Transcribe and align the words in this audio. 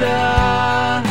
da 0.00 1.09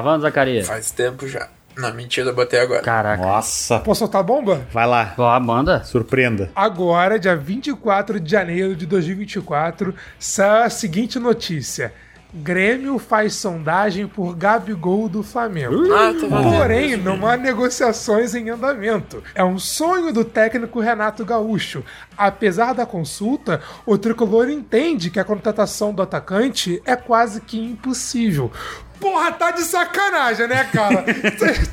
Gravando, 0.00 0.22
Zacarias? 0.22 0.66
Faz 0.66 0.90
tempo 0.90 1.26
já. 1.26 1.48
Não, 1.76 1.92
mentira, 1.94 2.30
eu 2.30 2.34
botei 2.34 2.58
agora. 2.60 2.82
Caraca. 2.82 3.22
Nossa, 3.22 3.78
Posso 3.80 4.00
soltar 4.00 4.20
a 4.20 4.24
bomba? 4.24 4.62
vai 4.72 4.86
lá, 4.86 5.14
Ó, 5.16 5.40
manda. 5.40 5.82
surpreenda. 5.84 6.50
Agora, 6.54 7.18
dia 7.18 7.36
24 7.36 8.18
de 8.18 8.30
janeiro 8.30 8.74
de 8.74 8.84
2024, 8.86 9.94
sai 10.18 10.64
a 10.64 10.70
seguinte 10.70 11.18
notícia. 11.18 11.92
Grêmio 12.34 12.98
faz 12.98 13.34
sondagem 13.36 14.06
por 14.06 14.36
Gabigol 14.36 15.08
do 15.08 15.22
Flamengo. 15.22 15.90
Ah, 15.94 16.12
vendo. 16.12 16.28
Porém, 16.28 16.94
não 16.96 17.26
há 17.26 17.38
negociações 17.38 18.34
em 18.34 18.50
andamento. 18.50 19.22
É 19.34 19.42
um 19.42 19.58
sonho 19.58 20.12
do 20.12 20.22
técnico 20.24 20.78
Renato 20.78 21.24
Gaúcho. 21.24 21.82
Apesar 22.18 22.74
da 22.74 22.84
consulta, 22.84 23.62
o 23.86 23.96
tricolor 23.96 24.50
entende 24.50 25.08
que 25.10 25.18
a 25.18 25.24
contratação 25.24 25.94
do 25.94 26.02
atacante 26.02 26.82
é 26.84 26.94
quase 26.96 27.40
que 27.40 27.58
impossível. 27.58 28.52
Porra, 29.00 29.32
tá 29.32 29.50
de 29.50 29.62
sacanagem, 29.62 30.46
né, 30.48 30.68
cara? 30.72 31.04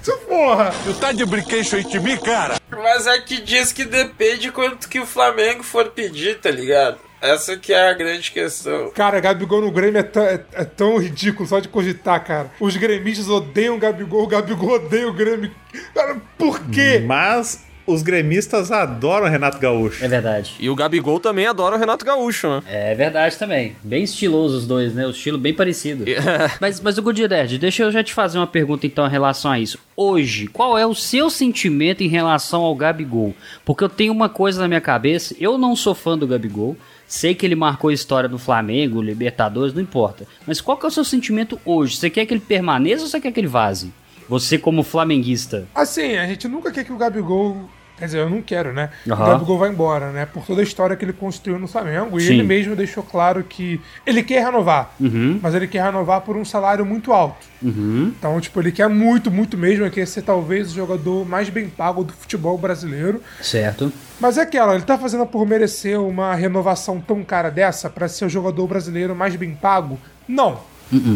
Tu, 0.04 0.18
Porra! 0.28 0.74
Tu 0.84 0.94
tá 0.96 1.12
de 1.12 1.26
brinquedo 1.26 1.84
de 1.90 2.00
mim, 2.00 2.18
cara? 2.18 2.56
Mas 2.72 3.08
é 3.08 3.20
que 3.20 3.42
diz 3.42 3.72
que 3.72 3.86
depende 3.86 4.52
quanto 4.52 4.88
que 4.90 5.00
o 5.00 5.06
Flamengo 5.06 5.64
for 5.64 5.90
pedir, 5.92 6.40
tá 6.40 6.52
ligado? 6.52 6.98
Essa 7.22 7.58
que 7.58 7.74
é 7.74 7.90
a 7.90 7.94
grande 7.94 8.32
questão. 8.32 8.92
Cara, 8.92 9.20
Gabigol 9.20 9.62
no 9.62 9.72
Grêmio 9.72 10.00
é, 10.00 10.04
tão- 10.04 10.24
é- 10.24 10.44
é 10.54 10.64
tão 10.66 10.98
ridículo 10.98 11.48
só 11.48 11.60
de 11.60 11.68
cogitar, 11.68 12.24
cara. 12.24 12.52
Os 12.60 12.76
gremistas 12.78 13.30
odeiam 13.30 13.76
o 13.76 13.80
Gabigol, 13.80 14.24
o 14.24 14.28
Gabigol 14.28 14.72
odeia 14.76 15.08
o 15.08 15.14
Grêmio. 15.14 15.52
Cara, 15.96 16.18
por 16.38 16.60
quê? 16.70 17.02
Mas 17.06 17.64
os 17.88 18.02
gremistas 18.02 18.72
adoram 18.72 19.30
Renato 19.30 19.60
Gaúcho. 19.60 20.04
É 20.04 20.08
verdade. 20.08 20.56
E 20.60 20.70
o 20.70 20.76
Gabigol 20.76 21.20
também 21.20 21.46
adora 21.46 21.76
o 21.76 21.80
Renato 21.80 22.06
Gaúcho, 22.06 22.48
né? 22.48 22.64
É 22.68 22.96
verdade 22.96 23.38
também. 23.38 23.76
Bem 23.84 24.04
estiloso 24.04 24.58
os 24.58 24.68
dois, 24.68 24.94
né? 24.94 25.06
O 25.06 25.12
estilo 25.12 25.38
bem 25.38 25.54
parecido. 25.54 26.06
mas, 26.60 26.80
mas 26.82 26.98
o 26.98 27.02
Goodred, 27.02 27.58
deixa 27.58 27.84
eu 27.84 27.92
já 27.92 28.04
te 28.04 28.14
fazer 28.14 28.38
uma 28.38 28.48
pergunta 28.48 28.86
então 28.86 29.06
em 29.06 29.10
relação 29.10 29.52
a 29.52 29.60
isso. 29.60 29.78
Hoje, 29.96 30.48
qual 30.48 30.78
é 30.78 30.86
o 30.86 30.96
seu 30.96 31.30
sentimento 31.30 32.04
em 32.04 32.08
relação 32.08 32.62
ao 32.62 32.76
Gabigol? 32.76 33.34
Porque 33.64 33.84
eu 33.84 33.90
tenho 33.90 34.12
uma 34.12 34.30
coisa 34.30 34.62
na 34.62 34.68
minha 34.68 34.82
cabeça, 34.82 35.36
eu 35.40 35.58
não 35.58 35.76
sou 35.76 35.96
fã 35.96 36.18
do 36.18 36.28
Gabigol. 36.28 36.76
Sei 37.08 37.36
que 37.36 37.46
ele 37.46 37.56
marcou 37.56 37.92
história 37.92 38.28
no 38.28 38.40
Flamengo, 38.40 39.02
Libertadores, 39.02 39.74
não 39.74 39.82
importa. 39.82 40.26
Mas 40.48 40.60
qual 40.60 40.76
que 40.76 40.86
é 40.86 40.90
o 40.90 40.92
seu 40.92 41.04
sentimento 41.04 41.60
hoje? 41.64 41.98
Você 41.98 42.10
quer 42.10 42.26
que 42.26 42.34
ele 42.34 42.42
permaneça 42.42 43.04
ou 43.04 43.10
você 43.10 43.22
quer 43.22 43.32
que 43.32 43.40
ele 43.40 43.48
vaze? 43.48 43.94
Você 44.28 44.58
como 44.58 44.82
flamenguista. 44.82 45.68
Assim, 45.74 46.18
a 46.18 46.26
gente 46.26 46.48
nunca 46.48 46.72
quer 46.72 46.84
que 46.84 46.92
o 46.92 46.98
Gabigol. 46.98 47.70
Quer 47.98 48.06
dizer, 48.06 48.20
eu 48.20 48.30
não 48.30 48.42
quero, 48.42 48.74
né? 48.74 48.90
Aham. 49.10 49.24
O 49.24 49.28
Gabigol 49.28 49.58
vai 49.58 49.70
embora, 49.70 50.12
né? 50.12 50.26
Por 50.26 50.46
toda 50.46 50.62
a 50.62 50.64
história 50.64 50.96
que 50.96 51.06
ele 51.06 51.14
construiu 51.14 51.58
no 51.58 51.68
Flamengo. 51.68 52.18
E 52.18 52.22
Sim. 52.22 52.34
ele 52.34 52.44
mesmo 52.44 52.76
deixou 52.76 53.04
claro 53.04 53.44
que 53.44 53.80
ele 54.06 54.22
quer 54.22 54.44
renovar. 54.44 54.94
Uhum. 55.00 55.40
Mas 55.42 55.56
ele 55.56 55.68
quer 55.68 55.84
renovar 55.84 56.22
por 56.22 56.36
um 56.36 56.44
salário 56.44 56.86
muito 56.86 57.14
alto. 57.14 57.46
Uhum. 57.62 58.14
Então, 58.18 58.40
tipo, 58.42 58.60
ele 58.60 58.72
quer 58.72 58.90
muito, 58.90 59.32
muito 59.32 59.58
mesmo. 59.58 59.86
Ele 59.86 59.92
quer 59.92 60.06
ser 60.06 60.24
talvez 60.24 60.72
o 60.72 60.76
jogador 60.76 61.26
mais 61.26 61.50
bem 61.50 61.70
pago 61.70 62.04
do 62.04 62.12
futebol 62.12 62.58
brasileiro. 62.58 63.22
Certo. 63.42 63.92
Mas 64.20 64.38
é 64.38 64.42
aquela, 64.42 64.76
ele 64.76 64.84
tá 64.84 64.98
fazendo 64.98 65.26
por 65.26 65.46
merecer 65.46 66.00
uma 66.00 66.36
renovação 66.36 67.00
tão 67.00 67.24
cara 67.24 67.50
dessa 67.50 67.90
pra 67.90 68.08
ser 68.08 68.26
o 68.26 68.30
jogador 68.30 68.68
brasileiro 68.68 69.16
mais 69.16 69.36
bem 69.36 69.56
pago? 69.56 69.98
Não. 70.28 70.60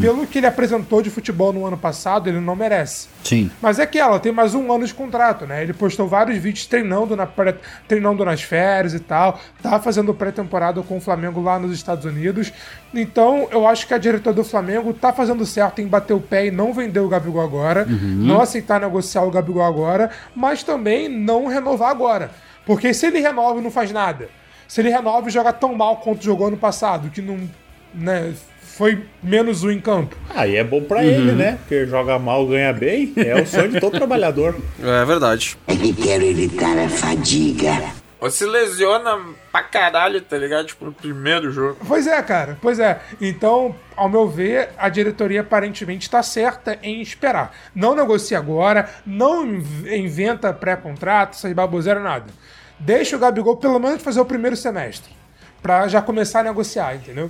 Pelo 0.01 0.25
que 0.25 0.39
ele 0.39 0.47
apresentou 0.47 1.01
de 1.01 1.09
futebol 1.09 1.53
no 1.53 1.65
ano 1.65 1.77
passado, 1.77 2.27
ele 2.27 2.39
não 2.39 2.55
merece. 2.55 3.07
Sim. 3.23 3.51
Mas 3.61 3.77
é 3.79 3.83
aquela, 3.83 4.19
tem 4.19 4.31
mais 4.31 4.55
um 4.55 4.71
ano 4.73 4.85
de 4.85 4.93
contrato, 4.93 5.45
né? 5.45 5.61
Ele 5.61 5.73
postou 5.73 6.07
vários 6.07 6.37
vídeos 6.39 6.65
treinando, 6.65 7.15
na 7.15 7.25
pré- 7.27 7.55
treinando 7.87 8.25
nas 8.25 8.41
férias 8.41 8.93
e 8.93 8.99
tal. 8.99 9.39
Tá 9.61 9.79
fazendo 9.79 10.13
pré-temporada 10.13 10.81
com 10.81 10.97
o 10.97 11.01
Flamengo 11.01 11.41
lá 11.41 11.59
nos 11.59 11.71
Estados 11.73 12.05
Unidos. 12.05 12.51
Então, 12.93 13.47
eu 13.51 13.67
acho 13.67 13.85
que 13.87 13.93
a 13.93 13.97
diretora 13.97 14.35
do 14.35 14.43
Flamengo 14.43 14.93
tá 14.93 15.13
fazendo 15.13 15.45
certo 15.45 15.81
em 15.81 15.87
bater 15.87 16.13
o 16.13 16.19
pé 16.19 16.47
e 16.47 16.51
não 16.51 16.73
vender 16.73 16.99
o 16.99 17.07
Gabigol 17.07 17.41
agora. 17.43 17.85
Não 17.85 18.41
aceitar 18.41 18.79
negociar 18.81 19.21
o 19.23 19.31
Gabigol 19.31 19.63
agora. 19.63 20.09
Mas 20.35 20.63
também 20.63 21.07
não 21.07 21.45
renovar 21.47 21.89
agora. 21.91 22.31
Porque 22.65 22.93
se 22.93 23.05
ele 23.07 23.19
renova 23.19 23.59
e 23.59 23.63
não 23.63 23.71
faz 23.71 23.91
nada. 23.91 24.29
Se 24.67 24.81
ele 24.81 24.89
renova 24.89 25.27
e 25.27 25.31
joga 25.31 25.53
tão 25.53 25.73
mal 25.75 25.97
quanto 25.97 26.23
jogou 26.23 26.47
ano 26.47 26.57
passado, 26.57 27.09
que 27.09 27.21
não. 27.21 27.37
Né, 27.93 28.33
foi 28.79 29.03
menos 29.21 29.61
um 29.61 29.69
em 29.69 29.79
campo. 29.81 30.15
Aí 30.33 30.55
é 30.55 30.63
bom 30.63 30.81
pra 30.81 31.03
ele, 31.03 31.33
né? 31.33 31.57
Porque 31.59 31.85
joga 31.85 32.17
mal, 32.17 32.47
ganha 32.47 32.71
bem. 32.71 33.11
É 33.17 33.35
o 33.35 33.45
sonho 33.45 33.67
de 33.73 33.77
todo 33.81 33.91
trabalhador. 33.97 34.55
É 34.81 35.03
verdade. 35.03 35.57
É 35.67 35.75
que 35.75 35.91
quero 35.91 36.23
evitar 36.23 36.77
a 36.79 36.87
fadiga. 36.87 37.73
Ou 38.21 38.31
se 38.31 38.45
lesiona 38.45 39.17
pra 39.51 39.63
caralho, 39.63 40.21
tá 40.21 40.37
ligado? 40.37 40.67
Tipo, 40.67 40.85
no 40.85 40.93
primeiro 40.93 41.51
jogo. 41.51 41.77
Pois 41.85 42.07
é, 42.07 42.21
cara. 42.21 42.57
Pois 42.61 42.79
é. 42.79 43.01
Então, 43.19 43.75
ao 43.97 44.07
meu 44.07 44.29
ver, 44.29 44.69
a 44.77 44.87
diretoria 44.87 45.41
aparentemente 45.41 46.03
está 46.07 46.23
certa 46.23 46.79
em 46.81 47.01
esperar. 47.01 47.53
Não 47.75 47.93
negocia 47.93 48.37
agora, 48.37 48.89
não 49.05 49.45
inv- 49.45 49.91
inventa 49.93 50.53
pré-contrato, 50.53 51.33
essas 51.35 51.51
baboseira, 51.51 51.99
nada. 51.99 52.27
Deixa 52.79 53.17
o 53.17 53.19
Gabigol 53.19 53.57
pelo 53.57 53.77
menos 53.77 54.01
fazer 54.01 54.21
o 54.21 54.25
primeiro 54.25 54.55
semestre. 54.55 55.18
Pra 55.61 55.87
já 55.87 56.01
começar 56.01 56.39
a 56.39 56.43
negociar, 56.43 56.95
entendeu? 56.95 57.29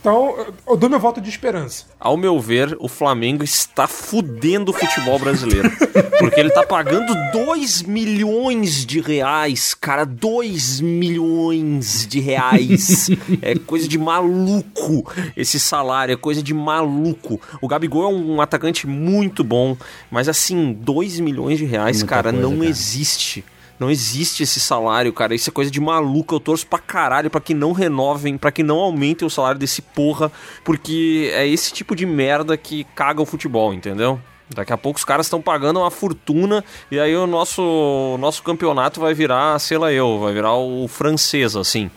Então, 0.00 0.34
eu- 0.66 0.76
dou 0.76 0.88
meu 0.90 0.98
voto 0.98 1.20
de 1.20 1.28
esperança. 1.28 1.84
Ao 2.00 2.16
meu 2.16 2.40
ver, 2.40 2.76
o 2.80 2.88
Flamengo 2.88 3.44
está 3.44 3.86
fudendo 3.86 4.70
o 4.72 4.74
futebol 4.74 5.18
brasileiro. 5.18 5.70
Porque 6.18 6.40
ele 6.40 6.50
tá 6.50 6.64
pagando 6.66 7.12
2 7.30 7.82
milhões 7.82 8.84
de 8.86 9.00
reais, 9.00 9.74
cara. 9.74 10.04
2 10.04 10.80
milhões 10.80 12.06
de 12.06 12.20
reais. 12.20 13.10
É 13.42 13.54
coisa 13.56 13.86
de 13.88 13.98
maluco 13.98 15.10
esse 15.36 15.58
salário, 15.60 16.12
é 16.12 16.16
coisa 16.16 16.42
de 16.42 16.52
maluco. 16.54 17.40
O 17.60 17.68
Gabigol 17.68 18.04
é 18.04 18.08
um 18.14 18.40
atacante 18.40 18.86
muito 18.86 19.42
bom, 19.44 19.76
mas 20.10 20.28
assim, 20.28 20.72
2 20.80 21.18
milhões 21.20 21.58
de 21.58 21.64
reais, 21.64 21.98
Muita 21.98 22.08
cara, 22.14 22.30
coisa, 22.32 22.46
não 22.48 22.56
cara. 22.58 22.68
existe. 22.70 23.44
Não 23.82 23.90
existe 23.90 24.44
esse 24.44 24.60
salário, 24.60 25.12
cara. 25.12 25.34
Isso 25.34 25.50
é 25.50 25.52
coisa 25.52 25.68
de 25.68 25.80
maluco. 25.80 26.36
Eu 26.36 26.38
torço 26.38 26.64
pra 26.64 26.78
caralho 26.78 27.28
pra 27.28 27.40
que 27.40 27.52
não 27.52 27.72
renovem, 27.72 28.38
pra 28.38 28.52
que 28.52 28.62
não 28.62 28.78
aumentem 28.78 29.26
o 29.26 29.30
salário 29.30 29.58
desse 29.58 29.82
porra, 29.82 30.30
porque 30.62 31.32
é 31.34 31.48
esse 31.48 31.72
tipo 31.72 31.96
de 31.96 32.06
merda 32.06 32.56
que 32.56 32.84
caga 32.94 33.20
o 33.20 33.26
futebol, 33.26 33.74
entendeu? 33.74 34.20
Daqui 34.54 34.72
a 34.72 34.76
pouco 34.76 34.98
os 34.98 35.04
caras 35.04 35.26
estão 35.26 35.40
pagando 35.40 35.80
uma 35.80 35.90
fortuna 35.90 36.64
e 36.90 36.98
aí 36.98 37.14
o 37.16 37.26
nosso, 37.26 37.62
o 37.62 38.18
nosso 38.18 38.42
campeonato 38.42 39.00
vai 39.00 39.14
virar, 39.14 39.58
sei 39.58 39.78
lá 39.78 39.92
eu, 39.92 40.18
vai 40.18 40.32
virar 40.32 40.54
o 40.54 40.86
francês, 40.88 41.56
assim. 41.56 41.90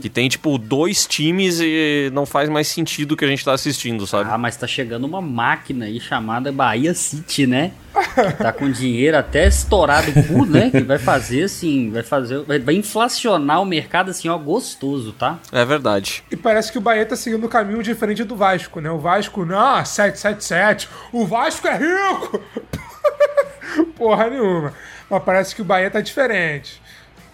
Que 0.00 0.08
tem, 0.08 0.28
tipo, 0.28 0.58
dois 0.58 1.06
times 1.06 1.60
e 1.60 2.10
não 2.12 2.26
faz 2.26 2.48
mais 2.48 2.68
sentido 2.68 3.12
o 3.12 3.16
que 3.16 3.24
a 3.24 3.28
gente 3.28 3.44
tá 3.44 3.52
assistindo, 3.52 4.06
sabe? 4.06 4.30
Ah, 4.30 4.38
mas 4.38 4.56
tá 4.56 4.66
chegando 4.66 5.04
uma 5.04 5.20
máquina 5.20 5.86
aí 5.86 6.00
chamada 6.00 6.52
Bahia 6.52 6.94
City, 6.94 7.46
né? 7.46 7.72
Que 8.14 8.42
tá 8.42 8.52
com 8.52 8.70
dinheiro 8.70 9.16
até 9.16 9.48
estourado 9.48 10.10
o 10.10 10.26
cu, 10.26 10.46
né? 10.46 10.70
Que 10.70 10.80
vai 10.80 10.98
fazer 10.98 11.44
assim, 11.44 11.90
vai 11.90 12.02
fazer, 12.02 12.42
vai, 12.44 12.74
inflacionar 12.74 13.60
o 13.60 13.64
mercado 13.64 14.10
assim, 14.10 14.28
ó, 14.28 14.38
gostoso, 14.38 15.12
tá? 15.12 15.38
É 15.50 15.64
verdade. 15.64 16.22
E 16.30 16.36
parece 16.36 16.70
que 16.70 16.78
o 16.78 16.80
Bahia 16.80 17.04
tá 17.04 17.16
seguindo 17.16 17.44
um 17.44 17.48
caminho 17.48 17.82
diferente 17.82 18.22
do 18.24 18.36
Vasco, 18.36 18.80
né? 18.80 18.90
O 18.90 18.98
Vasco, 18.98 19.44
não, 19.44 19.84
777. 19.84 20.88
O 21.12 21.26
Vasco 21.26 21.66
é 21.66 21.76
rico! 21.76 21.99
porra 23.96 24.30
nenhuma. 24.30 24.72
Mas 25.08 25.22
parece 25.22 25.54
que 25.54 25.62
o 25.62 25.64
Bahia 25.64 25.90
tá 25.90 26.00
diferente, 26.00 26.80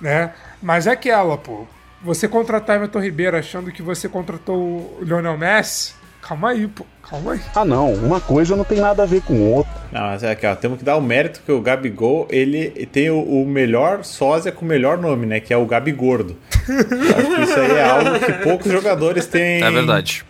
né? 0.00 0.32
Mas 0.62 0.86
é 0.86 0.92
aquela, 0.92 1.36
pô. 1.36 1.66
Você 2.02 2.28
contratar 2.28 2.76
Everton 2.76 3.00
Ribeiro 3.00 3.36
achando 3.36 3.72
que 3.72 3.82
você 3.82 4.08
contratou 4.08 4.56
o 4.56 4.98
Lionel 5.02 5.36
Messi, 5.36 5.94
calma 6.22 6.50
aí, 6.50 6.66
pô. 6.68 6.84
Calma 7.08 7.32
aí. 7.32 7.40
Ah, 7.54 7.64
não. 7.64 7.92
Uma 7.92 8.20
coisa 8.20 8.56
não 8.56 8.64
tem 8.64 8.80
nada 8.80 9.02
a 9.02 9.06
ver 9.06 9.22
com 9.22 9.52
outra. 9.52 9.72
Não, 9.92 10.00
mas 10.02 10.22
é 10.22 10.32
aqui, 10.32 10.46
ó, 10.46 10.54
temos 10.54 10.78
que 10.78 10.84
dar 10.84 10.96
o 10.96 11.00
mérito 11.00 11.40
que 11.44 11.52
o 11.52 11.60
Gabigol, 11.60 12.26
ele 12.30 12.70
tem 12.86 13.10
o, 13.10 13.20
o 13.20 13.46
melhor 13.46 14.04
sósia 14.04 14.50
com 14.50 14.64
o 14.64 14.68
melhor 14.68 14.98
nome, 14.98 15.24
né? 15.24 15.40
Que 15.40 15.54
é 15.54 15.56
o 15.56 15.64
Gabigordo. 15.64 16.36
Acho 16.50 17.36
que 17.36 17.42
isso 17.42 17.60
aí 17.60 17.70
é 17.72 17.84
algo 17.88 18.18
que 18.18 18.32
poucos 18.42 18.70
jogadores 18.70 19.26
têm. 19.26 19.62
É 19.62 19.70
verdade. 19.70 20.24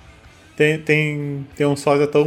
Tem, 0.56 0.79
tem, 0.79 1.47
tem 1.55 1.67
um 1.67 1.76
sósia 1.76 2.06
tão 2.06 2.26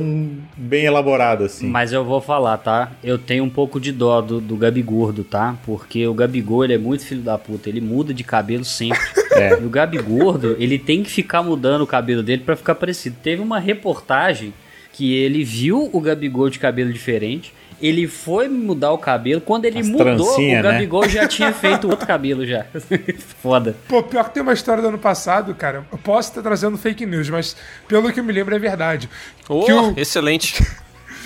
bem 0.56 0.86
elaborado 0.86 1.44
assim. 1.44 1.68
Mas 1.68 1.92
eu 1.92 2.06
vou 2.06 2.22
falar, 2.22 2.60
tá? 2.60 2.92
Eu 3.04 3.18
tenho 3.18 3.44
um 3.44 3.50
pouco 3.50 3.80
de 3.80 3.92
dó 3.92 4.22
do, 4.22 4.40
do 4.40 4.56
Gabigordo, 4.56 5.24
tá? 5.24 5.58
Porque 5.66 6.06
o 6.06 6.14
Gabigol, 6.14 6.64
ele 6.64 6.76
é 6.76 6.78
muito 6.78 7.04
filho 7.04 7.22
da 7.22 7.40
puta. 7.40 7.68
Ele 7.68 7.82
muda 7.82 8.14
de 8.14 8.24
cabelo 8.24 8.64
sempre. 8.64 9.00
É. 9.32 9.62
E 9.62 9.64
o 9.64 9.70
Gabigordo, 9.70 10.58
ele 10.60 10.78
tem 10.78 11.04
que 11.04 11.10
ficar 11.10 11.44
mudando 11.44 11.84
o 11.84 11.88
cabelo 11.88 12.22
dele 12.22 12.42
pra 12.44 12.58
ficar 12.58 12.76
parecido. 12.76 13.16
Teve 13.24 13.42
uma 13.42 13.60
reportagem 13.60 14.54
que 14.92 15.14
ele 15.14 15.44
viu 15.46 15.90
o 15.94 16.02
Gabigol 16.02 16.50
de 16.50 16.60
cabelo 16.60 16.92
diferente. 16.92 17.54
Ele 17.82 18.08
foi 18.08 18.48
mudar 18.50 18.92
o 18.92 18.98
cabelo. 18.98 19.40
Quando 19.42 19.66
ele 19.66 19.80
As 19.80 19.88
mudou, 19.88 20.36
o 20.38 20.42
né? 20.42 20.62
Gabigol 20.62 21.08
já 21.08 21.28
tinha 21.28 21.54
feito 21.54 21.90
outro 21.90 22.06
cabelo 22.06 22.46
já. 22.46 22.66
Foda. 23.42 23.76
Pô, 23.88 24.04
pior 24.04 24.26
que 24.26 24.34
tem 24.34 24.44
uma 24.44 24.54
história 24.54 24.82
do 24.82 24.90
ano 24.90 24.98
passado, 24.98 25.54
cara. 25.56 25.86
Eu 25.92 25.98
posso 25.98 26.30
estar 26.30 26.42
trazendo 26.42 26.78
fake 26.78 27.06
news, 27.06 27.30
mas 27.30 27.56
pelo 27.88 28.12
que 28.12 28.20
eu 28.20 28.24
me 28.24 28.34
lembro 28.34 28.54
é 28.56 28.60
verdade. 28.60 29.10
Oh, 29.48 29.64
Que 29.64 29.72
o- 29.74 29.94
excelente. 29.98 30.62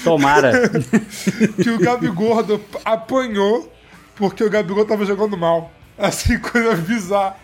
Tomara. 0.03 0.69
que 1.61 1.69
o 1.69 1.79
Gabigordo 1.79 2.61
apanhou 2.83 3.71
porque 4.15 4.43
o 4.43 4.49
Gabigol 4.49 4.85
tava 4.85 5.05
jogando 5.05 5.37
mal. 5.37 5.71
Assim, 5.97 6.37
coisa 6.39 6.75
bizarra. 6.75 7.35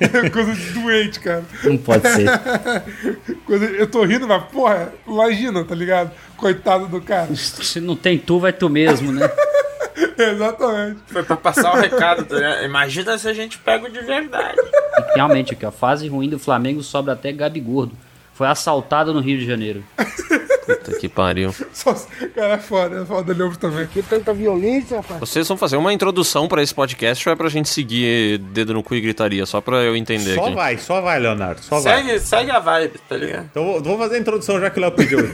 É 0.00 0.28
coisa 0.30 0.54
de 0.54 0.70
doente, 0.70 1.20
cara. 1.20 1.44
Não 1.64 1.76
pode 1.76 2.06
ser. 2.08 2.28
Coisa- 3.46 3.64
eu 3.66 3.86
tô 3.86 4.04
rindo, 4.04 4.26
mas, 4.28 4.42
porra, 4.44 4.92
imagina, 5.06 5.64
tá 5.64 5.74
ligado? 5.74 6.10
Coitado 6.36 6.86
do 6.88 7.00
cara. 7.00 7.34
Se 7.34 7.80
não 7.80 7.96
tem 7.96 8.18
tu, 8.18 8.38
vai 8.38 8.52
tu 8.52 8.68
mesmo, 8.68 9.12
né? 9.12 9.30
Exatamente. 10.18 11.00
Foi 11.06 11.22
pra 11.22 11.36
passar 11.36 11.74
o 11.74 11.80
recado, 11.80 12.24
tá? 12.24 12.62
Imagina 12.62 13.16
se 13.18 13.28
a 13.28 13.32
gente 13.34 13.58
pega 13.58 13.86
o 13.86 13.90
de 13.90 14.00
verdade. 14.00 14.58
E 14.60 15.14
realmente, 15.16 15.52
aqui, 15.52 15.64
ó, 15.64 15.68
a 15.68 15.72
fase 15.72 16.08
ruim 16.08 16.28
do 16.28 16.38
Flamengo 16.38 16.82
sobra 16.82 17.12
até 17.14 17.32
Gabigordo. 17.32 17.92
Foi 18.34 18.46
assaltado 18.46 19.12
no 19.12 19.20
Rio 19.20 19.38
de 19.38 19.46
Janeiro. 19.46 19.84
Puta 20.64 20.92
que 20.96 21.08
pariu. 21.08 21.52
Só, 21.72 21.92
cara, 22.36 22.54
é 22.54 22.58
foda, 22.58 23.02
é 23.02 23.04
foda 23.04 23.34
também. 23.58 23.84
Que 23.88 24.00
tanta 24.00 24.32
violência, 24.32 24.98
rapaz. 24.98 25.18
Vocês 25.18 25.46
vão 25.48 25.56
fazer 25.56 25.76
uma 25.76 25.92
introdução 25.92 26.46
pra 26.46 26.62
esse 26.62 26.72
podcast 26.72 27.28
ou 27.28 27.32
é 27.32 27.36
pra 27.36 27.48
gente 27.48 27.68
seguir 27.68 28.38
dedo 28.38 28.72
no 28.72 28.80
cu 28.82 28.94
e 28.94 29.00
gritaria? 29.00 29.44
Só 29.44 29.60
pra 29.60 29.78
eu 29.78 29.96
entender 29.96 30.36
Só 30.36 30.44
aqui. 30.46 30.54
vai, 30.54 30.78
só 30.78 31.00
vai, 31.00 31.18
Leonardo. 31.18 31.60
Só 31.62 31.80
vai. 31.80 32.04
Segue, 32.04 32.20
segue 32.20 32.50
a 32.52 32.60
vibe, 32.60 32.94
tá 33.08 33.16
ligado? 33.16 33.46
Então 33.50 33.82
vou- 33.82 33.98
fazer 33.98 34.16
a 34.16 34.18
introdução 34.20 34.60
já 34.60 34.70
que 34.70 34.78
o 34.78 34.82
Léo 34.82 34.92
pediu. 34.92 35.18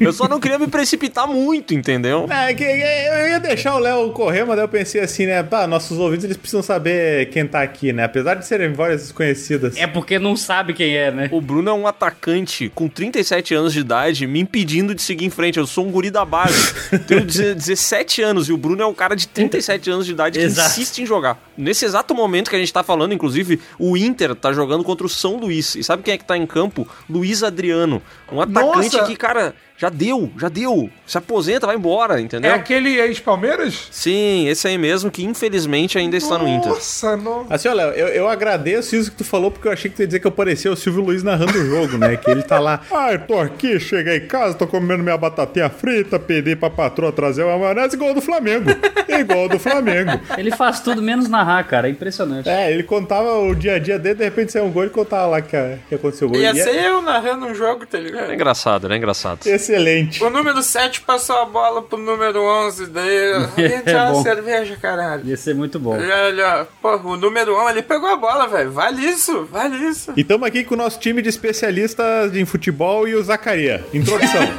Eu 0.00 0.12
só 0.12 0.26
não 0.28 0.40
queria 0.40 0.58
me 0.58 0.66
precipitar 0.66 1.26
muito, 1.28 1.74
entendeu? 1.74 2.26
É, 2.30 2.54
que- 2.54 2.64
eu 2.64 3.28
ia 3.28 3.38
deixar 3.40 3.74
o 3.74 3.78
Léo 3.78 4.10
correr, 4.12 4.44
mas 4.44 4.56
daí 4.56 4.64
eu 4.64 4.68
pensei 4.68 5.00
assim, 5.00 5.26
né? 5.26 5.42
Pá, 5.42 5.66
nossos 5.66 5.98
ouvintes 5.98 6.24
eles 6.24 6.36
precisam 6.36 6.62
saber 6.62 7.26
quem 7.30 7.46
tá 7.46 7.62
aqui, 7.62 7.92
né? 7.92 8.04
Apesar 8.04 8.34
de 8.34 8.46
serem 8.46 8.72
vozes 8.72 9.02
desconhecidas. 9.02 9.76
É 9.76 9.86
porque 9.86 10.18
não 10.18 10.36
sabe 10.36 10.53
quem 10.74 10.94
é, 10.96 11.10
né? 11.10 11.28
O 11.32 11.40
Bruno 11.40 11.70
é 11.70 11.72
um 11.72 11.86
atacante 11.86 12.70
com 12.74 12.88
37 12.88 13.54
anos 13.54 13.72
de 13.72 13.80
idade 13.80 14.26
me 14.26 14.38
impedindo 14.40 14.94
de 14.94 15.02
seguir 15.02 15.24
em 15.24 15.30
frente. 15.30 15.58
Eu 15.58 15.66
sou 15.66 15.86
um 15.86 15.90
guri 15.90 16.10
da 16.10 16.24
base. 16.24 16.72
Tenho 17.08 17.24
deze- 17.24 17.54
17 17.54 18.22
anos 18.22 18.48
e 18.48 18.52
o 18.52 18.56
Bruno 18.56 18.82
é 18.82 18.86
um 18.86 18.94
cara 18.94 19.16
de 19.16 19.26
37 19.26 19.90
anos 19.90 20.06
de 20.06 20.12
idade 20.12 20.38
que 20.38 20.44
Exato. 20.44 20.68
insiste 20.70 20.98
em 20.98 21.06
jogar. 21.06 21.38
Nesse 21.56 21.84
exato 21.84 22.14
momento 22.14 22.50
que 22.50 22.56
a 22.56 22.58
gente 22.58 22.72
tá 22.72 22.82
falando, 22.82 23.14
inclusive, 23.14 23.60
o 23.78 23.96
Inter 23.96 24.34
tá 24.34 24.52
jogando 24.52 24.84
contra 24.84 25.06
o 25.06 25.08
São 25.08 25.36
Luís. 25.36 25.74
E 25.74 25.82
sabe 25.82 26.02
quem 26.02 26.14
é 26.14 26.18
que 26.18 26.24
tá 26.24 26.36
em 26.36 26.46
campo? 26.46 26.86
Luiz 27.08 27.42
Adriano. 27.42 28.02
Um 28.30 28.40
atacante 28.40 28.96
Nossa! 28.96 29.04
que, 29.06 29.16
cara, 29.16 29.54
já 29.76 29.88
deu, 29.88 30.30
já 30.38 30.48
deu. 30.48 30.88
Se 31.06 31.18
aposenta, 31.18 31.66
vai 31.66 31.76
embora, 31.76 32.20
entendeu? 32.20 32.50
É 32.50 32.54
aquele 32.54 32.98
ex-Palmeiras? 33.00 33.88
Sim, 33.90 34.48
esse 34.48 34.66
aí 34.68 34.78
mesmo 34.78 35.10
que 35.10 35.24
infelizmente 35.24 35.98
ainda 35.98 36.16
está 36.16 36.38
no 36.38 36.46
Inter. 36.48 36.70
Nossa, 36.70 37.16
não. 37.16 37.46
Assim, 37.50 37.68
Léo, 37.68 37.90
eu, 37.90 38.08
eu 38.08 38.28
agradeço 38.28 38.94
isso 38.96 39.10
que 39.10 39.18
tu 39.18 39.24
falou, 39.24 39.50
porque 39.50 39.66
eu 39.68 39.72
achei 39.72 39.90
que 39.90 39.96
tu 39.96 40.00
ia 40.00 40.06
dizer 40.06 40.20
que 40.20 40.26
eu 40.26 40.30
parecia 40.32 40.70
o 40.70 40.76
Silvio 40.76 41.02
Luiz 41.02 41.22
narrando 41.22 41.58
o 41.58 41.66
jogo, 41.66 41.98
né? 41.98 42.16
Que 42.16 42.30
ele 42.30 42.42
tá 42.42 42.58
lá. 42.58 42.80
Ah, 42.94 43.12
eu 43.12 43.18
tô 43.18 43.38
aqui, 43.38 43.80
cheguei 43.80 44.18
em 44.18 44.26
casa, 44.26 44.54
tô 44.54 44.66
comendo 44.68 45.02
minha 45.02 45.16
batatinha 45.16 45.68
frita, 45.68 46.18
pedi 46.18 46.54
pra 46.54 46.70
patroa 46.70 47.10
trazer 47.10 47.42
uma 47.42 47.58
maionese 47.58 47.96
igual 47.96 48.10
ao 48.10 48.14
do 48.14 48.22
Flamengo. 48.22 48.70
igual 49.08 49.40
ao 49.40 49.48
do 49.48 49.58
Flamengo. 49.58 50.12
Ele 50.38 50.50
faz 50.52 50.80
tudo 50.80 51.02
menos 51.02 51.28
narrar, 51.28 51.64
cara. 51.64 51.88
É 51.88 51.90
impressionante. 51.90 52.48
É, 52.48 52.70
ele 52.72 52.84
contava 52.84 53.36
o 53.40 53.54
dia 53.54 53.74
a 53.74 53.78
dia 53.78 53.98
dele, 53.98 54.14
de 54.14 54.24
repente 54.24 54.52
saiu 54.52 54.66
um 54.66 54.70
gol 54.70 54.84
e 54.84 54.90
contava 54.90 55.26
lá 55.26 55.42
que, 55.42 55.56
que 55.88 55.94
aconteceu 55.96 56.28
o 56.28 56.30
gol. 56.30 56.40
Ia 56.40 56.52
E 56.54 56.60
é 56.60 56.62
ser 56.62 56.84
eu 56.84 57.02
narrando 57.02 57.46
um 57.46 57.54
jogo, 57.54 57.84
tá 57.84 57.98
ligado? 57.98 58.30
É 58.30 58.34
engraçado, 58.34 58.88
né? 58.88 58.96
Engraçado. 58.96 59.40
Excelente. 59.72 60.22
O 60.22 60.30
número 60.30 60.62
7 60.62 61.00
passou 61.02 61.36
a 61.36 61.44
bola 61.44 61.82
pro 61.82 61.98
número 61.98 62.42
11, 62.42 62.86
daí 62.86 63.34
alguém 63.34 63.80
tinha 63.82 64.10
bom. 64.10 64.22
cerveja, 64.22 64.76
caralho. 64.80 65.24
Ia 65.24 65.36
ser 65.36 65.54
muito 65.54 65.78
bom. 65.78 65.92
Olha, 65.94 66.16
olha, 66.26 66.68
pô, 66.80 66.96
o 66.96 67.16
número 67.16 67.56
1 67.64 67.70
ele 67.70 67.82
pegou 67.82 68.08
a 68.08 68.16
bola, 68.16 68.46
velho. 68.46 68.70
Vale 68.72 69.04
isso, 69.04 69.44
vale 69.50 69.76
isso. 69.76 70.12
E 70.16 70.20
estamos 70.20 70.46
aqui 70.46 70.64
com 70.64 70.74
o 70.74 70.78
nosso 70.78 70.98
time 70.98 71.20
de 71.22 71.28
especialistas 71.28 72.34
em 72.36 72.44
futebol 72.44 73.06
e 73.08 73.14
o 73.14 73.22
Zacaria. 73.22 73.84
Introdução. 73.92 74.42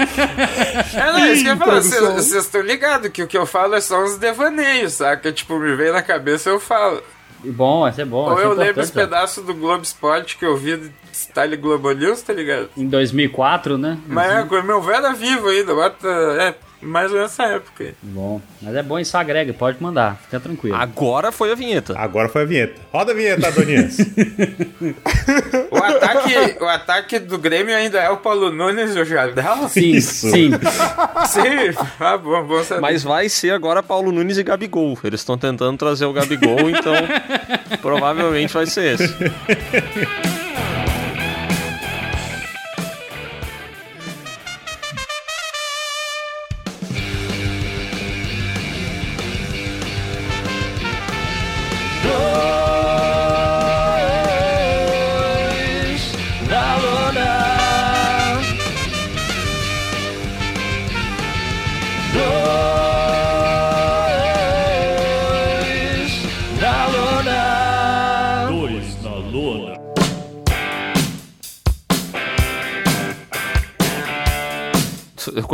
É, 0.96 1.12
não, 1.12 1.26
isso 1.28 1.44
que 1.44 1.50
eu 1.50 1.54
ia 1.54 1.58
falar. 1.58 1.78
Introdução. 1.78 2.14
Vocês 2.14 2.26
vocês 2.28 2.46
estão 2.46 2.62
ligados 2.62 3.10
que 3.10 3.22
o 3.24 3.28
que 3.28 3.38
eu 3.38 3.46
falo 3.46 3.76
é 3.76 3.82
só 3.82 4.04
uns 4.04 4.18
devaneios, 4.18 4.94
saca? 4.94 5.32
Tipo, 5.32 5.58
me 5.60 5.76
vem 5.76 5.92
na 5.92 6.02
cabeça 6.02 6.50
eu 6.50 6.60
falo. 6.60 7.02
Bom, 7.44 7.88
esse 7.88 8.02
é 8.02 8.06
bom. 8.06 8.30
Ou 8.30 8.34
esse 8.34 8.42
é 8.42 8.46
eu 8.46 8.54
lembro 8.54 8.84
ó. 8.84 8.94
pedaços 8.94 9.46
do 9.46 9.54
Globo 9.54 9.84
Esporte 9.84 10.38
que 10.38 10.46
eu 10.46 10.56
vi 10.58 10.76
do 10.78 10.92
Style 11.14 11.58
Globo 11.58 11.92
News, 11.92 12.22
tá 12.22 12.34
ligado? 12.34 12.70
Em 12.76 12.88
2004, 12.88 13.78
né? 13.78 13.98
Mas 14.08 14.32
é, 14.32 14.44
quando 14.44 14.66
meu 14.66 14.82
velho 14.82 14.98
era 15.06 15.14
vivo 15.14 15.48
ainda, 15.48 15.74
bota, 15.74 16.08
é, 16.08 16.56
mais 16.86 17.12
ou 17.12 17.18
menos 17.18 17.32
nessa 17.32 17.44
época. 17.56 17.94
Bom. 18.02 18.42
Mas 18.62 18.76
é 18.76 18.84
bom, 18.84 19.00
isso 19.00 19.18
agrega. 19.18 19.54
Pode 19.54 19.82
mandar. 19.82 20.18
Fica 20.24 20.40
tranquilo. 20.40 20.76
Agora 20.76 21.32
foi 21.32 21.52
a 21.52 21.56
vinheta. 21.56 21.98
Agora 21.98 22.30
foi 22.30 22.44
a 22.44 22.46
vinheta. 22.46 22.82
Roda 22.94 23.12
a 23.12 23.16
vinheta, 23.16 23.48
Adonias. 23.48 23.98
O 25.72 25.78
ataque, 25.78 26.64
o 26.64 26.68
ataque 26.68 27.20
do 27.20 27.38
Grêmio 27.38 27.76
ainda 27.76 28.00
é 28.00 28.10
o 28.10 28.18
Paulo 28.18 28.52
Nunes 28.52 28.96
e 28.96 29.00
o 29.00 29.06
Jardel? 29.06 29.68
Sim, 29.68 29.92
Isso. 29.92 30.30
sim. 30.30 30.52
Sim, 31.28 31.78
ah, 32.00 32.18
bom, 32.18 32.44
bom 32.44 32.64
saber. 32.64 32.82
Mas 32.82 33.04
vai 33.04 33.28
ser 33.30 33.52
agora 33.52 33.84
Paulo 33.84 34.12
Nunes 34.12 34.38
e 34.38 34.44
Gabigol. 34.44 34.98
Eles 35.04 35.22
estão 35.22 35.38
tentando 35.38 35.78
trazer 35.78 36.06
o 36.06 36.14
Gabigol, 36.14 36.70
então 36.70 36.94
provavelmente 37.82 38.54
vai 38.54 38.66
ser 38.66 39.00
esse. 39.00 39.16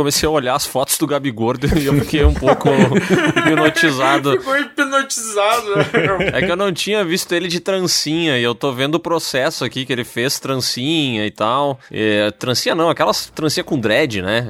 comecei 0.02 0.26
a 0.26 0.30
olhar 0.30 0.54
as 0.54 0.66
fotos 0.66 0.98
do 0.98 1.06
Gabigol 1.06 1.54
e 1.80 1.86
eu 1.86 1.94
fiquei 2.00 2.24
um 2.24 2.34
pouco 2.34 2.68
hipnotizado. 3.38 4.32
Ficou 4.32 4.58
hipnotizado, 4.58 5.76
né? 5.76 5.84
É 6.32 6.42
que 6.42 6.50
eu 6.50 6.56
não 6.56 6.72
tinha 6.72 7.04
visto 7.04 7.32
ele 7.32 7.48
de 7.48 7.60
trancinha 7.60 8.38
e 8.38 8.42
eu 8.42 8.54
tô 8.54 8.72
vendo 8.72 8.96
o 8.96 9.00
processo 9.00 9.64
aqui 9.64 9.86
que 9.86 9.92
ele 9.92 10.04
fez 10.04 10.38
trancinha 10.38 11.24
e 11.24 11.30
tal. 11.30 11.78
É, 11.90 12.30
trancinha 12.32 12.74
não, 12.74 12.90
aquelas 12.90 13.30
trancinha 13.30 13.62
com 13.62 13.78
dread, 13.78 14.22
né? 14.22 14.48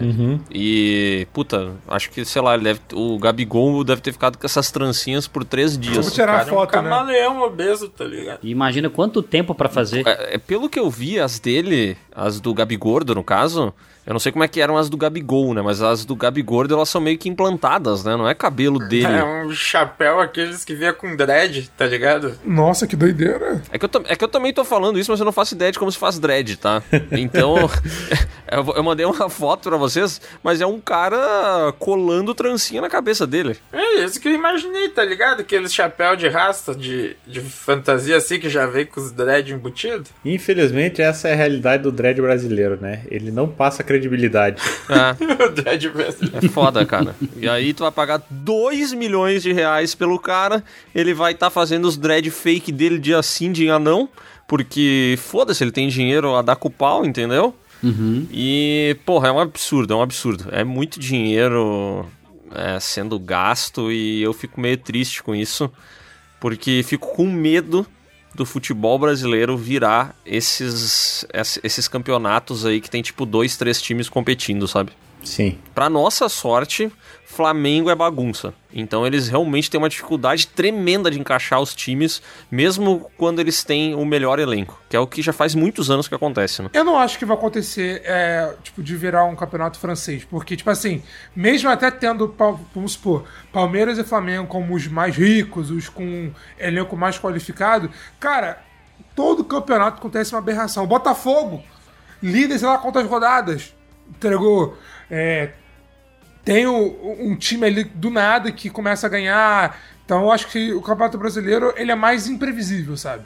E, 0.50 1.26
puta, 1.32 1.73
acho 1.88 2.11
que, 2.11 2.25
sei 2.25 2.40
lá, 2.40 2.54
ele 2.54 2.64
deve, 2.64 2.80
o 2.94 3.18
Gabigol 3.18 3.85
deve 3.85 4.00
ter 4.00 4.12
ficado 4.12 4.38
com 4.38 4.47
essas 4.47 4.71
trancinhas 4.71 5.26
por 5.26 5.44
três 5.44 5.76
dias. 5.76 5.97
Vamos 5.97 6.14
tirar 6.14 6.32
a 6.32 6.38
Cara, 6.38 6.49
é 6.49 6.52
um 6.52 6.56
foto, 6.56 6.76
né? 6.76 6.82
camaleão 6.82 7.42
obeso, 7.42 7.88
tá 7.88 8.04
ligado? 8.04 8.38
E 8.42 8.50
imagina 8.50 8.88
quanto 8.88 9.23
tempo 9.23 9.54
pra 9.54 9.68
fazer. 9.68 10.06
É, 10.06 10.35
é, 10.35 10.38
pelo 10.38 10.68
que 10.68 10.78
eu 10.78 10.90
vi, 10.90 11.21
as 11.21 11.38
dele, 11.38 11.97
as 12.14 12.40
do 12.40 12.54
Gabigordo, 12.54 13.14
no 13.14 13.25
caso, 13.25 13.75
Eu 14.06 14.12
não 14.12 14.21
sei 14.21 14.32
como 14.32 14.42
é 14.42 14.49
que 14.49 14.61
eram 14.61 14.76
as 14.76 14.88
do 14.88 14.97
Gabigol, 14.97 15.54
né? 15.54 15.62
Mas 15.62 15.80
as 15.80 16.04
do 16.04 16.16
Gabigordo, 16.16 16.75
elas 16.75 16.88
são 16.88 17.00
meio 17.00 17.16
que 17.16 17.28
implantadas, 17.28 18.04
né? 18.04 18.16
Não 18.16 18.28
é 18.28 18.35
cabelo 18.35 18.78
dele. 18.78 19.06
É 19.06 19.25
um 19.25 19.52
chapéu 19.52 20.21
aqueles 20.21 20.64
que 20.64 20.75
vinha 20.75 20.92
com 20.92 21.14
dread, 21.14 21.71
tá 21.76 21.87
ligado? 21.87 22.37
Nossa, 22.44 22.87
que 22.87 22.97
doideira. 22.97 23.62
É 23.71 23.78
que, 23.78 23.85
eu, 23.85 23.90
é 24.06 24.16
que 24.16 24.25
eu 24.25 24.28
também 24.28 24.52
tô 24.52 24.64
falando 24.64 24.99
isso, 24.99 25.11
mas 25.11 25.21
eu 25.21 25.25
não 25.25 25.32
faço 25.32 25.54
ideia 25.54 25.71
de 25.71 25.78
como 25.78 25.92
se 25.92 25.99
faz 25.99 26.18
dread, 26.18 26.56
tá? 26.56 26.82
Então, 27.12 27.56
eu, 28.50 28.75
eu 28.75 28.82
mandei 28.82 29.06
uma 29.06 29.28
foto 29.28 29.68
pra 29.68 29.78
vocês, 29.78 30.21
mas 30.42 30.61
é 30.61 30.66
um 30.66 30.80
cara 30.80 31.73
colando 31.78 32.35
trancinha 32.35 32.80
na 32.80 32.88
cabeça 32.88 33.26
dele. 33.26 33.56
É 33.73 34.04
isso 34.04 34.21
que 34.21 34.28
eu 34.28 34.32
imaginei, 34.32 34.88
tá 34.88 35.04
ligado? 35.04 35.40
Aqueles 35.40 35.73
chapéu 35.73 36.16
de 36.16 36.28
rasta, 36.28 36.75
de, 36.75 37.16
de 37.26 37.40
fantasia 37.40 38.16
assim, 38.16 38.40
que 38.40 38.49
já 38.49 38.66
veio 38.66 38.88
com 38.88 39.00
os 39.00 39.12
dread 39.12 39.52
embutidos. 39.52 40.11
Infelizmente, 40.25 41.00
essa 41.00 41.28
é 41.28 41.32
a 41.32 41.37
realidade 41.37 41.85
do 41.85 41.92
dread 41.92 42.21
brasileiro, 42.21 42.78
né? 42.80 43.02
Ele 43.09 43.30
não 43.30 43.49
passa 43.49 43.85
credibilidade. 43.92 44.61
É, 44.88 45.76
é 46.44 46.49
foda, 46.49 46.84
cara. 46.84 47.14
E 47.37 47.49
aí 47.49 47.72
tu 47.72 47.82
vai 47.82 47.92
pagar 47.92 48.22
2 48.30 48.92
milhões 48.92 49.42
de 49.42 49.52
reais 49.52 49.94
pelo 49.94 50.18
cara, 50.18 50.64
ele 50.94 51.14
vai 51.14 51.32
estar 51.32 51.50
fazendo 51.50 51.87
os 51.87 51.96
dread 51.96 52.30
fake 52.30 52.72
dele 52.72 52.99
dia 52.99 53.22
sim, 53.22 53.52
dia 53.52 53.78
não, 53.78 54.08
porque 54.49 55.18
foda-se, 55.18 55.62
ele 55.62 55.72
tem 55.72 55.88
dinheiro 55.88 56.34
a 56.34 56.42
dar 56.42 56.56
com 56.56 56.68
o 56.68 56.70
pau, 56.70 57.04
entendeu? 57.04 57.54
E, 58.30 58.96
porra, 59.04 59.28
é 59.28 59.32
um 59.32 59.40
absurdo, 59.40 59.92
é 59.92 59.96
um 59.96 60.02
absurdo. 60.02 60.49
É 60.52 60.62
muito 60.62 61.00
dinheiro 61.00 62.06
é, 62.54 62.78
sendo 62.78 63.18
gasto 63.18 63.90
e 63.90 64.22
eu 64.22 64.32
fico 64.32 64.61
meio 64.61 64.76
triste 64.76 65.22
com 65.22 65.34
isso, 65.34 65.70
porque 66.40 66.82
fico 66.84 67.08
com 67.08 67.26
medo 67.26 67.87
do 68.35 68.47
futebol 68.47 68.99
brasileiro 68.99 69.57
virar 69.57 70.15
esses, 70.25 71.25
ess- 71.33 71.61
esses 71.62 71.87
campeonatos 71.89 72.65
aí 72.65 72.81
que 72.81 72.89
tem 72.91 73.03
tipo 73.03 73.27
dois, 73.27 73.57
três 73.57 73.81
times 73.81 74.09
competindo, 74.09 74.67
sabe? 74.67 74.93
Sim. 75.25 75.59
Pra 75.75 75.88
nossa 75.88 76.29
sorte, 76.29 76.91
Flamengo 77.25 77.88
é 77.88 77.95
bagunça. 77.95 78.52
Então 78.75 79.07
eles 79.07 79.29
realmente 79.29 79.71
têm 79.71 79.79
uma 79.79 79.88
dificuldade 79.88 80.47
tremenda 80.47 81.11
de 81.11 81.19
encaixar 81.19 81.61
os 81.61 81.75
times, 81.75 82.21
mesmo 82.50 83.11
quando 83.17 83.41
eles 83.41 83.64
têm 83.64 83.95
o 83.95 84.05
melhor 84.05 84.38
elenco, 84.38 84.79
que 84.88 84.97
é 84.97 85.00
o 85.00 85.07
que 85.07 85.23
já 85.23 85.33
faz 85.33 85.55
muitos 85.55 85.91
anos 85.91 86.07
que 86.07 86.14
acontece, 86.14 86.62
né? 86.62 86.69
Eu 86.75 86.85
não 86.85 86.99
acho 86.99 87.19
que 87.19 87.25
vai 87.25 87.37
acontecer, 87.37 88.02
é, 88.05 88.55
tipo, 88.62 88.83
de 88.83 88.95
virar 88.97 89.25
um 89.25 89.35
campeonato 89.35 89.79
francês. 89.79 90.25
Porque, 90.25 90.57
tipo 90.57 90.69
assim, 90.69 91.02
mesmo 91.35 91.71
até 91.71 91.91
tendo, 91.91 92.35
vamos 92.75 92.93
supor, 92.93 93.25
Palmeiras 93.50 93.99
e 93.99 94.05
Flamengo 94.05 94.47
como 94.47 94.75
os 94.75 94.87
mais 94.87 95.17
ricos, 95.17 95.71
os 95.71 95.88
com 95.88 96.31
elenco 96.59 96.97
mais 96.97 97.19
qualificado, 97.19 97.91
cara, 98.21 98.62
todo 99.17 99.43
campeonato 99.45 99.99
acontece 99.99 100.35
uma 100.35 100.38
aberração. 100.38 100.87
Botafogo, 100.87 101.62
líder, 102.23 102.59
sei 102.59 102.69
lá 102.69 102.79
quantas 102.79 103.07
rodadas, 103.07 103.75
entregou. 104.09 104.76
É, 105.12 105.50
tem 106.45 106.66
o- 106.66 107.16
um 107.21 107.37
time 107.37 107.66
ali 107.66 107.85
do 107.85 108.11
nada 108.11 108.52
que 108.52 108.71
começa 108.71 109.07
a 109.07 109.11
ganhar. 109.11 109.78
Então 110.04 110.23
eu 110.23 110.33
acho 110.33 110.49
que 110.49 110.73
o 110.73 110.83
Campeonato 110.83 111.19
Brasileiro 111.19 111.73
ele 111.76 111.92
é 111.92 111.95
mais 111.95 112.28
imprevisível, 112.28 112.97
sabe? 112.97 113.25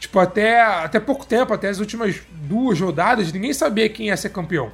Tipo, 0.00 0.18
até, 0.20 0.62
até 0.62 1.00
pouco 1.00 1.26
tempo, 1.26 1.54
até 1.54 1.68
as 1.68 1.80
últimas 1.80 2.22
duas 2.30 2.80
rodadas, 2.80 3.32
ninguém 3.32 3.52
sabia 3.54 3.88
quem 3.88 4.08
ia 4.08 4.16
ser 4.16 4.30
campeão. 4.30 4.72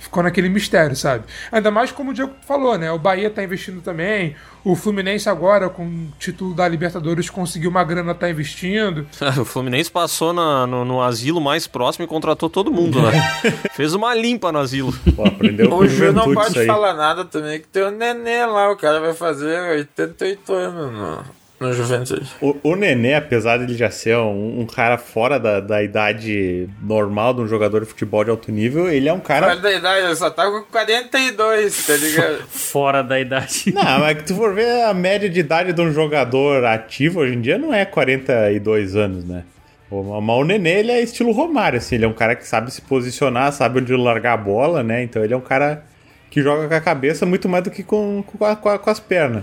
Ficou 0.00 0.22
naquele 0.22 0.48
mistério, 0.48 0.96
sabe? 0.96 1.24
Ainda 1.52 1.70
mais 1.70 1.92
como 1.92 2.10
o 2.10 2.14
Diego 2.14 2.32
falou, 2.46 2.76
né? 2.78 2.90
O 2.90 2.98
Bahia 2.98 3.28
tá 3.30 3.44
investindo 3.44 3.82
também. 3.82 4.34
O 4.64 4.74
Fluminense 4.74 5.28
agora, 5.28 5.68
com 5.68 5.84
o 5.86 6.08
título 6.18 6.54
da 6.54 6.66
Libertadores, 6.66 7.28
conseguiu 7.30 7.68
uma 7.70 7.84
grana, 7.84 8.14
tá 8.14 8.28
investindo. 8.30 9.06
o 9.38 9.44
Fluminense 9.44 9.90
passou 9.90 10.32
na- 10.32 10.66
no, 10.66 10.84
no 10.86 11.02
asilo 11.02 11.40
mais 11.40 11.66
próximo 11.66 12.04
e 12.04 12.08
contratou 12.08 12.48
todo 12.48 12.72
mundo, 12.72 13.00
né? 13.02 13.12
Fez 13.72 13.92
uma 13.94 14.14
limpa 14.14 14.50
no 14.50 14.58
asilo. 14.58 14.92
Pô, 15.14 15.24
aprendeu 15.26 15.68
com 15.68 15.76
O 15.76 15.86
Ju 15.86 16.12
não 16.12 16.32
pode 16.32 16.66
falar 16.66 16.94
nada 16.94 17.24
também, 17.24 17.60
que 17.60 17.68
tem 17.68 17.82
o 17.82 17.90
Nenê 17.90 18.46
lá, 18.46 18.70
o 18.72 18.76
cara 18.76 19.00
vai 19.00 19.12
fazer 19.12 19.60
88 19.70 20.52
anos 20.52 20.92
no, 20.92 21.24
no 21.60 21.72
Juventude. 21.74 22.26
O, 22.40 22.56
o 22.62 22.74
Nenê, 22.74 23.14
apesar 23.14 23.58
de 23.58 23.64
ele 23.64 23.74
já 23.74 23.90
ser 23.90 24.16
um, 24.16 24.60
um 24.60 24.66
cara 24.66 24.96
fora 24.96 25.38
da, 25.38 25.60
da 25.60 25.82
idade 25.82 26.68
normal 26.82 27.34
de 27.34 27.42
um 27.42 27.46
jogador 27.46 27.80
de 27.80 27.86
futebol 27.86 28.24
de 28.24 28.30
alto 28.30 28.50
nível, 28.50 28.88
ele 28.90 29.08
é 29.08 29.12
um 29.12 29.20
cara. 29.20 29.46
Fora 29.48 29.60
da 29.60 29.72
idade, 29.72 30.06
ele 30.06 30.16
só 30.16 30.30
tá 30.30 30.50
com 30.50 30.62
42, 30.72 31.86
tá 31.86 31.96
ligado? 31.96 32.38
Fora 32.48 33.02
da 33.02 33.20
idade. 33.20 33.72
Não, 33.74 34.00
mas 34.00 34.16
que 34.18 34.24
tu 34.24 34.34
for 34.34 34.54
ver 34.54 34.84
a 34.84 34.94
média 34.94 35.28
de 35.28 35.40
idade 35.40 35.72
de 35.72 35.80
um 35.80 35.92
jogador 35.92 36.64
ativo 36.64 37.20
hoje 37.20 37.34
em 37.34 37.40
dia 37.40 37.58
não 37.58 37.72
é 37.74 37.84
42 37.84 38.96
anos, 38.96 39.24
né? 39.24 39.44
O, 39.90 40.20
mas 40.20 40.36
o 40.36 40.44
Nenê, 40.44 40.78
ele 40.80 40.92
é 40.92 41.02
estilo 41.02 41.32
Romário, 41.32 41.76
assim, 41.78 41.96
ele 41.96 42.04
é 42.04 42.08
um 42.08 42.12
cara 42.12 42.34
que 42.36 42.46
sabe 42.46 42.70
se 42.72 42.80
posicionar, 42.80 43.52
sabe 43.52 43.80
onde 43.80 43.94
largar 43.94 44.34
a 44.34 44.36
bola, 44.36 44.82
né? 44.82 45.02
Então 45.02 45.22
ele 45.22 45.34
é 45.34 45.36
um 45.36 45.40
cara 45.40 45.84
que 46.30 46.40
joga 46.42 46.68
com 46.68 46.74
a 46.74 46.80
cabeça 46.80 47.26
muito 47.26 47.48
mais 47.48 47.64
do 47.64 47.70
que 47.70 47.82
com, 47.82 48.22
com 48.22 48.44
a- 48.44 48.54
com 48.56 48.88
as 48.90 49.00
pernas. 49.00 49.42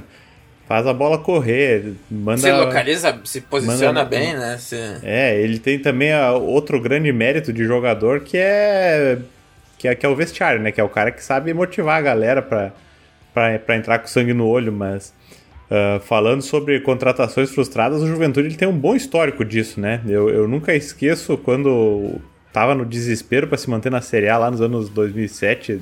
Faz 0.68 0.86
a 0.86 0.94
bola 0.94 1.18
correr, 1.18 1.94
manda... 2.12 2.42
Se 2.42 2.52
localiza, 2.52 3.18
se 3.24 3.40
posiciona 3.40 4.04
manda- 4.04 4.06
bem, 4.06 4.34
né? 4.34 4.58
Se... 4.58 4.76
É, 5.02 5.40
ele 5.42 5.60
tem 5.60 5.80
também 5.80 6.12
a- 6.12 6.34
outro 6.34 6.80
grande 6.82 7.12
mérito 7.14 7.54
de 7.54 7.64
jogador 7.64 8.20
que 8.20 8.38
é, 8.38 9.18
que 9.78 9.88
é 9.88 9.96
que 9.96 10.06
é 10.06 10.10
o 10.10 10.16
vestiário, 10.16 10.62
né? 10.62 10.72
Que 10.72 10.82
é 10.82 10.84
o 10.84 10.90
cara 10.90 11.10
que 11.12 11.24
sabe 11.24 11.54
motivar 11.54 11.98
a 11.98 12.02
galera 12.02 12.42
pra, 12.42 12.74
pra, 13.34 13.58
pra 13.60 13.78
entrar 13.78 14.00
com 14.00 14.08
sangue 14.08 14.34
no 14.34 14.46
olho, 14.46 14.74
mas 14.74 15.14
ah, 15.72 16.02
falando 16.04 16.42
sobre 16.42 16.82
contratações 16.82 17.50
frustradas, 17.50 18.02
o 18.02 18.08
Juventude 18.08 18.50
ele 18.50 18.58
tem 18.58 18.68
um 18.68 18.78
bom 18.78 18.94
histórico 18.94 19.46
disso, 19.46 19.80
né? 19.80 20.02
Eu, 20.06 20.30
eu 20.30 20.48
nunca 20.50 20.76
esqueço 20.76 21.38
quando 21.38 22.16
tava 22.51 22.74
no 22.74 22.86
desespero 22.86 23.48
pra 23.48 23.58
se 23.58 23.70
manter 23.70 23.92
na 23.92 24.01
Série 24.01 24.30
A 24.30 24.38
lá 24.38 24.50
nos 24.51 24.62
anos 24.62 24.89
2007, 24.89 25.80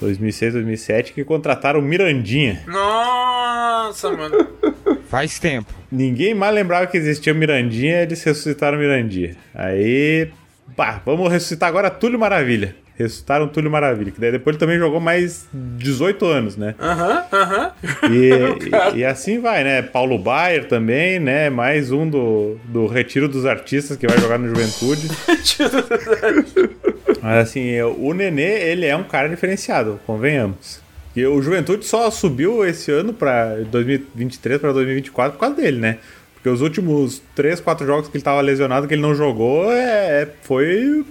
2006, 0.00 0.52
2007, 0.54 1.12
que 1.12 1.24
contrataram 1.24 1.80
o 1.80 1.82
Mirandinha. 1.82 2.62
Nossa, 2.66 4.10
mano. 4.10 4.46
Faz 5.08 5.38
tempo. 5.38 5.72
Ninguém 5.90 6.34
mais 6.34 6.54
lembrava 6.54 6.86
que 6.86 6.96
existia 6.96 7.32
o 7.32 7.36
Mirandinha, 7.36 8.02
eles 8.02 8.22
ressuscitaram 8.22 8.78
o 8.78 8.80
Mirandinha. 8.80 9.36
Aí, 9.54 10.30
pá, 10.76 11.02
vamos 11.04 11.30
ressuscitar 11.30 11.68
agora 11.68 11.90
Túlio 11.90 12.18
Maravilha. 12.18 12.76
Ressuscitaram 13.02 13.48
Túlio 13.48 13.70
Maravilha, 13.70 14.10
que 14.10 14.20
daí 14.20 14.32
depois 14.32 14.54
ele 14.54 14.60
também 14.60 14.78
jogou 14.78 15.00
mais 15.00 15.46
18 15.52 16.24
anos, 16.26 16.56
né? 16.56 16.74
Aham, 16.78 17.24
aham. 17.32 17.70
E, 18.10 18.92
e- 18.96 18.98
e 19.00 19.04
assim 19.04 19.40
vai, 19.40 19.64
né? 19.64 19.82
Paulo 19.82 20.18
Baier 20.18 20.68
também, 20.68 21.18
né? 21.18 21.50
Mais 21.50 21.90
um 21.90 22.08
do, 22.08 22.58
do 22.64 22.86
Retiro 22.86 23.28
dos 23.28 23.46
Artistas 23.46 23.96
que 23.96 24.06
vai 24.06 24.18
jogar 24.18 24.38
no 24.38 24.48
Juventude. 24.48 25.08
Mas 27.22 27.48
assim, 27.48 27.80
o 27.82 28.12
Nenê, 28.14 28.70
ele 28.70 28.86
é 28.86 28.96
um 28.96 29.04
cara 29.04 29.28
diferenciado, 29.28 30.00
convenhamos. 30.06 30.80
E 31.14 31.26
o 31.26 31.42
Juventude 31.42 31.84
só 31.84 32.10
subiu 32.10 32.64
esse 32.64 32.90
ano 32.92 33.12
para 33.12 33.56
2023 33.70 34.60
para 34.60 34.72
2024 34.72 35.32
por 35.32 35.40
causa 35.40 35.56
dele, 35.56 35.78
né? 35.78 35.98
Porque 36.42 36.48
os 36.48 36.62
últimos 36.62 37.22
3, 37.34 37.60
4 37.60 37.86
jogos 37.86 38.08
que 38.08 38.16
ele 38.16 38.24
tava 38.24 38.40
lesionado, 38.40 38.88
que 38.88 38.94
ele 38.94 39.02
não 39.02 39.14
jogou, 39.14 39.70
é, 39.70 40.26
foi 40.42 41.04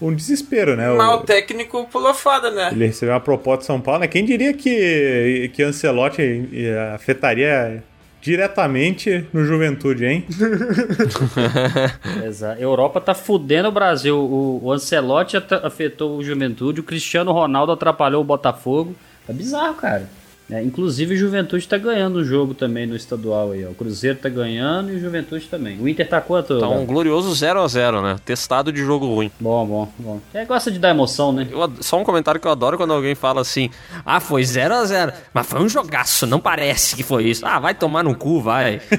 um 0.00 0.14
desespero, 0.14 0.74
né? 0.74 0.90
O- 0.90 0.96
Mas 0.96 1.20
o 1.20 1.24
técnico 1.24 1.86
pulou 1.92 2.14
foda, 2.14 2.50
né? 2.50 2.70
ele 2.72 2.86
recebeu 2.86 3.14
uma 3.14 3.20
proposta 3.20 3.60
de 3.60 3.66
São 3.66 3.78
Paulo, 3.78 4.00
né? 4.00 4.06
Quem 4.08 4.24
diria 4.24 4.54
que, 4.54 5.50
que 5.52 5.62
Ancelotti 5.62 6.48
afetaria 6.94 7.84
diretamente 8.22 9.26
no 9.34 9.44
Juventude, 9.44 10.06
hein? 10.06 10.24
Exato. 12.26 12.60
Europa 12.60 13.00
tá 13.00 13.14
fudendo 13.14 13.68
o 13.68 13.72
Brasil. 13.72 14.16
O, 14.16 14.60
o 14.64 14.72
Ancelotti 14.72 15.36
afetou 15.62 16.16
o 16.18 16.24
Juventude, 16.24 16.80
o 16.80 16.84
Cristiano 16.84 17.32
Ronaldo 17.32 17.72
atrapalhou 17.72 18.20
o 18.20 18.24
Botafogo. 18.24 18.94
É 19.28 19.32
bizarro, 19.32 19.74
cara. 19.74 20.08
É, 20.50 20.62
inclusive 20.62 21.14
o 21.14 21.16
Juventude 21.18 21.68
tá 21.68 21.76
ganhando 21.76 22.16
o 22.16 22.24
jogo 22.24 22.54
também 22.54 22.86
no 22.86 22.96
estadual 22.96 23.52
aí, 23.52 23.66
ó. 23.66 23.70
O 23.70 23.74
Cruzeiro 23.74 24.16
tá 24.16 24.30
ganhando 24.30 24.90
e 24.90 24.96
o 24.96 24.98
Juventude 24.98 25.46
também. 25.46 25.78
O 25.78 25.86
Inter 25.86 26.08
tá 26.08 26.22
quanto? 26.22 26.58
Tá 26.58 26.66
um 26.68 26.86
glorioso 26.86 27.34
0 27.34 27.60
a 27.60 27.68
0 27.68 28.00
né? 28.00 28.16
Testado 28.24 28.72
de 28.72 28.80
jogo 28.82 29.06
ruim. 29.06 29.30
Bom, 29.38 29.66
bom, 29.66 29.92
bom. 29.98 30.20
É, 30.32 30.46
gosta 30.46 30.70
de 30.70 30.78
dar 30.78 30.88
emoção, 30.88 31.32
né? 31.32 31.46
Eu 31.50 31.70
só 31.80 31.98
um 32.00 32.04
comentário 32.04 32.40
que 32.40 32.46
eu 32.46 32.50
adoro 32.50 32.78
quando 32.78 32.94
alguém 32.94 33.14
fala 33.14 33.42
assim: 33.42 33.68
Ah, 34.06 34.20
foi 34.20 34.42
0 34.42 34.72
a 34.74 34.84
0 34.86 35.12
mas 35.34 35.46
foi 35.46 35.60
um 35.60 35.68
jogaço, 35.68 36.26
não 36.26 36.40
parece 36.40 36.96
que 36.96 37.02
foi 37.02 37.24
isso. 37.24 37.44
Ah, 37.44 37.58
vai 37.58 37.74
tomar 37.74 38.02
no 38.02 38.14
cu, 38.14 38.40
vai. 38.40 38.80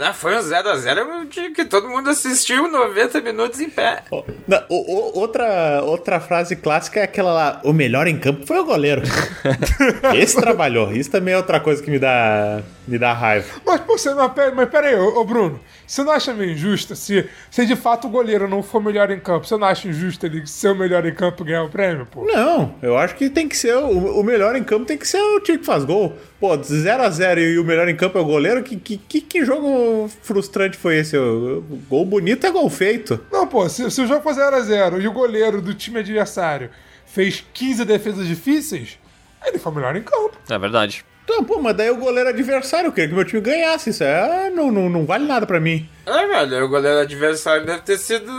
Ah, 0.00 0.12
foi 0.12 0.36
um 0.36 0.40
0x0 0.40 1.28
de 1.28 1.50
que 1.50 1.64
todo 1.64 1.88
mundo 1.88 2.10
assistiu 2.10 2.70
90 2.70 3.20
minutos 3.20 3.60
em 3.60 3.70
pé. 3.70 4.02
Não, 4.46 4.62
o- 4.68 4.94
o- 5.16 5.18
outra, 5.20 5.82
outra 5.82 6.20
frase 6.20 6.56
clássica 6.56 7.00
é 7.00 7.04
aquela 7.04 7.32
lá: 7.32 7.60
o 7.64 7.72
melhor 7.72 8.06
em 8.06 8.18
campo 8.18 8.46
foi 8.46 8.58
o 8.58 8.64
goleiro. 8.64 9.02
Esse 10.14 10.40
trabalhou. 10.40 10.92
Isso 10.92 11.10
também 11.10 11.34
é 11.34 11.36
outra 11.36 11.60
coisa 11.60 11.82
que 11.82 11.90
me 11.90 11.98
dá, 11.98 12.62
me 12.86 12.98
dá 12.98 13.12
raiva. 13.12 13.46
Mas, 13.64 13.80
pô, 13.80 13.98
você, 13.98 14.10
pera, 14.34 14.54
mas 14.54 14.68
pera 14.68 14.88
aí, 14.88 14.94
ô, 14.94 15.20
ô, 15.20 15.24
Bruno, 15.24 15.60
você 15.86 16.02
não 16.02 16.12
acha 16.12 16.32
meio 16.32 16.52
injusto 16.52 16.94
se, 16.96 17.28
se 17.50 17.66
de 17.66 17.76
fato 17.76 18.06
o 18.06 18.10
goleiro 18.10 18.48
não 18.48 18.62
for 18.62 18.82
melhor 18.82 19.10
em 19.10 19.20
campo? 19.20 19.46
Você 19.46 19.56
não 19.56 19.66
acha 19.66 19.88
injusto 19.88 20.26
ele 20.26 20.46
ser 20.46 20.68
o 20.68 20.74
melhor 20.74 21.06
em 21.06 21.14
campo 21.14 21.42
e 21.42 21.46
ganhar 21.46 21.64
o 21.64 21.68
prêmio, 21.68 22.06
pô? 22.06 22.24
Não, 22.24 22.74
eu 22.82 22.96
acho 22.96 23.14
que 23.14 23.28
tem 23.28 23.48
que 23.48 23.56
ser. 23.56 23.76
O, 23.76 24.20
o 24.20 24.22
melhor 24.22 24.56
em 24.56 24.64
campo 24.64 24.84
tem 24.84 24.98
que 24.98 25.06
ser 25.06 25.20
o 25.20 25.40
time 25.40 25.58
que 25.58 25.66
faz 25.66 25.84
gol. 25.84 26.16
Pô, 26.40 26.56
0x0 26.56 27.38
e 27.38 27.58
o 27.58 27.64
melhor 27.64 27.88
em 27.88 27.96
campo 27.96 28.18
é 28.18 28.20
o 28.20 28.24
goleiro? 28.24 28.62
Que, 28.62 28.76
que, 28.76 28.96
que, 28.98 29.20
que 29.20 29.44
jogo 29.44 30.10
frustrante 30.22 30.76
foi 30.76 30.98
esse? 30.98 31.16
O, 31.16 31.58
o 31.58 31.82
gol 31.88 32.04
bonito 32.04 32.46
é 32.46 32.50
gol 32.50 32.68
feito. 32.68 33.20
Não, 33.32 33.46
pô, 33.46 33.68
se, 33.68 33.90
se 33.90 34.00
o 34.00 34.06
jogo 34.06 34.22
for 34.22 34.34
0x0 34.34 35.00
e 35.00 35.08
o 35.08 35.12
goleiro 35.12 35.60
do 35.60 35.74
time 35.74 36.00
adversário 36.00 36.70
fez 37.06 37.44
15 37.52 37.84
defesas 37.84 38.26
difíceis, 38.26 38.98
ele 39.44 39.58
foi 39.58 39.72
o 39.72 39.74
melhor 39.74 39.96
em 39.96 40.02
campo. 40.02 40.32
É 40.48 40.58
verdade. 40.58 41.04
Então, 41.24 41.42
pô, 41.42 41.60
mas 41.60 41.74
daí 41.76 41.88
o 41.90 41.96
goleiro 41.96 42.28
adversário, 42.28 42.88
eu 42.88 42.92
queria 42.92 43.08
que 43.08 43.14
meu 43.14 43.24
time 43.24 43.40
ganhasse. 43.40 43.90
Isso 43.90 44.04
é, 44.04 44.50
não, 44.50 44.70
não, 44.70 44.90
não 44.90 45.06
vale 45.06 45.26
nada 45.26 45.46
pra 45.46 45.58
mim. 45.58 45.88
É, 46.04 46.26
velho, 46.26 46.64
o 46.66 46.68
goleiro 46.68 46.98
adversário 47.00 47.64
deve 47.64 47.80
ter 47.80 47.96
sido. 47.98 48.30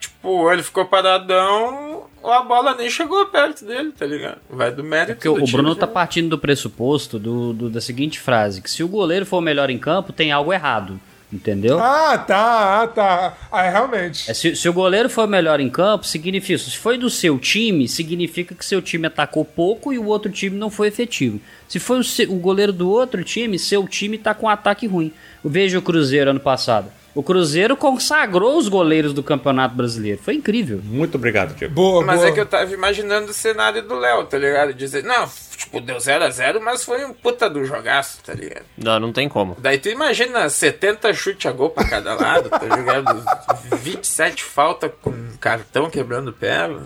Tipo, 0.00 0.50
ele 0.52 0.62
ficou 0.62 0.84
paradão, 0.86 2.04
a 2.24 2.42
bola 2.42 2.74
nem 2.74 2.88
chegou 2.90 3.26
perto 3.26 3.64
dele, 3.64 3.92
tá 3.92 4.04
ligado? 4.06 4.38
Vai 4.48 4.70
do 4.70 4.82
mérito 4.84 5.14
Porque 5.16 5.28
do 5.28 5.34
o 5.34 5.38
time, 5.46 5.52
Bruno 5.52 5.74
tá 5.74 5.86
né? 5.86 5.92
partindo 5.92 6.28
do 6.30 6.38
pressuposto 6.38 7.18
do, 7.18 7.52
do- 7.52 7.70
da 7.70 7.80
seguinte 7.80 8.18
frase: 8.20 8.60
que 8.62 8.70
se 8.70 8.82
o 8.82 8.88
goleiro 8.88 9.24
for 9.26 9.38
o 9.38 9.42
melhor 9.42 9.70
em 9.70 9.78
campo, 9.78 10.12
tem 10.12 10.32
algo 10.32 10.52
errado. 10.52 11.00
Entendeu? 11.32 11.78
Ah, 11.80 12.16
tá, 12.16 12.82
ah, 12.82 12.86
tá. 12.86 13.36
Ah, 13.50 13.64
é, 13.64 13.70
realmente. 13.70 14.30
É, 14.30 14.34
se, 14.34 14.54
se 14.54 14.68
o 14.68 14.72
goleiro 14.72 15.10
for 15.10 15.24
o 15.24 15.28
melhor 15.28 15.58
em 15.58 15.68
campo, 15.68 16.06
significa. 16.06 16.58
Se 16.58 16.76
foi 16.76 16.96
do 16.96 17.10
seu 17.10 17.36
time, 17.38 17.88
significa 17.88 18.54
que 18.54 18.64
seu 18.64 18.80
time 18.80 19.08
atacou 19.08 19.44
pouco 19.44 19.92
e 19.92 19.98
o 19.98 20.06
outro 20.06 20.30
time 20.30 20.56
não 20.56 20.70
foi 20.70 20.86
efetivo. 20.88 21.40
Se 21.68 21.80
foi 21.80 21.98
o, 22.00 22.32
o 22.32 22.36
goleiro 22.36 22.72
do 22.72 22.88
outro 22.88 23.24
time, 23.24 23.58
seu 23.58 23.86
time 23.88 24.18
tá 24.18 24.34
com 24.34 24.46
um 24.46 24.48
ataque 24.48 24.86
ruim. 24.86 25.12
Veja 25.44 25.78
o 25.78 25.82
Cruzeiro 25.82 26.30
ano 26.30 26.40
passado. 26.40 26.92
O 27.12 27.22
Cruzeiro 27.22 27.76
consagrou 27.76 28.58
os 28.58 28.68
goleiros 28.68 29.12
do 29.14 29.22
Campeonato 29.22 29.74
Brasileiro. 29.74 30.20
Foi 30.22 30.34
incrível. 30.34 30.80
Muito 30.84 31.14
obrigado, 31.14 31.56
Diego. 31.56 31.74
Boa, 31.74 32.04
Mas 32.04 32.18
boa. 32.18 32.28
é 32.28 32.32
que 32.32 32.38
eu 32.38 32.44
tava 32.44 32.72
imaginando 32.72 33.30
o 33.30 33.34
cenário 33.34 33.82
do 33.82 33.94
Léo, 33.98 34.24
tá 34.26 34.36
ligado? 34.38 34.74
Dizer, 34.74 35.02
não, 35.02 35.26
tipo, 35.56 35.80
deu 35.80 35.96
0x0, 35.96 36.60
mas 36.60 36.84
foi 36.84 37.04
um 37.04 37.12
puta 37.12 37.48
do 37.48 37.64
jogaço, 37.64 38.20
tá 38.24 38.32
ligado? 38.34 38.64
Não, 38.76 39.00
não 39.00 39.12
tem 39.12 39.28
como. 39.28 39.56
Daí 39.58 39.78
tu 39.78 39.88
imagina 39.88 40.48
70 40.48 41.12
chute 41.14 41.48
a 41.48 41.52
gol 41.52 41.70
pra 41.70 41.84
cada 41.88 42.14
lado, 42.14 42.48
tá 42.48 42.64
ligado? 42.76 43.24
27 43.78 44.42
falta 44.44 44.88
com 44.88 45.12
cartão 45.40 45.88
quebrando 45.90 46.32
perna. 46.32 46.80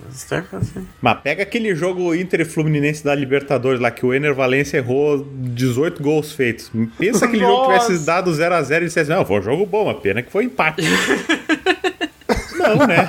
assim. 0.52 0.86
Mas 1.00 1.20
pega 1.20 1.42
aquele 1.42 1.74
jogo 1.74 2.14
Inter 2.14 2.40
e 2.40 2.44
Fluminense 2.44 3.04
da 3.04 3.14
Libertadores 3.14 3.80
lá, 3.80 3.90
que 3.90 4.04
o 4.06 4.14
Ener 4.14 4.34
Valencia 4.34 4.78
errou 4.78 5.24
18 5.24 6.02
gols 6.02 6.32
feitos. 6.32 6.70
Pensa 6.98 7.26
aquele 7.26 7.42
jogo 7.42 7.68
Nossa. 7.72 7.86
tivesse 7.86 8.06
dado 8.06 8.30
0x0 8.30 8.82
e 8.82 8.84
dissesse, 8.86 9.10
não, 9.10 9.24
foi 9.24 9.38
um 9.40 9.42
jogo 9.42 9.66
bom, 9.66 9.90
a 9.90 9.94
pena 9.94 10.22
que 10.22 10.30
foi 10.30 10.44
empate. 10.44 10.82
não, 12.74 12.86
né? 12.86 13.08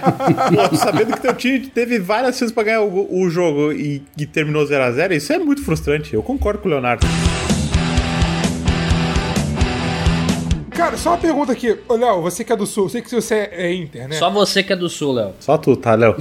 Pô, 0.70 0.76
sabendo 0.76 1.14
que 1.14 1.22
teu 1.22 1.34
time 1.34 1.60
teve 1.68 2.00
várias 2.00 2.38
chances 2.38 2.54
pra 2.54 2.64
ganhar 2.64 2.82
o, 2.82 3.08
o 3.24 3.30
jogo 3.30 3.72
e, 3.72 4.04
e 4.18 4.26
terminou 4.26 4.66
0x0, 4.66 5.12
isso 5.16 5.32
é 5.34 5.40
muito 5.40 5.64
frustrante. 5.64 6.14
Eu 6.14 6.24
concordo 6.24 6.60
com 6.60 6.68
o 6.68 6.72
Leonardo. 6.72 7.06
Cara, 10.72 10.98
só 10.98 11.12
uma 11.12 11.18
pergunta 11.18 11.52
aqui. 11.52 11.78
Ô, 11.88 11.96
Léo, 11.96 12.22
você 12.22 12.44
que 12.44 12.52
é 12.52 12.56
do 12.56 12.66
Sul, 12.66 12.86
eu 12.86 12.90
sei 12.90 13.02
que 13.02 13.12
você 13.14 13.50
é 13.52 13.72
Inter, 13.72 14.08
né? 14.08 14.16
Só 14.16 14.32
você 14.32 14.64
que 14.64 14.74
é 14.74 14.76
do 14.76 14.90
Sul, 14.90 15.14
Léo. 15.14 15.34
Só 15.40 15.58
tu, 15.58 15.76
tá, 15.76 15.94
Léo? 15.94 16.16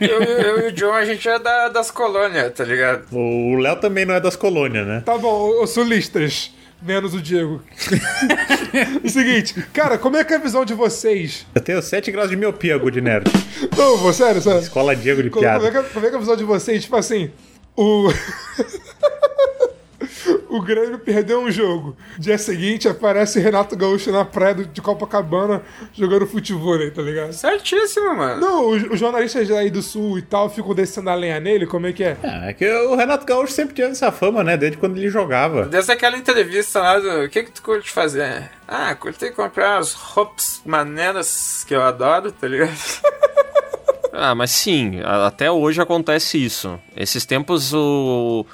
Eu, 0.00 0.22
eu 0.22 0.60
e 0.64 0.68
o 0.68 0.72
John, 0.72 0.92
a 0.92 1.04
gente 1.04 1.28
é 1.28 1.38
da- 1.38 1.68
das 1.68 1.90
colônias, 1.90 2.52
tá 2.52 2.64
ligado? 2.64 3.02
O 3.12 3.56
Léo 3.58 3.76
também 3.76 4.04
não 4.04 4.14
é 4.14 4.20
das 4.20 4.34
colônias, 4.34 4.86
né? 4.86 5.02
Tá 5.04 5.16
bom, 5.16 5.62
os 5.62 5.70
sulistas. 5.70 6.50
Menos 6.82 7.12
o 7.12 7.20
Diego. 7.20 7.60
o 9.04 9.08
seguinte, 9.08 9.54
cara, 9.72 9.98
como 9.98 10.16
é 10.16 10.24
que 10.24 10.32
é 10.32 10.36
a 10.36 10.40
visão 10.40 10.64
de 10.64 10.72
vocês? 10.72 11.46
Eu 11.54 11.60
tenho 11.60 11.82
7 11.82 12.10
graus 12.10 12.30
de 12.30 12.36
miopia, 12.36 12.78
Good 12.78 13.00
Nerd. 13.02 13.30
Não, 13.76 13.98
pô, 13.98 14.12
sério, 14.12 14.40
sério. 14.40 14.60
Escola 14.60 14.96
Diego 14.96 15.22
de 15.22 15.28
Como, 15.30 15.44
como, 15.44 15.56
é 15.56 15.60
piada. 15.60 15.70
que, 15.82 15.86
é- 15.88 15.90
como 15.92 16.06
é 16.06 16.08
que 16.08 16.14
é 16.14 16.18
a 16.18 16.20
visão 16.20 16.36
de 16.36 16.44
vocês? 16.44 16.82
Tipo 16.82 16.96
assim, 16.96 17.30
o. 17.76 18.08
o 20.48 20.60
Grêmio 20.60 20.98
perdeu 20.98 21.40
um 21.40 21.50
jogo. 21.50 21.96
Dia 22.18 22.38
seguinte 22.38 22.88
aparece 22.88 23.40
Renato 23.40 23.76
Gaúcho 23.76 24.10
na 24.10 24.24
praia 24.24 24.54
de 24.54 24.80
Copacabana 24.80 25.62
jogando 25.92 26.26
futebol 26.26 26.74
aí, 26.74 26.90
tá 26.90 27.02
ligado? 27.02 27.32
Certíssimo, 27.32 28.14
mano. 28.14 28.40
Não, 28.40 28.68
os, 28.68 28.82
os 28.84 29.00
jornalistas 29.00 29.50
aí 29.50 29.70
do 29.70 29.82
Sul 29.82 30.18
e 30.18 30.22
tal 30.22 30.50
ficam 30.50 30.74
descendo 30.74 31.10
a 31.10 31.14
lenha 31.14 31.40
nele, 31.40 31.66
como 31.66 31.86
é 31.86 31.92
que 31.92 32.04
é? 32.04 32.16
Ah, 32.22 32.48
é 32.48 32.52
que 32.52 32.70
o 32.70 32.94
Renato 32.96 33.26
Gaúcho 33.26 33.52
sempre 33.52 33.74
tinha 33.74 33.88
essa 33.88 34.10
fama, 34.12 34.42
né? 34.42 34.56
Desde 34.56 34.76
quando 34.76 34.96
ele 34.96 35.08
jogava. 35.08 35.66
Desde 35.66 35.92
aquela 35.92 36.16
entrevista 36.16 36.80
lá 36.80 36.98
do. 36.98 37.24
O 37.24 37.28
que 37.28 37.42
que 37.44 37.52
tu 37.52 37.62
curte 37.62 37.90
fazer? 37.90 38.50
Ah, 38.66 38.94
curti 38.94 39.30
comprar 39.30 39.78
as 39.78 39.92
roupas 39.94 40.60
maneiras 40.64 41.64
que 41.66 41.74
eu 41.74 41.82
adoro, 41.82 42.30
tá 42.32 42.46
ligado? 42.46 42.78
Ah, 44.12 44.34
mas 44.34 44.50
sim, 44.50 45.00
até 45.02 45.50
hoje 45.50 45.80
acontece 45.80 46.44
isso. 46.44 46.78
Esses 46.96 47.24
tempos 47.24 47.72
o, 47.72 48.44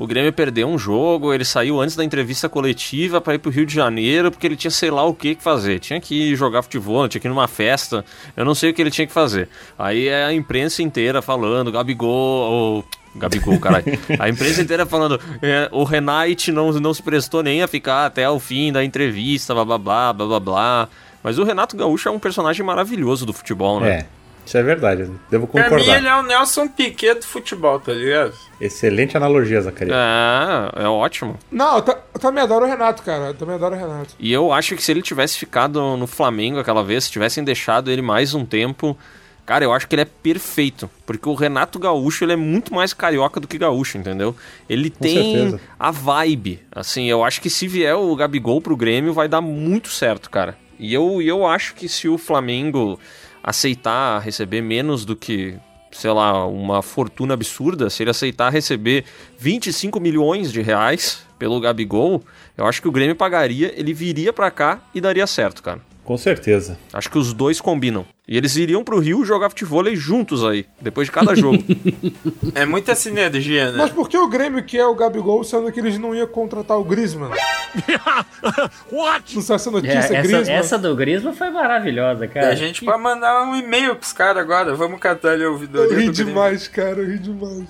o 0.00 0.06
Grêmio 0.06 0.32
perdeu 0.32 0.66
um 0.66 0.78
jogo, 0.78 1.34
ele 1.34 1.44
saiu 1.44 1.78
antes 1.78 1.94
da 1.94 2.02
entrevista 2.02 2.48
coletiva 2.48 3.20
pra 3.20 3.34
ir 3.34 3.38
pro 3.38 3.50
Rio 3.50 3.66
de 3.66 3.74
Janeiro, 3.74 4.30
porque 4.30 4.46
ele 4.46 4.56
tinha 4.56 4.70
sei 4.70 4.90
lá 4.90 5.04
o 5.04 5.12
que 5.12 5.34
que 5.34 5.42
fazer. 5.42 5.78
Tinha 5.78 6.00
que 6.00 6.34
jogar 6.34 6.62
futebol, 6.62 7.06
tinha 7.06 7.20
que 7.20 7.28
ir 7.28 7.28
numa 7.28 7.46
festa, 7.46 8.02
eu 8.34 8.42
não 8.42 8.54
sei 8.54 8.70
o 8.70 8.74
que 8.74 8.80
ele 8.80 8.90
tinha 8.90 9.06
que 9.06 9.12
fazer. 9.12 9.46
Aí 9.78 10.08
é 10.08 10.24
a 10.24 10.32
imprensa 10.32 10.82
inteira 10.82 11.20
falando, 11.20 11.70
Gabigol, 11.70 12.08
ou... 12.08 12.84
Gabigol, 13.14 13.60
caralho. 13.60 13.84
A 14.18 14.26
imprensa 14.26 14.62
inteira 14.62 14.86
falando, 14.86 15.20
é, 15.42 15.68
o 15.70 15.84
Renate 15.84 16.50
não, 16.50 16.72
não 16.72 16.94
se 16.94 17.02
prestou 17.02 17.42
nem 17.42 17.62
a 17.62 17.68
ficar 17.68 18.06
até 18.06 18.26
o 18.30 18.40
fim 18.40 18.72
da 18.72 18.82
entrevista, 18.82 19.52
blá 19.52 19.66
blá 19.66 19.76
blá, 19.76 20.12
blá 20.14 20.26
blá 20.26 20.40
blá. 20.40 20.88
Mas 21.22 21.38
o 21.38 21.44
Renato 21.44 21.76
Gaúcho 21.76 22.08
é 22.08 22.12
um 22.12 22.18
personagem 22.18 22.64
maravilhoso 22.64 23.26
do 23.26 23.34
futebol, 23.34 23.80
né? 23.80 23.90
É, 23.90 24.06
isso 24.50 24.58
é 24.58 24.64
verdade. 24.64 25.08
Devo 25.30 25.46
Pra 25.46 25.62
mim, 25.62 25.68
concordar. 25.70 25.96
ele 25.98 26.08
é 26.08 26.16
o 26.16 26.24
Nelson 26.24 26.66
Piquet 26.66 27.14
do 27.14 27.24
futebol, 27.24 27.78
tá 27.78 27.92
ligado? 27.92 28.34
Excelente 28.60 29.16
analogia, 29.16 29.60
Zacarias. 29.60 29.96
É, 29.96 30.82
é 30.82 30.88
ótimo. 30.88 31.38
Não, 31.52 31.78
eu, 31.78 31.84
eu 32.14 32.20
também 32.20 32.42
adoro 32.42 32.64
o 32.64 32.68
Renato, 32.68 33.00
cara. 33.04 33.26
Eu 33.26 33.34
também 33.34 33.54
adoro 33.54 33.76
o 33.76 33.78
Renato. 33.78 34.16
E 34.18 34.32
eu 34.32 34.52
acho 34.52 34.74
que 34.74 34.82
se 34.82 34.90
ele 34.90 35.02
tivesse 35.02 35.38
ficado 35.38 35.96
no 35.96 36.04
Flamengo 36.08 36.58
aquela 36.58 36.82
vez, 36.82 37.04
se 37.04 37.12
tivessem 37.12 37.44
deixado 37.44 37.92
ele 37.92 38.02
mais 38.02 38.34
um 38.34 38.44
tempo, 38.44 38.98
cara, 39.46 39.62
eu 39.64 39.72
acho 39.72 39.86
que 39.86 39.94
ele 39.94 40.02
é 40.02 40.08
perfeito. 40.20 40.90
Porque 41.06 41.28
o 41.28 41.34
Renato 41.34 41.78
Gaúcho, 41.78 42.24
ele 42.24 42.32
é 42.32 42.36
muito 42.36 42.74
mais 42.74 42.92
carioca 42.92 43.38
do 43.38 43.46
que 43.46 43.56
gaúcho, 43.56 43.98
entendeu? 43.98 44.34
Ele 44.68 44.90
tem 44.90 45.32
certeza. 45.32 45.60
a 45.78 45.92
vibe. 45.92 46.60
Assim, 46.72 47.08
eu 47.08 47.22
acho 47.22 47.40
que 47.40 47.48
se 47.48 47.68
vier 47.68 47.94
o 47.94 48.16
Gabigol 48.16 48.60
pro 48.60 48.76
Grêmio, 48.76 49.12
vai 49.12 49.28
dar 49.28 49.40
muito 49.40 49.90
certo, 49.90 50.28
cara. 50.28 50.56
E 50.76 50.92
eu, 50.92 51.22
e 51.22 51.28
eu 51.28 51.46
acho 51.46 51.76
que 51.76 51.88
se 51.88 52.08
o 52.08 52.18
Flamengo 52.18 52.98
aceitar 53.42 54.20
receber 54.20 54.60
menos 54.60 55.04
do 55.04 55.16
que, 55.16 55.56
sei 55.90 56.10
lá, 56.10 56.46
uma 56.46 56.82
fortuna 56.82 57.34
absurda, 57.34 57.90
se 57.90 58.02
ele 58.02 58.10
aceitar 58.10 58.50
receber 58.50 59.04
25 59.38 59.98
milhões 59.98 60.52
de 60.52 60.60
reais 60.60 61.24
pelo 61.38 61.60
Gabigol, 61.60 62.22
eu 62.56 62.66
acho 62.66 62.82
que 62.82 62.88
o 62.88 62.92
Grêmio 62.92 63.16
pagaria, 63.16 63.72
ele 63.76 63.94
viria 63.94 64.32
pra 64.32 64.50
cá 64.50 64.80
e 64.94 65.00
daria 65.00 65.26
certo, 65.26 65.62
cara. 65.62 65.89
Com 66.10 66.18
certeza. 66.18 66.76
Acho 66.92 67.08
que 67.08 67.16
os 67.16 67.32
dois 67.32 67.60
combinam. 67.60 68.04
E 68.26 68.36
eles 68.36 68.56
iriam 68.56 68.82
pro 68.82 68.98
Rio 68.98 69.24
jogar 69.24 69.48
futebol 69.48 69.84
juntos 69.94 70.44
aí, 70.44 70.66
depois 70.80 71.06
de 71.06 71.12
cada 71.12 71.36
jogo. 71.36 71.62
É 72.52 72.66
muita 72.66 72.96
sinergia, 72.96 73.70
né? 73.70 73.78
Mas 73.78 73.92
por 73.92 74.08
que 74.08 74.18
o 74.18 74.26
Grêmio 74.28 74.64
quer 74.64 74.84
o 74.86 74.94
Gabigol, 74.96 75.44
sendo 75.44 75.70
que 75.70 75.78
eles 75.78 75.98
não 75.98 76.12
iam 76.12 76.26
contratar 76.26 76.76
o 76.76 76.82
Griezmann? 76.82 77.30
What? 78.90 79.36
Não 79.36 79.42
sabe 79.42 79.54
essa 79.60 79.68
É, 79.68 79.72
notícia, 79.72 79.98
essa, 79.98 80.14
Griezmann? 80.22 80.56
essa 80.56 80.78
do 80.78 80.96
Griezmann 80.96 81.32
foi 81.32 81.50
maravilhosa, 81.50 82.24
E 82.24 82.28
cara. 82.28 82.48
a 82.48 82.54
gente 82.56 82.84
pode 82.84 83.00
mandar 83.00 83.44
um 83.44 83.54
e-mail 83.54 83.94
pros 83.94 84.12
caras 84.12 84.42
agora. 84.42 84.74
Vamos 84.74 84.98
catar 84.98 85.34
ali 85.34 85.44
a 85.44 85.48
ouvidoria 85.50 85.84
Eu 85.92 85.98
ri 86.00 86.06
Grêmio. 86.08 86.12
demais, 86.12 86.66
cara, 86.66 86.98
eu 86.98 87.06
ri 87.06 87.20
demais. 87.20 87.68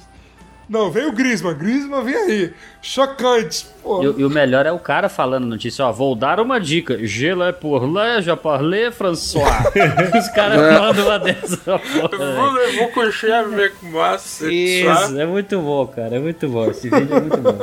Não, 0.71 0.89
veio 0.89 1.09
o 1.09 1.13
Griezmann, 1.13 1.55
Griezmann 1.59 2.05
vem 2.05 2.15
aí. 2.15 2.53
Chocante, 2.81 3.67
pô. 3.83 4.05
E, 4.05 4.07
o- 4.09 4.21
e 4.21 4.25
o 4.25 4.31
melhor 4.31 4.65
é 4.67 4.71
o 4.73 4.79
cara 4.79 5.09
falando 5.09 5.45
notícia, 5.45 5.85
ó, 5.85 5.91
vou 5.91 6.15
dar 6.15 6.39
uma 6.39 6.61
dica. 6.61 6.97
Je 7.05 7.35
l'ai 7.35 7.53
pour 7.53 7.85
là, 7.93 8.21
je 8.21 8.35
parle 8.37 8.93
François. 8.93 9.51
Os 10.17 10.29
caras 10.29 10.57
mandam 10.81 11.07
uma 11.07 11.19
dessa 11.19 11.57
porra. 11.79 12.33
Vou, 12.79 12.89
coucher 12.95 13.33
avec 13.33 13.75
moi, 13.83 14.17
c'est 14.17 14.49
Isso, 14.53 15.19
é 15.21 15.27
muito 15.27 15.59
bom, 15.61 15.87
cara, 15.89 16.15
é 16.15 16.19
muito 16.21 16.49
bom. 16.49 16.71
Esse 16.71 16.89
vídeo 16.89 17.17
é 17.17 17.21
muito 17.21 17.37
bom. 17.39 17.59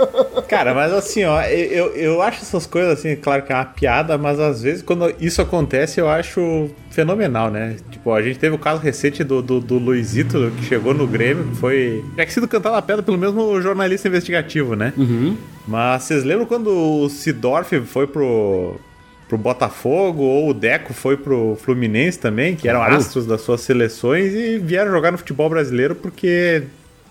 Cara, 0.48 0.74
mas 0.74 0.94
assim, 0.94 1.24
ó, 1.26 1.42
eu, 1.44 1.96
eu 1.96 2.22
acho 2.22 2.42
essas 2.42 2.66
coisas 2.66 3.00
assim, 3.00 3.16
claro 3.16 3.44
que 3.44 3.52
é 3.52 3.56
uma 3.56 3.66
piada, 3.66 4.18
mas 4.18 4.40
às 4.40 4.62
vezes 4.62 4.82
quando 4.82 5.14
isso 5.20 5.42
acontece 5.42 6.00
eu 6.00 6.10
acho 6.10 6.70
fenomenal, 6.90 7.52
né? 7.52 7.78
Tipo, 7.92 8.14
a 8.14 8.22
gente 8.22 8.40
teve 8.40 8.56
o 8.56 8.60
caso 8.60 8.82
recente 8.82 9.24
do, 9.24 9.42
do, 9.42 9.60
do 9.60 9.78
Luizito, 9.78 10.52
que 10.58 10.66
chegou 10.66 10.94
no 10.94 11.06
Grêmio, 11.06 11.46
que 11.46 11.56
foi. 11.58 12.04
Tinha 12.14 12.26
que 12.26 12.34
sido 12.34 12.48
cantado 12.48 12.76
a 12.76 12.82
pedra 12.82 13.04
pelo 13.04 13.18
mesmo 13.18 13.62
jornalista 13.62 14.08
investigativo, 14.08 14.76
né? 14.76 14.94
Mas 15.68 16.04
vocês 16.04 16.24
lembram 16.24 16.46
quando 16.46 16.70
o 16.70 17.10
Sidorf 17.10 17.80
foi 17.82 18.08
pro. 18.08 18.76
Pro 19.28 19.38
Botafogo, 19.38 20.24
ou 20.24 20.52
o 20.52 20.54
Deco 20.54 20.94
foi 20.94 21.18
pro 21.18 21.58
Fluminense 21.62 22.18
também, 22.18 22.56
que 22.56 22.70
eram 22.70 22.82
astros 22.82 23.26
das 23.26 23.42
suas 23.42 23.60
seleções 23.60 24.34
e 24.34 24.58
vieram 24.58 24.90
jogar 24.90 25.12
no 25.12 25.18
futebol 25.18 25.50
brasileiro 25.50 25.94
porque 25.96 26.64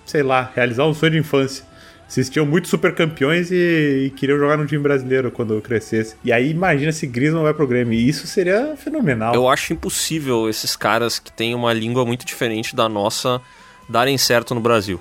sei 0.06 0.22
lá, 0.22 0.50
realizar 0.54 0.86
um 0.86 0.94
sonho 0.94 1.12
de 1.12 1.18
infância. 1.18 1.64
Assistiam 2.08 2.46
muito 2.46 2.68
super 2.68 2.94
campeões 2.94 3.50
e, 3.50 4.06
e 4.06 4.10
queriam 4.10 4.38
jogar 4.38 4.56
no 4.56 4.66
time 4.66 4.82
brasileiro 4.82 5.30
quando 5.30 5.54
eu 5.54 5.60
crescesse. 5.60 6.16
E 6.24 6.32
aí 6.32 6.50
imagina 6.50 6.92
se 6.92 7.06
Griezmann 7.06 7.42
vai 7.42 7.52
pro 7.52 7.66
Grêmio. 7.66 7.94
E 7.94 8.08
isso 8.08 8.26
seria 8.26 8.76
fenomenal. 8.76 9.34
Eu 9.34 9.48
acho 9.48 9.72
impossível 9.72 10.48
esses 10.48 10.76
caras 10.76 11.18
que 11.18 11.32
têm 11.32 11.54
uma 11.54 11.72
língua 11.72 12.04
muito 12.04 12.24
diferente 12.24 12.76
da 12.76 12.88
nossa 12.88 13.40
darem 13.88 14.16
certo 14.16 14.54
no 14.54 14.60
Brasil. 14.60 15.00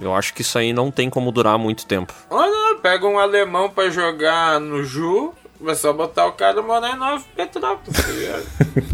Eu 0.00 0.14
acho 0.14 0.32
que 0.32 0.40
isso 0.40 0.58
aí 0.58 0.72
não 0.72 0.90
tem 0.90 1.10
como 1.10 1.30
durar 1.30 1.58
muito 1.58 1.84
tempo. 1.84 2.14
Olha, 2.30 2.76
pega 2.80 3.06
um 3.06 3.18
alemão 3.18 3.68
pra 3.68 3.90
jogar 3.90 4.58
no 4.58 4.82
Ju, 4.82 5.34
vai 5.60 5.74
só 5.74 5.92
botar 5.92 6.26
o 6.26 6.32
cara 6.32 6.62
morar 6.62 6.94
em 6.94 6.96
Nova 6.96 7.22
Petrópolis, 7.36 8.02
tá 8.02 8.12
ligado? 8.12 8.46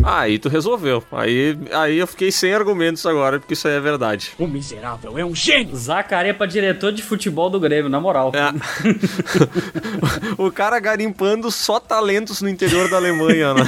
Ah, 0.03 0.21
aí 0.27 0.39
tu 0.39 0.49
resolveu. 0.49 1.03
Aí, 1.13 1.57
aí 1.73 1.99
eu 1.99 2.07
fiquei 2.07 2.33
sem 2.33 2.53
argumentos 2.53 3.07
agora, 3.07 3.39
porque 3.39 3.55
isso 3.55 3.69
aí 3.69 3.75
é 3.75 3.81
verdade. 3.81 4.33
O 4.39 4.47
miserável 4.47 5.19
é 5.19 5.25
um 5.25 5.35
gênio. 5.35 5.77
Zacaria 5.77 6.35
pra 6.35 6.47
diretor 6.47 6.93
de 6.93 7.03
futebol 7.03 7.49
do 7.49 7.61
Grêmio, 7.61 7.89
na 7.89 8.01
moral. 8.01 8.33
É. 8.35 8.53
o 10.37 10.51
cara 10.51 10.79
garimpando 10.81 11.51
só 11.51 11.79
talentos 11.79 12.43
no 12.43 12.49
interior 12.49 12.91
da 12.91 12.97
Alemanha, 12.97 13.55
né? 13.55 13.65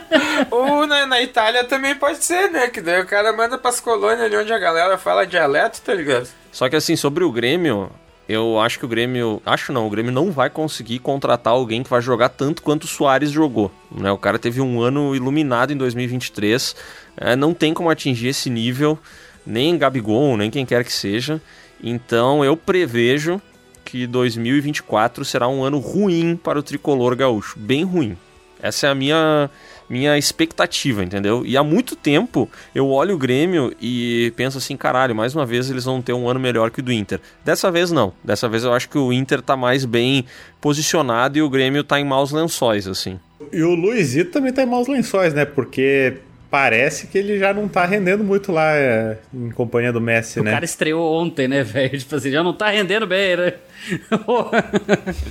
Ou 0.50 0.86
na, 0.86 1.06
na 1.06 1.22
Itália 1.22 1.64
também 1.64 1.94
pode 1.94 2.22
ser, 2.24 2.50
né? 2.50 2.68
Que 2.68 2.80
daí 2.80 3.00
o 3.00 3.06
cara 3.06 3.32
manda 3.32 3.56
pras 3.56 3.80
colônias 3.80 4.20
ali 4.20 4.36
onde 4.36 4.52
a 4.52 4.58
galera 4.58 4.98
fala 4.98 5.26
dialeto, 5.26 5.80
tá 5.80 5.94
ligado? 5.94 6.28
Só 6.50 6.68
que 6.68 6.76
assim, 6.76 6.96
sobre 6.96 7.24
o 7.24 7.32
Grêmio, 7.32 7.90
eu 8.32 8.58
acho 8.58 8.78
que 8.78 8.84
o 8.84 8.88
Grêmio. 8.88 9.42
Acho 9.44 9.72
não, 9.72 9.86
o 9.86 9.90
Grêmio 9.90 10.12
não 10.12 10.30
vai 10.30 10.48
conseguir 10.48 10.98
contratar 10.98 11.52
alguém 11.52 11.82
que 11.82 11.90
vai 11.90 12.00
jogar 12.00 12.30
tanto 12.30 12.62
quanto 12.62 12.84
o 12.84 12.86
Soares 12.86 13.30
jogou. 13.30 13.70
Né? 13.90 14.10
O 14.10 14.18
cara 14.18 14.38
teve 14.38 14.60
um 14.60 14.80
ano 14.80 15.14
iluminado 15.14 15.72
em 15.72 15.76
2023. 15.76 16.74
É, 17.16 17.36
não 17.36 17.52
tem 17.52 17.74
como 17.74 17.90
atingir 17.90 18.28
esse 18.28 18.48
nível, 18.48 18.98
nem 19.46 19.76
Gabigol, 19.76 20.36
nem 20.36 20.50
quem 20.50 20.64
quer 20.64 20.84
que 20.84 20.92
seja. 20.92 21.40
Então 21.82 22.44
eu 22.44 22.56
prevejo 22.56 23.40
que 23.84 24.06
2024 24.06 25.24
será 25.24 25.48
um 25.48 25.62
ano 25.62 25.78
ruim 25.78 26.34
para 26.34 26.58
o 26.58 26.62
tricolor 26.62 27.14
gaúcho. 27.14 27.58
Bem 27.58 27.84
ruim. 27.84 28.16
Essa 28.62 28.86
é 28.86 28.90
a 28.90 28.94
minha 28.94 29.50
minha 29.92 30.16
expectativa, 30.16 31.04
entendeu? 31.04 31.42
E 31.44 31.54
há 31.54 31.62
muito 31.62 31.94
tempo 31.94 32.48
eu 32.74 32.88
olho 32.88 33.14
o 33.14 33.18
Grêmio 33.18 33.74
e 33.80 34.32
penso 34.36 34.56
assim, 34.56 34.74
caralho, 34.74 35.14
mais 35.14 35.34
uma 35.34 35.44
vez 35.44 35.70
eles 35.70 35.84
vão 35.84 36.00
ter 36.00 36.14
um 36.14 36.26
ano 36.28 36.40
melhor 36.40 36.70
que 36.70 36.80
o 36.80 36.82
do 36.82 36.90
Inter. 36.90 37.20
Dessa 37.44 37.70
vez 37.70 37.92
não. 37.92 38.12
Dessa 38.24 38.48
vez 38.48 38.64
eu 38.64 38.72
acho 38.72 38.88
que 38.88 38.96
o 38.96 39.12
Inter 39.12 39.42
tá 39.42 39.54
mais 39.54 39.84
bem 39.84 40.24
posicionado 40.62 41.36
e 41.36 41.42
o 41.42 41.50
Grêmio 41.50 41.84
tá 41.84 42.00
em 42.00 42.04
maus 42.04 42.32
lençóis, 42.32 42.88
assim. 42.88 43.20
E 43.52 43.62
o 43.62 43.74
Luizito 43.74 44.30
também 44.30 44.52
tá 44.52 44.62
em 44.62 44.66
maus 44.66 44.88
lençóis, 44.88 45.34
né? 45.34 45.44
Porque 45.44 46.14
parece 46.50 47.06
que 47.06 47.18
ele 47.18 47.38
já 47.38 47.52
não 47.52 47.68
tá 47.68 47.84
rendendo 47.84 48.22
muito 48.24 48.50
lá 48.52 48.74
é, 48.74 49.18
em 49.32 49.50
companhia 49.50 49.92
do 49.92 50.00
Messi, 50.00 50.40
O 50.40 50.42
né? 50.44 50.52
cara 50.52 50.64
estreou 50.64 51.20
ontem, 51.20 51.48
né, 51.48 51.62
velho? 51.62 51.96
Tipo 52.00 52.16
assim, 52.16 52.30
já 52.30 52.42
não 52.42 52.52
tá 52.54 52.70
rendendo 52.70 53.06
bem, 53.06 53.36
né? 53.36 53.54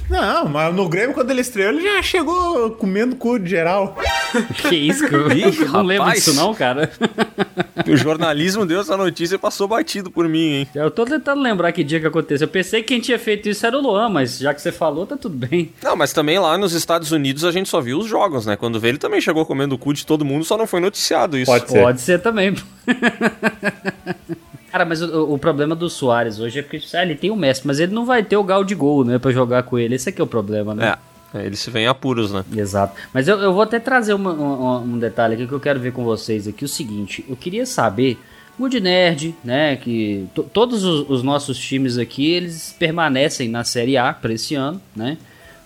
Não, 0.10 0.46
mas 0.48 0.76
no 0.76 0.88
Grêmio, 0.90 1.14
quando 1.14 1.32
ele 1.32 1.42
estreou, 1.42 1.72
ele 1.72 1.82
já 1.82 2.02
chegou 2.02 2.72
comendo 2.72 3.16
cu 3.16 3.40
de 3.40 3.50
geral. 3.50 3.98
que 4.70 4.76
isso, 4.76 5.08
que 5.08 5.16
eu, 5.16 5.32
Ih, 5.32 5.66
não 5.66 5.84
lembro 5.84 6.12
disso 6.12 6.34
não, 6.34 6.54
cara. 6.54 6.92
O 7.88 7.98
jornalismo 7.98 8.66
deu 8.66 8.82
essa 8.82 8.96
notícia 8.96 9.36
e 9.36 9.38
passou 9.40 9.68
batido 9.68 10.12
por 10.12 10.28
mim, 10.28 10.52
hein? 10.54 10.68
Eu 10.76 10.92
tô 10.92 11.04
tentando 11.04 11.42
lembrar 11.42 11.72
que 11.72 11.84
dia 11.84 12.00
que 12.00 12.06
aconteceu. 12.06 12.46
Eu 12.46 12.52
pensei 12.52 12.82
que 12.82 12.90
quem 12.90 13.00
tinha 13.00 13.18
feito 13.18 13.50
isso 13.50 13.66
era 13.66 13.76
o 13.76 13.82
Luan, 13.82 14.08
mas 14.08 14.38
já 14.38 14.54
que 14.54 14.62
você 14.62 14.72
falou, 14.72 15.06
tá 15.06 15.18
tudo 15.18 15.36
bem. 15.36 15.74
Não, 15.82 15.96
mas 15.96 16.14
também 16.14 16.38
lá 16.38 16.58
nos 16.58 16.74
Estados 16.74 17.12
Unidos 17.12 17.44
a 17.44 17.52
gente 17.52 17.70
só 17.70 17.82
viu 17.82 17.98
os 17.98 18.08
jogos, 18.08 18.46
né? 18.46 18.56
Quando 18.56 18.80
vê 18.80 18.90
ele 18.90 18.98
também 18.98 19.20
chegou 19.20 19.46
comendo 19.46 19.76
o 19.76 19.78
cu 19.78 19.94
de 19.94 20.06
todo 20.06 20.24
mundo, 20.24 20.46
só 20.46 20.58
não 20.58 20.68
foi 20.68 20.80
noticiado 20.80 21.38
isso. 21.38 21.52
Pode 21.52 21.70
ser. 21.70 21.82
Pode 21.82 22.02
ser 22.02 22.20
também. 22.20 22.56
Cara, 24.72 24.86
mas 24.86 25.02
o, 25.02 25.34
o 25.34 25.38
problema 25.38 25.76
do 25.76 25.90
Soares 25.90 26.40
hoje 26.40 26.60
é 26.60 26.62
porque 26.62 26.80
ah, 26.96 27.02
ele 27.04 27.16
tem 27.16 27.30
o 27.30 27.36
Messi, 27.36 27.62
mas 27.66 27.80
ele 27.80 27.94
não 27.94 28.06
vai 28.06 28.24
ter 28.24 28.38
o 28.38 28.44
gal 28.44 28.64
de 28.64 28.74
gol, 28.74 29.04
né, 29.04 29.20
pra 29.20 29.32
jogar 29.32 29.64
com 29.64 29.78
ele. 29.78 29.96
Esse 29.96 30.10
aqui 30.10 30.22
é 30.22 30.24
o 30.24 30.28
problema, 30.28 30.74
né? 30.74 30.96
É, 31.34 31.40
é, 31.40 31.46
ele 31.46 31.56
se 31.58 31.70
vem 31.70 31.84
em 31.84 31.88
apuros, 31.88 32.32
né? 32.32 32.44
Exato. 32.56 32.96
Mas 33.14 33.28
eu, 33.28 33.38
eu 33.40 33.54
vou 33.54 33.62
até 33.64 33.80
trazer 33.80 34.14
uma- 34.14 34.32
uma- 34.34 34.80
um 34.80 34.98
detalhe 34.98 35.34
aqui 35.36 35.46
que 35.48 35.54
eu 35.54 35.60
quero 35.60 35.80
ver 35.80 35.92
com 35.92 36.04
vocês 36.04 36.48
aqui. 36.48 36.64
O 36.64 36.68
seguinte, 36.70 37.26
eu 37.28 37.36
queria 37.36 37.66
saber, 37.66 38.18
Good 38.60 38.80
Nerd, 38.80 39.36
né, 39.44 39.76
que 39.76 40.28
to- 40.36 40.44
todos 40.44 40.84
os, 40.84 41.10
os 41.10 41.24
nossos 41.24 41.58
times 41.58 41.98
aqui, 41.98 42.32
eles 42.32 42.76
permanecem 42.80 43.50
na 43.50 43.64
Série 43.64 43.98
A 43.98 44.14
para 44.14 44.34
esse 44.34 44.56
ano, 44.56 44.82
né? 44.96 45.18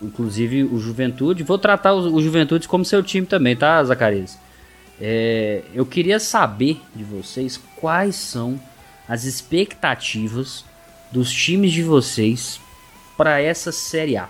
Inclusive 0.01 0.63
o 0.63 0.77
Juventude. 0.79 1.43
Vou 1.43 1.57
tratar 1.57 1.93
o, 1.93 2.13
o 2.15 2.21
Juventude 2.21 2.67
como 2.67 2.83
seu 2.83 3.01
time 3.03 3.25
também, 3.25 3.55
tá, 3.55 3.83
Zacarias? 3.83 4.37
É, 4.99 5.61
eu 5.73 5.85
queria 5.85 6.19
saber 6.19 6.79
de 6.95 7.03
vocês 7.03 7.59
quais 7.75 8.15
são 8.15 8.59
as 9.07 9.23
expectativas 9.23 10.65
dos 11.11 11.31
times 11.31 11.71
de 11.71 11.83
vocês 11.83 12.59
para 13.17 13.41
essa 13.41 13.71
Série 13.71 14.17
A. 14.17 14.27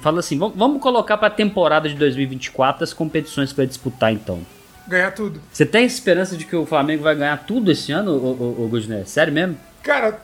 Fala 0.00 0.20
assim, 0.20 0.38
vamos, 0.38 0.80
colocar 0.80 1.16
para 1.16 1.28
a 1.28 1.30
temporada 1.30 1.88
de 1.88 1.94
2024 1.96 2.84
as 2.84 2.92
competições 2.92 3.50
que 3.50 3.56
vai 3.56 3.66
disputar 3.66 4.12
então. 4.12 4.40
Ganhar 4.86 5.12
tudo. 5.12 5.40
Você 5.52 5.66
tem 5.66 5.84
esperança 5.84 6.36
de 6.36 6.44
que 6.44 6.56
o 6.56 6.66
Flamengo 6.66 7.02
vai 7.02 7.14
ganhar 7.14 7.36
tudo 7.44 7.70
esse 7.70 7.92
ano, 7.92 8.12
o, 8.12 8.64
o, 8.64 8.68
Gudner? 8.68 9.06
Sério 9.06 9.32
mesmo? 9.32 9.56
Cara, 9.82 10.20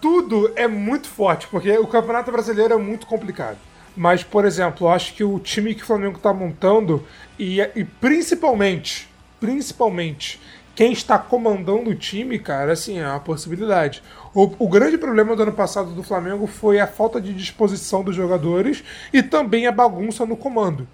tudo 0.00 0.52
é 0.56 0.66
muito 0.66 1.08
forte, 1.08 1.46
porque 1.48 1.70
o 1.78 1.86
Campeonato 1.86 2.32
Brasileiro 2.32 2.74
é 2.74 2.78
muito 2.78 3.06
complicado. 3.06 3.58
Mas, 3.96 4.22
por 4.22 4.44
exemplo, 4.44 4.86
eu 4.86 4.90
acho 4.90 5.14
que 5.14 5.22
o 5.22 5.38
time 5.38 5.74
que 5.74 5.82
o 5.82 5.86
Flamengo 5.86 6.18
tá 6.18 6.32
montando, 6.32 7.06
e, 7.38 7.60
e 7.60 7.84
principalmente, 7.84 9.08
principalmente, 9.38 10.40
quem 10.74 10.92
está 10.92 11.18
comandando 11.18 11.90
o 11.90 11.94
time, 11.94 12.38
cara, 12.38 12.72
assim, 12.72 12.98
é 12.98 13.06
uma 13.06 13.20
possibilidade. 13.20 14.02
O, 14.34 14.50
o 14.58 14.68
grande 14.68 14.98
problema 14.98 15.36
do 15.36 15.42
ano 15.42 15.52
passado 15.52 15.90
do 15.90 16.02
Flamengo 16.02 16.46
foi 16.46 16.80
a 16.80 16.86
falta 16.86 17.20
de 17.20 17.32
disposição 17.32 18.02
dos 18.02 18.16
jogadores 18.16 18.82
e 19.12 19.22
também 19.22 19.66
a 19.66 19.72
bagunça 19.72 20.26
no 20.26 20.36
comando. 20.36 20.88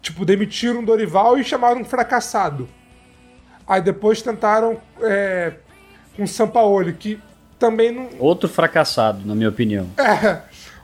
Tipo, 0.00 0.24
demitiram 0.24 0.80
o 0.80 0.86
Dorival 0.86 1.38
e 1.38 1.44
chamaram 1.44 1.80
um 1.80 1.84
fracassado. 1.84 2.68
Aí 3.66 3.80
depois 3.80 4.20
tentaram 4.20 4.78
é, 5.00 5.52
com 6.16 6.24
o 6.24 6.28
Sampaoli, 6.28 6.92
que 6.92 7.20
também 7.58 7.92
não, 7.92 8.08
Outro 8.18 8.48
fracassado, 8.48 9.24
na 9.24 9.36
minha 9.36 9.48
opinião. 9.48 9.88
é, 9.96 10.42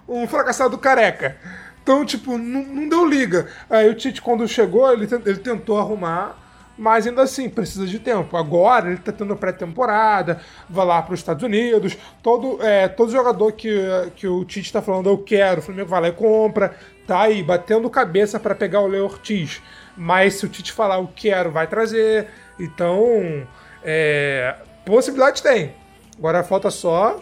um 0.09 0.29
fracassado 0.29 0.79
careca. 0.79 1.37
Então, 1.83 2.05
tipo, 2.05 2.39
não, 2.39 2.63
não 2.63 2.89
deu 2.89 3.05
liga. 3.05 3.49
Aí 3.69 3.89
o 3.89 3.95
Tite, 3.95 4.23
quando 4.23 4.47
chegou, 4.47 4.93
ele, 4.93 5.09
ele 5.27 5.39
tentou 5.39 5.79
arrumar, 5.79 6.39
mas 6.79 7.07
ainda 7.07 7.23
assim, 7.23 7.49
precisa 7.49 7.87
de 7.87 7.99
tempo. 7.99 8.37
Agora 8.37 8.89
ele 8.89 8.99
tá 8.99 9.11
tendo 9.11 9.35
pré-temporada, 9.37 10.41
vai 10.71 10.87
lá 10.87 11.03
para 11.03 11.15
os 11.15 11.21
Estados 11.21 11.43
Unidos. 11.43 11.99
Todo, 12.23 12.63
é, 12.63 12.87
todo 12.87 13.11
jogador 13.11 13.51
que, 13.53 13.71
que 14.15 14.29
o 14.29 14.45
Tite 14.45 14.73
tá 14.73 14.81
falando, 14.81 15.09
eu 15.09 15.19
quero, 15.19 15.59
o 15.59 15.63
Flamengo 15.63 15.89
vai 15.89 16.01
lá 16.01 16.09
e 16.09 16.13
compra. 16.13 16.77
Tá 17.07 17.23
aí, 17.23 17.43
batendo 17.43 17.91
cabeça 17.91 18.39
para 18.39 18.55
pegar 18.55 18.81
o 18.81 18.87
Leo 18.87 19.05
Ortiz. 19.05 19.61
Mas 19.97 20.35
se 20.35 20.47
o 20.47 20.49
Tite 20.49 20.73
falar, 20.73 20.99
eu 20.99 21.11
quero, 21.15 21.51
vai 21.51 21.67
trazer. 21.67 22.29
Então, 22.61 23.47
é, 23.83 24.55
possibilidade 24.85 25.43
tem. 25.43 25.75
Agora 26.17 26.45
falta 26.45 26.71
só 26.71 27.21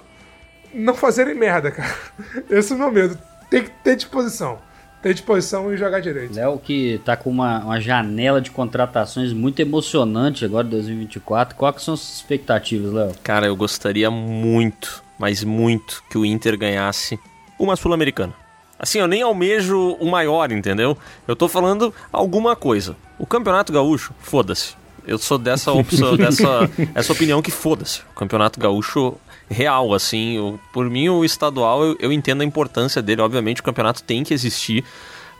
não 0.75 0.95
fazerem 0.95 1.35
merda, 1.35 1.71
cara. 1.71 1.95
Esse 2.51 2.73
é 2.73 2.77
o 2.77 2.79
meu 2.79 2.93
medo. 2.93 3.19
Tem 3.49 3.65
que 3.65 3.71
ter 3.71 3.97
disposição. 3.97 4.59
Ter 5.07 5.15
disposição 5.15 5.73
e 5.73 5.77
jogar 5.77 6.01
direito. 6.01 6.35
Léo 6.35 6.59
que 6.59 7.01
tá 7.05 7.17
com 7.17 7.31
uma, 7.31 7.61
uma 7.61 7.81
janela 7.81 8.41
de 8.41 8.51
contratações 8.51 9.33
muito 9.33 9.61
emocionante 9.61 10.45
agora 10.45 10.67
em 10.67 10.71
2024. 10.71 11.55
Quais 11.55 11.77
que 11.77 11.83
são 11.83 11.95
as 11.95 12.01
suas 12.01 12.17
expectativas, 12.17 12.93
Léo? 12.93 13.13
Cara, 13.23 13.47
eu 13.47 13.55
gostaria 13.55 14.11
muito, 14.11 15.05
mas 15.17 15.45
muito, 15.45 16.03
que 16.11 16.19
o 16.19 16.27
Inter 16.27 16.59
ganhasse 16.59 17.21
uma 17.57 17.77
Sul-Americana. 17.77 18.35
Assim, 18.77 18.99
eu 18.99 19.07
nem 19.07 19.23
almejo 19.23 19.97
o 20.01 20.11
maior, 20.11 20.51
entendeu? 20.51 20.99
Eu 21.29 21.37
tô 21.37 21.47
falando 21.47 21.95
alguma 22.13 22.57
coisa. 22.57 22.97
O 23.17 23.25
Campeonato 23.25 23.73
Gaúcho, 23.73 24.13
foda-se. 24.19 24.75
Eu 25.07 25.19
sou 25.19 25.39
dessa 25.39 25.71
opção, 25.71 26.17
dessa 26.19 26.69
essa 26.97 27.13
opinião 27.13 27.41
que 27.41 27.53
foda-se. 27.53 28.01
O 28.11 28.15
Campeonato 28.17 28.59
Gaúcho 28.59 29.15
real, 29.51 29.93
assim. 29.95 30.39
o- 30.39 30.59
por 30.73 30.89
mim, 30.91 31.09
o 31.09 31.25
estadual, 31.25 31.85
eu, 31.85 31.97
eu 32.01 32.13
entendo 32.13 32.41
a 32.43 32.45
importância 32.45 33.01
dele. 33.03 33.21
Obviamente, 33.23 33.61
o 33.61 33.65
campeonato 33.65 34.03
tem 34.03 34.23
que 34.25 34.35
existir. 34.35 34.85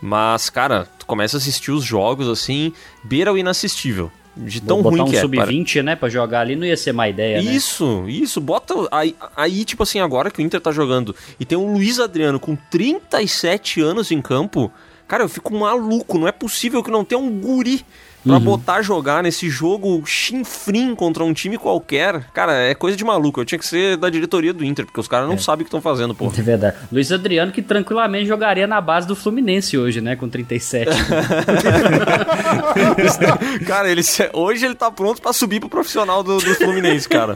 Mas, 0.01 0.49
cara, 0.49 0.87
tu 0.99 1.05
começa 1.05 1.37
a 1.37 1.39
assistir 1.39 1.71
os 1.71 1.83
jogos, 1.83 2.27
assim, 2.27 2.71
beira 3.03 3.33
o 3.33 3.37
inassistível. 3.37 4.11
De 4.35 4.61
tão 4.61 4.83
Botar 4.83 4.89
ruim 4.97 5.01
um 5.01 5.09
que 5.09 5.17
é. 5.17 5.21
sub-20, 5.21 5.81
né, 5.81 5.95
pra 5.95 6.07
jogar 6.09 6.41
ali 6.41 6.55
não 6.55 6.63
ia 6.63 6.77
ser 6.77 6.91
má 6.93 7.09
ideia, 7.09 7.41
né? 7.41 7.51
Isso, 7.51 8.05
isso, 8.07 8.39
bota. 8.39 8.75
Aí, 8.91 9.15
aí, 9.35 9.65
tipo 9.65 9.81
assim, 9.81 9.99
agora 9.99 10.29
que 10.29 10.39
o 10.39 10.43
Inter 10.43 10.61
tá 10.61 10.71
jogando 10.71 11.15
e 11.39 11.45
tem 11.45 11.57
um 11.57 11.73
Luiz 11.73 11.99
Adriano 11.99 12.39
com 12.39 12.55
37 12.55 13.81
anos 13.81 14.11
em 14.11 14.21
campo, 14.21 14.71
cara, 15.07 15.23
eu 15.23 15.29
fico 15.29 15.51
maluco. 15.57 16.19
Não 16.19 16.27
é 16.27 16.31
possível 16.31 16.83
que 16.83 16.91
não 16.91 17.03
tenha 17.03 17.17
um 17.19 17.31
guri 17.39 17.83
Pra 18.25 18.39
botar 18.39 18.81
jogar 18.81 19.23
nesse 19.23 19.49
jogo 19.49 20.03
chinfrim 20.05 20.93
contra 20.95 21.23
um 21.23 21.33
time 21.33 21.57
qualquer, 21.57 22.25
cara, 22.33 22.53
é 22.53 22.75
coisa 22.75 22.97
de 22.97 23.03
maluco. 23.03 23.39
Eu 23.39 23.45
tinha 23.45 23.57
que 23.57 23.65
ser 23.65 23.95
da 23.95 24.09
diretoria 24.09 24.53
do 24.53 24.65
Inter, 24.65 24.85
porque 24.85 24.99
os 24.99 25.07
caras 25.07 25.29
não 25.29 25.37
sabem 25.37 25.61
o 25.61 25.65
que 25.65 25.69
estão 25.69 25.81
fazendo, 25.81 26.13
pô. 26.13 26.31
É 26.37 26.41
verdade. 26.41 26.75
Luiz 26.91 27.11
Adriano 27.11 27.51
que 27.51 27.61
tranquilamente 27.61 28.25
jogaria 28.25 28.67
na 28.67 28.81
base 28.81 29.07
do 29.07 29.15
Fluminense 29.15 29.77
hoje, 29.77 30.01
né? 30.01 30.15
Com 30.15 30.27
37. 30.27 30.91
cara, 33.65 33.89
ele, 33.89 34.01
hoje 34.33 34.65
ele 34.65 34.75
tá 34.75 34.91
pronto 34.91 35.21
pra 35.21 35.31
subir 35.31 35.59
pro 35.59 35.69
profissional 35.69 36.21
do, 36.21 36.37
do 36.37 36.55
Fluminense, 36.55 37.07
cara. 37.07 37.35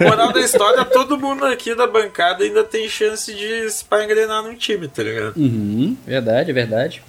Moral 0.00 0.32
da 0.32 0.40
história, 0.40 0.84
todo 0.84 1.18
mundo 1.18 1.44
aqui 1.46 1.74
da 1.74 1.86
bancada 1.86 2.44
ainda 2.44 2.62
tem 2.62 2.88
chance 2.88 3.34
de 3.34 3.70
se 3.70 3.84
engrenar 4.04 4.42
num 4.42 4.54
time, 4.54 4.88
tá 4.88 5.02
ligado? 5.02 5.36
Uhum, 5.36 5.96
verdade, 6.06 6.52
verdade. 6.52 7.02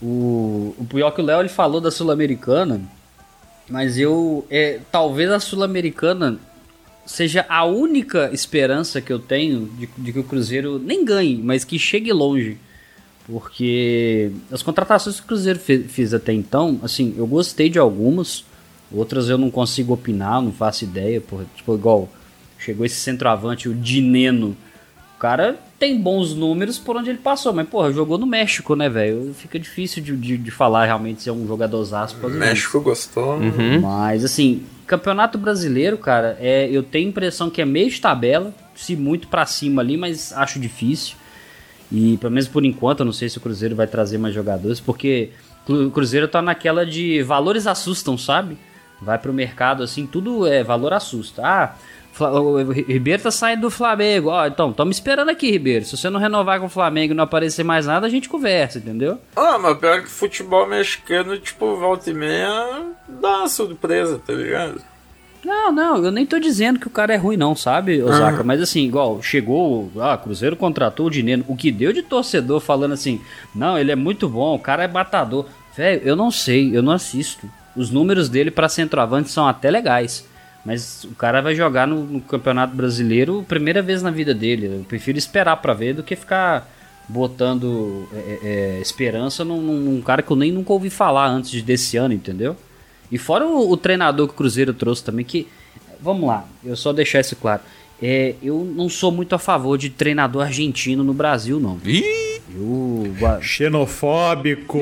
O, 0.00 0.74
o 0.78 0.86
pior 0.88 1.10
que 1.10 1.20
o 1.20 1.24
Léo 1.24 1.40
ele 1.40 1.48
falou 1.48 1.80
da 1.80 1.90
Sul-Americana, 1.90 2.80
mas 3.68 3.98
eu. 3.98 4.46
É, 4.50 4.80
talvez 4.90 5.30
a 5.30 5.40
Sul-Americana 5.40 6.38
seja 7.04 7.44
a 7.48 7.64
única 7.64 8.30
esperança 8.32 9.00
que 9.00 9.12
eu 9.12 9.18
tenho 9.18 9.66
de, 9.78 9.88
de 9.98 10.12
que 10.12 10.18
o 10.18 10.24
Cruzeiro 10.24 10.78
nem 10.78 11.04
ganhe, 11.04 11.36
mas 11.36 11.64
que 11.64 11.78
chegue 11.78 12.12
longe. 12.12 12.58
Porque 13.26 14.30
as 14.52 14.62
contratações 14.62 15.16
que 15.16 15.24
o 15.24 15.26
Cruzeiro 15.26 15.58
fe- 15.58 15.82
fez 15.82 16.14
até 16.14 16.32
então, 16.32 16.78
assim, 16.82 17.14
eu 17.18 17.26
gostei 17.26 17.68
de 17.68 17.78
algumas, 17.78 18.44
outras 18.90 19.28
eu 19.28 19.36
não 19.36 19.50
consigo 19.50 19.92
opinar, 19.92 20.40
não 20.40 20.52
faço 20.52 20.84
ideia. 20.84 21.22
Tipo, 21.56 21.74
igual 21.74 22.08
chegou 22.58 22.86
esse 22.86 22.96
centroavante, 22.96 23.68
o 23.68 23.74
Dineno. 23.74 24.56
O 25.16 25.18
cara 25.18 25.56
tem 25.78 25.98
bons 25.98 26.34
números 26.34 26.78
por 26.78 26.94
onde 26.94 27.08
ele 27.08 27.18
passou, 27.18 27.52
mas, 27.52 27.66
porra, 27.66 27.90
jogou 27.90 28.18
no 28.18 28.26
México, 28.26 28.76
né, 28.76 28.86
velho? 28.86 29.32
Fica 29.34 29.58
difícil 29.58 30.02
de, 30.02 30.14
de, 30.14 30.36
de 30.36 30.50
falar 30.50 30.84
realmente 30.84 31.22
se 31.22 31.30
é 31.30 31.32
um 31.32 31.46
jogador 31.46 31.80
aspas. 31.94 32.32
México 32.32 32.80
gostou. 32.82 33.38
Mas, 33.80 34.24
assim, 34.24 34.62
Campeonato 34.86 35.38
Brasileiro, 35.38 35.96
cara, 35.96 36.36
é, 36.38 36.68
eu 36.70 36.82
tenho 36.82 37.06
a 37.06 37.10
impressão 37.10 37.48
que 37.48 37.62
é 37.62 37.64
meio 37.64 37.90
de 37.90 37.98
tabela, 37.98 38.54
se 38.74 38.94
muito 38.94 39.26
pra 39.28 39.46
cima 39.46 39.80
ali, 39.80 39.96
mas 39.96 40.34
acho 40.34 40.60
difícil. 40.60 41.16
E, 41.90 42.18
pelo 42.18 42.32
menos 42.32 42.48
por 42.48 42.64
enquanto, 42.64 43.00
eu 43.00 43.06
não 43.06 43.12
sei 43.12 43.28
se 43.30 43.38
o 43.38 43.40
Cruzeiro 43.40 43.74
vai 43.74 43.86
trazer 43.86 44.18
mais 44.18 44.34
jogadores, 44.34 44.80
porque 44.80 45.30
o 45.66 45.90
Cruzeiro 45.90 46.28
tá 46.28 46.42
naquela 46.42 46.84
de 46.84 47.22
valores 47.22 47.66
assustam, 47.66 48.18
sabe? 48.18 48.58
Vai 49.00 49.18
pro 49.18 49.32
mercado, 49.32 49.82
assim, 49.82 50.06
tudo 50.06 50.46
é 50.46 50.62
valor 50.62 50.92
assusta. 50.92 51.42
Ah, 51.44 51.74
o 52.18 52.72
Ribeiro 52.72 53.22
tá 53.22 53.30
saindo 53.30 53.62
do 53.62 53.70
Flamengo. 53.70 54.30
Ó, 54.30 54.46
então, 54.46 54.70
estamos 54.70 54.96
esperando 54.96 55.30
aqui, 55.30 55.50
Ribeiro. 55.50 55.84
Se 55.84 55.96
você 55.96 56.08
não 56.08 56.20
renovar 56.20 56.60
com 56.60 56.66
o 56.66 56.70
Flamengo 56.70 57.12
e 57.12 57.16
não 57.16 57.24
aparecer 57.24 57.64
mais 57.64 57.86
nada, 57.86 58.06
a 58.06 58.10
gente 58.10 58.28
conversa, 58.28 58.78
entendeu? 58.78 59.18
Ah, 59.34 59.58
mas 59.58 59.78
pior 59.78 60.02
que 60.02 60.08
futebol 60.08 60.66
mexicano, 60.66 61.38
tipo, 61.38 61.76
volta 61.76 62.10
e 62.10 62.14
meia, 62.14 62.84
dá 63.08 63.38
uma 63.38 63.48
surpresa, 63.48 64.20
tá 64.24 64.32
ligado? 64.32 64.80
Não, 65.44 65.70
não, 65.70 66.04
eu 66.04 66.10
nem 66.10 66.26
tô 66.26 66.40
dizendo 66.40 66.80
que 66.80 66.88
o 66.88 66.90
cara 66.90 67.14
é 67.14 67.16
ruim, 67.16 67.36
não, 67.36 67.54
sabe, 67.54 68.02
Osaka? 68.02 68.42
Mas 68.42 68.60
assim, 68.60 68.80
igual, 68.80 69.22
chegou, 69.22 69.92
ah, 69.96 70.18
Cruzeiro 70.18 70.56
contratou 70.56 71.06
o 71.06 71.10
Dineno. 71.10 71.44
O 71.46 71.56
que 71.56 71.70
deu 71.70 71.92
de 71.92 72.02
torcedor 72.02 72.58
falando 72.58 72.94
assim, 72.94 73.20
não, 73.54 73.78
ele 73.78 73.92
é 73.92 73.96
muito 73.96 74.28
bom, 74.28 74.56
o 74.56 74.58
cara 74.58 74.82
é 74.82 74.88
matador. 74.88 75.46
Velho, 75.76 76.02
eu 76.04 76.16
não 76.16 76.32
sei, 76.32 76.76
eu 76.76 76.82
não 76.82 76.92
assisto. 76.92 77.48
Os 77.76 77.90
números 77.90 78.28
dele 78.28 78.50
pra 78.50 78.68
centroavante 78.68 79.30
são 79.30 79.46
até 79.46 79.70
legais. 79.70 80.26
Mas 80.66 81.04
o 81.04 81.14
cara 81.14 81.40
vai 81.40 81.54
jogar 81.54 81.86
no, 81.86 82.02
no 82.04 82.20
Campeonato 82.20 82.74
Brasileiro 82.74 83.44
primeira 83.46 83.80
vez 83.80 84.02
na 84.02 84.10
vida 84.10 84.34
dele. 84.34 84.66
Eu 84.66 84.84
prefiro 84.88 85.16
esperar 85.16 85.56
pra 85.58 85.72
ver 85.72 85.94
do 85.94 86.02
que 86.02 86.16
ficar 86.16 86.68
botando 87.08 88.08
é, 88.12 88.38
é, 88.42 88.80
esperança 88.80 89.44
num, 89.44 89.62
num 89.62 90.02
cara 90.02 90.22
que 90.22 90.30
eu 90.32 90.36
nem 90.36 90.50
nunca 90.50 90.72
ouvi 90.72 90.90
falar 90.90 91.28
antes 91.28 91.50
de- 91.52 91.62
desse 91.62 91.96
ano, 91.96 92.12
entendeu? 92.12 92.56
E 93.12 93.16
fora 93.16 93.46
o, 93.46 93.70
o 93.70 93.76
treinador 93.76 94.26
que 94.26 94.34
o 94.34 94.36
Cruzeiro 94.36 94.74
trouxe 94.74 95.04
também, 95.04 95.24
que. 95.24 95.46
Vamos 96.00 96.26
lá, 96.28 96.44
eu 96.64 96.74
só 96.76 96.92
deixar 96.92 97.20
isso 97.20 97.36
claro. 97.36 97.62
É, 98.02 98.34
eu 98.42 98.64
não 98.76 98.88
sou 98.88 99.10
muito 99.12 99.34
a 99.34 99.38
favor 99.38 99.78
de 99.78 99.88
treinador 99.88 100.42
argentino 100.42 101.04
no 101.04 101.14
Brasil, 101.14 101.60
não. 101.60 101.78
Ih! 101.86 102.02
Eu, 102.54 103.14
Xenofóbico. 103.40 104.78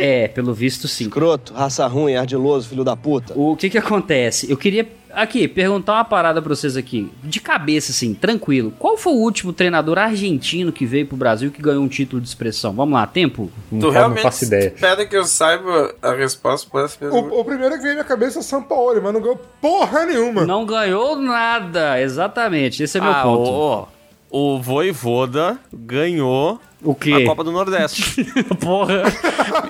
É, 0.00 0.28
pelo 0.28 0.52
visto 0.54 0.86
sim. 0.88 1.04
Escroto, 1.04 1.52
raça 1.54 1.86
ruim, 1.86 2.14
ardiloso, 2.14 2.68
filho 2.68 2.84
da 2.84 2.96
puta. 2.96 3.32
O 3.36 3.56
que 3.56 3.68
que 3.70 3.78
acontece? 3.78 4.50
Eu 4.50 4.56
queria 4.56 4.86
aqui 5.12 5.46
perguntar 5.46 5.94
uma 5.94 6.04
parada 6.04 6.42
pra 6.42 6.54
vocês 6.54 6.76
aqui, 6.76 7.08
de 7.22 7.40
cabeça 7.40 7.92
assim, 7.92 8.14
tranquilo. 8.14 8.72
Qual 8.78 8.96
foi 8.96 9.12
o 9.12 9.16
último 9.16 9.52
treinador 9.52 9.96
argentino 9.98 10.72
que 10.72 10.84
veio 10.84 11.06
pro 11.06 11.16
Brasil 11.16 11.50
que 11.52 11.62
ganhou 11.62 11.82
um 11.84 11.88
título 11.88 12.20
de 12.20 12.26
expressão? 12.28 12.72
Vamos 12.72 12.94
lá, 12.94 13.06
tempo? 13.06 13.48
Não, 13.70 13.78
tu 13.80 13.86
cara, 13.86 13.92
não 13.92 14.14
realmente 14.14 14.22
faço 14.22 14.44
ideia. 14.44 14.72
espera 14.74 15.06
que 15.06 15.16
eu 15.16 15.24
saiba 15.24 15.94
a 16.02 16.12
resposta 16.14 16.68
pra 16.70 16.82
essa 16.84 16.98
pergunta. 16.98 17.32
O, 17.34 17.40
o 17.40 17.44
primeiro 17.44 17.76
que 17.76 17.82
veio 17.82 17.96
na 17.96 18.02
cabeça 18.04 18.40
é 18.40 18.42
São 18.42 18.62
Paulo, 18.62 19.00
mas 19.02 19.12
não 19.14 19.20
ganhou 19.20 19.40
porra 19.60 20.04
nenhuma. 20.04 20.44
Não 20.44 20.66
ganhou 20.66 21.14
nada, 21.16 22.00
exatamente. 22.00 22.82
Esse 22.82 22.98
é 22.98 23.00
meu 23.00 23.10
Ah, 23.12 23.22
ponto. 23.22 23.50
ó, 23.50 23.86
o 24.36 24.58
Voivoda 24.60 25.56
ganhou 25.72 26.60
O 26.82 26.92
quê? 26.92 27.12
a 27.12 27.24
Copa 27.24 27.44
do 27.44 27.52
Nordeste. 27.52 28.24
Porra. 28.58 29.04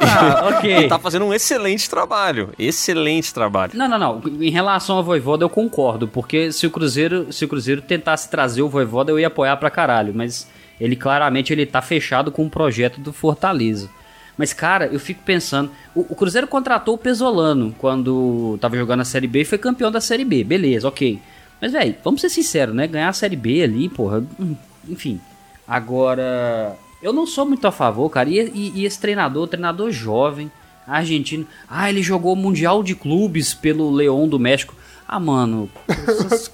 ah, 0.01 0.57
ok. 0.57 0.73
Ele 0.73 0.89
tá 0.89 0.99
fazendo 0.99 1.27
um 1.27 1.35
excelente 1.35 1.91
trabalho. 1.91 2.49
Excelente 2.59 3.35
trabalho. 3.35 3.73
Não, 3.75 3.87
não, 3.87 3.99
não. 3.99 4.23
Em 4.41 4.49
relação 4.51 4.97
ao 4.97 5.05
Voivoda, 5.05 5.45
eu 5.45 5.51
concordo. 5.51 6.09
Porque 6.09 6.51
se 6.51 6.67
o 6.67 6.71
Cruzeiro, 6.71 7.31
se 7.31 7.45
o 7.45 7.49
Cruzeiro 7.49 7.83
tentasse 7.83 8.31
trazer 8.31 8.63
o 8.63 8.69
Voivoda, 8.71 9.13
eu 9.13 9.21
ia 9.21 9.27
apoiar 9.27 9.59
pra 9.59 9.69
caralho. 9.69 10.15
Mas 10.15 10.49
ele 10.81 10.97
claramente 10.97 11.53
ele 11.53 11.67
tá 11.67 11.83
fechado 11.83 12.33
com 12.33 12.47
o 12.47 12.51
projeto 12.51 12.99
do 13.01 13.13
Fortaleza. 13.13 13.91
Mas, 14.35 14.55
cara, 14.55 14.87
eu 14.87 14.99
fico 14.99 15.21
pensando. 15.27 15.71
O, 15.95 16.01
o 16.09 16.15
Cruzeiro 16.17 16.47
contratou 16.49 16.95
o 16.95 16.99
Pesolano 16.99 17.75
quando 17.77 18.57
tava 18.63 18.79
jogando 18.79 19.01
a 19.01 19.05
Série 19.05 19.27
B 19.29 19.43
e 19.43 19.45
foi 19.45 19.59
campeão 19.59 19.93
da 19.93 20.01
Série 20.01 20.25
B. 20.25 20.43
Beleza, 20.43 20.89
ok. 20.89 21.21
Mas, 21.61 21.73
velho, 21.73 21.95
vamos 22.05 22.21
ser 22.21 22.29
sinceros, 22.29 22.75
né? 22.75 22.87
Ganhar 22.87 23.09
a 23.09 23.13
Série 23.13 23.37
B 23.37 23.63
ali, 23.63 23.89
porra. 23.89 24.25
hum, 24.39 24.55
Enfim. 24.89 25.21
Agora. 25.67 26.77
Eu 27.03 27.13
não 27.13 27.27
sou 27.27 27.45
muito 27.47 27.67
a 27.67 27.73
favor, 27.73 28.09
cara. 28.11 28.29
E, 28.31 28.39
e- 28.55 28.73
e 28.77 28.85
esse 28.87 28.99
treinador, 28.99 29.47
treinador 29.47 29.91
jovem, 29.91 30.51
argentino. 30.87 31.47
Ah, 31.69 31.89
ele 31.91 32.03
jogou 32.03 32.35
Mundial 32.35 32.83
de 32.83 32.95
Clubes 32.95 33.53
pelo 33.55 33.91
Leão 33.91 34.27
do 34.27 34.39
México. 34.39 34.75
Ah, 35.07 35.21
mano, 35.21 35.69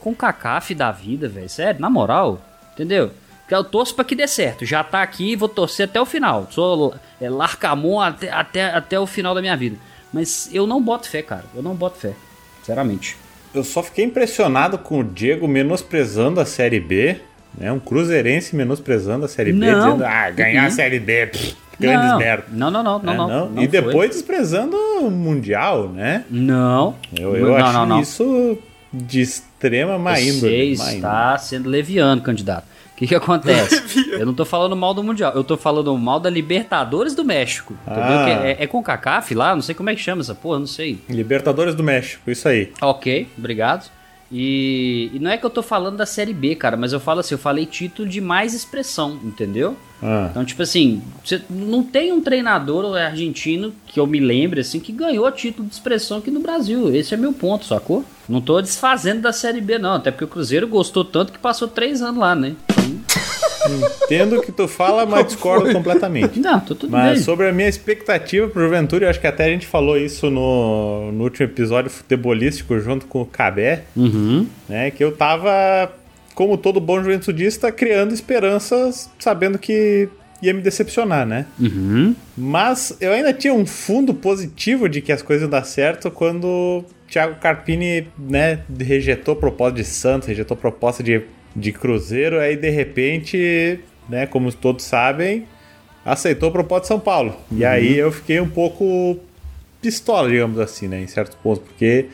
com 0.00 0.14
CACAF 0.14 0.74
da 0.74 0.90
vida, 0.90 1.28
velho. 1.28 1.48
Sério, 1.48 1.80
na 1.80 1.88
moral. 1.88 2.40
Entendeu? 2.72 3.10
Eu 3.48 3.64
torço 3.64 3.94
pra 3.94 4.04
que 4.04 4.14
dê 4.14 4.26
certo. 4.28 4.64
Já 4.64 4.82
tá 4.84 5.02
aqui 5.02 5.34
vou 5.34 5.48
torcer 5.48 5.84
até 5.88 6.00
o 6.00 6.06
final. 6.06 6.46
Sou 6.50 6.94
é, 7.20 7.28
Larcamon 7.28 8.00
até, 8.00 8.30
até, 8.30 8.64
até 8.74 8.98
o 9.00 9.06
final 9.06 9.34
da 9.34 9.40
minha 9.40 9.56
vida. 9.56 9.76
Mas 10.12 10.48
eu 10.52 10.66
não 10.66 10.80
boto 10.82 11.08
fé, 11.08 11.20
cara. 11.22 11.44
Eu 11.54 11.62
não 11.62 11.74
boto 11.74 11.98
fé. 11.98 12.14
Sinceramente. 12.58 13.16
Eu 13.54 13.64
só 13.64 13.82
fiquei 13.82 14.04
impressionado 14.04 14.78
com 14.78 15.00
o 15.00 15.04
Diego 15.04 15.48
menosprezando 15.48 16.40
a 16.40 16.44
Série 16.44 16.78
B, 16.80 17.16
né? 17.58 17.72
Um 17.72 17.80
cruzeirense 17.80 18.54
menosprezando 18.54 19.24
a 19.24 19.28
Série 19.28 19.52
B, 19.52 19.66
Não. 19.70 19.84
dizendo, 19.96 20.04
ah, 20.04 20.30
ganhar 20.30 20.62
a 20.62 20.64
Uhum. 20.66 20.70
Série 20.70 21.00
B, 21.00 21.26
pff, 21.26 21.56
grandes 21.78 22.10
não. 22.10 22.18
merda. 22.18 22.44
Não, 22.52 22.70
não, 22.70 22.82
não, 22.82 22.98
não, 23.02 23.12
É, 23.12 23.16
não. 23.16 23.28
não. 23.28 23.50
não 23.50 23.62
e 23.62 23.68
foi. 23.68 23.80
depois 23.80 24.10
desprezando 24.10 24.76
o 24.76 25.10
Mundial, 25.10 25.88
né? 25.88 26.24
Não. 26.30 26.94
Eu, 27.18 27.34
eu 27.36 27.56
acho 27.56 28.00
isso 28.00 28.58
de 28.92 29.20
extrema 29.20 29.98
má 29.98 30.14
Você 30.16 30.28
índole. 30.28 30.72
índole. 30.74 30.94
está 30.96 31.38
sendo 31.38 31.68
leviano, 31.68 32.20
candidato. 32.22 32.64
O 33.00 33.02
que, 33.02 33.06
que 33.06 33.14
acontece? 33.14 34.10
eu 34.12 34.26
não 34.26 34.34
tô 34.34 34.44
falando 34.44 34.76
mal 34.76 34.92
do 34.92 35.02
Mundial, 35.02 35.32
eu 35.34 35.42
tô 35.42 35.56
falando 35.56 35.96
mal 35.96 36.20
da 36.20 36.28
Libertadores 36.28 37.14
do 37.14 37.24
México. 37.24 37.74
Ah. 37.86 38.28
É, 38.28 38.64
é 38.64 38.66
com 38.66 38.82
CACAF 38.82 39.34
lá, 39.34 39.54
não 39.54 39.62
sei 39.62 39.74
como 39.74 39.88
é 39.88 39.94
que 39.94 40.02
chama 40.02 40.20
essa 40.20 40.34
porra, 40.34 40.58
não 40.58 40.66
sei. 40.66 40.98
Libertadores 41.08 41.74
do 41.74 41.82
México, 41.82 42.30
isso 42.30 42.46
aí. 42.46 42.70
Ok, 42.82 43.26
obrigado. 43.38 43.90
E, 44.32 45.10
e 45.12 45.18
não 45.18 45.30
é 45.30 45.36
que 45.36 45.44
eu 45.44 45.50
tô 45.50 45.62
falando 45.62 45.96
da 45.96 46.06
Série 46.06 46.32
B, 46.32 46.54
cara, 46.54 46.76
mas 46.76 46.92
eu 46.92 47.00
falo 47.00 47.20
assim, 47.20 47.34
eu 47.34 47.38
falei 47.38 47.66
título 47.66 48.08
de 48.08 48.20
mais 48.20 48.54
expressão, 48.54 49.18
entendeu? 49.24 49.76
Ah. 50.02 50.28
Então, 50.30 50.44
tipo 50.44 50.62
assim, 50.62 51.02
você 51.24 51.42
não 51.50 51.82
tem 51.82 52.12
um 52.12 52.20
treinador 52.20 52.96
argentino 52.96 53.74
que 53.86 53.98
eu 53.98 54.06
me 54.06 54.20
lembre, 54.20 54.60
assim, 54.60 54.78
que 54.78 54.92
ganhou 54.92 55.30
título 55.32 55.66
de 55.66 55.74
expressão 55.74 56.18
aqui 56.18 56.30
no 56.30 56.40
Brasil. 56.40 56.94
Esse 56.94 57.12
é 57.12 57.16
meu 57.16 57.32
ponto, 57.32 57.64
sacou? 57.64 58.04
Não 58.28 58.40
tô 58.40 58.62
desfazendo 58.62 59.20
da 59.20 59.32
Série 59.32 59.60
B, 59.60 59.78
não. 59.78 59.94
Até 59.94 60.10
porque 60.10 60.24
o 60.24 60.28
Cruzeiro 60.28 60.68
gostou 60.68 61.04
tanto 61.04 61.32
que 61.32 61.38
passou 61.38 61.66
três 61.66 62.00
anos 62.00 62.20
lá, 62.20 62.34
né? 62.34 62.54
Entendo 64.04 64.36
o 64.38 64.42
que 64.42 64.50
tu 64.52 64.66
fala, 64.66 65.04
mas 65.06 65.26
discordo 65.26 65.72
completamente. 65.72 66.38
Não, 66.40 66.58
tô 66.60 66.74
tudo 66.74 66.90
Mas 66.90 67.14
bem. 67.16 67.22
sobre 67.22 67.48
a 67.48 67.52
minha 67.52 67.68
expectativa 67.68 68.48
pro 68.48 68.62
Juventude, 68.62 69.04
eu 69.04 69.10
acho 69.10 69.20
que 69.20 69.26
até 69.26 69.44
a 69.44 69.48
gente 69.48 69.66
falou 69.66 69.96
isso 69.98 70.30
no, 70.30 71.12
no 71.12 71.24
último 71.24 71.46
episódio 71.46 71.90
futebolístico 71.90 72.78
junto 72.80 73.06
com 73.06 73.22
o 73.22 73.26
Cabé, 73.26 73.84
Uhum. 73.96 74.46
né? 74.68 74.90
Que 74.90 75.04
eu 75.04 75.12
tava, 75.12 75.92
como 76.34 76.56
todo 76.56 76.80
bom 76.80 76.98
juventudista, 77.02 77.70
criando 77.70 78.14
esperanças, 78.14 79.10
sabendo 79.18 79.58
que 79.58 80.08
ia 80.42 80.54
me 80.54 80.62
decepcionar, 80.62 81.26
né? 81.26 81.44
Uhum. 81.60 82.14
Mas 82.36 82.96
eu 83.00 83.12
ainda 83.12 83.32
tinha 83.32 83.52
um 83.52 83.66
fundo 83.66 84.14
positivo 84.14 84.88
de 84.88 85.02
que 85.02 85.12
as 85.12 85.20
coisas 85.20 85.42
iam 85.42 85.50
dar 85.50 85.64
certo 85.64 86.10
quando 86.10 86.44
o 86.46 86.84
Thiago 87.10 87.34
Carpini, 87.40 88.08
né, 88.18 88.60
rejeitou 88.78 89.34
a 89.34 89.36
proposta 89.36 89.76
de 89.76 89.84
Santos, 89.84 90.28
rejeitou 90.28 90.54
a 90.54 90.58
proposta 90.58 91.02
de, 91.02 91.20
de 91.54 91.72
Cruzeiro, 91.72 92.38
aí 92.38 92.56
de 92.56 92.70
repente, 92.70 93.80
né, 94.08 94.26
como 94.26 94.52
todos 94.52 94.84
sabem, 94.84 95.46
aceitou 96.04 96.48
a 96.48 96.52
proposta 96.52 96.82
de 96.82 96.88
São 96.88 97.00
Paulo. 97.00 97.36
E 97.50 97.64
aí 97.64 97.96
eu 97.98 98.10
fiquei 98.12 98.40
um 98.40 98.48
pouco 98.48 99.18
pistola, 99.82 100.28
digamos 100.28 100.58
assim, 100.58 100.88
né? 100.88 101.00
Em 101.00 101.06
certos 101.06 101.36
pontos, 101.36 101.64
porque 101.66 102.06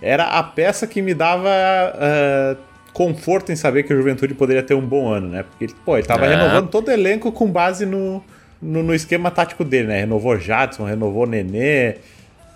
era 0.00 0.24
a 0.24 0.42
peça 0.42 0.86
que 0.86 1.02
me 1.02 1.12
dava 1.14 1.48
uh, 1.50 2.56
conforto 2.92 3.50
em 3.52 3.56
saber 3.56 3.82
que 3.82 3.92
o 3.92 3.96
Juventude 3.96 4.34
poderia 4.34 4.62
ter 4.62 4.74
um 4.74 4.86
bom 4.86 5.08
ano, 5.08 5.28
né? 5.28 5.42
Porque, 5.44 5.72
pô, 5.84 5.96
ele 5.96 6.06
tava 6.06 6.26
É. 6.26 6.36
renovando 6.36 6.68
todo 6.68 6.88
o 6.88 6.90
elenco 6.90 7.30
com 7.32 7.46
base 7.50 7.84
no, 7.84 8.22
no, 8.62 8.82
no 8.82 8.94
esquema 8.94 9.30
tático 9.30 9.64
dele, 9.64 9.88
né? 9.88 10.00
Renovou 10.00 10.38
Jadson, 10.38 10.84
renovou 10.84 11.26
Nenê, 11.26 11.96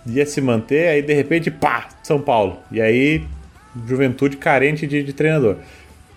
ia 0.06 0.24
se 0.26 0.40
manter, 0.40 0.88
aí 0.88 1.02
de 1.02 1.12
repente, 1.12 1.50
pá, 1.50 1.88
São 2.02 2.20
Paulo. 2.20 2.58
E 2.70 2.80
aí, 2.80 3.22
Juventude 3.86 4.36
carente 4.36 4.86
de, 4.86 5.02
de 5.02 5.12
treinador. 5.12 5.56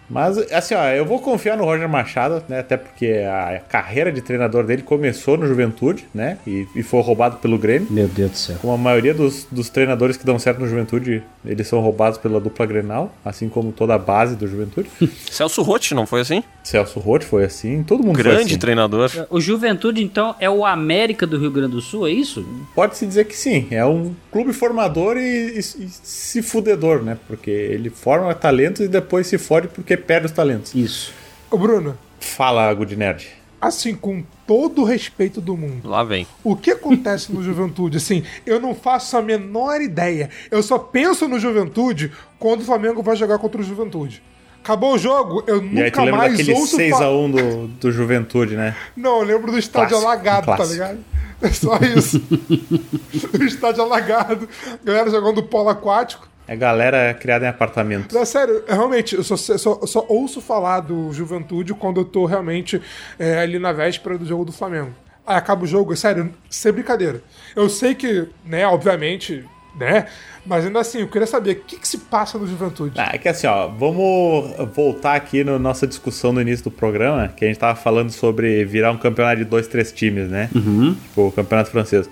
Mas, 0.10 0.38
assim, 0.52 0.76
ó, 0.76 0.84
eu 0.90 1.06
vou 1.06 1.20
confiar 1.20 1.58
no 1.58 1.64
Roger 1.66 1.88
Machado, 1.90 2.44
né? 2.48 2.60
Até 2.60 2.78
porque 2.78 3.08
a 3.28 3.60
carreira 3.68 4.12
de 4.12 4.22
treinador 4.22 4.64
dele 4.64 4.82
começou 4.82 5.38
no 5.38 5.48
Juventude, 5.48 6.06
né? 6.14 6.38
E, 6.46 6.68
e 6.76 6.84
foi 6.84 7.02
roubado 7.02 7.38
pelo 7.38 7.58
Grêmio. 7.58 7.88
Meu 7.90 8.08
Deus 8.08 8.32
do 8.32 8.38
céu. 8.38 8.56
Como 8.62 8.74
a 8.74 8.78
maioria 8.78 9.14
dos, 9.14 9.48
dos 9.52 9.70
treinadores 9.70 10.18
que 10.18 10.26
dão 10.26 10.38
certo 10.38 10.60
no 10.60 10.68
Juventude, 10.68 11.24
eles 11.46 11.68
são 11.68 11.80
roubados 11.80 12.18
pela 12.18 12.40
dupla 12.40 12.66
Grenal, 12.66 13.14
assim 13.24 13.50
como 13.50 13.72
toda 13.72 13.96
a 13.96 13.98
base 13.98 14.36
do 14.36 14.48
Juventude. 14.48 14.90
Celso 15.30 15.62
Rotti, 15.62 15.94
não 15.96 16.06
foi 16.06 16.22
assim? 16.22 16.44
Celso 16.64 17.00
Rotti 17.00 17.26
foi 17.26 17.44
assim, 17.44 17.84
todo 17.84 18.04
mundo 18.04 18.16
foi 18.16 18.24
Grande 18.24 18.52
assim. 18.52 18.58
treinador. 18.60 19.10
O 19.30 19.40
Juventude, 19.42 20.04
então, 20.04 20.36
é 20.40 20.50
o 20.50 20.66
América 20.66 21.26
do 21.28 21.38
Rio 21.38 21.52
Grande 21.52 21.72
do 21.74 21.82
Sul, 21.82 22.08
é 22.08 22.12
isso? 22.12 22.46
Pode-se 22.74 23.06
dizer 23.06 23.26
que 23.26 23.36
sim, 23.36 23.68
é 23.72 23.86
um 23.86 24.14
clube 24.32 24.54
formador 24.54 25.18
e, 25.18 25.56
e- 25.56 25.60
e 25.60 25.62
se 25.90 26.42
fudedor, 26.42 27.02
né? 27.04 27.18
Porque 27.28 27.50
ele 27.50 27.90
forma 27.90 28.34
talentos 28.34 28.82
e 28.82 28.88
depois 28.88 29.28
se 29.28 29.38
fode 29.38 29.68
porque 29.68 29.95
perde 29.98 30.28
os 30.28 30.32
talentos. 30.32 30.74
Isso. 30.76 31.14
Ô, 31.52 31.58
Bruno, 31.58 31.98
Fala, 32.20 32.74
Good 32.74 32.96
Nerd. 32.96 33.28
assim, 33.62 33.96
com 33.96 34.24
todo 34.48 34.82
o 34.82 34.86
respeito 34.86 35.40
do 35.42 35.56
mundo, 35.58 35.88
Lá 35.90 36.04
vem. 36.04 36.26
o 36.44 36.56
que 36.56 36.72
acontece 36.72 37.32
no 37.32 37.42
Juventude? 37.44 37.98
Assim, 37.98 38.24
eu 38.46 38.60
não 38.60 38.74
faço 38.76 39.16
a 39.18 39.22
menor 39.22 39.82
ideia. 39.82 40.30
Eu 40.52 40.62
só 40.64 40.78
penso 40.78 41.28
no 41.28 41.40
Juventude 41.40 42.12
quando 42.40 42.62
o 42.62 42.66
Flamengo 42.66 43.02
vai 43.04 43.16
jogar 43.16 43.38
contra 43.40 43.62
o 43.62 43.64
Juventude. 43.64 44.22
Acabou 44.64 44.96
o 44.96 44.98
jogo, 44.98 45.44
eu 45.46 45.64
E 45.64 45.82
aí 45.84 45.92
tu 45.92 45.98
nunca 46.00 46.04
lembra 46.04 46.18
mais 46.18 46.32
daquele 46.32 46.54
ouço 46.54 46.76
6x1 46.76 46.90
falar. 46.90 47.28
do, 47.28 47.68
do 47.68 47.92
Juventude, 47.92 48.56
né? 48.56 48.76
Não, 48.98 49.20
eu 49.20 49.24
lembro 49.26 49.52
do 49.52 49.60
estádio 49.60 49.90
Clássico, 49.90 50.10
alagado, 50.12 50.46
tá 50.48 50.56
clássico. 50.56 50.74
ligado? 50.74 51.00
É 51.42 51.50
só 51.50 51.78
isso. 51.78 52.22
o 53.40 53.44
estádio 53.44 53.84
alagado, 53.84 54.50
galera 54.84 55.10
jogando 55.12 55.44
polo 55.44 55.70
aquático. 55.70 56.28
É 56.48 56.56
galera 56.56 57.14
criada 57.14 57.46
em 57.46 57.48
apartamento. 57.50 58.14
Não, 58.14 58.24
sério, 58.26 58.64
eu 58.68 58.76
realmente, 58.76 59.16
eu 59.16 59.24
só, 59.24 59.36
só- 59.36 59.86
só 59.86 60.06
ouço 60.08 60.40
falar 60.42 60.82
do 60.82 61.12
Juventude 61.12 61.74
quando 61.74 62.02
eu 62.02 62.06
tô 62.06 62.26
realmente 62.26 62.80
é, 63.18 63.40
ali 63.40 63.58
na 63.58 63.72
véspera 63.72 64.18
do 64.18 64.26
jogo 64.26 64.46
do 64.46 64.52
Flamengo. 64.52 64.92
Aí 65.26 65.36
acaba 65.38 65.64
o 65.64 65.68
jogo, 65.68 65.92
é 65.92 65.96
sério, 65.96 66.32
sem 66.50 66.72
brincadeira. 66.72 67.22
Eu 67.56 67.68
sei 67.68 67.96
que, 67.96 68.28
né, 68.46 68.68
obviamente, 68.68 69.44
né, 69.76 70.06
mas 70.46 70.64
ainda 70.68 70.80
assim, 70.80 71.00
eu 71.00 71.08
queria 71.08 71.26
saber 71.26 71.52
o 71.54 71.56
que, 71.62 71.78
que 71.80 71.88
se 71.88 71.98
passa 71.98 72.38
no 72.38 72.46
Juventude. 72.46 72.94
Ah, 73.00 73.10
é 73.14 73.18
que 73.18 73.28
assim, 73.28 73.48
ó, 73.48 73.68
vamos 73.68 74.56
voltar 74.76 75.16
aqui 75.16 75.44
na 75.44 75.58
nossa 75.58 75.88
discussão 75.88 76.32
no 76.32 76.40
início 76.40 76.66
do 76.66 76.70
programa, 76.72 77.28
que 77.36 77.44
a 77.44 77.48
gente 77.48 77.58
tava 77.58 77.76
falando 77.76 78.12
sobre 78.12 78.64
virar 78.66 78.92
um 78.92 78.98
campeonato 78.98 79.38
de 79.38 79.46
dois, 79.46 79.68
três 79.68 79.92
times, 79.92 80.30
né? 80.30 80.48
Tipo, 80.54 81.28
o 81.28 81.32
campeonato 81.32 81.72
francês. 81.72 82.08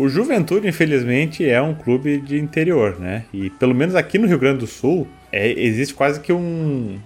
O 0.00 0.08
Juventude, 0.08 0.66
infelizmente, 0.66 1.44
é 1.46 1.60
um 1.60 1.74
clube 1.74 2.22
de 2.22 2.38
interior, 2.38 2.98
né? 2.98 3.26
E 3.34 3.50
pelo 3.50 3.74
menos 3.74 3.94
aqui 3.94 4.16
no 4.16 4.26
Rio 4.26 4.38
Grande 4.38 4.60
do 4.60 4.66
Sul, 4.66 5.06
é, 5.32 5.50
existe 5.50 5.94
quase 5.94 6.20
que 6.20 6.32
um, 6.32 6.98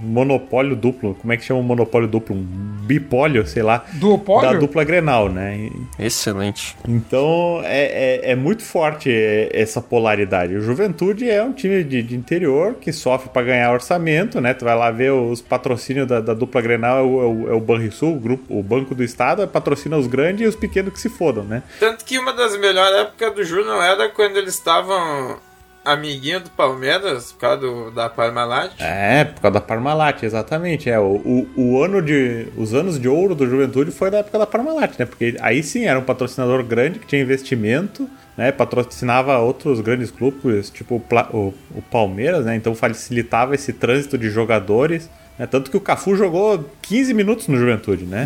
monopólio 0.00 0.76
duplo. 0.76 1.14
Como 1.14 1.32
é 1.32 1.36
que 1.36 1.44
chama 1.44 1.60
um 1.60 1.64
monopólio 1.64 2.06
duplo? 2.06 2.36
Um 2.36 2.44
bipólio, 2.84 3.46
sei 3.46 3.62
lá. 3.62 3.84
Duopólio? 3.94 4.52
Da 4.52 4.58
dupla 4.58 4.84
Grenal, 4.84 5.28
né? 5.28 5.70
Excelente. 5.98 6.76
então 6.86 7.60
é, 7.64 8.20
é, 8.26 8.30
é 8.32 8.36
muito 8.36 8.62
forte 8.62 9.10
é, 9.10 9.50
essa 9.52 9.80
polaridade. 9.80 10.54
O 10.54 10.60
Juventude 10.60 11.28
é 11.28 11.42
um 11.42 11.52
time 11.52 11.82
de, 11.82 12.02
de 12.02 12.14
interior 12.14 12.74
que 12.74 12.92
sofre 12.92 13.28
para 13.28 13.42
ganhar 13.42 13.72
orçamento, 13.72 14.40
né? 14.40 14.54
Tu 14.54 14.64
vai 14.64 14.76
lá 14.76 14.90
ver 14.90 15.12
os 15.12 15.40
patrocínios 15.40 16.06
da, 16.06 16.20
da 16.20 16.34
dupla 16.34 16.60
Grenal, 16.60 16.98
é 16.98 17.02
o, 17.02 17.20
é 17.20 17.26
o, 17.26 17.50
é 17.50 17.54
o 17.54 17.60
Banrisul, 17.60 18.16
o, 18.16 18.20
grupo, 18.20 18.58
o 18.58 18.62
Banco 18.62 18.94
do 18.94 19.02
Estado, 19.02 19.46
patrocina 19.48 19.96
os 19.96 20.06
grandes 20.06 20.42
e 20.42 20.48
os 20.48 20.56
pequenos 20.56 20.92
que 20.92 21.00
se 21.00 21.08
fodam, 21.08 21.44
né? 21.44 21.62
Tanto 21.80 22.04
que 22.04 22.18
uma 22.18 22.32
das 22.32 22.56
melhores 22.58 22.96
épocas 22.98 23.34
do 23.34 23.44
Júnior 23.44 23.82
era 23.82 24.08
quando 24.08 24.36
eles 24.36 24.54
estavam 24.54 25.38
amiguinho 25.84 26.40
do 26.40 26.50
Palmeiras, 26.50 27.32
por 27.32 27.40
causa 27.40 27.60
do, 27.60 27.90
da 27.90 28.08
Parmalat. 28.08 28.72
É, 28.78 29.24
por 29.24 29.42
causa 29.42 29.54
da 29.54 29.60
Parmalat, 29.60 30.22
exatamente. 30.22 30.88
É, 30.88 30.98
o, 30.98 31.16
o, 31.24 31.48
o 31.56 31.82
ano 31.82 32.00
de. 32.00 32.48
Os 32.56 32.72
anos 32.72 32.98
de 32.98 33.08
ouro 33.08 33.34
do 33.34 33.46
Juventude 33.46 33.90
foi 33.90 34.10
da 34.10 34.18
época 34.18 34.38
da 34.38 34.46
Parmalat, 34.46 34.98
né? 34.98 35.04
Porque 35.04 35.36
aí 35.40 35.62
sim 35.62 35.84
era 35.84 35.98
um 35.98 36.02
patrocinador 36.04 36.64
grande 36.64 36.98
que 36.98 37.06
tinha 37.06 37.20
investimento, 37.20 38.08
né? 38.36 38.50
Patrocinava 38.50 39.38
outros 39.38 39.80
grandes 39.80 40.10
clubes, 40.10 40.70
tipo 40.70 40.96
o, 40.96 41.36
o, 41.36 41.54
o 41.76 41.82
Palmeiras, 41.82 42.44
né? 42.44 42.56
Então 42.56 42.74
facilitava 42.74 43.54
esse 43.54 43.72
trânsito 43.72 44.16
de 44.16 44.30
jogadores. 44.30 45.10
Né? 45.38 45.46
Tanto 45.46 45.70
que 45.70 45.76
o 45.76 45.80
Cafu 45.80 46.16
jogou 46.16 46.64
15 46.82 47.12
minutos 47.12 47.48
no 47.48 47.56
Juventude, 47.56 48.04
né? 48.04 48.24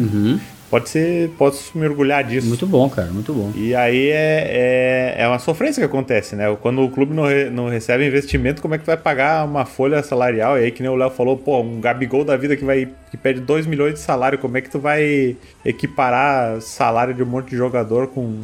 Pode 0.70 0.88
ser. 0.88 1.31
Pode 1.38 1.57
se 1.57 1.76
mergulhar 1.76 2.22
disso. 2.24 2.46
Muito 2.46 2.66
bom, 2.66 2.88
cara, 2.90 3.09
muito 3.11 3.33
bom. 3.33 3.50
E 3.57 3.74
aí 3.74 4.09
é, 4.11 5.14
é, 5.18 5.22
é 5.22 5.28
uma 5.28 5.38
sofrência 5.38 5.81
que 5.81 5.87
acontece, 5.87 6.37
né? 6.37 6.44
Quando 6.61 6.83
o 6.83 6.90
clube 6.90 7.14
não, 7.14 7.24
re- 7.24 7.48
não 7.50 7.68
recebe 7.68 8.07
investimento, 8.07 8.61
como 8.61 8.74
é 8.74 8.78
que 8.78 8.85
vai 8.87 8.96
pagar 8.96 9.44
uma 9.46 9.64
folha 9.64 10.02
salarial? 10.02 10.59
E 10.59 10.64
aí, 10.64 10.70
que 10.70 10.83
nem 10.83 10.90
o 10.90 10.94
Léo 10.96 11.11
falou, 11.11 11.37
pô, 11.37 11.61
um 11.61 11.81
Gabigol 11.81 12.24
da 12.24 12.37
vida 12.37 12.57
que 12.57 12.64
vai 12.64 12.88
que 13.11 13.16
pede 13.16 13.40
2 13.40 13.66
milhões 13.66 13.94
de 13.94 14.00
salário, 14.00 14.38
como 14.38 14.59
é 14.59 14.61
que 14.61 14.68
tu 14.68 14.78
vai 14.78 15.35
equiparar 15.64 16.61
salário 16.61 17.14
de 17.14 17.22
um 17.22 17.26
monte 17.26 17.50
de 17.50 17.57
jogador 17.57 18.09
com, 18.09 18.40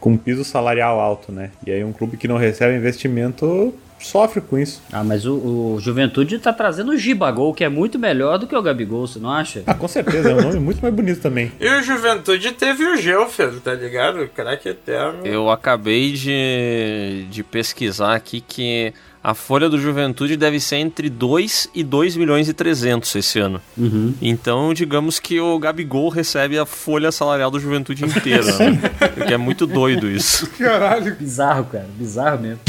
com 0.00 0.16
piso 0.16 0.42
salarial 0.44 0.98
alto, 0.98 1.30
né? 1.30 1.50
E 1.66 1.70
aí 1.70 1.84
um 1.84 1.92
clube 1.92 2.16
que 2.16 2.26
não 2.26 2.36
recebe 2.36 2.74
investimento 2.76 3.72
sofre 4.00 4.40
com 4.40 4.58
isso. 4.58 4.82
Ah, 4.92 5.04
mas 5.04 5.26
o, 5.26 5.34
o 5.34 5.78
Juventude 5.80 6.38
tá 6.38 6.52
trazendo 6.52 6.92
o 6.92 6.96
Gibagol, 6.96 7.54
que 7.54 7.64
é 7.64 7.68
muito 7.68 7.98
melhor 7.98 8.38
do 8.38 8.46
que 8.46 8.56
o 8.56 8.62
Gabigol, 8.62 9.06
você 9.06 9.18
não 9.18 9.30
acha? 9.30 9.62
Ah, 9.66 9.74
com 9.74 9.88
certeza, 9.88 10.30
é 10.30 10.34
um 10.34 10.42
nome 10.42 10.60
muito 10.60 10.80
mais 10.80 10.94
bonito 10.94 11.20
também. 11.20 11.52
E 11.60 11.68
o 11.68 11.82
Juventude 11.82 12.52
teve 12.52 12.84
o 12.84 12.96
Gelfer, 12.96 13.60
tá 13.60 13.74
ligado? 13.74 14.22
O 14.22 14.28
craque 14.28 14.68
eterno. 14.68 15.26
Eu 15.26 15.50
acabei 15.50 16.12
de, 16.12 17.26
de 17.30 17.42
pesquisar 17.42 18.14
aqui 18.14 18.40
que 18.40 18.92
a 19.22 19.34
folha 19.34 19.68
do 19.68 19.78
Juventude 19.78 20.36
deve 20.36 20.58
ser 20.58 20.76
entre 20.76 21.10
2 21.10 21.68
e 21.74 21.84
2 21.84 22.16
milhões 22.16 22.48
e 22.48 22.54
300 22.54 23.14
esse 23.14 23.38
ano. 23.38 23.60
Uhum. 23.76 24.14
Então, 24.22 24.72
digamos 24.72 25.20
que 25.20 25.38
o 25.38 25.58
Gabigol 25.58 26.08
recebe 26.08 26.58
a 26.58 26.64
folha 26.64 27.12
salarial 27.12 27.50
do 27.50 27.60
Juventude 27.60 28.04
inteira, 28.04 28.46
né? 28.56 28.80
Porque 29.14 29.34
é 29.34 29.36
muito 29.36 29.66
doido 29.66 30.10
isso. 30.10 30.46
Caralho. 30.58 31.14
Bizarro, 31.16 31.64
cara, 31.66 31.88
bizarro 31.98 32.40
mesmo. 32.40 32.60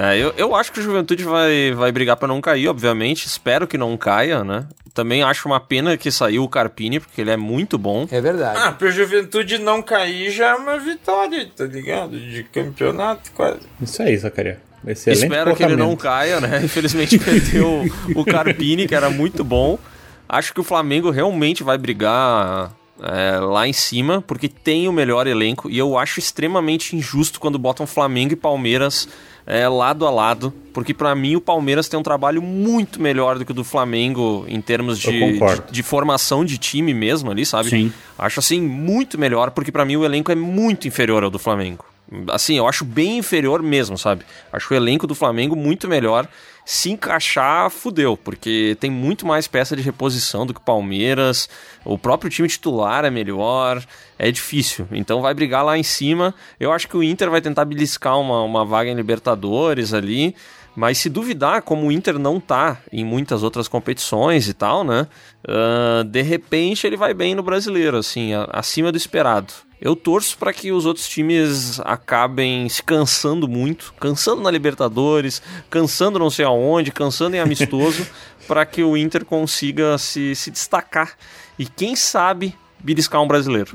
É, 0.00 0.16
eu, 0.16 0.32
eu 0.34 0.56
acho 0.56 0.72
que 0.72 0.80
o 0.80 0.82
Juventude 0.82 1.22
vai, 1.24 1.72
vai 1.72 1.92
brigar 1.92 2.16
pra 2.16 2.26
não 2.26 2.40
cair, 2.40 2.68
obviamente. 2.68 3.26
Espero 3.26 3.66
que 3.66 3.76
não 3.76 3.94
caia, 3.98 4.42
né? 4.42 4.66
Também 4.94 5.22
acho 5.22 5.46
uma 5.46 5.60
pena 5.60 5.94
que 5.98 6.10
saiu 6.10 6.42
o 6.42 6.48
Carpini, 6.48 6.98
porque 6.98 7.20
ele 7.20 7.30
é 7.30 7.36
muito 7.36 7.76
bom. 7.76 8.08
É 8.10 8.18
verdade. 8.18 8.58
Ah, 8.62 8.72
pro 8.72 8.90
Juventude 8.90 9.58
não 9.58 9.82
cair 9.82 10.30
já 10.30 10.52
é 10.52 10.54
uma 10.54 10.78
vitória, 10.78 11.46
tá 11.54 11.66
ligado? 11.66 12.18
De 12.18 12.44
campeonato 12.44 13.30
quase. 13.32 13.60
Isso 13.82 14.02
aí, 14.02 14.16
Zacaria. 14.16 14.58
Excelente 14.86 15.24
Espero 15.24 15.54
que 15.54 15.62
ele 15.62 15.76
não 15.76 15.94
caia, 15.94 16.40
né? 16.40 16.60
Infelizmente 16.64 17.18
perdeu 17.18 17.84
o 18.14 18.24
Carpini, 18.24 18.88
que 18.88 18.94
era 18.94 19.10
muito 19.10 19.44
bom. 19.44 19.78
Acho 20.26 20.54
que 20.54 20.60
o 20.60 20.64
Flamengo 20.64 21.10
realmente 21.10 21.62
vai 21.62 21.76
brigar 21.76 22.72
é, 23.02 23.38
lá 23.38 23.68
em 23.68 23.72
cima, 23.74 24.22
porque 24.22 24.48
tem 24.48 24.88
o 24.88 24.92
melhor 24.92 25.26
elenco. 25.26 25.68
E 25.68 25.76
eu 25.76 25.98
acho 25.98 26.18
extremamente 26.18 26.96
injusto 26.96 27.38
quando 27.38 27.58
botam 27.58 27.86
Flamengo 27.86 28.32
e 28.32 28.36
Palmeiras 28.36 29.06
é, 29.50 29.68
lado 29.68 30.06
a 30.06 30.10
lado. 30.10 30.52
Porque 30.72 30.94
pra 30.94 31.14
mim 31.14 31.34
o 31.34 31.40
Palmeiras 31.40 31.88
tem 31.88 31.98
um 31.98 32.02
trabalho 32.02 32.40
muito 32.40 33.02
melhor 33.02 33.36
do 33.36 33.44
que 33.44 33.50
o 33.50 33.54
do 33.54 33.64
Flamengo 33.64 34.44
em 34.48 34.60
termos 34.60 35.00
de, 35.00 35.10
de, 35.10 35.38
de 35.70 35.82
formação 35.82 36.44
de 36.44 36.56
time 36.56 36.94
mesmo 36.94 37.30
ali, 37.30 37.44
sabe? 37.44 37.68
Sim. 37.68 37.92
Acho 38.16 38.38
assim 38.38 38.60
muito 38.60 39.18
melhor, 39.18 39.50
porque 39.50 39.72
pra 39.72 39.84
mim 39.84 39.96
o 39.96 40.04
elenco 40.04 40.30
é 40.30 40.36
muito 40.36 40.86
inferior 40.86 41.24
ao 41.24 41.30
do 41.30 41.40
Flamengo. 41.40 41.84
Assim, 42.28 42.56
eu 42.56 42.68
acho 42.68 42.84
bem 42.84 43.18
inferior 43.18 43.62
mesmo, 43.62 43.98
sabe? 43.98 44.24
Acho 44.52 44.72
o 44.72 44.76
elenco 44.76 45.06
do 45.06 45.14
Flamengo 45.14 45.56
muito 45.56 45.88
melhor. 45.88 46.28
Se 46.72 46.88
encaixar, 46.88 47.68
fudeu, 47.68 48.16
porque 48.16 48.76
tem 48.78 48.88
muito 48.88 49.26
mais 49.26 49.48
peça 49.48 49.74
de 49.74 49.82
reposição 49.82 50.46
do 50.46 50.54
que 50.54 50.60
o 50.60 50.62
Palmeiras. 50.62 51.48
O 51.84 51.98
próprio 51.98 52.30
time 52.30 52.46
titular 52.46 53.04
é 53.04 53.10
melhor. 53.10 53.84
É 54.16 54.30
difícil. 54.30 54.86
Então 54.92 55.20
vai 55.20 55.34
brigar 55.34 55.64
lá 55.64 55.76
em 55.76 55.82
cima. 55.82 56.32
Eu 56.60 56.70
acho 56.72 56.86
que 56.86 56.96
o 56.96 57.02
Inter 57.02 57.28
vai 57.28 57.40
tentar 57.40 57.64
beliscar 57.64 58.20
uma, 58.20 58.44
uma 58.44 58.64
vaga 58.64 58.88
em 58.88 58.94
Libertadores 58.94 59.92
ali. 59.92 60.36
Mas 60.80 60.96
se 60.96 61.10
duvidar, 61.10 61.60
como 61.60 61.86
o 61.86 61.92
Inter 61.92 62.18
não 62.18 62.40
tá 62.40 62.78
em 62.90 63.04
muitas 63.04 63.42
outras 63.42 63.68
competições 63.68 64.48
e 64.48 64.54
tal, 64.54 64.82
né? 64.82 65.06
Uh, 65.44 66.02
de 66.04 66.22
repente 66.22 66.86
ele 66.86 66.96
vai 66.96 67.12
bem 67.12 67.34
no 67.34 67.42
brasileiro, 67.42 67.98
assim, 67.98 68.30
acima 68.48 68.90
do 68.90 68.96
esperado. 68.96 69.52
Eu 69.78 69.94
torço 69.94 70.38
para 70.38 70.54
que 70.54 70.72
os 70.72 70.86
outros 70.86 71.06
times 71.06 71.78
acabem 71.80 72.66
se 72.66 72.82
cansando 72.82 73.46
muito, 73.46 73.92
cansando 74.00 74.40
na 74.40 74.50
Libertadores, 74.50 75.42
cansando 75.68 76.18
não 76.18 76.30
sei 76.30 76.46
aonde, 76.46 76.90
cansando 76.90 77.36
em 77.36 77.40
amistoso, 77.40 78.06
para 78.48 78.64
que 78.64 78.82
o 78.82 78.96
Inter 78.96 79.26
consiga 79.26 79.98
se, 79.98 80.34
se 80.34 80.50
destacar 80.50 81.12
e 81.58 81.66
quem 81.66 81.94
sabe 81.94 82.54
beliscar 82.82 83.20
um 83.20 83.28
brasileiro. 83.28 83.70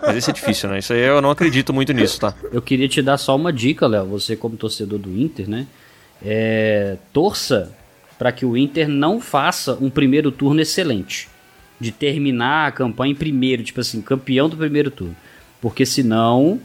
Mas 0.00 0.16
isso 0.16 0.30
é 0.30 0.32
difícil, 0.32 0.70
né? 0.70 0.78
Isso 0.78 0.94
aí 0.94 1.00
eu 1.00 1.20
não 1.20 1.30
acredito 1.30 1.74
muito 1.74 1.92
nisso, 1.92 2.18
tá? 2.20 2.34
Eu 2.50 2.62
queria 2.62 2.88
te 2.88 3.02
dar 3.02 3.18
só 3.18 3.36
uma 3.36 3.52
dica, 3.52 3.86
Léo, 3.86 4.06
você 4.06 4.34
como 4.34 4.56
torcedor 4.56 4.98
do 4.98 5.14
Inter, 5.14 5.46
né? 5.46 5.66
É, 6.24 6.96
torça 7.12 7.72
para 8.18 8.30
que 8.30 8.46
o 8.46 8.56
Inter 8.56 8.88
não 8.88 9.20
faça 9.20 9.76
um 9.80 9.90
primeiro 9.90 10.30
turno 10.30 10.60
excelente. 10.60 11.28
De 11.80 11.90
terminar 11.90 12.68
a 12.68 12.72
campanha 12.72 13.12
em 13.12 13.16
primeiro, 13.16 13.64
tipo 13.64 13.80
assim, 13.80 14.00
campeão 14.00 14.48
do 14.48 14.56
primeiro 14.56 14.90
turno. 14.90 15.16
Porque 15.60 15.84
senão 15.84 16.60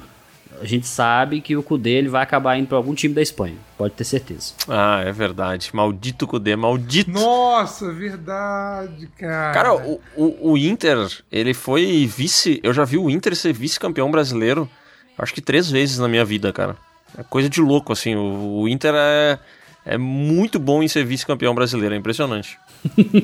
a 0.61 0.65
gente 0.65 0.87
sabe 0.87 1.41
que 1.41 1.55
o 1.55 1.63
Cudê 1.63 1.91
ele 1.91 2.09
vai 2.09 2.23
acabar 2.23 2.57
indo 2.57 2.67
para 2.67 2.77
algum 2.77 2.93
time 2.93 3.13
da 3.13 3.21
Espanha. 3.21 3.55
Pode 3.77 3.93
ter 3.93 4.03
certeza. 4.03 4.53
Ah, 4.67 5.01
é 5.05 5.11
verdade. 5.11 5.69
Maldito 5.73 6.27
Cudê, 6.27 6.55
maldito. 6.55 7.11
Nossa, 7.11 7.91
verdade, 7.93 9.07
cara. 9.17 9.53
Cara, 9.53 9.75
o, 9.75 10.01
o, 10.15 10.51
o 10.51 10.57
Inter, 10.57 10.97
ele 11.31 11.53
foi 11.53 12.05
vice. 12.05 12.59
Eu 12.63 12.73
já 12.73 12.83
vi 12.85 12.97
o 12.97 13.09
Inter 13.09 13.35
ser 13.35 13.53
vice-campeão 13.53 14.09
brasileiro, 14.09 14.69
acho 15.17 15.33
que 15.33 15.41
três 15.41 15.69
vezes 15.69 15.99
na 15.99 16.07
minha 16.07 16.25
vida, 16.25 16.51
cara. 16.51 16.75
É 17.17 17.23
coisa 17.23 17.49
de 17.49 17.59
louco, 17.59 17.91
assim. 17.91 18.15
O, 18.15 18.61
o 18.61 18.67
Inter 18.67 18.93
é, 18.95 19.39
é 19.85 19.97
muito 19.97 20.59
bom 20.59 20.83
em 20.83 20.87
ser 20.87 21.03
vice-campeão 21.05 21.55
brasileiro, 21.55 21.95
é 21.95 21.97
impressionante. 21.97 22.59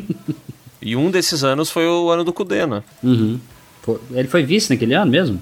e 0.82 0.96
um 0.96 1.12
desses 1.12 1.44
anos 1.44 1.70
foi 1.70 1.86
o 1.88 2.10
ano 2.10 2.24
do 2.24 2.34
Cudê, 2.34 2.66
né? 2.66 2.84
Uhum. 3.04 3.40
Ele 4.12 4.28
foi 4.28 4.44
vice 4.44 4.72
naquele 4.72 4.94
ano 4.94 5.12
mesmo? 5.12 5.42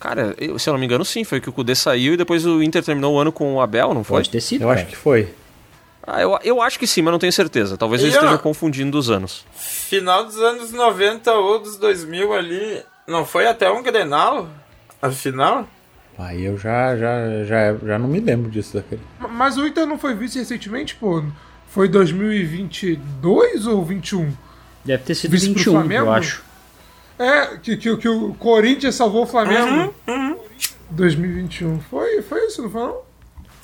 Cara, 0.00 0.34
eu, 0.38 0.58
se 0.58 0.68
eu 0.68 0.72
não 0.72 0.80
me 0.80 0.86
engano, 0.86 1.04
sim. 1.04 1.22
Foi 1.22 1.40
que 1.40 1.48
o 1.48 1.52
Kudê 1.52 1.74
saiu 1.74 2.14
e 2.14 2.16
depois 2.16 2.44
o 2.44 2.62
Inter 2.62 2.82
terminou 2.82 3.14
o 3.14 3.18
ano 3.18 3.30
com 3.30 3.54
o 3.54 3.60
Abel, 3.60 3.94
não 3.94 4.02
foi? 4.02 4.16
Pode 4.16 4.30
ter 4.30 4.40
sido. 4.40 4.62
Eu 4.62 4.68
cara. 4.68 4.80
acho 4.80 4.88
que 4.88 4.96
foi. 4.96 5.28
Ah, 6.04 6.20
eu, 6.20 6.36
eu 6.42 6.60
acho 6.60 6.78
que 6.78 6.86
sim, 6.86 7.02
mas 7.02 7.12
não 7.12 7.18
tenho 7.18 7.32
certeza. 7.32 7.76
Talvez 7.76 8.02
E, 8.02 8.06
eles 8.06 8.16
ó, 8.16 8.18
estejam 8.18 8.38
confundindo 8.38 8.98
os 8.98 9.08
anos. 9.08 9.44
Final 9.54 10.24
dos 10.24 10.36
anos 10.38 10.72
90 10.72 11.32
ou 11.32 11.60
dos 11.60 11.76
2000 11.76 12.32
ali, 12.32 12.82
não 13.06 13.24
foi 13.24 13.46
até 13.46 13.70
um 13.70 13.82
Grenal? 13.82 14.48
A 15.00 15.10
final? 15.10 15.68
Aí 16.18 16.44
eu 16.44 16.56
já, 16.58 16.96
já, 16.96 17.44
já, 17.44 17.74
já 17.86 17.98
não 17.98 18.08
me 18.08 18.20
lembro 18.20 18.50
disso 18.50 18.74
daquele. 18.74 19.00
Mas 19.30 19.56
o 19.56 19.66
Inter 19.66 19.86
não 19.86 19.98
foi 19.98 20.14
vice 20.14 20.38
recentemente, 20.38 20.94
pô? 20.94 21.22
Foi 21.68 21.88
2022 21.88 23.66
ou 23.66 23.84
21? 23.84 24.30
Deve 24.84 25.02
ter 25.04 25.14
sido 25.14 25.30
Vice 25.30 25.46
pro 25.46 25.54
21, 25.58 25.72
Flamengo? 25.72 26.04
eu 26.06 26.12
acho. 26.12 26.42
É, 27.18 27.56
que, 27.56 27.76
que, 27.76 27.96
que 27.96 28.08
o 28.08 28.34
Corinthians 28.34 28.94
salvou 28.94 29.22
o 29.22 29.26
Flamengo. 29.26 29.94
2021. 30.90 31.80
Foi, 31.80 32.20
foi 32.22 32.46
isso, 32.46 32.62
não 32.62 32.70
foi 32.70 32.82
não? 32.82 32.96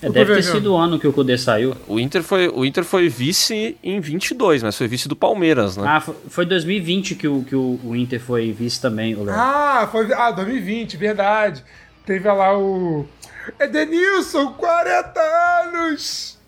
É, 0.01 0.09
deve 0.09 0.33
ter 0.37 0.45
sido 0.45 0.73
o 0.73 0.77
ano 0.77 0.97
que 0.99 1.09
o 1.09 1.13
Kudê 1.13 1.37
saiu. 1.37 1.75
O 1.89 1.99
Inter 1.99 2.23
foi, 2.23 2.49
o 2.49 2.65
Inter 2.65 2.85
foi 2.85 3.09
vice 3.09 3.77
em 3.83 3.99
22, 4.01 4.63
mas 4.63 4.77
foi 4.79 4.87
vice 4.87 5.09
do 5.09 5.17
Palmeiras, 5.17 5.77
né? 5.77 5.85
Ah, 5.89 6.01
fo- 6.01 6.15
foi 6.29 6.47
2020 6.47 7.17
que 7.17 7.27
o, 7.27 7.43
que 7.43 7.57
o, 7.57 7.81
o 7.83 7.97
Inter 7.97 8.21
foi 8.21 8.53
vice 8.53 8.81
também, 8.81 9.17
o 9.17 9.25
Léo. 9.25 9.35
Ah, 9.37 9.89
foi. 9.91 10.13
Ah, 10.13 10.31
2020, 10.31 10.97
verdade. 10.97 11.65
Teve 12.09 12.27
lá 12.33 12.59
o. 12.59 13.05
Edenilson, 13.61 14.55
40 14.55 15.21
anos! 15.21 16.39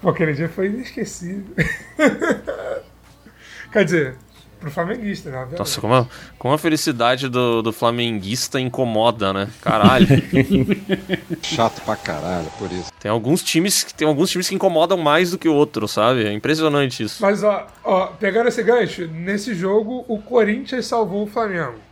Pô, 0.00 0.10
aquele 0.10 0.32
dia 0.32 0.48
foi 0.48 0.66
inesquecível. 0.66 1.56
Quer 3.72 3.84
dizer, 3.84 4.16
pro 4.60 4.70
flamenguista, 4.70 5.28
né? 5.28 5.48
Nossa, 5.58 5.80
como 5.80 5.92
a, 5.92 6.06
como 6.38 6.54
a 6.54 6.58
felicidade 6.58 7.28
do, 7.28 7.62
do 7.62 7.72
flamenguista 7.72 8.60
incomoda, 8.60 9.32
né? 9.32 9.48
Caralho. 9.60 10.06
Chato 11.42 11.82
pra 11.82 11.96
caralho, 11.96 12.46
por 12.56 12.70
isso. 12.70 12.92
tem 13.00 13.10
alguns 13.10 13.42
times 13.42 13.82
que 13.82 13.92
tem 13.92 14.06
alguns 14.06 14.30
times 14.30 14.48
que 14.48 14.54
incomodam 14.54 14.98
mais 14.98 15.32
do 15.32 15.38
que 15.38 15.48
o 15.48 15.54
outro, 15.54 15.88
sabe? 15.88 16.28
É 16.28 16.32
impressionante 16.32 17.02
isso. 17.02 17.20
Mas, 17.20 17.42
ó, 17.42 17.66
ó, 17.82 18.06
pegando 18.06 18.46
esse 18.50 18.62
gancho, 18.62 19.08
nesse 19.08 19.52
jogo 19.52 20.04
o 20.06 20.22
Corinthians 20.22 20.86
salvou 20.86 21.24
o 21.24 21.26
Flamengo. 21.26 21.87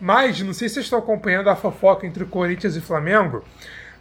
Mas, 0.00 0.40
não 0.40 0.52
sei 0.52 0.68
se 0.68 0.74
vocês 0.74 0.86
estão 0.86 0.98
acompanhando 0.98 1.48
a 1.48 1.56
fofoca 1.56 2.06
entre 2.06 2.24
Corinthians 2.24 2.76
e 2.76 2.80
Flamengo. 2.80 3.44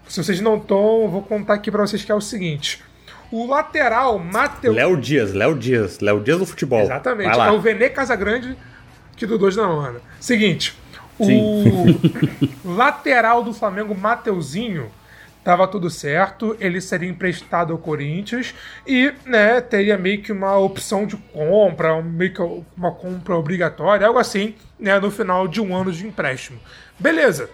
Se 0.07 0.23
vocês 0.23 0.41
não 0.41 0.57
estão, 0.57 1.03
eu 1.03 1.09
vou 1.09 1.21
contar 1.21 1.53
aqui 1.53 1.71
pra 1.71 1.85
vocês 1.85 2.03
que 2.03 2.11
é 2.11 2.15
o 2.15 2.21
seguinte. 2.21 2.83
O 3.31 3.47
lateral, 3.47 4.19
Matheus... 4.19 4.75
Léo 4.75 4.97
Dias, 4.97 5.33
Léo 5.33 5.57
Dias, 5.57 5.99
Léo 5.99 6.19
Dias 6.21 6.37
do 6.39 6.45
futebol. 6.45 6.81
Exatamente. 6.81 7.37
É 7.37 7.51
o 7.51 7.59
Vene 7.59 7.89
Casagrande 7.89 8.55
que 9.15 9.25
do 9.25 9.37
Dois 9.37 9.55
da 9.55 9.67
Lona. 9.67 9.99
Seguinte, 10.19 10.77
o 11.17 11.63
lateral 12.65 13.43
do 13.43 13.53
Flamengo, 13.53 13.95
Mateuzinho, 13.95 14.91
tava 15.43 15.67
tudo 15.67 15.89
certo, 15.89 16.55
ele 16.59 16.79
seria 16.79 17.09
emprestado 17.09 17.73
ao 17.73 17.79
Corinthians 17.79 18.55
e, 18.87 19.13
né, 19.25 19.59
teria 19.59 19.97
meio 19.97 20.21
que 20.21 20.31
uma 20.31 20.57
opção 20.57 21.05
de 21.05 21.17
compra, 21.17 22.01
meio 22.01 22.33
que 22.33 22.41
uma 22.77 22.91
compra 22.91 23.35
obrigatória, 23.35 24.07
algo 24.07 24.19
assim, 24.19 24.55
né, 24.79 24.99
no 24.99 25.11
final 25.11 25.47
de 25.47 25.59
um 25.59 25.75
ano 25.75 25.91
de 25.91 26.07
empréstimo. 26.07 26.59
Beleza. 26.97 27.49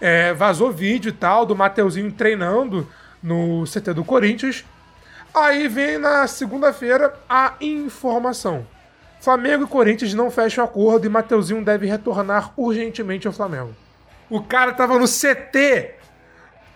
É, 0.00 0.32
vazou 0.32 0.72
vídeo 0.72 1.10
e 1.10 1.12
tal 1.12 1.46
do 1.46 1.54
Mateuzinho 1.54 2.10
treinando 2.10 2.88
no 3.22 3.64
CT 3.64 3.92
do 3.92 4.04
Corinthians. 4.04 4.64
Aí 5.32 5.68
vem 5.68 5.98
na 5.98 6.26
segunda-feira 6.26 7.14
a 7.28 7.54
informação. 7.60 8.66
Flamengo 9.20 9.64
e 9.64 9.66
Corinthians 9.66 10.12
não 10.14 10.30
fecham 10.30 10.64
acordo 10.64 11.06
e 11.06 11.08
Mateuzinho 11.08 11.64
deve 11.64 11.86
retornar 11.86 12.52
urgentemente 12.56 13.26
ao 13.26 13.32
Flamengo. 13.32 13.74
O 14.28 14.42
cara 14.42 14.72
tava 14.72 14.98
no 14.98 15.06
CT 15.06 15.94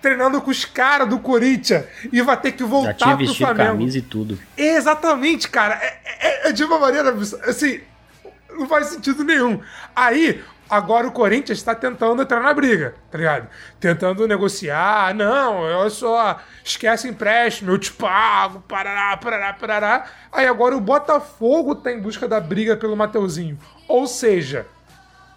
treinando 0.00 0.40
com 0.40 0.50
os 0.50 0.64
caras 0.64 1.08
do 1.08 1.18
Corinthians 1.18 1.84
e 2.12 2.20
vai 2.22 2.36
ter 2.36 2.52
que 2.52 2.60
Já 2.62 2.66
voltar 2.66 2.94
tinha 2.94 3.16
pro 3.16 3.26
vestido 3.26 3.46
Flamengo. 3.46 3.70
camisa 3.70 3.98
e 3.98 4.02
tudo. 4.02 4.38
Exatamente, 4.56 5.48
cara. 5.48 5.74
É, 5.74 5.98
é- 6.20 6.48
é 6.48 6.52
de 6.52 6.64
uma 6.64 6.78
maneira 6.78 7.14
assim, 7.46 7.80
não 8.50 8.66
faz 8.68 8.86
sentido 8.88 9.24
nenhum. 9.24 9.60
Aí, 9.94 10.42
agora 10.70 11.06
o 11.06 11.12
Corinthians 11.12 11.58
está 11.58 11.74
tentando 11.74 12.22
entrar 12.22 12.40
na 12.40 12.52
briga, 12.54 12.94
tá 13.10 13.18
ligado? 13.18 13.48
Tentando 13.80 14.26
negociar. 14.28 15.14
Não, 15.14 15.56
olha 15.62 15.90
só, 15.90 16.38
esquece 16.64 17.08
empréstimo, 17.08 17.70
eu 17.72 17.78
te 17.78 17.92
pago, 17.92 18.60
parará, 18.68 19.16
parará, 19.16 19.52
parará. 19.52 20.04
Aí 20.32 20.46
agora 20.46 20.76
o 20.76 20.80
Botafogo 20.80 21.74
tá 21.74 21.90
em 21.92 22.00
busca 22.00 22.28
da 22.28 22.40
briga 22.40 22.76
pelo 22.76 22.96
Mateuzinho. 22.96 23.58
Ou 23.88 24.06
seja, 24.06 24.66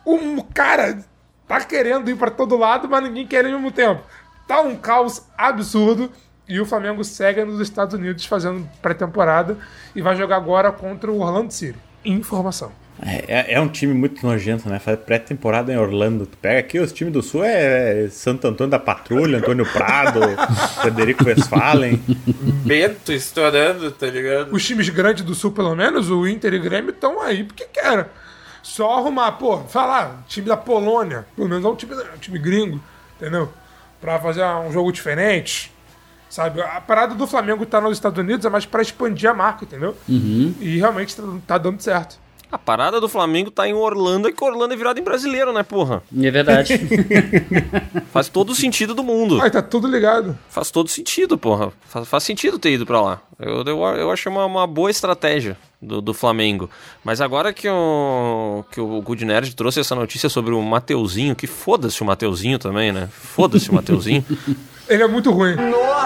um 0.05 0.39
cara 0.41 1.03
tá 1.47 1.59
querendo 1.61 2.09
ir 2.09 2.15
pra 2.15 2.31
todo 2.31 2.55
lado, 2.57 2.87
mas 2.89 3.03
ninguém 3.03 3.27
quer 3.27 3.45
ao 3.45 3.51
mesmo 3.51 3.71
tempo. 3.71 4.01
Tá 4.47 4.61
um 4.61 4.75
caos 4.75 5.21
absurdo. 5.37 6.11
E 6.47 6.59
o 6.59 6.65
Flamengo 6.65 7.01
segue 7.03 7.45
nos 7.45 7.61
Estados 7.61 7.93
Unidos 7.93 8.25
fazendo 8.25 8.67
pré-temporada 8.81 9.57
e 9.95 10.01
vai 10.01 10.17
jogar 10.17 10.35
agora 10.35 10.69
contra 10.71 11.09
o 11.09 11.21
Orlando 11.21 11.51
City. 11.53 11.77
Informação. 12.03 12.71
É, 13.01 13.23
é- 13.27 13.53
é 13.53 13.59
um 13.61 13.69
time 13.69 13.93
muito 13.93 14.25
nojento, 14.25 14.67
né? 14.67 14.77
Faz 14.77 14.99
pré-temporada 14.99 15.71
em 15.71 15.77
Orlando. 15.77 16.25
Tu 16.25 16.37
pega 16.37 16.59
aqui, 16.59 16.77
os 16.77 16.91
times 16.91 17.13
do 17.13 17.21
Sul 17.23 17.43
é 17.45 18.07
Santo 18.09 18.47
Antônio 18.47 18.69
da 18.69 18.77
Patrulha, 18.79 19.37
Antônio 19.37 19.65
Prado, 19.71 20.19
Frederico 20.81 21.23
Westphalen. 21.23 22.01
Bento 22.65 23.13
estourando, 23.13 23.89
tá 23.91 24.07
ligado? 24.07 24.53
Os 24.53 24.65
times 24.65 24.89
grandes 24.89 25.23
do 25.23 25.33
Sul, 25.33 25.51
pelo 25.51 25.73
menos, 25.75 26.09
o 26.11 26.27
Inter 26.27 26.53
e 26.53 26.57
o 26.57 26.61
Grêmio, 26.61 26.89
estão 26.91 27.21
aí 27.21 27.43
porque 27.45 27.63
querem. 27.65 28.05
Só 28.61 28.97
arrumar, 28.97 29.31
pô, 29.33 29.59
falar, 29.59 30.23
time 30.27 30.47
da 30.47 30.57
Polônia, 30.57 31.25
pelo 31.35 31.47
menos 31.47 31.63
é 31.63 31.67
um 31.69 31.75
time, 31.75 31.93
um 31.95 32.17
time 32.19 32.37
gringo, 32.37 32.79
entendeu? 33.15 33.51
Pra 34.01 34.19
fazer 34.19 34.43
um 34.43 34.71
jogo 34.71 34.91
diferente. 34.91 35.71
Sabe? 36.29 36.61
A 36.61 36.81
parada 36.81 37.13
do 37.13 37.27
Flamengo 37.27 37.65
tá 37.65 37.79
nos 37.79 37.93
Estados 37.97 38.17
Unidos 38.17 38.45
é 38.45 38.49
mais 38.49 38.65
pra 38.65 38.81
expandir 38.81 39.29
a 39.29 39.33
marca, 39.33 39.63
entendeu? 39.63 39.95
E 40.07 40.77
realmente 40.77 41.15
tá, 41.15 41.23
tá 41.45 41.57
dando 41.57 41.81
certo. 41.81 42.19
A 42.51 42.57
parada 42.57 42.99
do 42.99 43.07
Flamengo 43.07 43.49
tá 43.49 43.65
em 43.65 43.73
Orlando, 43.73 44.27
é 44.27 44.31
que 44.31 44.43
Orlando 44.43 44.73
é 44.73 44.77
virado 44.77 44.99
em 44.99 45.03
brasileiro, 45.03 45.53
né, 45.53 45.63
porra? 45.63 46.03
É 46.21 46.31
verdade. 46.31 46.73
Faz 48.11 48.27
todo 48.27 48.49
o 48.49 48.55
sentido 48.55 48.93
do 48.93 49.03
mundo. 49.03 49.41
Aí 49.41 49.49
tá 49.49 49.61
tudo 49.61 49.87
ligado. 49.87 50.37
Faz 50.49 50.69
todo 50.69 50.89
sentido, 50.89 51.37
porra. 51.37 51.71
Faz, 51.87 52.07
faz 52.07 52.23
sentido 52.23 52.59
ter 52.59 52.71
ido 52.71 52.85
pra 52.85 53.01
lá. 53.01 53.21
Eu, 53.39 53.63
eu, 53.63 53.79
eu 53.95 54.11
achei 54.11 54.29
uma, 54.29 54.45
uma 54.45 54.67
boa 54.67 54.91
estratégia 54.91 55.57
do, 55.81 56.01
do 56.01 56.13
Flamengo. 56.13 56.69
Mas 57.03 57.19
agora 57.21 57.51
que 57.51 57.67
o, 57.67 58.63
que 58.71 58.79
o 58.79 59.01
Good 59.01 59.25
Nerd 59.25 59.55
trouxe 59.55 59.79
essa 59.79 59.95
notícia 59.95 60.29
sobre 60.29 60.53
o 60.53 60.61
Mateuzinho, 60.61 61.35
que 61.35 61.47
foda-se 61.47 62.01
o 62.01 62.05
Mateuzinho 62.05 62.59
também, 62.59 62.91
né? 62.91 63.09
Foda-se 63.11 63.69
o 63.69 63.73
Mateuzinho. 63.73 64.23
Ele 64.87 65.03
é 65.03 65.07
muito 65.07 65.31
ruim. 65.31 65.55
Nossa, 65.55 66.00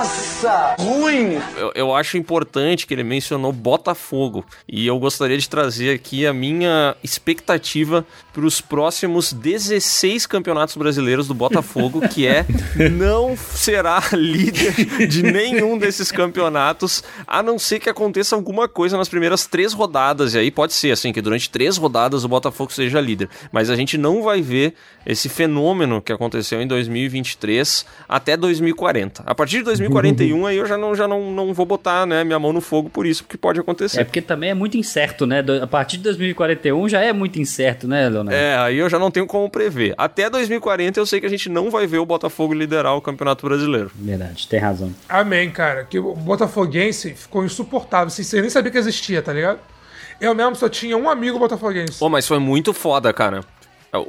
ruim! 0.78 1.42
Eu, 1.58 1.72
eu 1.76 1.96
acho 1.96 2.18
importante 2.18 2.86
que 2.86 2.94
ele 2.94 3.04
mencionou 3.04 3.52
Botafogo. 3.52 4.46
E 4.68 4.86
eu 4.86 5.00
gostaria 5.00 5.38
de 5.38 5.48
trazer 5.48 5.94
aqui 5.94 6.26
a 6.26 6.34
minha 6.34 6.96
expectativa 7.04 8.06
para 8.34 8.46
os 8.46 8.60
próximos 8.60 9.32
16 9.32 10.26
campeonatos 10.26 10.76
brasileiros 10.76 11.28
do 11.28 11.34
Botafogo, 11.34 12.08
que 12.10 12.28
é 12.28 12.46
não 12.92 13.38
será 13.38 14.04
líder 14.12 15.08
de 15.08 15.24
nenhum 15.24 15.78
desses 15.78 16.12
campeonatos, 16.12 17.04
a 17.26 17.42
não 17.42 17.58
ser 17.58 17.80
que 17.80 17.90
aconteça 17.90 18.36
alguma 18.36 18.68
coisa 18.68 18.98
nas 18.98 19.08
primeiras 19.08 19.46
três 19.46 19.72
rodadas. 19.72 20.34
E 20.34 20.40
aí 20.40 20.52
pode 20.52 20.74
ser 20.74 20.92
assim, 20.92 21.14
que 21.14 21.22
durante 21.22 21.50
três 21.50 21.78
rodadas 21.78 22.24
o 22.24 22.28
Botafogo 22.28 22.74
seja 22.74 23.00
líder. 23.00 23.30
Mas 23.52 23.70
a 23.70 23.76
gente 23.76 23.98
não 23.98 24.22
vai 24.22 24.42
ver 24.42 24.74
esse 25.06 25.30
fenômeno 25.30 26.02
que 26.02 26.12
aconteceu 26.12 26.62
em 26.62 26.68
2023 26.68 27.86
até 28.10 28.36
2040. 28.36 29.24
A 29.26 29.36
partir 29.36 29.58
de 29.58 29.64
2041 29.90 30.46
aí 30.46 30.58
eu 30.58 30.66
já 30.66 30.78
não, 30.78 30.96
já 30.96 31.08
não, 31.08 31.32
não 31.32 31.54
vou 31.54 31.66
botar 31.66 32.06
né, 32.06 32.24
minha 32.24 32.40
mão 32.40 32.52
no 32.52 32.62
fogo 32.62 32.90
por 32.90 33.06
isso, 33.06 33.24
porque 33.24 33.38
pode 33.38 33.60
acontecer. 33.60 34.02
É 34.02 34.04
porque 34.04 34.22
também 34.22 34.50
é 34.50 34.54
muito 34.54 34.78
incerto, 34.78 35.26
né? 35.26 35.44
A 35.62 35.68
partir 35.68 35.98
de 35.98 36.04
2041 36.04 36.90
já 36.90 37.02
é 37.02 37.14
muito 37.14 37.40
incerto, 37.40 37.88
né, 37.88 38.10
Leonardo? 38.10 38.36
É, 38.36 38.58
aí 38.58 38.78
eu 38.78 38.90
já 38.90 39.00
não 39.00 39.12
tenho 39.12 39.28
como 39.28 39.50
prever. 39.50 39.94
Até 39.98 40.30
2040 40.30 41.00
eu 41.00 41.06
sei 41.06 41.20
que 41.20 41.26
a 41.26 41.30
gente 41.30 41.50
não 41.50 41.70
vai 41.70 41.88
ver 41.88 42.00
o 42.00 42.06
Botafogo 42.06 42.54
liderar 42.54 42.96
o 42.96 43.02
Campeonato 43.02 43.46
Brasileiro. 43.46 43.92
Verdade, 43.96 44.48
tem 44.48 44.60
razão. 44.60 44.94
Amém, 45.08 45.50
cara. 45.50 45.84
Que 45.84 46.00
o 46.00 46.14
Botafoguense 46.16 47.14
ficou 47.14 47.44
insuportável. 47.46 48.08
Assim, 48.08 48.24
você 48.24 48.42
nem 48.42 48.50
sabia 48.50 48.72
que 48.72 48.78
existia, 48.78 49.22
tá 49.22 49.34
ligado? 49.34 49.60
Eu 50.20 50.34
mesmo 50.34 50.56
só 50.56 50.70
tinha 50.70 50.98
um 50.98 51.10
amigo 51.10 51.38
botafoguense. 51.38 52.00
Pô, 52.00 52.10
mas 52.10 52.26
foi 52.26 52.40
muito 52.40 52.74
foda, 52.74 53.12
cara. 53.12 53.42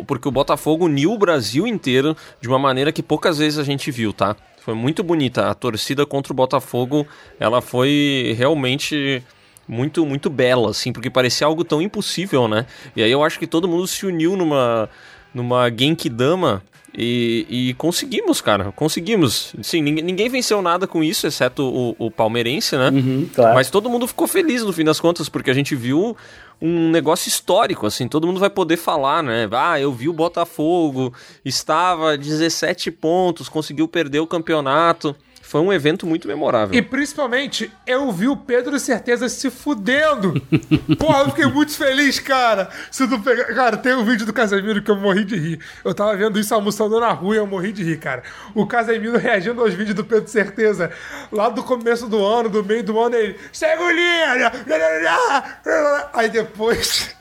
Porque 0.07 0.27
o 0.27 0.31
Botafogo 0.31 0.87
uniu 0.87 1.13
o 1.13 1.19
Brasil 1.19 1.67
inteiro 1.67 2.17
de 2.41 2.49
uma 2.49 2.59
maneira 2.59 2.93
que 2.93 3.03
poucas 3.03 3.39
vezes 3.39 3.59
a 3.59 3.65
gente 3.65 3.91
viu, 3.91 4.13
tá? 4.13 4.37
Foi 4.67 4.75
muito 4.75 5.05
bonita. 5.05 5.49
A 5.49 5.55
torcida 5.55 6.05
contra 6.05 6.33
o 6.33 6.35
Botafogo, 6.35 7.07
ela 7.39 7.63
foi 7.63 8.35
realmente 8.37 9.23
muito, 9.69 10.05
muito 10.05 10.29
bela, 10.29 10.71
assim, 10.71 10.93
porque 10.93 11.09
parecia 11.09 11.47
algo 11.47 11.63
tão 11.63 11.81
impossível, 11.81 12.49
né? 12.49 12.67
E 12.97 13.01
aí 13.01 13.13
eu 13.13 13.23
acho 13.23 13.39
que 13.39 13.47
todo 13.47 13.69
mundo 13.69 13.87
se 13.87 14.05
uniu 14.05 14.35
numa, 14.37 14.91
numa 15.33 15.71
Genkidama 15.71 16.65
e, 16.93 17.47
e 17.49 17.75
conseguimos, 17.75 18.41
cara. 18.41 18.73
Conseguimos. 18.73 19.55
Sim, 19.63 19.83
ninguém, 19.83 20.03
ninguém 20.03 20.29
venceu 20.29 20.61
nada 20.61 20.85
com 20.85 21.05
isso, 21.05 21.29
exceto 21.29 21.63
o, 21.63 21.95
o 21.97 22.11
palmeirense, 22.11 22.77
né? 22.77 22.91
claro. 23.33 23.55
Mas 23.55 23.71
todo 23.71 23.89
mundo 23.89 24.05
ficou 24.09 24.27
feliz 24.27 24.65
no 24.65 24.73
fim 24.73 24.83
das 24.83 24.99
contas, 24.99 25.29
porque 25.29 25.49
a 25.49 25.55
gente 25.55 25.77
viu 25.77 26.17
um 26.61 26.91
negócio 26.91 27.29
histórico, 27.29 27.87
assim, 27.87 28.09
todo 28.09 28.27
mundo 28.27 28.41
vai 28.41 28.49
poder 28.51 28.77
falar, 28.77 29.23
né? 29.23 29.49
Ah, 29.53 29.79
eu 29.79 29.93
vi 29.93 30.09
o 30.09 30.13
Botafogo, 30.13 31.13
estava 31.45 32.13
a 32.13 32.17
17 32.17 32.91
pontos, 32.91 33.49
conseguiu 33.49 33.87
perder 33.87 34.21
o 34.21 34.27
campeonato. 34.27 35.15
Foi 35.47 35.61
um 35.61 35.73
evento 35.73 36.05
muito 36.09 36.27
memorável. 36.27 36.77
E 36.77 36.83
principalmente, 36.83 37.71
eu 37.87 38.11
vi 38.11 38.27
o 38.27 38.37
Pedro 38.37 38.81
Certeza 38.81 39.29
se 39.29 39.49
fudendo. 39.49 40.35
Porra, 40.99 41.21
eu 41.21 41.29
fiquei 41.29 41.47
muito 41.47 41.71
feliz, 41.71 42.19
cara. 42.19 42.69
Se 42.91 43.07
tu 43.07 43.21
pegar... 43.21 43.45
Cara, 43.55 43.77
tem 43.77 43.95
um 43.95 44.05
vídeo 44.05 44.27
do 44.27 44.33
Casemiro 44.33 44.83
que 44.83 44.91
eu 44.91 44.97
morri 44.97 45.25
de 45.25 45.37
rir. 45.37 45.61
Eu 45.85 45.95
tava 45.95 46.17
vendo 46.17 46.41
isso 46.41 46.53
almoçando 46.53 46.99
na 46.99 47.13
rua 47.13 47.37
e 47.37 47.39
eu 47.39 47.47
morri 47.47 47.71
de 47.71 47.85
rir, 47.85 47.97
cara. 47.97 48.25
O 48.57 48.67
Casemiro 48.67 49.19
reagindo 49.19 49.61
aos 49.61 49.73
vídeos 49.73 49.95
do 49.95 50.05
Pedro 50.05 50.29
Certeza. 50.29 50.91
Lá 51.31 51.49
do 51.49 51.63
começo 51.63 52.09
do 52.09 52.27
ano, 52.27 52.49
do 52.49 52.65
meio 52.65 52.83
do 52.83 52.99
ano, 52.99 53.15
ele... 53.15 53.37
Segue 53.53 53.85
o 53.85 53.91
linha! 53.91 54.53
Aí 56.13 56.29
depois... 56.29 57.15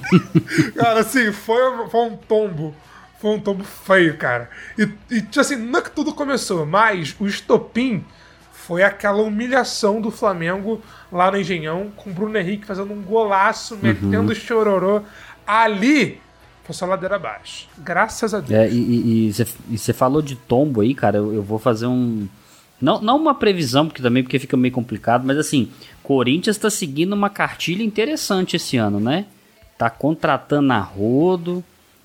cara, 0.76 1.00
assim, 1.00 1.30
foi, 1.30 1.60
foi 1.90 2.00
um 2.06 2.16
tombo. 2.16 2.74
Foi 3.20 3.32
um 3.32 3.40
tombo 3.40 3.62
feio, 3.62 4.16
cara. 4.16 4.48
E, 4.78 4.88
e 5.10 5.20
tipo 5.20 5.40
assim, 5.40 5.56
não 5.56 5.78
é 5.78 5.82
que 5.82 5.90
tudo 5.90 6.14
começou, 6.14 6.64
mas 6.64 7.14
o 7.20 7.26
estopim 7.26 8.02
foi 8.50 8.82
aquela 8.82 9.22
humilhação 9.22 10.00
do 10.00 10.10
Flamengo 10.10 10.80
lá 11.12 11.30
no 11.30 11.38
Engenhão, 11.38 11.92
com 11.96 12.08
o 12.08 12.12
Bruno 12.12 12.38
Henrique 12.38 12.64
fazendo 12.66 12.92
um 12.94 13.02
golaço, 13.02 13.76
metendo 13.76 14.34
chororô. 14.34 15.02
Ali 15.46 16.18
foi 16.64 16.74
só 16.74 16.86
ladeira 16.86 17.16
abaixo. 17.16 17.68
Graças 17.78 18.32
a 18.32 18.40
Deus. 18.40 18.58
É, 18.58 18.68
e 18.70 19.32
você 19.76 19.92
falou 19.92 20.22
de 20.22 20.36
tombo 20.36 20.80
aí, 20.80 20.94
cara, 20.94 21.18
eu, 21.18 21.34
eu 21.34 21.42
vou 21.42 21.58
fazer 21.58 21.86
um. 21.86 22.26
Não, 22.80 23.02
não 23.02 23.16
uma 23.16 23.34
previsão, 23.34 23.86
porque 23.86 24.00
também 24.00 24.22
porque 24.22 24.38
fica 24.38 24.56
meio 24.56 24.72
complicado, 24.72 25.26
mas 25.26 25.36
assim, 25.36 25.68
Corinthians 26.02 26.56
tá 26.56 26.70
seguindo 26.70 27.12
uma 27.12 27.28
cartilha 27.28 27.82
interessante 27.82 28.56
esse 28.56 28.78
ano, 28.78 28.98
né? 28.98 29.26
Tá 29.76 29.90
contratando 29.90 30.72
a 30.72 30.78
rodo. 30.78 31.62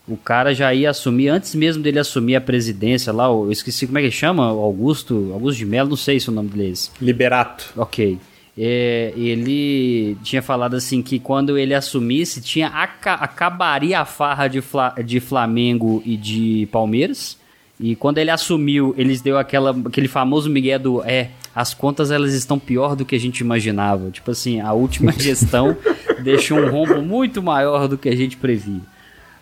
O 0.08 0.16
cara 0.16 0.54
já 0.54 0.74
ia 0.74 0.92
assumir, 0.92 1.30
antes 1.30 1.56
mesmo 1.56 1.82
dele 1.82 1.98
assumir 1.98 2.36
a 2.36 2.42
presidência 2.42 3.12
lá, 3.12 3.26
eu 3.26 3.52
esqueci 3.52 3.88
como 3.88 3.98
é 3.98 4.02
que 4.04 4.12
chama, 4.12 4.46
Augusto, 4.46 5.32
Augusto 5.34 5.58
de 5.58 5.66
Mello, 5.66 5.90
não 5.90 5.98
sei 5.98 6.20
se 6.20 6.30
é 6.30 6.32
o 6.32 6.36
nome 6.36 6.50
deles. 6.50 6.92
Liberato. 7.02 7.74
Ok. 7.76 8.20
É, 8.58 9.12
ele 9.18 10.16
tinha 10.24 10.42
falado 10.42 10.76
assim 10.76 11.02
que 11.02 11.20
quando 11.20 11.58
ele 11.58 11.74
assumisse, 11.74 12.42
tinha 12.42 12.68
aca 12.68 13.16
acabaria 13.16 14.00
a 14.00 14.06
farra 14.06 14.48
de, 14.48 14.62
Fla 14.62 14.96
de 15.04 15.20
Flamengo 15.20 16.02
e 16.06 16.16
de 16.16 16.68
Palmeiras. 16.72 17.38
E 17.78 17.96
quando 17.96 18.20
ele 18.20 18.32
assumiu, 18.32 18.96
eles 18.98 19.20
deu 19.20 19.38
aquela, 19.38 19.72
aquele 19.72 20.08
famoso 20.08 20.50
migué 20.50 20.80
do 20.80 21.04
é, 21.04 21.32
as 21.54 21.74
contas 21.74 22.12
elas 22.12 22.34
estão 22.34 22.58
pior 22.58 22.96
do 22.96 23.04
que 23.04 23.16
a 23.16 23.20
gente 23.20 23.40
imaginava. 23.40 24.10
Tipo 24.12 24.32
assim, 24.32 24.62
a 24.62 24.72
última 24.72 25.12
gestão 25.20 25.76
deixou 26.24 26.58
um 26.58 26.70
rombo 26.70 27.02
muito 27.02 27.44
maior 27.44 27.90
do 27.90 27.98
que 27.98 28.08
a 28.08 28.16
gente 28.16 28.38
previa. 28.38 28.82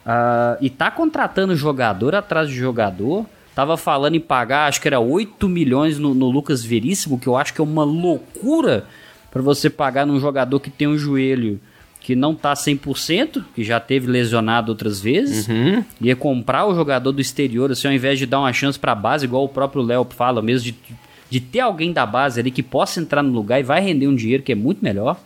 Uh, 0.05 0.57
e 0.59 0.69
tá 0.69 0.91
contratando 0.91 1.55
jogador 1.55 2.15
atrás 2.15 2.49
de 2.49 2.55
jogador. 2.55 3.25
Tava 3.55 3.77
falando 3.77 4.15
em 4.15 4.19
pagar, 4.19 4.67
acho 4.67 4.81
que 4.81 4.87
era 4.87 4.99
8 4.99 5.47
milhões 5.47 5.99
no, 5.99 6.13
no 6.13 6.29
Lucas 6.29 6.63
Veríssimo, 6.63 7.19
que 7.19 7.27
eu 7.27 7.37
acho 7.37 7.53
que 7.53 7.61
é 7.61 7.63
uma 7.63 7.83
loucura 7.83 8.85
para 9.29 9.41
você 9.41 9.69
pagar 9.69 10.05
num 10.05 10.19
jogador 10.19 10.59
que 10.59 10.69
tem 10.69 10.87
um 10.87 10.97
joelho 10.97 11.59
que 12.03 12.15
não 12.15 12.35
tá 12.35 12.53
100%, 12.53 13.45
que 13.55 13.63
já 13.63 13.79
teve 13.79 14.07
lesionado 14.07 14.71
outras 14.71 14.99
vezes. 14.99 15.47
Uhum. 15.47 15.83
Ia 16.01 16.15
comprar 16.17 16.65
o 16.65 16.75
jogador 16.75 17.13
do 17.13 17.21
exterior, 17.21 17.71
assim, 17.71 17.87
ao 17.87 17.93
invés 17.93 18.19
de 18.19 18.25
dar 18.25 18.41
uma 18.41 18.51
chance 18.51 18.77
pra 18.77 18.93
base, 18.93 19.25
igual 19.25 19.45
o 19.45 19.49
próprio 19.49 19.81
Léo 19.81 20.05
fala 20.09 20.41
mesmo, 20.41 20.65
de, 20.65 20.75
de 21.29 21.39
ter 21.39 21.61
alguém 21.61 21.93
da 21.93 22.05
base 22.05 22.41
ali 22.41 22.51
que 22.51 22.61
possa 22.61 22.99
entrar 22.99 23.23
no 23.23 23.31
lugar 23.31 23.59
e 23.59 23.63
vai 23.63 23.79
render 23.79 24.07
um 24.07 24.15
dinheiro 24.15 24.43
que 24.43 24.51
é 24.51 24.55
muito 24.55 24.83
melhor. 24.83 25.17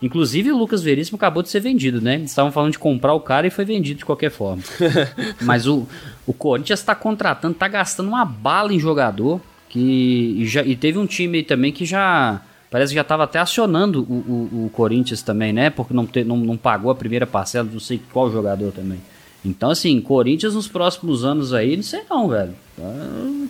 Inclusive 0.00 0.52
o 0.52 0.58
Lucas 0.58 0.82
Veríssimo 0.82 1.16
acabou 1.16 1.42
de 1.42 1.48
ser 1.48 1.60
vendido, 1.60 2.00
né? 2.00 2.16
Eles 2.16 2.30
estavam 2.30 2.52
falando 2.52 2.72
de 2.72 2.78
comprar 2.78 3.14
o 3.14 3.20
cara 3.20 3.46
e 3.46 3.50
foi 3.50 3.64
vendido 3.64 3.98
de 3.98 4.04
qualquer 4.04 4.30
forma. 4.30 4.62
Mas 5.40 5.66
o, 5.66 5.86
o 6.26 6.32
Corinthians 6.32 6.80
está 6.80 6.94
contratando, 6.94 7.54
está 7.54 7.66
gastando 7.66 8.08
uma 8.08 8.24
bala 8.24 8.74
em 8.74 8.78
jogador. 8.78 9.40
Que, 9.68 10.36
e, 10.38 10.46
já, 10.46 10.62
e 10.62 10.76
teve 10.76 10.98
um 10.98 11.06
time 11.06 11.38
aí 11.38 11.44
também 11.44 11.72
que 11.72 11.84
já. 11.84 12.42
Parece 12.70 12.90
que 12.90 12.96
já 12.96 13.02
estava 13.02 13.24
até 13.24 13.38
acionando 13.38 14.02
o, 14.02 14.14
o, 14.14 14.66
o, 14.66 14.70
Corinthians 14.70 15.22
também, 15.22 15.52
né? 15.52 15.70
Porque 15.70 15.94
não, 15.94 16.06
te, 16.06 16.24
não, 16.24 16.36
não 16.36 16.56
pagou 16.56 16.90
a 16.90 16.94
primeira 16.94 17.26
parcela, 17.26 17.68
não 17.72 17.80
sei 17.80 18.00
qual 18.12 18.30
jogador 18.30 18.72
também. 18.72 19.00
Então, 19.44 19.70
assim, 19.70 20.00
Corinthians 20.00 20.54
nos 20.54 20.68
próximos 20.68 21.24
anos 21.24 21.54
aí, 21.54 21.76
não 21.76 21.82
sei 21.82 22.02
não, 22.10 22.28
velho. 22.28 22.54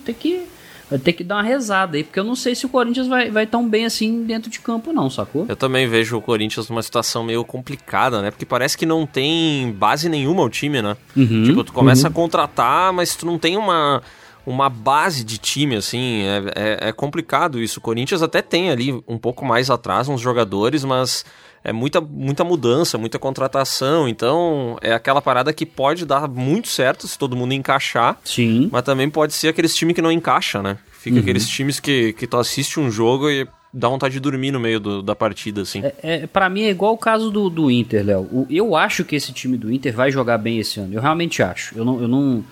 Tem 0.04 0.14
que 0.14 0.46
vai 0.88 0.98
ter 0.98 1.12
que 1.12 1.24
dar 1.24 1.36
uma 1.36 1.42
rezada 1.42 1.96
aí, 1.96 2.04
porque 2.04 2.18
eu 2.18 2.24
não 2.24 2.36
sei 2.36 2.54
se 2.54 2.64
o 2.64 2.68
Corinthians 2.68 3.06
vai, 3.06 3.30
vai 3.30 3.46
tão 3.46 3.68
bem 3.68 3.84
assim 3.84 4.24
dentro 4.24 4.50
de 4.50 4.60
campo, 4.60 4.92
não, 4.92 5.10
sacou? 5.10 5.46
Eu 5.48 5.56
também 5.56 5.88
vejo 5.88 6.16
o 6.16 6.22
Corinthians 6.22 6.68
numa 6.68 6.82
situação 6.82 7.24
meio 7.24 7.44
complicada, 7.44 8.22
né? 8.22 8.30
Porque 8.30 8.46
parece 8.46 8.78
que 8.78 8.86
não 8.86 9.04
tem 9.04 9.72
base 9.72 10.08
nenhuma 10.08 10.42
o 10.42 10.50
time, 10.50 10.80
né? 10.80 10.96
Uhum, 11.16 11.42
tipo, 11.44 11.64
tu 11.64 11.72
começa 11.72 12.06
uhum. 12.06 12.12
a 12.12 12.14
contratar, 12.14 12.92
mas 12.92 13.16
tu 13.16 13.26
não 13.26 13.38
tem 13.38 13.56
uma, 13.56 14.00
uma 14.46 14.70
base 14.70 15.24
de 15.24 15.38
time, 15.38 15.76
assim. 15.76 16.22
É, 16.22 16.52
é, 16.54 16.88
é 16.88 16.92
complicado 16.92 17.60
isso. 17.60 17.80
O 17.80 17.82
Corinthians 17.82 18.22
até 18.22 18.40
tem 18.40 18.70
ali 18.70 18.92
um 19.08 19.18
pouco 19.18 19.44
mais 19.44 19.70
atrás 19.70 20.08
uns 20.08 20.20
jogadores, 20.20 20.84
mas 20.84 21.24
é 21.66 21.72
muita, 21.72 22.00
muita 22.00 22.44
mudança, 22.44 22.96
muita 22.96 23.18
contratação. 23.18 24.08
Então, 24.08 24.78
é 24.80 24.92
aquela 24.92 25.20
parada 25.20 25.52
que 25.52 25.66
pode 25.66 26.06
dar 26.06 26.28
muito 26.28 26.68
certo 26.68 27.08
se 27.08 27.18
todo 27.18 27.34
mundo 27.34 27.52
encaixar. 27.54 28.16
Sim. 28.24 28.68
Mas 28.70 28.84
também 28.84 29.10
pode 29.10 29.34
ser 29.34 29.48
aqueles 29.48 29.74
times 29.74 29.96
que 29.96 30.00
não 30.00 30.12
encaixa, 30.12 30.62
né? 30.62 30.78
Fica 30.92 31.16
uhum. 31.16 31.22
aqueles 31.22 31.48
times 31.48 31.80
que, 31.80 32.12
que 32.12 32.24
tu 32.24 32.36
assiste 32.36 32.78
um 32.78 32.88
jogo 32.88 33.28
e 33.28 33.48
dá 33.74 33.88
vontade 33.88 34.14
de 34.14 34.20
dormir 34.20 34.52
no 34.52 34.60
meio 34.60 34.78
do, 34.78 35.02
da 35.02 35.16
partida, 35.16 35.62
assim. 35.62 35.82
É, 35.82 35.94
é, 36.02 36.26
para 36.28 36.48
mim 36.48 36.62
é 36.62 36.70
igual 36.70 36.94
o 36.94 36.98
caso 36.98 37.32
do, 37.32 37.50
do 37.50 37.68
Inter, 37.68 38.06
Léo. 38.06 38.46
Eu 38.48 38.76
acho 38.76 39.04
que 39.04 39.16
esse 39.16 39.32
time 39.32 39.56
do 39.56 39.72
Inter 39.72 39.92
vai 39.92 40.12
jogar 40.12 40.38
bem 40.38 40.60
esse 40.60 40.78
ano. 40.78 40.94
Eu 40.94 41.02
realmente 41.02 41.42
acho. 41.42 41.76
Eu 41.76 41.84
não, 41.84 42.00
eu 42.00 42.06
não, 42.06 42.44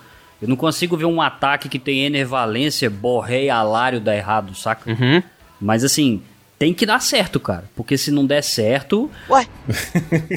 eu 0.43 0.49
não 0.49 0.57
consigo 0.57 0.97
ver 0.97 1.05
um 1.05 1.23
ataque 1.23 1.69
que 1.69 1.79
tem 1.79 2.05
Ener 2.05 2.27
Valência, 2.27 2.91
Borré 2.91 3.45
e 3.45 3.51
Alário 3.51 4.01
dar 4.01 4.17
errado, 4.17 4.57
saca? 4.57 4.91
Uhum. 4.91 5.23
Mas 5.61 5.85
assim, 5.85 6.21
tem 6.59 6.73
que 6.73 6.87
dar 6.87 7.01
certo, 7.01 7.41
cara. 7.41 7.65
Porque 7.75 7.99
se 7.99 8.11
não 8.11 8.25
der 8.25 8.43
certo. 8.43 9.11
Ué! 9.29 9.47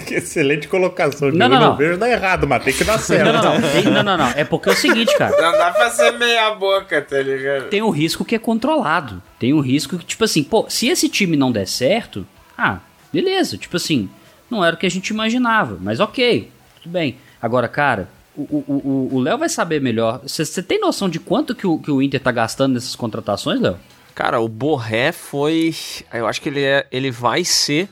que 0.05 0.15
excelente 0.15 0.67
colocação. 0.67 1.31
Não, 1.31 1.47
não, 1.47 1.55
eu 1.55 1.61
não. 1.61 1.69
não 1.69 1.77
vejo 1.77 1.97
dar 1.97 2.09
errado, 2.09 2.47
mas 2.47 2.63
tem 2.63 2.73
que 2.73 2.83
dar 2.83 2.97
certo. 2.97 3.25
Não, 3.25 3.33
não, 3.33 3.59
não. 3.59 3.71
Tem, 3.71 3.83
não, 3.83 4.03
não, 4.03 4.17
não. 4.17 4.29
É 4.29 4.43
porque 4.43 4.69
é 4.69 4.71
o 4.71 4.75
seguinte, 4.75 5.15
cara. 5.17 5.39
Não 5.39 5.57
dá 5.57 5.71
pra 5.71 5.89
ser 5.91 6.11
meia 6.17 6.51
boca, 6.55 7.01
tá 7.01 7.21
ligado? 7.21 7.69
Tem 7.69 7.81
um 7.81 7.89
risco 7.89 8.25
que 8.25 8.35
é 8.35 8.39
controlado. 8.39 9.21
Tem 9.39 9.53
um 9.53 9.59
risco 9.59 9.97
que, 9.97 10.05
tipo 10.05 10.23
assim, 10.23 10.43
pô, 10.43 10.65
se 10.69 10.87
esse 10.87 11.07
time 11.07 11.37
não 11.37 11.51
der 11.51 11.67
certo, 11.67 12.25
ah, 12.57 12.79
beleza. 13.13 13.57
Tipo 13.57 13.77
assim, 13.77 14.09
não 14.49 14.65
era 14.65 14.75
o 14.75 14.79
que 14.79 14.85
a 14.85 14.91
gente 14.91 15.09
imaginava. 15.09 15.77
Mas 15.79 15.99
ok, 15.99 16.51
tudo 16.81 16.91
bem. 16.91 17.17
Agora, 17.39 17.67
cara, 17.67 18.09
o 18.35 19.19
Léo 19.19 19.37
vai 19.37 19.49
saber 19.49 19.81
melhor. 19.81 20.21
Você 20.25 20.61
tem 20.61 20.79
noção 20.79 21.09
de 21.09 21.19
quanto 21.19 21.55
que 21.55 21.65
o, 21.65 21.79
que 21.79 21.89
o 21.89 22.01
Inter 22.01 22.19
tá 22.19 22.31
gastando 22.31 22.73
nessas 22.73 22.95
contratações, 22.95 23.59
Léo? 23.59 23.77
Cara, 24.17 24.39
o 24.39 24.47
Borré 24.47 25.11
foi. 25.11 25.75
Eu 26.11 26.25
acho 26.25 26.41
que 26.41 26.49
ele, 26.49 26.63
é, 26.63 26.87
ele 26.91 27.11
vai 27.11 27.43
ser. 27.43 27.87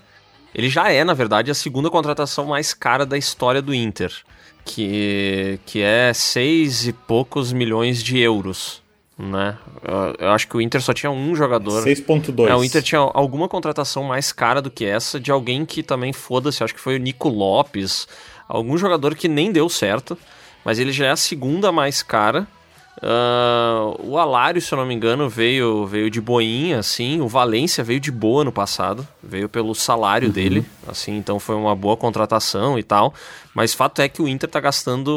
Ele 0.56 0.68
já 0.70 0.92
é, 0.92 1.04
na 1.04 1.14
verdade, 1.14 1.52
a 1.52 1.54
segunda 1.54 1.88
contratação 1.88 2.48
mais 2.48 2.74
cara 2.74 3.06
da 3.06 3.16
história 3.16 3.62
do 3.62 3.76
Inter. 3.76 4.12
Que, 4.66 5.60
que 5.68 5.84
é 5.84 6.12
seis 6.16 6.88
e 6.88 6.94
poucos 6.94 7.54
milhões 7.54 8.02
de 8.02 8.18
euros. 8.18 8.82
Né? 9.16 9.56
Eu, 10.18 10.30
acho 10.32 10.48
que 10.48 10.58
o 10.58 10.62
Inter 10.62 10.82
só 10.82 10.96
tinha 10.96 11.12
um 11.12 11.36
jogador. 11.36 11.86
6.2. 11.86 12.50
É, 12.50 12.56
o 12.56 12.64
Inter 12.64 12.82
tinha 12.82 13.02
alguma 13.02 13.48
contratação 13.48 14.02
mais 14.02 14.32
cara 14.32 14.64
do 14.64 14.72
que 14.72 14.84
essa, 14.84 15.20
de 15.20 15.30
alguém 15.30 15.64
que 15.64 15.84
também 15.84 16.12
foda-se, 16.12 16.64
acho 16.64 16.74
que 16.74 16.82
foi 16.82 16.96
o 16.96 17.00
Nico 17.00 17.30
Lopes, 17.30 18.08
algum 18.50 18.80
jogador 18.80 19.14
que 19.14 19.28
nem 19.28 19.52
deu 19.52 19.70
certo, 19.70 20.18
mas 20.66 20.80
ele 20.80 20.92
já 20.92 21.06
é 21.06 21.12
a 21.12 21.16
segunda 21.16 21.72
mais 21.72 22.02
cara. 22.02 22.48
Uh, 23.04 23.96
o 24.10 24.18
Alário, 24.18 24.62
se 24.62 24.74
eu 24.74 24.78
não 24.78 24.86
me 24.86 24.94
engano, 24.94 25.28
veio, 25.30 25.86
veio 25.86 26.10
de 26.10 26.22
boinha, 26.22 26.80
assim. 26.80 27.20
O 27.22 27.28
Valência 27.28 27.84
veio 27.84 28.00
de 28.00 28.12
boa 28.12 28.44
no 28.44 28.52
passado, 28.52 29.06
veio 29.22 29.50
pelo 29.50 29.76
salário 29.76 30.32
dele, 30.32 30.66
assim, 30.88 31.18
então 31.18 31.40
foi 31.40 31.56
uma 31.56 31.76
boa 31.76 31.98
contratação 31.98 32.80
e 32.80 32.84
tal. 32.84 33.14
Mas 33.54 33.74
fato 33.74 34.02
é 34.02 34.10
que 34.10 34.22
o 34.22 34.28
Inter 34.28 34.50
tá 34.50 34.60
gastando 34.60 35.10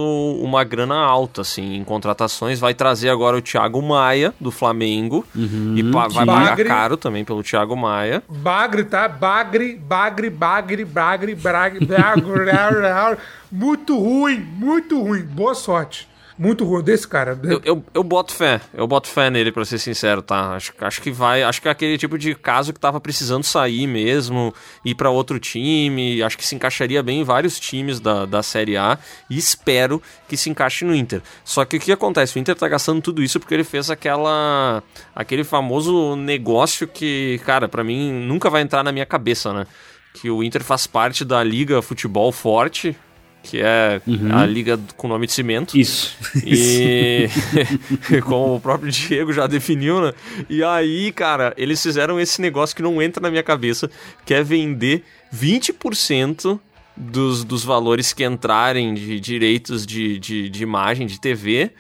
uma 0.43 0.63
grana 0.65 0.97
alta, 0.97 1.41
assim, 1.43 1.77
em 1.77 1.85
contratações. 1.85 2.59
Vai 2.61 2.75
trazer 2.75 3.11
agora 3.11 3.37
o 3.37 3.43
Thiago 3.43 3.81
Maia, 3.83 4.35
do 4.41 4.51
Flamengo, 4.51 5.25
e 5.35 5.83
pa- 5.93 6.09
vai 6.09 6.27
pagar 6.27 6.49
Bagre. 6.51 6.69
caro 6.69 6.97
também 6.97 7.25
pelo 7.25 7.43
Thiago 7.43 7.77
Maia. 7.77 8.23
Bagre, 8.29 8.85
tá? 8.85 9.09
Bagre, 9.09 9.75
bagre, 9.77 10.31
bagre, 10.31 10.85
bagre, 10.85 11.35
bagre, 11.35 11.85
bagre. 11.87 13.19
muito 13.51 13.99
ruim, 13.99 14.39
muito 14.39 15.01
ruim. 15.01 15.23
Boa 15.23 15.55
sorte. 15.55 16.09
Muito 16.39 16.65
ruim 16.65 16.85
desse 16.85 17.09
cara. 17.09 17.37
Eu, 17.43 17.61
eu, 17.65 17.85
eu 17.93 18.05
boto 18.05 18.33
fé, 18.33 18.61
eu 18.73 18.87
boto 18.87 19.09
fé 19.09 19.29
nele, 19.29 19.51
pra 19.51 19.65
ser 19.65 19.79
sincero, 19.79 20.23
tá? 20.23 20.55
Acho, 20.55 20.73
acho 20.81 21.03
que 21.03 21.11
vai. 21.11 21.43
Acho 21.43 21.61
que 21.61 21.67
é 21.67 21.71
aquele 21.71 21.99
tipo 21.99 22.17
de 22.17 22.33
caso 22.35 22.73
que 22.73 22.79
tava 22.79 23.01
precisando 23.01 23.43
sair 23.43 23.89
mesmo, 23.89 24.55
ir 24.85 24.95
pra 24.95 25.11
outro 25.11 25.41
time. 25.41 26.23
Acho 26.23 26.39
que 26.39 26.47
se 26.47 26.55
encaixaria 26.55 27.03
bem 27.03 27.21
em 27.21 27.25
vários 27.25 27.59
times 27.59 27.99
da, 27.99 28.25
da 28.25 28.41
Série 28.41 28.77
A 28.77 28.97
e 29.29 29.37
espero 29.37 30.01
que 30.29 30.37
se 30.37 30.49
encaixe 30.49 30.85
no 30.85 30.95
Inter. 30.95 31.21
Só 31.45 31.65
que 31.65 31.77
o 31.77 31.81
que 31.81 31.91
acontece? 31.91 32.37
O 32.37 32.39
Inter 32.39 32.55
tá 32.55 32.69
gastando 32.69 33.03
tudo 33.03 33.21
isso 33.21 33.41
porque 33.41 33.55
ele 33.55 33.65
fez 33.65 33.91
aquela. 33.91 34.81
aquele 35.17 35.43
famoso 35.43 36.15
negócio 36.15 36.87
que, 36.87 37.41
cara, 37.45 37.69
pra 37.69 37.83
mim 37.83 38.13
nunca 38.13 38.49
vai 38.49 38.63
entrar 38.63 38.85
na 38.85 38.93
minha 38.93 39.07
cabeça, 39.07 39.53
né? 39.53 39.67
Que 40.15 40.31
o 40.31 40.43
Inter 40.45 40.63
faz 40.63 40.87
parte 40.87 41.25
da 41.25 41.43
Liga 41.43 41.83
Futebol 41.83 42.31
Forte. 42.31 42.97
Que 43.43 43.63
é 43.63 44.01
a 44.33 44.45
liga 44.45 44.79
com 44.97 45.09
nome 45.09 45.27
de 45.27 45.33
cimento. 45.33 45.79
Isso. 45.79 46.17
E 46.45 47.29
como 48.25 48.57
o 48.57 48.61
próprio 48.61 48.91
Diego 48.91 49.33
já 49.33 49.47
definiu, 49.47 50.01
né? 50.03 50.13
E 50.51 50.63
aí, 50.63 51.11
cara, 51.13 51.55
eles 51.57 51.83
fizeram 51.83 52.21
esse 52.21 52.41
negócio 52.41 52.77
que 52.77 52.83
não 52.83 53.01
entra 53.01 53.23
na 53.23 53.31
minha 53.31 53.43
cabeça, 53.43 53.91
que 54.27 54.35
é 54.35 54.43
vender 54.43 55.03
20% 55.35 56.61
dos, 56.97 57.45
dos 57.45 57.65
valores 57.65 58.13
que 58.13 58.25
entrarem 58.25 58.93
de 58.93 59.21
direitos 59.21 59.87
de, 59.87 60.19
de, 60.19 60.49
de 60.49 60.63
imagem, 60.63 61.07
de 61.07 61.21
TV, 61.21 61.71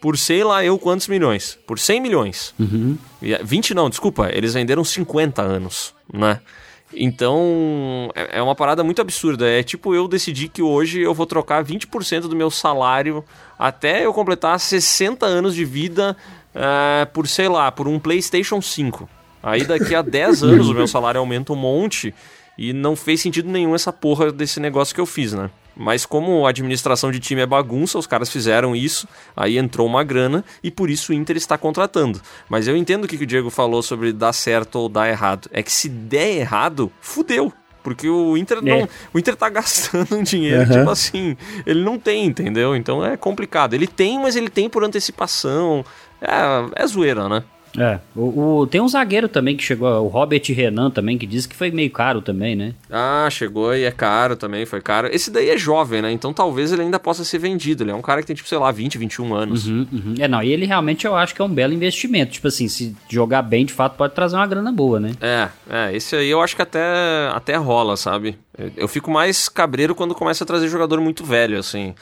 por 0.00 0.16
sei 0.16 0.44
lá 0.44 0.64
eu 0.64 0.78
quantos 0.78 1.08
milhões. 1.08 1.58
Por 1.66 1.78
100 1.78 2.00
milhões. 2.00 2.54
É, 3.22 3.42
20 3.42 3.74
não, 3.74 3.90
desculpa, 3.90 4.30
eles 4.32 4.54
venderam 4.54 4.84
50 4.84 5.42
anos, 5.42 5.94
né? 6.12 6.40
Então, 6.94 8.10
é 8.14 8.38
é 8.38 8.42
uma 8.42 8.54
parada 8.54 8.82
muito 8.82 9.00
absurda. 9.00 9.48
É 9.48 9.62
tipo 9.62 9.94
eu 9.94 10.08
decidir 10.08 10.48
que 10.48 10.62
hoje 10.62 11.00
eu 11.00 11.12
vou 11.12 11.26
trocar 11.26 11.64
20% 11.64 12.22
do 12.22 12.36
meu 12.36 12.50
salário 12.50 13.24
até 13.58 14.04
eu 14.04 14.12
completar 14.12 14.58
60 14.58 15.26
anos 15.26 15.54
de 15.54 15.64
vida 15.64 16.16
eh, 16.54 17.06
por, 17.12 17.26
sei 17.26 17.48
lá, 17.48 17.70
por 17.70 17.86
um 17.88 17.98
PlayStation 17.98 18.60
5. 18.60 19.08
Aí 19.42 19.64
daqui 19.64 19.94
a 19.94 20.02
10 20.02 20.42
anos 20.42 20.68
o 20.68 20.74
meu 20.74 20.86
salário 20.86 21.20
aumenta 21.20 21.52
um 21.52 21.56
monte 21.56 22.14
e 22.56 22.72
não 22.72 22.96
fez 22.96 23.20
sentido 23.20 23.48
nenhum 23.48 23.74
essa 23.74 23.92
porra 23.92 24.32
desse 24.32 24.58
negócio 24.58 24.94
que 24.94 25.00
eu 25.00 25.06
fiz, 25.06 25.32
né? 25.32 25.50
Mas 25.78 26.04
como 26.04 26.44
a 26.44 26.50
administração 26.50 27.10
de 27.12 27.20
time 27.20 27.40
é 27.40 27.46
bagunça, 27.46 27.98
os 27.98 28.06
caras 28.06 28.28
fizeram 28.28 28.74
isso, 28.74 29.06
aí 29.36 29.56
entrou 29.56 29.86
uma 29.86 30.02
grana 30.02 30.44
e 30.62 30.70
por 30.70 30.90
isso 30.90 31.12
o 31.12 31.14
Inter 31.14 31.36
está 31.36 31.56
contratando. 31.56 32.20
Mas 32.48 32.66
eu 32.66 32.76
entendo 32.76 33.04
o 33.04 33.08
que 33.08 33.16
que 33.16 33.22
o 33.22 33.26
Diego 33.26 33.48
falou 33.48 33.80
sobre 33.80 34.12
dar 34.12 34.32
certo 34.32 34.76
ou 34.76 34.88
dar 34.88 35.08
errado. 35.08 35.48
É 35.52 35.62
que 35.62 35.72
se 35.72 35.88
der 35.88 36.36
errado, 36.38 36.90
fudeu. 37.00 37.52
Porque 37.82 38.08
o 38.08 38.36
Inter 38.36 38.60
não. 38.60 38.72
É. 38.76 38.88
O 39.14 39.18
Inter 39.18 39.36
tá 39.36 39.48
gastando 39.48 40.16
um 40.16 40.22
dinheiro, 40.24 40.62
Aham. 40.62 40.78
tipo 40.78 40.90
assim, 40.90 41.36
ele 41.64 41.82
não 41.82 41.98
tem, 41.98 42.26
entendeu? 42.26 42.74
Então 42.74 43.04
é 43.04 43.16
complicado. 43.16 43.72
Ele 43.72 43.86
tem, 43.86 44.18
mas 44.18 44.36
ele 44.36 44.50
tem 44.50 44.68
por 44.68 44.82
antecipação. 44.84 45.84
É, 46.20 46.82
é 46.82 46.86
zoeira, 46.86 47.28
né? 47.28 47.44
É. 47.76 47.98
O, 48.16 48.60
o- 48.60 48.66
tem 48.66 48.80
um 48.80 48.88
zagueiro 48.88 49.28
também 49.28 49.56
que 49.56 49.62
chegou, 49.62 49.88
o 50.04 50.08
Robert 50.08 50.42
Renan 50.48 50.90
também, 50.90 51.18
que 51.18 51.26
disse 51.26 51.48
que 51.48 51.54
foi 51.56 51.70
meio 51.70 51.90
caro 51.90 52.22
também, 52.22 52.56
né? 52.56 52.74
Ah, 52.90 53.28
chegou 53.30 53.74
e 53.74 53.84
é 53.84 53.90
caro 53.90 54.36
também, 54.36 54.64
foi 54.64 54.80
caro. 54.80 55.08
Esse 55.12 55.30
daí 55.30 55.50
é 55.50 55.56
jovem, 55.58 56.00
né? 56.02 56.10
Então 56.12 56.32
talvez 56.32 56.72
ele 56.72 56.82
ainda 56.82 56.98
possa 56.98 57.24
ser 57.24 57.38
vendido. 57.38 57.82
Ele 57.84 57.90
é 57.90 57.94
um 57.94 58.02
cara 58.02 58.20
que 58.20 58.26
tem, 58.26 58.36
tipo, 58.36 58.48
sei 58.48 58.58
lá, 58.58 58.70
20, 58.70 58.96
21 58.98 59.34
anos. 59.34 59.66
Uhum, 59.66 59.86
uhum. 59.92 60.14
É, 60.18 60.26
não, 60.28 60.42
e 60.42 60.50
ele 60.52 60.66
realmente 60.66 61.06
eu 61.06 61.14
acho 61.16 61.34
que 61.34 61.42
é 61.42 61.44
um 61.44 61.48
belo 61.52 61.72
investimento. 61.74 62.32
Tipo 62.32 62.48
assim, 62.48 62.68
se 62.68 62.96
jogar 63.08 63.42
bem, 63.42 63.64
de 63.66 63.72
fato, 63.72 63.96
pode 63.96 64.14
trazer 64.14 64.36
uma 64.36 64.46
grana 64.46 64.72
boa, 64.72 64.98
né? 64.98 65.12
É, 65.20 65.48
é, 65.68 65.94
esse 65.96 66.16
aí 66.16 66.28
eu 66.28 66.40
acho 66.40 66.56
que 66.56 66.62
até, 66.62 66.80
até 67.32 67.56
rola, 67.56 67.96
sabe? 67.96 68.38
Eu- 68.56 68.72
Eu 68.76 68.88
fico 68.88 69.10
mais 69.10 69.48
cabreiro 69.48 69.94
quando 69.94 70.14
começa 70.14 70.42
a 70.42 70.46
trazer 70.46 70.68
jogador 70.68 71.00
muito 71.00 71.24
velho, 71.24 71.58
assim. 71.58 71.94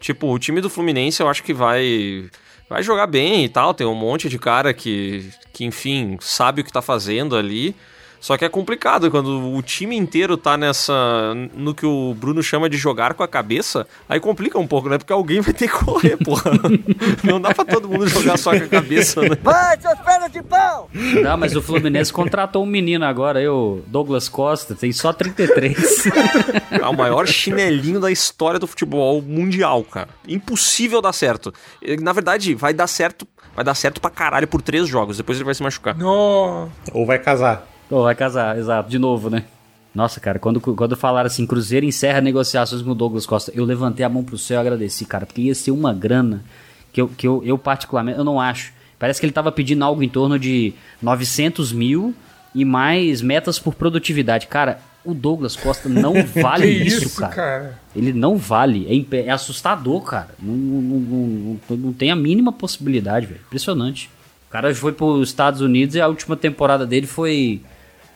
Tipo, 0.00 0.26
o 0.32 0.38
time 0.38 0.60
do 0.60 0.68
Fluminense 0.68 1.22
eu 1.22 1.28
acho 1.28 1.42
que 1.44 1.54
vai 1.54 2.24
vai 2.72 2.82
jogar 2.82 3.06
bem 3.06 3.44
e 3.44 3.48
tal, 3.50 3.74
tem 3.74 3.86
um 3.86 3.94
monte 3.94 4.30
de 4.30 4.38
cara 4.38 4.72
que, 4.72 5.30
que 5.52 5.62
enfim, 5.62 6.16
sabe 6.20 6.62
o 6.62 6.64
que 6.64 6.72
tá 6.72 6.80
fazendo 6.80 7.36
ali. 7.36 7.76
Só 8.22 8.38
que 8.38 8.44
é 8.44 8.48
complicado 8.48 9.10
quando 9.10 9.52
o 9.52 9.60
time 9.62 9.96
inteiro 9.96 10.36
tá 10.36 10.56
nessa. 10.56 11.34
no 11.56 11.74
que 11.74 11.84
o 11.84 12.14
Bruno 12.14 12.40
chama 12.40 12.70
de 12.70 12.76
jogar 12.76 13.14
com 13.14 13.24
a 13.24 13.26
cabeça, 13.26 13.84
aí 14.08 14.20
complica 14.20 14.56
um 14.60 14.66
pouco, 14.66 14.88
né? 14.88 14.96
Porque 14.96 15.12
alguém 15.12 15.40
vai 15.40 15.52
ter 15.52 15.66
que 15.66 15.84
correr, 15.84 16.16
porra. 16.24 16.52
Não 17.24 17.40
dá 17.40 17.52
pra 17.52 17.64
todo 17.64 17.88
mundo 17.88 18.06
jogar 18.06 18.38
só 18.38 18.56
com 18.56 18.64
a 18.64 18.68
cabeça, 18.68 19.22
né? 19.22 19.36
Vai, 19.42 19.80
seus 19.80 19.98
pernas 19.98 20.30
de 20.30 20.40
pau! 20.40 20.88
Não, 20.94 21.36
mas 21.36 21.56
o 21.56 21.60
Fluminense 21.60 22.12
contratou 22.12 22.62
um 22.62 22.66
menino 22.66 23.04
agora, 23.04 23.40
aí, 23.40 23.48
o 23.48 23.82
Douglas 23.88 24.28
Costa, 24.28 24.76
tem 24.76 24.92
só 24.92 25.12
33. 25.12 26.06
É 26.70 26.86
o 26.86 26.96
maior 26.96 27.26
chinelinho 27.26 27.98
da 27.98 28.10
história 28.12 28.60
do 28.60 28.68
futebol 28.68 29.20
mundial, 29.20 29.82
cara. 29.82 30.10
Impossível 30.28 31.02
dar 31.02 31.12
certo. 31.12 31.52
Na 32.00 32.12
verdade, 32.12 32.54
vai 32.54 32.72
dar 32.72 32.86
certo. 32.86 33.26
Vai 33.56 33.64
dar 33.64 33.74
certo 33.74 34.00
pra 34.00 34.10
caralho 34.10 34.46
por 34.46 34.62
três 34.62 34.86
jogos, 34.86 35.16
depois 35.16 35.36
ele 35.36 35.44
vai 35.44 35.54
se 35.54 35.62
machucar. 35.62 35.96
No... 35.96 36.68
Ou 36.92 37.04
vai 37.04 37.18
casar. 37.18 37.71
Pô, 37.92 38.04
vai 38.04 38.14
casar, 38.14 38.56
exato, 38.58 38.88
de 38.88 38.98
novo, 38.98 39.28
né? 39.28 39.44
Nossa, 39.94 40.18
cara, 40.18 40.38
quando, 40.38 40.58
quando 40.62 40.96
falaram 40.96 41.26
assim, 41.26 41.46
Cruzeiro 41.46 41.84
encerra 41.84 42.22
negociações 42.22 42.80
com 42.80 42.92
o 42.92 42.94
Douglas 42.94 43.26
Costa, 43.26 43.52
eu 43.54 43.66
levantei 43.66 44.02
a 44.02 44.08
mão 44.08 44.24
pro 44.24 44.38
céu 44.38 44.56
e 44.56 44.60
agradeci, 44.62 45.04
cara, 45.04 45.26
porque 45.26 45.42
ia 45.42 45.54
ser 45.54 45.72
uma 45.72 45.92
grana 45.92 46.42
que 46.90 47.02
eu, 47.02 47.08
que 47.08 47.28
eu, 47.28 47.42
eu 47.44 47.58
particularmente, 47.58 48.16
eu 48.16 48.24
não 48.24 48.40
acho. 48.40 48.72
Parece 48.98 49.20
que 49.20 49.26
ele 49.26 49.32
tava 49.34 49.52
pedindo 49.52 49.84
algo 49.84 50.02
em 50.02 50.08
torno 50.08 50.38
de 50.38 50.72
900 51.02 51.70
mil 51.70 52.14
e 52.54 52.64
mais 52.64 53.20
metas 53.20 53.58
por 53.58 53.74
produtividade. 53.74 54.46
Cara, 54.46 54.78
o 55.04 55.12
Douglas 55.12 55.54
Costa 55.54 55.86
não 55.86 56.14
vale 56.40 56.68
isso, 56.68 57.04
isso, 57.08 57.20
cara. 57.20 57.34
cara? 57.34 57.78
Ele 57.94 58.14
não 58.14 58.38
vale. 58.38 59.06
É, 59.12 59.16
é 59.26 59.30
assustador, 59.30 60.00
cara. 60.00 60.30
Não, 60.40 60.54
não, 60.54 60.80
não, 60.80 61.58
não- 61.68 61.76
não 61.76 61.92
tem 61.92 62.10
a 62.10 62.16
mínima 62.16 62.52
possibilidade, 62.52 63.26
velho. 63.26 63.40
Impressionante. 63.46 64.08
O 64.48 64.50
cara 64.50 64.74
foi 64.74 64.92
pros 64.92 65.28
Estados 65.28 65.60
Unidos 65.60 65.94
e 65.94 66.00
a 66.00 66.08
última 66.08 66.38
temporada 66.38 66.86
dele 66.86 67.06
foi. 67.06 67.60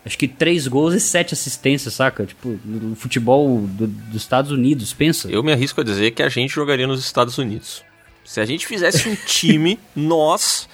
Acho 0.07 0.17
que 0.17 0.29
três 0.29 0.67
gols 0.69 0.95
e 0.95 1.01
sete 1.01 1.35
assistências, 1.35 1.93
saca? 1.95 2.25
Tipo, 2.25 2.59
no 2.65 2.95
futebol 2.95 3.61
do- 3.67 3.89
dos 3.89 4.23
Estados 4.23 4.53
Unidos, 4.53 4.93
pensa. 4.95 5.29
Eu 5.29 5.43
me 5.43 5.53
arrisco 5.53 5.81
a 5.81 5.85
dizer 5.85 6.13
que 6.13 6.23
a 6.23 6.29
gente 6.29 6.55
jogaria 6.55 6.87
nos 6.87 7.01
Estados 7.05 7.37
Unidos. 7.39 7.83
Se 8.25 8.41
a 8.41 8.45
gente 8.47 8.67
fizesse 8.67 9.09
um 9.09 9.17
time, 9.27 9.79
nós, 9.97 10.69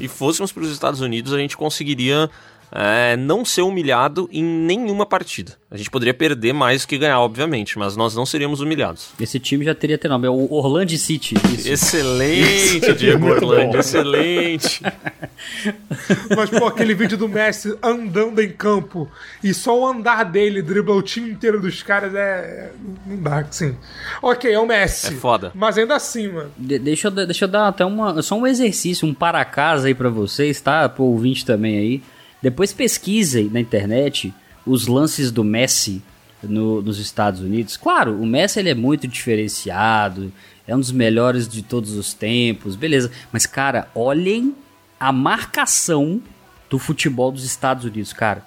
e 0.00 0.08
fôssemos 0.08 0.50
para 0.50 0.62
os 0.62 0.70
Estados 0.72 1.00
Unidos, 1.02 1.32
a 1.34 1.38
gente 1.38 1.56
conseguiria 1.58 2.30
é, 2.72 3.16
não 3.16 3.44
ser 3.44 3.62
humilhado 3.62 4.28
em 4.32 4.42
nenhuma 4.42 5.04
partida. 5.06 5.52
A 5.70 5.76
gente 5.76 5.90
poderia 5.90 6.12
perder 6.14 6.52
mais 6.52 6.82
do 6.82 6.88
que 6.88 6.98
ganhar, 6.98 7.20
obviamente, 7.20 7.78
mas 7.78 7.96
nós 7.96 8.14
não 8.16 8.26
seríamos 8.26 8.60
humilhados. 8.60 9.10
Esse 9.20 9.38
time 9.38 9.64
já 9.64 9.74
teria 9.74 9.96
ter 9.96 10.08
nome. 10.08 10.26
É 10.26 10.30
o 10.30 10.52
Orlando 10.52 10.96
City. 10.98 11.34
Isso. 11.54 11.68
Excelente, 11.68 12.92
Diego 12.98 13.26
Muito 13.26 13.44
Orlando, 13.44 13.72
bom. 13.72 13.78
excelente. 13.78 14.82
Mas, 16.36 16.50
pô, 16.50 16.66
aquele 16.66 16.94
vídeo 16.94 17.16
do 17.16 17.28
Messi 17.28 17.76
andando 17.82 18.40
em 18.40 18.50
campo 18.50 19.08
e 19.42 19.54
só 19.54 19.78
o 19.78 19.86
andar 19.86 20.24
dele 20.24 20.60
dribla 20.62 20.94
o 20.94 21.02
time 21.02 21.30
inteiro 21.30 21.60
dos 21.60 21.82
caras 21.82 22.14
é. 22.14 22.72
Não 23.06 23.16
dá, 23.22 23.38
assim. 23.38 23.76
Ok, 24.22 24.50
é 24.52 24.58
o 24.58 24.66
Messi. 24.66 25.08
É 25.08 25.10
foda. 25.12 25.52
Mas 25.54 25.78
ainda 25.78 25.96
assim, 25.96 26.28
mano. 26.28 26.50
De- 26.56 26.78
deixa, 26.78 27.08
eu, 27.08 27.10
deixa 27.12 27.44
eu 27.44 27.48
dar 27.48 27.68
até 27.68 27.84
uma, 27.84 28.20
só 28.22 28.36
um 28.36 28.46
exercício, 28.46 29.06
um 29.06 29.14
para 29.14 29.44
casa 29.44 29.88
aí 29.88 29.94
pra 29.94 30.08
vocês, 30.08 30.60
tá? 30.60 30.88
Pro 30.88 31.04
ouvinte 31.04 31.44
também 31.46 31.78
aí. 31.78 32.02
Depois 32.42 32.72
pesquisem 32.72 33.48
na 33.50 33.60
internet 33.60 34.32
os 34.66 34.86
lances 34.86 35.30
do 35.30 35.42
Messi 35.44 36.02
no- 36.42 36.80
nos 36.80 36.98
Estados 36.98 37.40
Unidos. 37.40 37.76
Claro, 37.76 38.20
o 38.20 38.26
Messi 38.26 38.58
ele 38.58 38.70
é 38.70 38.74
muito 38.74 39.06
diferenciado, 39.06 40.32
é 40.66 40.74
um 40.74 40.80
dos 40.80 40.92
melhores 40.92 41.48
de 41.48 41.62
todos 41.62 41.92
os 41.92 42.14
tempos, 42.14 42.76
beleza. 42.76 43.10
Mas, 43.32 43.46
cara, 43.46 43.88
olhem 43.94 44.54
a 44.98 45.12
marcação 45.12 46.20
do 46.68 46.78
futebol 46.78 47.32
dos 47.32 47.44
Estados 47.44 47.84
Unidos, 47.84 48.12
cara. 48.12 48.44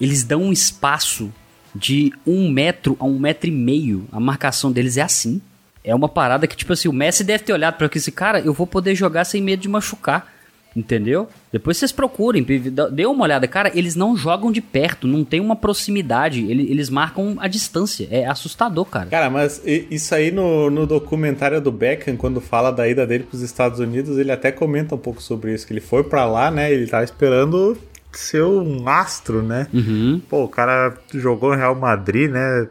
Eles 0.00 0.24
dão 0.24 0.42
um 0.44 0.52
espaço 0.52 1.32
de 1.74 2.12
um 2.26 2.50
metro 2.50 2.96
a 2.98 3.04
um 3.04 3.18
metro 3.18 3.48
e 3.48 3.52
meio. 3.52 4.06
A 4.10 4.18
marcação 4.18 4.72
deles 4.72 4.96
é 4.96 5.02
assim. 5.02 5.40
É 5.84 5.94
uma 5.94 6.08
parada 6.08 6.46
que, 6.46 6.56
tipo 6.56 6.72
assim, 6.72 6.88
o 6.88 6.92
Messi 6.92 7.22
deve 7.22 7.44
ter 7.44 7.52
olhado 7.52 7.76
para 7.76 7.88
esse 7.94 8.10
cara, 8.10 8.40
eu 8.40 8.52
vou 8.52 8.66
poder 8.66 8.94
jogar 8.94 9.24
sem 9.24 9.40
medo 9.42 9.60
de 9.60 9.68
machucar. 9.68 10.34
Entendeu? 10.76 11.26
Depois 11.50 11.78
vocês 11.78 11.90
procurem, 11.90 12.44
dê 12.92 13.06
uma 13.06 13.24
olhada. 13.24 13.48
Cara, 13.48 13.72
eles 13.74 13.96
não 13.96 14.14
jogam 14.14 14.52
de 14.52 14.60
perto, 14.60 15.06
não 15.06 15.24
tem 15.24 15.40
uma 15.40 15.56
proximidade, 15.56 16.44
eles 16.50 16.90
marcam 16.90 17.36
a 17.38 17.48
distância. 17.48 18.06
É 18.10 18.26
assustador, 18.26 18.84
cara. 18.84 19.06
Cara, 19.06 19.30
mas 19.30 19.62
isso 19.64 20.14
aí 20.14 20.30
no, 20.30 20.68
no 20.68 20.86
documentário 20.86 21.62
do 21.62 21.72
Beckham, 21.72 22.14
quando 22.14 22.42
fala 22.42 22.70
da 22.70 22.86
ida 22.86 23.06
dele 23.06 23.24
pros 23.24 23.40
Estados 23.40 23.80
Unidos, 23.80 24.18
ele 24.18 24.30
até 24.30 24.52
comenta 24.52 24.94
um 24.94 24.98
pouco 24.98 25.22
sobre 25.22 25.54
isso, 25.54 25.66
que 25.66 25.72
ele 25.72 25.80
foi 25.80 26.04
para 26.04 26.26
lá, 26.26 26.50
né? 26.50 26.70
Ele 26.70 26.86
tava 26.86 27.04
esperando 27.04 27.78
ser 28.12 28.42
um 28.42 28.86
astro, 28.86 29.42
né? 29.42 29.68
Uhum. 29.72 30.20
Pô, 30.28 30.44
o 30.44 30.48
cara 30.48 30.94
jogou 31.14 31.50
no 31.50 31.56
Real 31.56 31.74
Madrid, 31.74 32.30
né? 32.30 32.68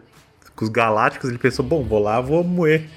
Com 0.55 0.63
os 0.63 0.69
Galácticos, 0.69 1.29
ele 1.29 1.39
pensou, 1.39 1.65
bom, 1.65 1.83
vou 1.83 1.99
lá, 1.99 2.21
vou 2.21 2.43
moer. 2.43 2.87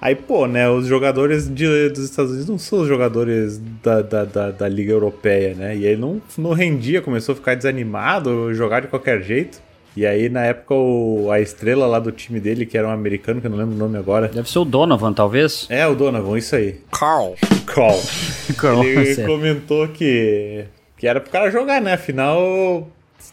Aí, 0.00 0.14
pô, 0.14 0.46
né, 0.46 0.70
os 0.70 0.86
jogadores 0.86 1.52
de, 1.52 1.88
dos 1.88 2.04
Estados 2.04 2.30
Unidos 2.30 2.48
não 2.48 2.58
são 2.58 2.80
os 2.82 2.88
jogadores 2.88 3.60
da, 3.82 4.00
da, 4.00 4.24
da, 4.24 4.50
da, 4.52 4.68
Liga 4.68 4.92
Europeia, 4.92 5.54
né? 5.54 5.76
E 5.76 5.86
aí 5.86 5.96
não, 5.96 6.22
não 6.36 6.52
rendia, 6.52 7.02
começou 7.02 7.32
a 7.32 7.36
ficar 7.36 7.56
desanimado, 7.56 8.54
jogar 8.54 8.80
de 8.80 8.86
qualquer 8.86 9.22
jeito. 9.22 9.60
E 9.96 10.06
aí, 10.06 10.28
na 10.28 10.44
época, 10.44 10.74
o, 10.74 11.28
a 11.32 11.40
estrela 11.40 11.84
lá 11.84 11.98
do 11.98 12.12
time 12.12 12.38
dele, 12.38 12.64
que 12.64 12.78
era 12.78 12.86
um 12.86 12.92
americano, 12.92 13.40
que 13.40 13.48
eu 13.48 13.50
não 13.50 13.58
lembro 13.58 13.74
o 13.74 13.78
nome 13.78 13.98
agora. 13.98 14.28
Deve 14.28 14.48
ser 14.48 14.60
o 14.60 14.64
Donovan, 14.64 15.12
talvez? 15.12 15.66
É, 15.68 15.84
o 15.88 15.96
Donovan, 15.96 16.38
isso 16.38 16.54
aí. 16.54 16.80
Carl. 16.92 17.34
Carl. 17.66 18.00
Carl 18.56 18.84
ele 18.84 19.26
comentou 19.26 19.88
que, 19.88 20.66
que 20.96 21.08
era 21.08 21.20
pro 21.20 21.32
cara 21.32 21.50
jogar, 21.50 21.80
né? 21.80 21.94
Afinal, 21.94 22.86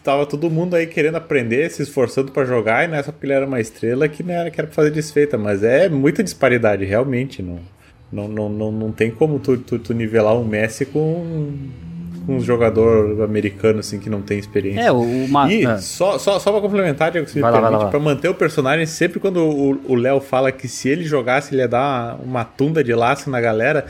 tava 0.04 0.26
todo 0.26 0.50
mundo 0.50 0.76
aí 0.76 0.88
querendo 0.88 1.16
aprender, 1.16 1.70
se 1.70 1.82
esforçando 1.82 2.32
para 2.32 2.46
jogar, 2.46 2.86
e 2.86 2.88
não 2.88 2.98
é 2.98 3.04
só 3.04 3.12
porque 3.12 3.26
ele 3.26 3.34
era 3.34 3.46
uma 3.46 3.60
estrela 3.60 4.08
que, 4.08 4.24
né, 4.24 4.50
que 4.50 4.60
era 4.60 4.68
pra 4.68 4.76
fazer 4.76 4.92
desfeita, 4.92 5.38
mas 5.38 5.64
é 5.64 5.90
muita 5.90 6.24
disparidade, 6.24 6.86
realmente. 6.86 7.42
Não, 7.42 7.60
não, 8.12 8.28
não, 8.28 8.50
não, 8.50 8.72
não 8.72 8.92
tem 8.92 9.12
como 9.12 9.40
tu, 9.40 9.58
tu, 9.58 9.80
tu 9.80 9.94
nivelar 9.94 10.36
um 10.36 10.46
Messi 10.46 10.86
com 10.86 11.54
um 12.28 12.40
jogador 12.40 13.22
americano 13.24 13.80
assim 13.80 14.00
que 14.00 14.10
não 14.10 14.22
tem 14.22 14.40
experiência. 14.40 14.82
É, 14.82 14.92
o 14.92 15.28
Ma... 15.28 15.52
E 15.52 15.66
é. 15.66 15.78
só, 15.78 16.18
só, 16.18 16.40
só 16.40 16.52
pra 16.52 16.62
complementar, 16.62 17.12
Diego, 17.12 17.28
se 17.28 17.40
me 17.40 17.44
permite, 17.44 17.90
pra 17.90 18.00
manter 18.00 18.30
o 18.30 18.34
personagem, 18.34 18.86
sempre 18.86 19.20
quando 19.20 19.40
o 19.40 19.96
Léo 19.96 20.20
fala 20.20 20.52
que 20.52 20.68
se 20.68 20.90
ele 20.90 21.04
jogasse, 21.04 21.54
ele 21.54 21.62
ia 21.62 21.68
dar 21.68 22.16
uma, 22.16 22.40
uma 22.40 22.46
tunda 22.46 22.84
de 22.84 22.94
laço 22.94 23.30
na 23.30 23.40
galera, 23.40 23.86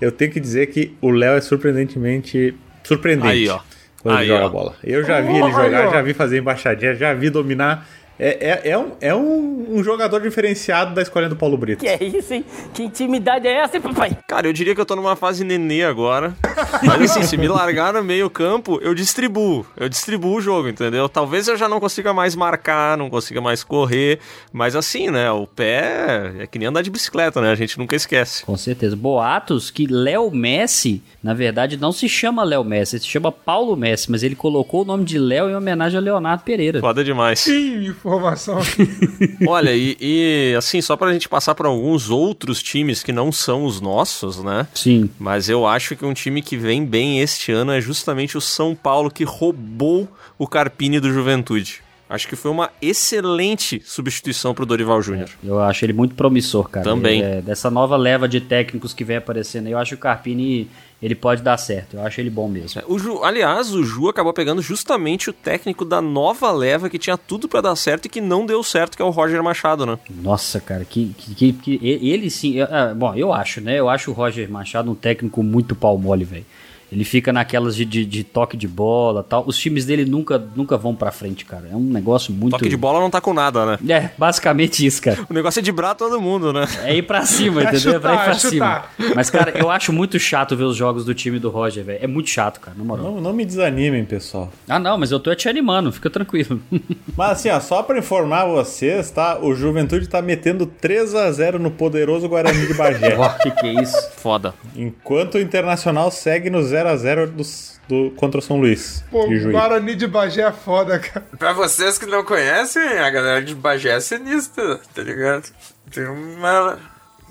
eu 0.00 0.12
tenho 0.12 0.30
que 0.30 0.40
dizer 0.40 0.66
que 0.66 0.94
o 1.00 1.10
Léo 1.10 1.36
é 1.36 1.40
surpreendentemente 1.40 2.54
surpreendente. 2.84 3.28
Aí, 3.28 3.48
ó 3.48 3.60
quando 4.02 4.16
Aí, 4.16 4.28
ele 4.28 4.34
joga 4.34 4.46
ó. 4.46 4.48
bola. 4.48 4.74
Eu 4.82 5.04
já 5.04 5.20
vi 5.20 5.36
ele 5.36 5.50
jogar, 5.50 5.90
já 5.90 6.02
vi 6.02 6.14
fazer 6.14 6.38
embaixadinha, 6.38 6.94
já 6.94 7.12
vi 7.14 7.30
dominar. 7.30 7.86
É, 8.18 8.62
é, 8.64 8.70
é, 8.70 8.78
um, 8.78 8.92
é 9.00 9.14
um, 9.14 9.76
um 9.76 9.84
jogador 9.84 10.20
diferenciado 10.20 10.94
da 10.94 11.02
escolinha 11.02 11.28
do 11.28 11.36
Paulo 11.36 11.56
Brito. 11.56 11.80
Que 11.80 11.88
é 11.88 12.02
isso, 12.02 12.34
hein? 12.34 12.44
Que 12.74 12.82
intimidade 12.82 13.46
é 13.46 13.52
essa, 13.52 13.76
hein, 13.76 13.82
papai? 13.82 14.18
Cara, 14.26 14.48
eu 14.48 14.52
diria 14.52 14.74
que 14.74 14.80
eu 14.80 14.86
tô 14.86 14.96
numa 14.96 15.14
fase 15.14 15.44
nenê 15.44 15.84
agora. 15.84 16.34
Mas 16.82 17.10
assim, 17.10 17.22
se 17.22 17.36
me 17.36 17.46
largar 17.46 17.92
no 17.92 18.02
meio 18.02 18.28
campo, 18.28 18.80
eu 18.82 18.94
distribuo. 18.94 19.64
Eu 19.76 19.88
distribuo 19.88 20.36
o 20.36 20.40
jogo, 20.40 20.68
entendeu? 20.68 21.08
Talvez 21.08 21.46
eu 21.46 21.56
já 21.56 21.68
não 21.68 21.78
consiga 21.78 22.12
mais 22.12 22.34
marcar, 22.34 22.96
não 22.98 23.08
consiga 23.08 23.40
mais 23.40 23.62
correr. 23.62 24.18
Mas 24.52 24.74
assim, 24.74 25.10
né? 25.10 25.30
O 25.30 25.46
pé 25.46 26.32
é 26.40 26.46
que 26.46 26.58
nem 26.58 26.68
andar 26.68 26.82
de 26.82 26.90
bicicleta, 26.90 27.40
né? 27.40 27.52
A 27.52 27.54
gente 27.54 27.78
nunca 27.78 27.94
esquece. 27.94 28.44
Com 28.44 28.56
certeza. 28.56 28.96
Boatos 28.96 29.70
que 29.70 29.86
Léo 29.86 30.30
Messi, 30.30 31.02
na 31.22 31.34
verdade, 31.34 31.76
não 31.76 31.92
se 31.92 32.08
chama 32.08 32.42
Léo 32.42 32.64
Messi, 32.64 32.96
ele 32.96 33.02
se 33.02 33.08
chama 33.08 33.30
Paulo 33.30 33.76
Messi, 33.76 34.10
mas 34.10 34.22
ele 34.22 34.34
colocou 34.34 34.82
o 34.82 34.84
nome 34.84 35.04
de 35.04 35.18
Léo 35.18 35.48
em 35.48 35.54
homenagem 35.54 35.98
a 35.98 36.00
Leonardo 36.00 36.42
Pereira. 36.42 36.80
Foda 36.80 37.04
demais. 37.04 37.46
Ih, 37.46 37.94
informação. 38.08 38.58
Olha, 39.46 39.74
e, 39.74 39.96
e, 40.00 40.54
assim, 40.56 40.80
só 40.80 40.96
pra 40.96 41.12
gente 41.12 41.28
passar 41.28 41.54
para 41.54 41.68
alguns 41.68 42.10
outros 42.10 42.62
times 42.62 43.02
que 43.02 43.12
não 43.12 43.30
são 43.30 43.64
os 43.64 43.80
nossos, 43.80 44.42
né? 44.42 44.66
Sim. 44.74 45.10
Mas 45.18 45.48
eu 45.48 45.66
acho 45.66 45.94
que 45.96 46.04
um 46.04 46.14
time 46.14 46.42
que 46.42 46.56
vem 46.56 46.84
bem 46.84 47.20
este 47.20 47.52
ano 47.52 47.72
é 47.72 47.80
justamente 47.80 48.36
o 48.36 48.40
São 48.40 48.74
Paulo, 48.74 49.10
que 49.10 49.24
roubou 49.24 50.08
o 50.38 50.46
Carpini 50.46 51.00
do 51.00 51.12
Juventude. 51.12 51.82
Acho 52.08 52.26
que 52.26 52.36
foi 52.36 52.50
uma 52.50 52.70
excelente 52.80 53.82
substituição 53.84 54.54
pro 54.54 54.64
Dorival 54.64 55.02
Júnior. 55.02 55.28
Eu 55.44 55.60
acho 55.60 55.84
ele 55.84 55.92
muito 55.92 56.14
promissor, 56.14 56.68
cara. 56.68 56.82
Também. 56.84 57.20
Ele, 57.20 57.38
é, 57.38 57.42
dessa 57.42 57.70
nova 57.70 57.96
leva 57.96 58.26
de 58.26 58.40
técnicos 58.40 58.94
que 58.94 59.04
vem 59.04 59.18
aparecendo 59.18 59.66
aí, 59.66 59.72
eu 59.72 59.78
acho 59.78 59.90
que 59.90 59.96
o 59.96 59.98
Carpini 59.98 60.70
ele 61.02 61.14
pode 61.14 61.42
dar 61.42 61.56
certo. 61.58 61.96
Eu 61.96 62.02
acho 62.02 62.20
ele 62.20 62.30
bom 62.30 62.48
mesmo. 62.48 62.82
O 62.88 62.98
Ju, 62.98 63.22
aliás, 63.22 63.74
o 63.74 63.84
Ju 63.84 64.08
acabou 64.08 64.32
pegando 64.32 64.62
justamente 64.62 65.28
o 65.28 65.32
técnico 65.34 65.84
da 65.84 66.00
nova 66.00 66.50
leva 66.50 66.88
que 66.88 66.98
tinha 66.98 67.16
tudo 67.16 67.46
para 67.46 67.60
dar 67.60 67.76
certo 67.76 68.06
e 68.06 68.08
que 68.08 68.20
não 68.20 68.46
deu 68.46 68.62
certo, 68.64 68.96
que 68.96 69.02
é 69.02 69.04
o 69.04 69.10
Roger 69.10 69.42
Machado, 69.42 69.84
né? 69.84 69.98
Nossa, 70.10 70.60
cara, 70.60 70.84
que, 70.84 71.14
que, 71.16 71.52
que 71.52 71.78
ele 71.82 72.30
sim. 72.30 72.54
Eu, 72.56 72.66
bom, 72.96 73.14
eu 73.14 73.32
acho, 73.32 73.60
né? 73.60 73.78
Eu 73.78 73.88
acho 73.88 74.10
o 74.10 74.14
Roger 74.14 74.50
Machado 74.50 74.90
um 74.90 74.94
técnico 74.94 75.42
muito 75.42 75.76
pau 75.76 75.96
mole, 75.98 76.24
velho. 76.24 76.46
Ele 76.90 77.04
fica 77.04 77.32
naquelas 77.32 77.76
de, 77.76 77.84
de, 77.84 78.04
de, 78.04 78.24
toque 78.24 78.56
de 78.56 78.66
bola 78.66 79.22
tal. 79.22 79.44
Os 79.46 79.58
times 79.58 79.84
dele 79.84 80.04
nunca, 80.04 80.42
nunca 80.56 80.76
vão 80.76 80.94
pra 80.94 81.10
frente, 81.10 81.44
cara. 81.44 81.68
É 81.70 81.76
um 81.76 81.80
negócio 81.80 82.32
muito. 82.32 82.52
Toque 82.52 82.68
de 82.68 82.76
bola 82.76 83.00
não 83.00 83.10
tá 83.10 83.20
com 83.20 83.34
nada, 83.34 83.66
né? 83.66 83.78
É, 83.88 84.10
basicamente 84.16 84.84
isso, 84.84 85.02
cara. 85.02 85.26
O 85.28 85.34
negócio 85.34 85.60
é 85.60 85.62
de 85.62 85.70
brar 85.70 85.94
todo 85.94 86.20
mundo, 86.20 86.52
né? 86.52 86.66
É 86.84 86.96
ir 86.96 87.02
pra 87.02 87.26
cima, 87.26 87.62
entendeu? 87.64 87.76
É, 87.76 87.94
chutar, 87.94 87.96
é 87.96 88.00
pra 88.00 88.14
ir 88.14 88.24
pra 88.24 88.34
cima. 88.34 88.84
Mas, 89.14 89.30
cara, 89.30 89.58
eu 89.58 89.70
acho 89.70 89.92
muito 89.92 90.18
chato 90.18 90.56
ver 90.56 90.64
os 90.64 90.76
jogos 90.76 91.04
do 91.04 91.14
time 91.14 91.38
do 91.38 91.50
Roger, 91.50 91.84
velho. 91.84 91.98
É 92.02 92.06
muito 92.06 92.30
chato, 92.30 92.60
cara, 92.60 92.76
na 92.76 92.84
moral. 92.84 93.04
Não, 93.04 93.20
não 93.20 93.32
me 93.32 93.44
desanimem, 93.44 94.04
pessoal. 94.04 94.50
Ah, 94.68 94.78
não, 94.78 94.96
mas 94.96 95.10
eu 95.10 95.20
tô 95.20 95.34
te 95.34 95.48
animando, 95.48 95.92
fica 95.92 96.08
tranquilo. 96.08 96.60
Mas 97.16 97.32
assim, 97.32 97.48
ó, 97.48 97.58
só 97.58 97.82
pra 97.82 97.98
informar 97.98 98.44
vocês, 98.44 99.10
tá? 99.10 99.40
O 99.40 99.52
Juventude 99.52 100.08
tá 100.08 100.22
metendo 100.22 100.66
3 100.66 101.16
a 101.16 101.32
0 101.32 101.58
no 101.58 101.68
poderoso 101.68 102.28
Guarani 102.28 102.66
de 102.66 102.74
Bagé. 102.74 103.16
Que 103.42 103.50
que 103.50 103.66
é 103.66 103.82
isso? 103.82 104.10
Foda. 104.16 104.54
Enquanto 104.76 105.34
o 105.34 105.40
Internacional 105.40 106.10
segue 106.10 106.48
no 106.48 106.62
0 106.62 106.77
a 106.86 106.96
0 106.96 107.28
dos 107.28 107.78
do, 107.88 108.10
contra 108.16 108.38
o 108.38 108.42
São 108.42 108.58
Luís. 108.60 109.02
Pô, 109.10 109.26
o 109.26 109.50
Guarani 109.50 109.94
de 109.94 110.06
Bagé 110.06 110.42
é 110.42 110.52
foda, 110.52 110.98
cara. 110.98 111.26
Pra 111.38 111.52
vocês 111.52 111.96
que 111.96 112.06
não 112.06 112.22
conhecem, 112.22 112.82
a 112.82 113.10
galera 113.10 113.42
de 113.42 113.54
Bagé 113.54 113.96
é 113.96 114.00
sinistra, 114.00 114.78
tá 114.94 115.02
ligado? 115.02 115.50
Tem 115.90 116.06
uma 116.06 116.78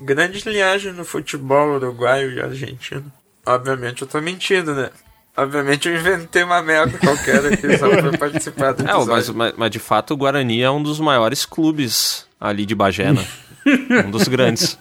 grande 0.01 0.47
linhagem 0.49 0.91
no 0.93 1.05
futebol 1.05 1.75
uruguaio 1.75 2.31
e 2.31 2.41
argentino. 2.41 3.11
Obviamente 3.45 4.01
eu 4.01 4.07
tô 4.07 4.19
mentindo, 4.19 4.73
né? 4.73 4.89
Obviamente 5.35 5.87
eu 5.87 5.95
inventei 5.95 6.41
uma 6.41 6.63
merda 6.63 6.97
qualquer 6.97 7.45
aqui 7.45 7.77
só 7.77 7.87
pra 7.89 8.11
participar 8.17 8.73
do 8.73 8.81
episódio. 8.81 9.03
É, 9.03 9.15
mas, 9.15 9.29
mas, 9.29 9.53
mas 9.55 9.71
de 9.71 9.79
fato 9.79 10.15
o 10.15 10.17
Guarani 10.17 10.63
é 10.63 10.71
um 10.71 10.81
dos 10.81 10.99
maiores 10.99 11.45
clubes 11.45 12.25
ali 12.39 12.65
de 12.65 12.73
Bagé, 12.73 13.13
né? 13.13 13.25
um 14.05 14.11
dos 14.11 14.27
grandes. 14.27 14.77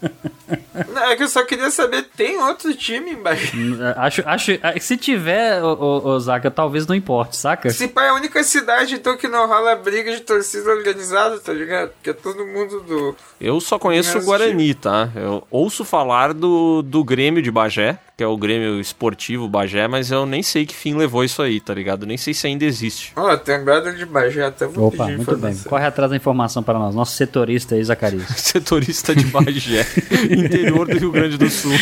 Não, 0.92 1.02
é 1.04 1.16
que 1.16 1.22
eu 1.22 1.28
só 1.28 1.44
queria 1.44 1.70
saber, 1.70 2.06
tem 2.16 2.38
outro 2.38 2.74
time 2.74 3.12
em 3.12 3.16
Bahia? 3.16 3.94
Acho, 3.96 4.22
acho, 4.26 4.52
se 4.80 4.96
tiver, 4.96 5.62
o, 5.62 5.74
o, 5.74 6.08
o 6.08 6.20
Zaca, 6.20 6.50
talvez 6.50 6.86
não 6.86 6.94
importe, 6.94 7.36
saca? 7.36 7.70
Se 7.70 7.88
pá, 7.88 8.04
é 8.04 8.08
a 8.10 8.14
única 8.14 8.42
cidade, 8.44 8.94
então, 8.94 9.16
que 9.16 9.28
não 9.28 9.46
rola 9.46 9.74
briga 9.74 10.12
de 10.12 10.20
torcida 10.20 10.70
organizada, 10.70 11.38
tá 11.38 11.52
ligado? 11.52 11.90
Porque 11.90 12.10
é 12.10 12.12
todo 12.12 12.46
mundo 12.46 12.80
do... 12.82 13.16
Eu 13.40 13.60
só 13.60 13.78
conheço 13.78 14.18
o 14.18 14.22
Guarani, 14.22 14.74
tá? 14.74 15.10
Eu 15.14 15.46
ouço 15.50 15.84
falar 15.84 16.32
do, 16.32 16.82
do 16.82 17.02
Grêmio 17.02 17.42
de 17.42 17.50
Bagé, 17.50 17.98
que 18.16 18.24
é 18.24 18.26
o 18.26 18.34
Grêmio 18.34 18.80
Esportivo 18.80 19.46
Bagé, 19.46 19.86
mas 19.86 20.10
eu 20.10 20.24
nem 20.24 20.42
sei 20.42 20.64
que 20.64 20.74
fim 20.74 20.94
levou 20.94 21.22
isso 21.22 21.42
aí, 21.42 21.60
tá 21.60 21.74
ligado? 21.74 22.06
Nem 22.06 22.16
sei 22.16 22.32
se 22.32 22.46
ainda 22.46 22.64
existe. 22.64 23.12
Ó, 23.14 23.30
oh, 23.30 23.36
tem 23.36 23.62
guarda 23.62 23.92
de 23.92 24.06
Bagé, 24.06 24.42
até 24.42 24.66
vou 24.66 24.88
Opa, 24.88 25.06
muito 25.08 25.36
bem. 25.36 25.54
Corre 25.58 25.84
atrás 25.84 26.10
da 26.10 26.16
informação 26.16 26.62
para 26.62 26.78
nós. 26.78 26.94
Nosso 26.94 27.14
setorista 27.14 27.74
aí, 27.74 27.84
Zacarias. 27.84 28.26
setorista 28.40 29.14
de 29.14 29.26
Bagé, 29.26 29.84
interior 30.32 30.88
do 30.88 30.98
Rio 30.98 31.12
Grande 31.12 31.36
do 31.36 31.50
Sul. 31.50 31.72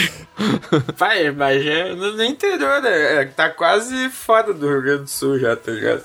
Pai, 0.99 1.31
Bagé 1.31 1.95
no 1.95 2.25
interior, 2.25 2.83
né? 2.83 3.27
Tá 3.27 3.51
quase 3.51 4.11
fora 4.11 4.53
do 4.53 4.69
Rio 4.69 4.83
Grande 4.83 5.03
do 5.05 5.09
Sul 5.09 5.39
já, 5.39 5.55
tá 5.55 5.71
ligado? 5.71 6.03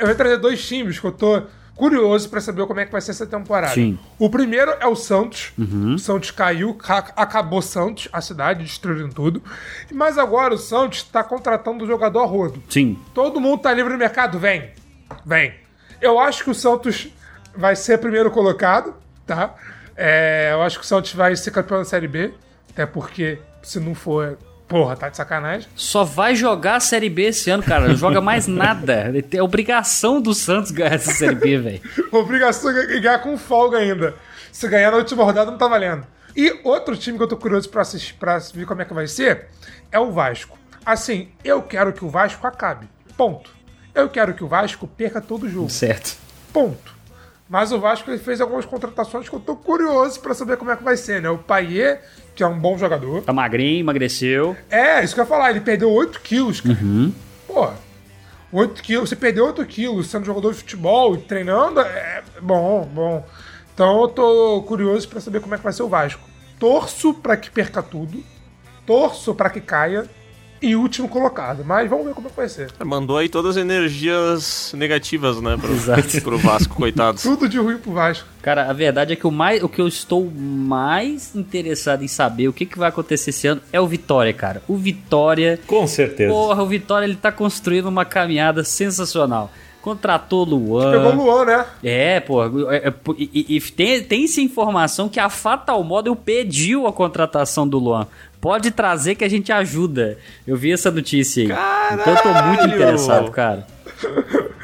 Eu 0.00 0.08
vou 0.08 0.16
trazer 0.16 0.38
dois 0.38 0.66
times 0.66 0.98
que 0.98 1.06
eu 1.06 1.12
tô 1.12 1.42
curioso 1.74 2.28
para 2.28 2.40
saber 2.40 2.66
como 2.66 2.80
é 2.80 2.86
que 2.86 2.92
vai 2.92 3.00
ser 3.00 3.12
essa 3.12 3.26
temporada. 3.26 3.74
Sim. 3.74 3.98
O 4.18 4.28
primeiro 4.30 4.72
é 4.80 4.86
o 4.86 4.94
Santos. 4.94 5.52
Uhum. 5.58 5.94
O 5.94 5.98
Santos 5.98 6.30
caiu, 6.30 6.76
acabou 7.16 7.62
Santos, 7.62 8.08
a 8.12 8.20
cidade, 8.20 8.62
destruindo 8.62 9.14
tudo. 9.14 9.42
Mas 9.92 10.18
agora 10.18 10.54
o 10.54 10.58
Santos 10.58 10.98
está 10.98 11.24
contratando 11.24 11.84
o 11.84 11.86
jogador 11.86 12.26
rodo. 12.26 12.62
Sim. 12.68 12.98
Todo 13.14 13.40
mundo 13.40 13.62
tá 13.62 13.72
livre 13.72 13.92
no 13.92 13.98
mercado? 13.98 14.38
Vem. 14.38 14.70
Vem. 15.24 15.54
Eu 16.00 16.18
acho 16.18 16.44
que 16.44 16.50
o 16.50 16.54
Santos 16.54 17.08
vai 17.56 17.76
ser 17.76 17.98
primeiro 17.98 18.30
colocado, 18.30 18.94
tá? 19.26 19.54
É, 19.96 20.50
eu 20.52 20.62
acho 20.62 20.78
que 20.78 20.84
o 20.84 20.88
Santos 20.88 21.12
vai 21.12 21.36
ser 21.36 21.50
campeão 21.50 21.78
da 21.78 21.84
Série 21.84 22.08
B. 22.08 22.32
Até 22.70 22.86
porque, 22.86 23.38
se 23.62 23.78
não 23.78 23.94
for, 23.94 24.38
Porra, 24.72 24.96
tá 24.96 25.10
de 25.10 25.18
sacanagem. 25.18 25.68
Só 25.76 26.02
vai 26.02 26.34
jogar 26.34 26.76
a 26.76 26.80
Série 26.80 27.10
B 27.10 27.24
esse 27.24 27.50
ano, 27.50 27.62
cara. 27.62 27.88
Não 27.88 27.94
joga 27.94 28.22
mais 28.22 28.46
nada. 28.46 29.12
É 29.30 29.42
obrigação 29.42 30.18
do 30.18 30.32
Santos 30.32 30.70
ganhar 30.70 30.94
essa 30.94 31.12
Série 31.12 31.34
B, 31.34 31.58
velho. 31.58 31.80
obrigação 32.10 32.72
de 32.72 33.00
ganhar 33.00 33.18
com 33.18 33.36
folga 33.36 33.76
ainda. 33.76 34.14
Se 34.50 34.66
ganhar 34.66 34.90
na 34.90 34.96
última 34.96 35.24
rodada, 35.24 35.50
não 35.50 35.58
tá 35.58 35.68
valendo. 35.68 36.06
E 36.34 36.58
outro 36.64 36.96
time 36.96 37.18
que 37.18 37.24
eu 37.24 37.28
tô 37.28 37.36
curioso 37.36 37.68
pra, 37.68 37.82
assistir, 37.82 38.14
pra 38.14 38.38
ver 38.38 38.64
como 38.64 38.80
é 38.80 38.86
que 38.86 38.94
vai 38.94 39.06
ser 39.06 39.48
é 39.90 39.98
o 39.98 40.10
Vasco. 40.10 40.58
Assim, 40.86 41.28
eu 41.44 41.60
quero 41.62 41.92
que 41.92 42.02
o 42.02 42.08
Vasco 42.08 42.46
acabe. 42.46 42.88
Ponto. 43.14 43.50
Eu 43.94 44.08
quero 44.08 44.32
que 44.32 44.42
o 44.42 44.48
Vasco 44.48 44.88
perca 44.88 45.20
todo 45.20 45.42
o 45.44 45.48
jogo. 45.50 45.68
Certo. 45.68 46.16
Ponto. 46.50 46.96
Mas 47.46 47.70
o 47.70 47.78
Vasco 47.78 48.10
ele 48.10 48.18
fez 48.18 48.40
algumas 48.40 48.64
contratações 48.64 49.28
que 49.28 49.34
eu 49.34 49.40
tô 49.40 49.54
curioso 49.54 50.18
pra 50.20 50.32
saber 50.32 50.56
como 50.56 50.70
é 50.70 50.76
que 50.76 50.82
vai 50.82 50.96
ser, 50.96 51.20
né? 51.20 51.28
O 51.28 51.36
Paier, 51.36 52.02
que 52.34 52.42
é 52.42 52.46
um 52.46 52.58
bom 52.58 52.78
jogador. 52.78 53.22
Tá 53.22 53.32
magrinho, 53.32 53.80
emagreceu. 53.80 54.56
É, 54.70 55.02
isso 55.02 55.14
que 55.14 55.20
eu 55.20 55.24
ia 55.24 55.28
falar. 55.28 55.50
Ele 55.50 55.60
perdeu 55.60 55.90
8 55.90 56.20
quilos, 56.20 56.60
cara. 56.60 56.78
Uhum. 56.80 57.12
Pô, 57.46 57.70
8 58.52 58.82
quilos. 58.82 59.08
Você 59.08 59.16
perdeu 59.16 59.46
8 59.46 59.64
quilos 59.66 60.08
sendo 60.08 60.24
jogador 60.24 60.52
de 60.52 60.58
futebol 60.58 61.14
e 61.14 61.18
treinando, 61.18 61.80
é 61.80 62.22
bom, 62.40 62.88
bom. 62.92 63.26
Então 63.74 64.02
eu 64.02 64.08
tô 64.08 64.62
curioso 64.62 65.08
pra 65.08 65.20
saber 65.20 65.40
como 65.40 65.54
é 65.54 65.58
que 65.58 65.64
vai 65.64 65.72
ser 65.72 65.82
o 65.82 65.88
Vasco. 65.88 66.22
Torço 66.58 67.14
pra 67.14 67.36
que 67.36 67.50
perca 67.50 67.82
tudo. 67.82 68.22
Torço 68.86 69.34
pra 69.34 69.50
que 69.50 69.60
caia. 69.60 70.04
E 70.62 70.76
último 70.76 71.08
colocado. 71.08 71.64
Mas 71.64 71.90
vamos 71.90 72.06
ver 72.06 72.14
como 72.14 72.28
é 72.28 72.30
que 72.30 72.36
vai 72.36 72.48
ser. 72.48 72.70
Mandou 72.84 73.18
aí 73.18 73.28
todas 73.28 73.56
as 73.56 73.62
energias 73.62 74.72
negativas, 74.76 75.40
né? 75.40 75.56
Pro, 75.60 75.72
Exato. 75.72 76.20
pro 76.22 76.38
Vasco, 76.38 76.74
coitado. 76.76 77.18
Tudo 77.22 77.48
de 77.48 77.58
ruim 77.58 77.78
pro 77.78 77.92
Vasco. 77.92 78.28
Cara, 78.40 78.70
a 78.70 78.72
verdade 78.72 79.12
é 79.12 79.16
que 79.16 79.26
o, 79.26 79.30
mais, 79.30 79.62
o 79.62 79.68
que 79.68 79.80
eu 79.80 79.88
estou 79.88 80.30
mais 80.34 81.34
interessado 81.34 82.02
em 82.04 82.08
saber 82.08 82.48
o 82.48 82.52
que, 82.52 82.64
que 82.66 82.78
vai 82.78 82.88
acontecer 82.88 83.30
esse 83.30 83.46
ano 83.46 83.60
é 83.72 83.80
o 83.80 83.86
Vitória, 83.86 84.32
cara. 84.32 84.62
O 84.68 84.76
Vitória. 84.76 85.58
Com 85.66 85.86
certeza. 85.86 86.32
Porra, 86.32 86.62
o 86.62 86.66
Vitória 86.66 87.04
ele 87.06 87.16
tá 87.16 87.32
construindo 87.32 87.86
uma 87.86 88.04
caminhada 88.04 88.62
sensacional. 88.64 89.50
Contratou 89.80 90.44
Luan. 90.44 90.92
Pegou 90.92 91.12
o 91.12 91.16
Luan, 91.24 91.44
né? 91.44 91.66
É, 91.82 92.20
pô. 92.20 92.44
é, 92.70 92.76
é, 92.76 92.94
e, 93.18 93.46
e- 93.48 93.56
e 93.56 93.60
tem, 93.60 94.00
tem 94.04 94.24
essa 94.24 94.40
informação 94.40 95.08
que 95.08 95.18
a 95.18 95.28
Fatal 95.28 95.82
Model 95.82 96.14
pediu 96.14 96.86
a 96.86 96.92
contratação 96.92 97.66
do 97.66 97.80
Luan. 97.80 98.06
Pode 98.42 98.72
trazer 98.72 99.14
que 99.14 99.24
a 99.24 99.30
gente 99.30 99.52
ajuda. 99.52 100.18
Eu 100.44 100.56
vi 100.56 100.72
essa 100.72 100.90
notícia 100.90 101.44
aí. 101.44 101.46
Então 101.94 102.12
eu 102.12 102.22
tô 102.22 102.28
muito 102.28 102.58
Caralho! 102.58 102.74
interessado, 102.74 103.30
cara. 103.30 103.64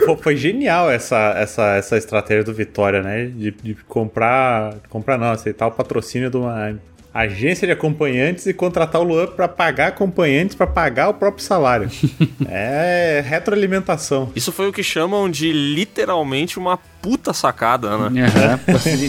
Pô, 0.04 0.16
foi 0.16 0.36
genial 0.36 0.90
essa, 0.90 1.32
essa, 1.36 1.76
essa 1.76 1.96
estratégia 1.96 2.42
do 2.42 2.52
Vitória, 2.52 3.00
né? 3.02 3.26
De, 3.26 3.52
de 3.52 3.74
comprar. 3.86 4.74
Comprar 4.88 5.16
não, 5.16 5.30
aceitar 5.30 5.68
o 5.68 5.70
patrocínio 5.70 6.28
de 6.28 6.36
uma 6.36 6.76
agência 7.20 7.66
de 7.66 7.72
acompanhantes 7.72 8.46
e 8.46 8.54
contratar 8.54 9.00
o 9.00 9.04
Luan 9.04 9.26
pra 9.26 9.48
pagar 9.48 9.88
acompanhantes 9.88 10.54
pra 10.54 10.66
pagar 10.66 11.08
o 11.08 11.14
próprio 11.14 11.44
salário. 11.44 11.90
é 12.48 13.24
retroalimentação. 13.26 14.30
Isso 14.36 14.52
foi 14.52 14.68
o 14.68 14.72
que 14.72 14.82
chamam 14.82 15.30
de 15.30 15.52
literalmente 15.52 16.58
uma 16.58 16.78
puta 17.00 17.32
sacada, 17.32 18.10
né? 18.10 18.26
Aham, 18.26 18.60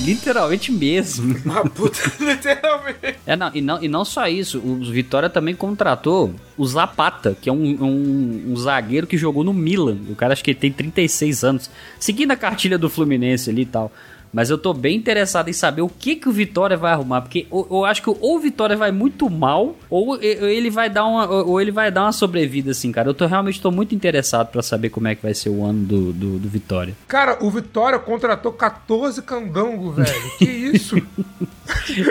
literalmente 0.04 0.72
mesmo. 0.72 1.36
Uma 1.44 1.64
puta, 1.66 2.00
literalmente. 2.20 3.20
É, 3.26 3.36
não, 3.36 3.52
e, 3.54 3.62
não, 3.62 3.84
e 3.84 3.88
não 3.88 4.06
só 4.06 4.28
isso, 4.28 4.60
o 4.60 4.80
Vitória 4.92 5.30
também 5.30 5.56
contratou 5.56 6.34
o 6.58 6.66
Zapata, 6.66 7.36
que 7.40 7.50
é 7.50 7.54
um, 7.54 7.84
um, 7.84 8.52
um 8.52 8.56
zagueiro 8.56 9.08
que 9.08 9.18
jogou 9.18 9.44
no 9.44 9.54
Milan. 9.54 9.98
O 10.10 10.16
cara 10.16 10.34
acho 10.34 10.44
que 10.44 10.52
ele 10.52 10.60
tem 10.60 10.72
36 10.72 11.44
anos. 11.44 11.70
Seguindo 12.00 12.32
a 12.32 12.36
cartilha 12.36 12.78
do 12.78 12.90
Fluminense 12.90 13.50
ali 13.50 13.64
e 13.64 13.66
tal. 13.66 13.92
Mas 14.32 14.50
eu 14.50 14.58
tô 14.58 14.74
bem 14.74 14.96
interessado 14.96 15.50
em 15.50 15.54
saber 15.54 15.82
o 15.82 15.90
que, 15.90 16.16
que 16.16 16.30
o 16.30 16.32
Vitória 16.32 16.78
vai 16.78 16.92
arrumar. 16.92 17.22
Porque 17.22 17.48
eu, 17.52 17.68
eu 17.70 17.86
acho 17.86 18.02
que 18.02 18.10
ou 18.10 18.36
o 18.36 18.40
Vitória 18.40 18.76
vai 18.78 18.92
muito 18.92 19.30
mal, 19.30 19.76
ou 19.90 20.22
ele 20.22 20.70
vai 20.70 20.90
dar 20.90 21.06
uma, 21.06 21.28
ou 21.28 21.60
ele 21.60 21.72
vai 21.72 21.92
dar 21.92 22.04
uma 22.04 22.12
sobrevida, 22.12 22.72
assim, 22.72 22.92
cara. 22.92 23.10
Eu 23.10 23.14
tô, 23.14 23.26
realmente 23.26 23.62
tô 23.62 23.72
muito 23.72 23.96
interessado 23.96 24.48
pra 24.48 24.62
saber 24.62 24.90
como 24.90 25.08
é 25.08 25.16
que 25.16 25.22
vai 25.22 25.34
ser 25.34 25.50
o 25.50 25.64
ano 25.66 25.86
do, 25.86 26.14
do, 26.14 26.40
do 26.40 26.50
Vitória. 26.50 26.96
Cara, 27.08 27.38
o 27.42 27.50
Vitória 27.50 27.98
contratou 27.98 28.52
14 28.52 29.22
candango, 29.22 29.92
velho. 29.92 30.32
Que 30.38 30.46
isso? 30.46 30.96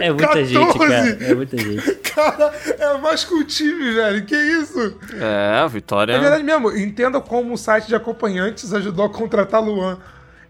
É 0.01 0.13
muita 0.13 0.45
gente, 0.45 0.79
cara. 0.79 1.09
É 1.21 1.35
muita 1.35 1.57
gente. 1.57 1.95
Cara, 2.15 2.53
é 2.79 2.99
mais 2.99 3.25
que 3.25 3.35
o 3.35 3.45
time, 3.45 3.93
velho. 3.93 4.25
Que 4.25 4.37
isso? 4.37 4.97
É, 5.15 5.59
a 5.59 5.67
Vitória. 5.67 6.13
É 6.13 6.19
verdade 6.19 6.43
mesmo. 6.45 6.71
Entenda 6.77 7.21
como 7.21 7.55
o 7.55 7.59
site 7.59 7.89
de 7.89 7.95
acompanhantes 7.95 8.73
ajudou 8.73 9.05
a 9.05 9.09
contratar 9.09 9.63
Luan. 9.63 9.99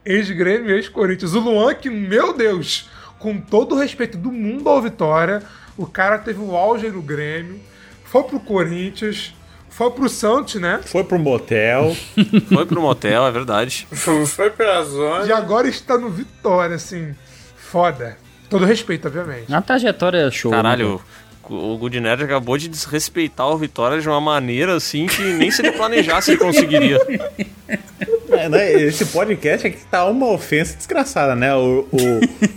Ex-Grêmio 0.04 0.70
e 0.70 0.74
ex-Corinthians. 0.74 1.34
O 1.34 1.40
Luan, 1.40 1.74
que, 1.74 1.90
meu 1.90 2.32
Deus, 2.32 2.88
com 3.18 3.38
todo 3.40 3.74
o 3.74 3.78
respeito 3.78 4.16
do 4.16 4.30
mundo 4.32 4.68
ao 4.68 4.80
Vitória, 4.80 5.42
o 5.76 5.86
cara 5.86 6.18
teve 6.18 6.40
o 6.40 6.56
auge 6.56 6.88
no 6.88 7.02
Grêmio, 7.02 7.60
foi 8.04 8.22
pro 8.24 8.40
Corinthians, 8.40 9.34
foi 9.68 9.90
pro 9.90 10.08
Santos, 10.08 10.54
né? 10.60 10.80
Foi 10.84 11.04
pro 11.04 11.18
motel. 11.18 11.94
Foi 12.52 12.66
pro 12.66 12.80
motel, 12.80 13.26
é 13.26 13.30
verdade. 13.30 13.86
Foi 13.92 14.50
pra 14.50 14.82
zona. 14.82 15.26
E 15.26 15.32
agora 15.32 15.68
está 15.68 15.96
no 15.96 16.10
Vitória, 16.10 16.74
assim. 16.74 17.14
Foda. 17.56 18.16
Todo 18.50 18.64
respeito, 18.64 19.06
obviamente. 19.06 19.52
A 19.54 19.60
trajetória 19.60 20.18
é 20.26 20.30
show. 20.30 20.50
né, 20.50 20.56
Caralho, 20.56 21.00
o 21.48 21.76
Good 21.76 22.00
Nerd 22.00 22.24
acabou 22.24 22.56
de 22.58 22.66
desrespeitar 22.68 23.48
o 23.48 23.56
Vitória 23.56 24.00
de 24.00 24.08
uma 24.08 24.20
maneira 24.20 24.74
assim 24.74 25.06
que 25.06 25.22
nem 25.22 25.50
se 25.50 25.62
ele 25.62 25.72
planejasse 25.72 26.32
ele 26.32 26.38
conseguiria. 26.38 26.98
É, 28.38 28.48
né, 28.48 28.72
Esse 28.82 29.04
podcast 29.06 29.66
aqui 29.66 29.78
tá 29.90 30.04
uma 30.06 30.26
ofensa 30.30 30.76
desgraçada, 30.76 31.34
né? 31.34 31.54
O, 31.54 31.86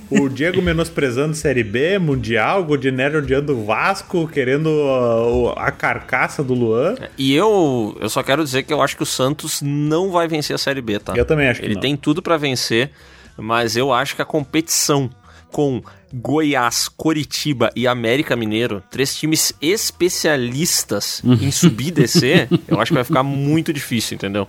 o, 0.09 0.23
o 0.23 0.29
Diego 0.29 0.61
menosprezando 0.61 1.35
Série 1.35 1.63
B, 1.63 1.97
Mundial, 1.99 2.61
o 2.61 2.65
Godinero 2.65 3.19
odiando 3.19 3.53
o 3.57 3.65
Vasco, 3.65 4.27
querendo 4.27 4.67
uh, 4.67 5.45
o- 5.45 5.49
a 5.57 5.71
carcaça 5.71 6.43
do 6.43 6.53
Luan. 6.53 6.95
E 7.17 7.33
eu, 7.35 7.97
eu 7.99 8.09
só 8.09 8.21
quero 8.23 8.43
dizer 8.43 8.63
que 8.63 8.73
eu 8.73 8.81
acho 8.81 8.95
que 8.95 9.03
o 9.03 9.05
Santos 9.05 9.61
não 9.61 10.11
vai 10.11 10.27
vencer 10.27 10.55
a 10.55 10.57
Série 10.59 10.81
B, 10.81 10.99
tá? 10.99 11.13
Eu 11.15 11.25
também 11.25 11.47
acho 11.47 11.59
que 11.59 11.65
Ele 11.65 11.75
não. 11.75 11.81
tem 11.81 11.95
tudo 11.97 12.21
pra 12.21 12.37
vencer, 12.37 12.91
mas 13.37 13.75
eu 13.75 13.91
acho 13.91 14.15
que 14.15 14.21
a 14.21 14.25
competição 14.25 15.09
com 15.51 15.81
Goiás, 16.13 16.87
Coritiba 16.89 17.71
e 17.75 17.85
América 17.87 18.35
Mineiro, 18.37 18.81
três 18.89 19.15
times 19.15 19.53
especialistas 19.61 21.21
em 21.23 21.51
subir 21.51 21.87
e 21.87 21.91
descer, 21.91 22.47
eu 22.67 22.79
acho 22.79 22.89
que 22.89 22.95
vai 22.95 23.03
ficar 23.03 23.23
muito 23.23 23.71
difícil, 23.73 24.15
entendeu? 24.15 24.47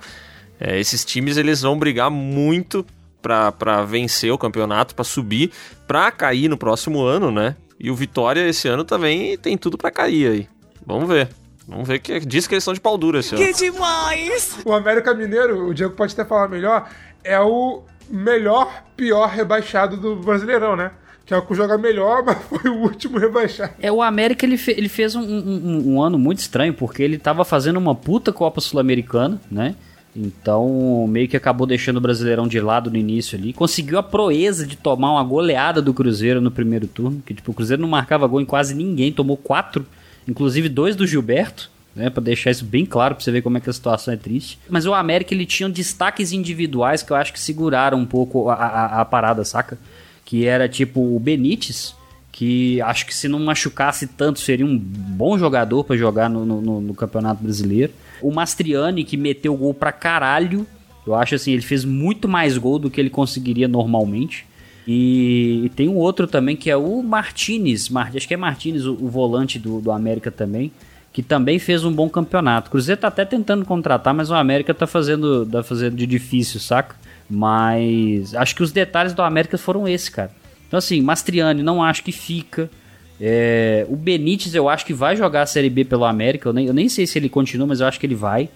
É, 0.64 0.78
esses 0.78 1.04
times 1.04 1.36
eles 1.36 1.62
vão 1.62 1.76
brigar 1.76 2.08
muito 2.10 2.86
pra, 3.20 3.50
pra 3.50 3.82
vencer 3.82 4.30
o 4.32 4.38
campeonato, 4.38 4.94
pra 4.94 5.04
subir, 5.04 5.50
pra 5.88 6.10
cair 6.12 6.48
no 6.48 6.56
próximo 6.56 7.02
ano, 7.02 7.30
né? 7.32 7.56
E 7.80 7.90
o 7.90 7.96
Vitória 7.96 8.46
esse 8.48 8.68
ano 8.68 8.84
também 8.84 9.36
tem 9.36 9.58
tudo 9.58 9.76
pra 9.76 9.90
cair 9.90 10.28
aí. 10.30 10.48
Vamos 10.86 11.08
ver. 11.08 11.28
Vamos 11.66 11.88
ver 11.88 11.98
que 12.00 12.20
diz 12.20 12.46
que 12.46 12.54
eles 12.54 12.62
são 12.64 12.74
de 12.74 12.80
pau 12.80 12.96
dura 12.98 13.18
esse 13.20 13.34
ano. 13.34 13.52
demais! 13.54 14.58
O 14.64 14.72
América 14.72 15.12
Mineiro, 15.14 15.66
o 15.68 15.74
Diego 15.74 15.94
pode 15.94 16.12
até 16.12 16.24
falar 16.24 16.48
melhor, 16.48 16.88
é 17.24 17.40
o 17.40 17.82
melhor, 18.08 18.84
pior 18.96 19.28
rebaixado 19.28 19.96
do 19.96 20.16
Brasileirão, 20.16 20.76
né? 20.76 20.90
Que 21.24 21.32
é 21.34 21.36
o 21.36 21.42
que 21.42 21.54
joga 21.54 21.78
melhor, 21.78 22.22
mas 22.24 22.36
foi 22.44 22.70
o 22.70 22.74
último 22.82 23.18
rebaixado. 23.18 23.72
É, 23.80 23.90
o 23.92 24.02
América 24.02 24.44
ele, 24.44 24.56
fe- 24.56 24.74
ele 24.76 24.88
fez 24.88 25.14
um, 25.14 25.22
um- 25.22 25.82
um 25.94 26.02
ano 26.02 26.18
muito 26.18 26.38
estranho, 26.40 26.74
porque 26.74 27.02
ele 27.02 27.16
tava 27.16 27.44
fazendo 27.44 27.76
uma 27.78 27.94
puta 27.94 28.32
Copa 28.32 28.60
Sul-Americana, 28.60 29.40
né? 29.50 29.74
Então, 30.14 31.06
meio 31.08 31.26
que 31.28 31.36
acabou 31.36 31.66
deixando 31.66 31.96
o 31.96 32.00
Brasileirão 32.00 32.46
de 32.46 32.60
lado 32.60 32.90
no 32.90 32.96
início 32.96 33.38
ali. 33.38 33.52
Conseguiu 33.52 33.98
a 33.98 34.02
proeza 34.02 34.66
de 34.66 34.76
tomar 34.76 35.12
uma 35.12 35.24
goleada 35.24 35.80
do 35.80 35.94
Cruzeiro 35.94 36.40
no 36.40 36.50
primeiro 36.50 36.86
turno, 36.86 37.22
que 37.24 37.32
tipo, 37.34 37.50
o 37.50 37.54
Cruzeiro 37.54 37.80
não 37.82 37.88
marcava 37.88 38.26
gol 38.26 38.40
em 38.40 38.44
quase 38.44 38.74
ninguém, 38.74 39.10
tomou 39.12 39.36
quatro, 39.36 39.86
inclusive 40.28 40.68
dois 40.68 40.94
do 40.96 41.06
Gilberto, 41.06 41.70
né, 41.94 42.08
Pra 42.08 42.22
deixar 42.22 42.50
isso 42.50 42.64
bem 42.64 42.86
claro, 42.86 43.14
pra 43.14 43.22
você 43.24 43.30
ver 43.30 43.42
como 43.42 43.58
é 43.58 43.60
que 43.60 43.68
a 43.68 43.72
situação 43.72 44.14
é 44.14 44.16
triste. 44.16 44.58
Mas 44.68 44.86
o 44.86 44.94
América 44.94 45.34
ele 45.34 45.44
tinha 45.44 45.68
destaques 45.68 46.32
individuais 46.32 47.02
que 47.02 47.10
eu 47.12 47.16
acho 47.16 47.32
que 47.32 47.40
seguraram 47.40 47.98
um 47.98 48.06
pouco 48.06 48.48
a, 48.48 48.54
a- 48.54 49.00
a 49.00 49.04
parada, 49.04 49.44
saca? 49.44 49.78
Que 50.24 50.46
era 50.46 50.68
tipo 50.70 51.00
o 51.00 51.18
Benítez, 51.20 51.94
que 52.30 52.80
acho 52.80 53.04
que 53.04 53.14
se 53.14 53.28
não 53.28 53.38
machucasse 53.40 54.06
tanto 54.06 54.40
seria 54.40 54.64
um 54.64 54.78
bom 54.78 55.38
jogador 55.38 55.84
pra 55.84 55.94
jogar 55.96 56.30
no- 56.30 56.46
no- 56.46 56.80
no 56.80 56.94
Campeonato 56.94 57.42
Brasileiro. 57.42 57.92
O 58.22 58.32
Mastriani, 58.32 59.04
que 59.04 59.16
meteu 59.16 59.54
gol 59.56 59.74
pra 59.74 59.92
caralho. 59.92 60.66
Eu 61.06 61.14
acho 61.14 61.34
assim, 61.34 61.52
ele 61.52 61.62
fez 61.62 61.84
muito 61.84 62.28
mais 62.28 62.56
gol 62.56 62.78
do 62.78 62.88
que 62.90 63.00
ele 63.00 63.10
conseguiria 63.10 63.66
normalmente. 63.66 64.46
E, 64.86 65.62
e 65.64 65.68
tem 65.70 65.88
um 65.88 65.96
outro 65.96 66.26
também 66.26 66.56
que 66.56 66.70
é 66.70 66.76
o 66.76 67.02
Martinez, 67.02 67.88
Mar- 67.88 68.10
acho 68.14 68.26
que 68.26 68.34
é 68.34 68.36
Martinez, 68.36 68.86
o, 68.86 68.94
o 68.94 69.08
volante 69.08 69.58
do, 69.58 69.80
do 69.80 69.92
América 69.92 70.30
também, 70.30 70.72
que 71.12 71.22
também 71.22 71.58
fez 71.58 71.84
um 71.84 71.92
bom 71.92 72.08
campeonato. 72.08 72.68
O 72.68 72.70
Cruzeiro 72.72 73.00
tá 73.00 73.08
até 73.08 73.24
tentando 73.24 73.64
contratar, 73.64 74.12
mas 74.14 74.30
o 74.30 74.34
América 74.34 74.72
tá 74.74 74.86
fazendo, 74.86 75.46
tá 75.46 75.62
fazendo 75.62 75.96
de 75.96 76.06
difícil, 76.06 76.58
saca? 76.58 76.96
Mas 77.30 78.34
acho 78.34 78.54
que 78.54 78.62
os 78.62 78.72
detalhes 78.72 79.12
do 79.12 79.22
América 79.22 79.56
foram 79.58 79.86
esses, 79.88 80.08
cara. 80.08 80.30
Então 80.66 80.78
assim, 80.78 81.00
Mastriani 81.00 81.62
não 81.62 81.82
acho 81.82 82.02
que 82.02 82.12
fica. 82.12 82.70
É, 83.24 83.86
o 83.88 83.94
Benítez 83.94 84.52
eu 84.52 84.68
acho 84.68 84.84
que 84.84 84.92
vai 84.92 85.14
jogar 85.14 85.42
a 85.42 85.46
Série 85.46 85.70
B 85.70 85.84
pelo 85.84 86.04
América. 86.04 86.48
Eu 86.48 86.52
nem, 86.52 86.66
eu 86.66 86.74
nem 86.74 86.88
sei 86.88 87.06
se 87.06 87.16
ele 87.16 87.28
continua, 87.28 87.68
mas 87.68 87.80
eu 87.80 87.86
acho 87.86 88.00
que 88.00 88.04
ele 88.04 88.16
vai. 88.16 88.48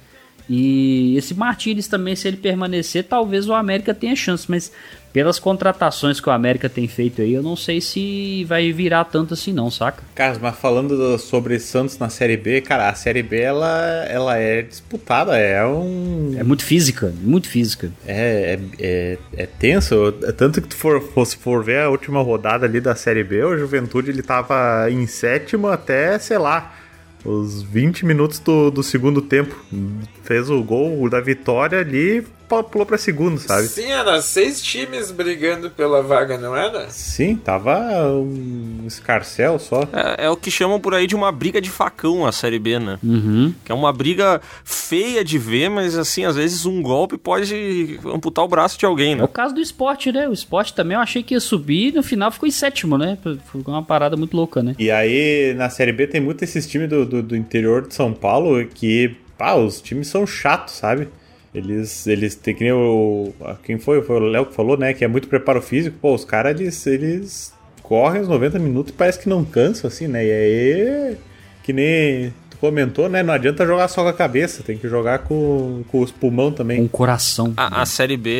E 0.51 1.17
esse 1.17 1.35
Martinez 1.35 1.87
também, 1.87 2.17
se 2.17 2.27
ele 2.27 2.37
permanecer, 2.37 3.05
talvez 3.05 3.49
o 3.49 3.55
América 3.55 3.95
tenha 3.95 4.17
chance. 4.17 4.45
Mas 4.49 4.73
pelas 5.17 5.39
contratações 5.39 6.21
que 6.21 6.29
o 6.29 6.33
América 6.33 6.69
tem 6.69 6.87
feito 6.87 7.23
aí, 7.23 7.33
eu 7.33 7.43
não 7.43 7.57
sei 7.57 7.81
se 7.81 8.45
vai 8.45 8.71
virar 8.71 9.03
tanto 9.05 9.33
assim 9.33 9.51
não, 9.51 9.71
saca? 9.71 10.03
Cara, 10.15 10.37
mas 10.43 10.55
falando 10.57 10.95
do- 10.95 11.17
sobre 11.19 11.59
Santos 11.59 11.99
na 11.99 12.11
Série 12.11 12.37
B, 12.37 12.61
cara, 12.61 12.91
a 12.91 12.95
Série 12.95 13.23
B 13.23 13.41
ela, 13.41 14.05
ela 14.11 14.37
é 14.37 14.61
disputada, 14.61 15.39
é 15.39 15.65
um. 15.67 16.35
É 16.39 16.45
muito 16.45 16.63
física, 16.63 17.15
muito 17.23 17.49
física. 17.49 17.91
É, 18.07 18.59
é, 18.79 19.19
é, 19.35 19.43
é 19.45 19.47
tenso. 19.47 20.13
Tanto 20.37 20.61
que 20.61 20.69
tu 20.69 20.77
for, 20.77 21.03
se 21.25 21.39
for 21.39 21.65
ver 21.65 21.81
a 21.81 21.89
última 21.89 22.21
rodada 22.21 22.67
ali 22.67 22.79
da 22.79 22.95
Série 22.95 23.25
B, 23.25 23.43
o 23.43 23.57
Juventude 23.57 24.11
ele 24.11 24.21
tava 24.23 24.91
em 24.91 25.07
sétimo 25.07 25.69
até, 25.69 26.19
sei 26.19 26.37
lá, 26.37 26.75
os 27.25 27.63
20 27.63 28.05
minutos 28.05 28.39
do, 28.39 28.71
do 28.71 28.83
segundo 28.83 29.23
tempo. 29.23 29.57
Fez 30.25 30.51
o 30.51 30.63
gol 30.63 31.09
da 31.09 31.23
vitória 31.23 31.79
ali 31.79 32.23
pulou 32.49 32.87
pra 32.87 32.97
segundo, 32.99 33.39
sabe? 33.39 33.67
Sim, 33.69 33.91
era 33.91 34.21
seis 34.23 34.63
times 34.63 35.11
brigando 35.11 35.71
pela 35.71 36.03
vaga, 36.03 36.39
não 36.39 36.57
era? 36.57 36.89
Sim, 36.91 37.37
tava 37.37 37.77
um 38.13 38.85
escarcel 38.87 39.59
só. 39.59 39.83
É, 39.93 40.27
é 40.27 40.31
o 40.31 40.37
que 40.37 40.51
chamam 40.51 40.79
por 40.81 40.95
aí 40.95 41.07
de 41.07 41.15
uma 41.15 41.31
briga 41.33 41.61
de 41.61 41.71
facão 41.71 42.27
a 42.27 42.33
Série 42.33 42.59
B, 42.59 42.79
né? 42.79 42.99
Uhum. 43.03 43.53
Que 43.65 43.73
é 43.73 43.75
uma 43.75 43.93
briga 43.93 44.41
feia 44.65 45.25
de 45.25 45.39
ver, 45.39 45.69
mas 45.69 45.97
assim, 45.97 46.25
às 46.25 46.37
vezes 46.37 46.65
um 46.67 46.81
golpe 46.83 47.17
pode 47.19 47.99
amputar 48.05 48.45
o 48.45 48.49
braço 48.49 48.79
de 48.79 48.87
alguém, 48.87 49.13
É 49.13 49.17
né? 49.17 49.25
o 49.25 49.29
caso 49.29 49.55
do 49.55 49.61
esporte, 49.61 50.13
né? 50.13 50.29
O 50.29 50.33
esporte 50.33 50.75
também 50.75 50.97
eu 50.97 51.01
achei 51.03 51.23
que 51.23 51.35
ia 51.35 51.41
subir 51.41 51.89
e 51.89 51.93
no 51.93 52.03
final 52.03 52.31
ficou 52.31 52.49
em 52.49 52.53
sétimo, 52.53 52.97
né? 52.97 53.19
Ficou 53.53 53.75
uma 53.75 53.83
parada 53.83 54.17
muito 54.17 54.37
louca, 54.37 54.63
né? 54.63 54.75
E 54.79 54.91
aí, 54.91 55.55
na 55.57 55.69
Série 55.69 55.93
B 55.93 56.07
tem 56.07 56.21
muito 56.21 56.43
esses 56.45 56.67
times 56.67 56.89
do, 56.89 57.05
do, 57.05 57.23
do 57.23 57.37
interior 57.37 57.87
de 57.87 57.95
São 57.95 58.13
Paulo 58.13 58.65
que, 58.67 59.17
pá, 59.37 59.55
os 59.55 59.81
times 59.81 60.09
são 60.09 60.27
chatos, 60.27 60.75
sabe? 60.75 61.09
Eles, 61.55 62.07
eles 62.07 62.35
tem 62.35 62.55
que 62.55 62.65
nem 62.65 62.73
o. 62.73 63.33
Quem 63.65 63.79
foi? 63.79 64.03
Foi 64.03 64.17
o 64.17 64.21
Léo 64.21 64.47
que 64.47 64.55
falou, 64.55 64.77
né? 64.77 64.93
Que 64.93 65.05
é 65.05 65.09
muito 65.09 65.29
preparo 65.29 65.63
físico. 65.63 65.97
Pô, 66.01 66.15
os 66.15 66.25
caras, 66.25 66.61
eles, 66.61 66.87
eles 66.87 67.55
correm 67.83 68.21
os 68.21 68.29
90 68.29 68.59
minutos 68.59 68.93
e 68.93 68.97
parece 68.97 69.19
que 69.19 69.29
não 69.29 69.45
cansam, 69.45 69.89
assim, 69.89 70.07
né? 70.07 70.25
E 70.25 70.33
aí, 70.33 71.17
que 71.63 71.73
nem 71.73 72.35
comentou, 72.71 73.09
né? 73.09 73.23
Não 73.23 73.33
adianta 73.33 73.65
jogar 73.67 73.89
só 73.89 74.03
com 74.03 74.09
a 74.09 74.13
cabeça, 74.13 74.63
tem 74.63 74.77
que 74.77 74.89
jogar 74.89 75.21
com, 75.21 75.85
com 75.89 76.01
os 76.01 76.11
pulmão 76.11 76.51
também. 76.51 76.79
Com 76.79 76.85
o 76.85 76.89
coração. 76.89 77.53
A, 77.57 77.83
a 77.83 77.87
Série 77.87 78.17
B 78.17 78.31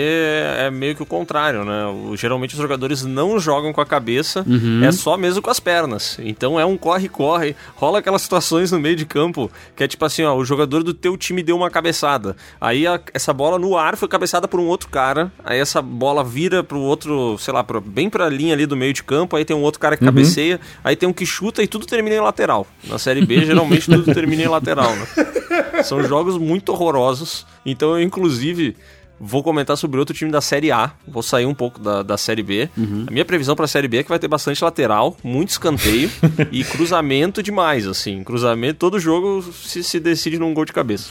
é 0.59 0.71
meio 0.71 0.95
que 0.97 1.03
o 1.03 1.07
contrário, 1.07 1.65
né? 1.65 1.87
O- 1.87 2.17
geralmente 2.17 2.55
os 2.55 2.61
jogadores 2.61 3.05
não 3.05 3.39
jogam 3.39 3.73
com 3.73 3.81
a 3.81 3.87
cabeça, 3.87 4.45
Uhum. 4.47 4.83
é 4.85 4.91
só 4.93 5.17
mesmo 5.17 5.41
com 5.41 5.51
as 5.51 5.61
pernas. 5.61 6.19
Então 6.23 6.59
é 6.59 6.65
um 6.65 6.77
corre-corre. 6.77 7.55
Rola 7.77 7.99
aquelas 8.01 8.23
situações 8.23 8.73
no 8.73 8.79
meio 8.81 8.97
de 8.97 9.07
campo 9.07 9.51
que 9.77 9.85
é 9.85 9.89
tipo 9.89 10.05
assim, 10.05 10.23
ó, 10.25 10.35
o 10.37 10.45
jogador 10.45 10.83
do 10.83 10.93
teu 10.93 11.17
time 11.17 11.43
deu 11.43 11.57
uma 11.57 11.71
cabeçada. 11.71 12.37
Aí 12.61 12.87
a- 12.87 13.01
essa 13.15 13.33
bola 13.33 13.59
no 13.59 13.77
ar 13.77 13.97
foi 13.97 14.09
cabeçada 14.09 14.49
por 14.49 14.59
um 14.61 14.67
outro 14.67 14.89
cara. 14.89 15.31
Aí 15.45 15.59
essa 15.59 15.81
bola 15.81 16.25
vira 16.25 16.63
pro 16.65 16.81
outro, 16.81 17.37
sei 17.39 17.55
lá, 17.55 17.63
pro, 17.63 17.81
bem 17.81 18.11
pra 18.11 18.29
linha 18.29 18.55
ali 18.55 18.67
do 18.67 18.77
meio 18.77 18.93
de 18.93 19.03
campo. 19.03 19.37
Aí 19.37 19.45
tem 19.45 19.57
um 19.57 19.63
outro 19.63 19.81
cara 19.81 19.97
que 19.97 20.03
Uhum. 20.05 20.11
cabeceia. 20.11 20.61
Aí 20.83 20.97
tem 20.97 21.09
um 21.09 21.13
que 21.13 21.25
chuta 21.27 21.63
e 21.63 21.67
tudo 21.67 21.87
termina 21.87 22.17
em 22.17 22.21
lateral. 22.21 22.67
Na 22.89 22.99
Série 22.99 23.25
B, 23.25 23.45
geralmente 23.47 23.87
tudo 23.91 24.13
termina 24.17 24.43
em 24.45 24.49
lateral, 24.49 24.97
né? 24.97 25.07
São 25.85 26.03
jogos 26.03 26.39
muito 26.39 26.73
horrorosos. 26.73 27.47
Então 27.67 27.91
eu, 27.91 28.03
inclusive, 28.03 28.75
vou 29.21 29.43
comentar 29.43 29.77
sobre 29.77 29.99
outro 30.01 30.17
time 30.17 30.31
da 30.31 30.41
Série 30.41 30.73
A. 30.73 30.93
Vou 31.07 31.23
sair 31.23 31.45
um 31.45 31.53
pouco 31.55 31.79
da, 31.79 32.03
da 32.03 32.17
Série 32.17 32.43
B. 32.43 32.71
A 33.07 33.11
minha 33.11 33.27
previsão 33.27 33.55
pra 33.55 33.67
Série 33.67 33.89
B 33.89 33.99
é 33.99 34.03
que 34.03 34.09
vai 34.09 34.19
ter 34.19 34.27
bastante 34.29 34.65
lateral, 34.65 35.17
muito 35.23 35.51
escanteio 35.51 36.11
e 36.51 36.65
cruzamento 36.65 37.43
demais, 37.43 37.87
assim. 37.87 38.25
Cruzamento, 38.25 38.79
todo 38.79 38.99
jogo 38.99 39.43
se, 39.53 39.85
se 39.85 40.01
decide 40.01 40.39
num 40.39 40.55
gol 40.55 40.65
de 40.65 40.73
cabeça. 40.73 41.11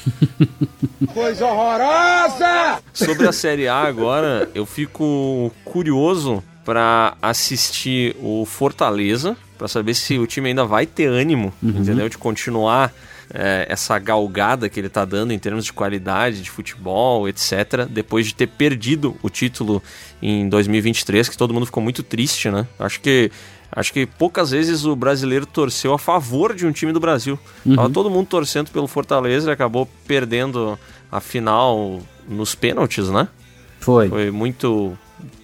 Coisa 1.14 1.46
horrorosa! 1.46 2.82
Sobre 2.92 3.28
a 3.28 3.32
Série 3.32 3.68
A 3.68 3.84
agora, 3.84 4.50
eu 4.56 4.66
fico 4.66 5.52
curioso 5.64 6.44
pra 6.66 7.16
assistir 7.22 8.16
o 8.20 8.44
Fortaleza, 8.46 9.38
pra 9.58 9.68
saber 9.68 9.94
se 9.94 10.18
o 10.18 10.28
time 10.28 10.50
ainda 10.50 10.66
vai 10.66 10.86
ter 10.86 11.08
ânimo, 11.08 11.54
entendeu? 11.62 12.10
De 12.10 12.18
continuar 12.18 12.94
é, 13.34 13.66
essa 13.70 13.98
galgada 13.98 14.70
que 14.70 14.80
ele 14.80 14.90
tá 14.90 15.06
dando 15.06 15.32
em 15.34 15.40
termos 15.40 15.66
de 15.66 15.74
qualidade 15.74 16.42
de 16.42 16.50
futebol, 16.50 17.28
etc. 17.28 17.86
Depois 17.90 18.28
de 18.28 18.36
ter 18.36 18.48
perdido 18.48 19.16
o 19.24 19.30
título 19.30 19.82
em 20.22 20.48
2023, 20.50 21.30
que 21.30 21.38
todo 21.38 21.54
mundo 21.54 21.66
ficou 21.66 21.82
muito 21.82 22.04
triste, 22.04 22.50
né? 22.50 22.68
Acho 22.80 23.00
que 23.00 23.32
Acho 23.72 23.92
que 23.92 24.06
poucas 24.06 24.52
vezes 24.52 24.86
o 24.86 24.96
brasileiro 24.96 25.46
torceu 25.46 25.94
a 25.94 26.00
favor 26.00 26.56
de 26.56 26.66
um 26.66 26.72
time 26.72 26.94
do 26.94 27.00
Brasil. 27.00 27.38
Uhum. 27.66 27.76
Tava 27.76 27.90
todo 27.90 28.10
mundo 28.10 28.26
torcendo 28.26 28.72
pelo 28.72 28.88
Fortaleza 28.88 29.50
e 29.50 29.54
acabou 29.54 29.86
perdendo 30.08 30.80
a 31.12 31.20
final 31.20 32.00
nos 32.26 32.56
pênaltis, 32.56 33.10
né? 33.10 33.28
Foi. 33.82 34.08
Foi 34.08 34.32
muito, 34.32 34.98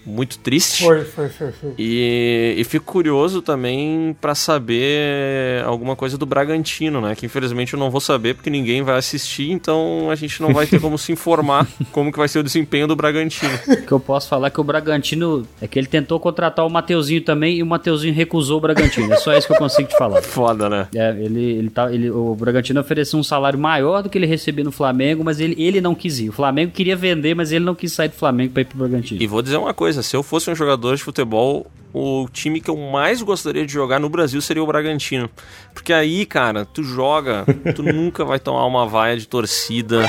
muito 0.05 0.39
triste. 0.39 0.83
Foi, 0.83 1.03
foi, 1.03 1.29
foi, 1.29 1.51
foi. 1.51 1.73
E, 1.77 2.55
e 2.57 2.63
fico 2.63 2.85
curioso 2.85 3.41
também 3.41 4.15
pra 4.19 4.35
saber 4.35 5.63
alguma 5.65 5.95
coisa 5.95 6.17
do 6.17 6.25
Bragantino, 6.25 7.01
né? 7.01 7.15
Que 7.15 7.25
infelizmente 7.25 7.73
eu 7.73 7.79
não 7.79 7.89
vou 7.89 8.01
saber 8.01 8.35
porque 8.35 8.49
ninguém 8.49 8.81
vai 8.81 8.97
assistir, 8.97 9.51
então 9.51 10.09
a 10.09 10.15
gente 10.15 10.41
não 10.41 10.53
vai 10.53 10.65
ter 10.65 10.79
como 10.79 10.97
se 10.97 11.11
informar 11.11 11.67
como 11.91 12.11
que 12.11 12.17
vai 12.17 12.27
ser 12.27 12.39
o 12.39 12.43
desempenho 12.43 12.87
do 12.87 12.95
Bragantino. 12.95 13.51
O 13.67 13.85
que 13.85 13.91
eu 13.91 13.99
posso 13.99 14.27
falar 14.27 14.47
é 14.47 14.49
que 14.49 14.61
o 14.61 14.63
Bragantino 14.63 15.47
é 15.61 15.67
que 15.67 15.77
ele 15.77 15.87
tentou 15.87 16.19
contratar 16.19 16.65
o 16.65 16.69
Mateuzinho 16.69 17.21
também 17.21 17.57
e 17.57 17.63
o 17.63 17.65
Mateuzinho 17.65 18.13
recusou 18.13 18.57
o 18.57 18.61
Bragantino. 18.61 19.11
É 19.13 19.17
só 19.17 19.35
isso 19.35 19.47
que 19.47 19.53
eu 19.53 19.57
consigo 19.57 19.89
te 19.89 19.97
falar. 19.97 20.21
Foda, 20.21 20.69
né? 20.69 20.87
É, 20.95 21.11
ele, 21.19 21.43
ele 21.43 21.69
tá, 21.69 21.93
ele, 21.93 22.09
o 22.09 22.35
Bragantino 22.35 22.79
ofereceu 22.79 23.19
um 23.19 23.23
salário 23.23 23.59
maior 23.59 24.03
do 24.03 24.09
que 24.09 24.17
ele 24.17 24.25
recebia 24.25 24.63
no 24.63 24.71
Flamengo, 24.71 25.23
mas 25.23 25.39
ele, 25.39 25.55
ele 25.61 25.81
não 25.81 25.93
quis 25.93 26.19
ir. 26.19 26.29
O 26.29 26.33
Flamengo 26.33 26.71
queria 26.71 26.95
vender, 26.95 27.35
mas 27.35 27.51
ele 27.51 27.65
não 27.65 27.75
quis 27.75 27.91
sair 27.93 28.09
do 28.09 28.15
Flamengo 28.15 28.53
pra 28.53 28.61
ir 28.61 28.65
pro 28.65 28.77
Bragantino. 28.77 29.21
E 29.21 29.27
vou 29.27 29.41
dizer 29.41 29.57
uma 29.57 29.73
coisa, 29.73 29.90
se 29.93 30.15
eu 30.15 30.23
fosse 30.23 30.49
um 30.49 30.55
jogador 30.55 30.95
de 30.95 31.03
futebol, 31.03 31.69
o 31.93 32.27
time 32.31 32.61
que 32.61 32.69
eu 32.69 32.77
mais 32.77 33.21
gostaria 33.21 33.65
de 33.65 33.71
jogar 33.71 33.99
no 33.99 34.09
Brasil 34.09 34.41
seria 34.41 34.63
o 34.63 34.67
Bragantino. 34.67 35.29
Porque 35.73 35.91
aí, 35.91 36.25
cara, 36.25 36.65
tu 36.65 36.83
joga, 36.83 37.45
tu 37.75 37.83
nunca 37.83 38.23
vai 38.23 38.39
tomar 38.39 38.65
uma 38.65 38.85
vaia 38.85 39.17
de 39.17 39.27
torcida, 39.27 40.05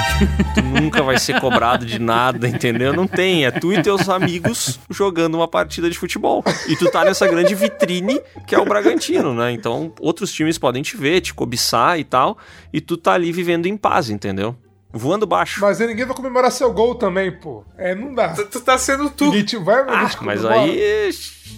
tu 0.55 0.63
nunca 0.63 1.03
vai 1.03 1.19
ser 1.19 1.41
cobrado 1.41 1.85
de 1.85 1.99
nada, 1.99 2.49
entendeu? 2.49 2.93
Não 2.93 3.07
tem, 3.07 3.45
é 3.45 3.51
tu 3.51 3.73
e 3.73 3.83
teus 3.83 4.09
amigos 4.09 4.79
jogando 4.91 5.35
uma 5.35 5.49
partida 5.49 5.91
de 5.91 5.99
futebol. 5.99 6.45
E 6.69 6.77
tu 6.77 6.91
tá 6.91 7.05
nessa 7.05 7.27
grande 7.27 7.55
vitrine 7.55 8.21
que 8.47 8.55
é 8.55 8.59
o 8.59 8.65
Bragantino, 8.65 9.35
né? 9.35 9.53
Então, 9.53 9.93
outros 10.01 10.33
times 10.33 10.59
podem 10.59 10.83
te 10.83 10.97
ver, 10.97 11.21
te 11.21 11.35
cobiçar 11.35 11.99
e 11.99 12.05
tal, 12.05 12.39
e 12.73 12.81
tu 12.81 12.97
tá 12.97 13.13
ali 13.13 13.33
vivendo 13.33 13.67
em 13.67 13.77
paz, 13.77 14.11
entendeu? 14.11 14.57
Voando 14.93 15.27
baixo. 15.27 15.61
Mas 15.61 15.81
aí 15.81 15.87
ninguém 15.87 16.05
vai 16.05 16.15
comemorar 16.15 16.51
seu 16.53 16.71
gol 16.73 16.95
também, 16.95 17.31
pô. 17.33 17.65
É, 17.79 17.95
não 17.95 18.15
dá. 18.15 18.31
Tu, 18.31 18.45
tu 18.47 18.61
tá 18.61 18.77
sendo 18.77 19.09
tu. 19.09 19.31
Te 19.43 19.57
vai, 19.57 19.81
Ah, 19.89 20.03
mas 20.03 20.15
comemora. 20.15 20.55
aí 20.61 21.11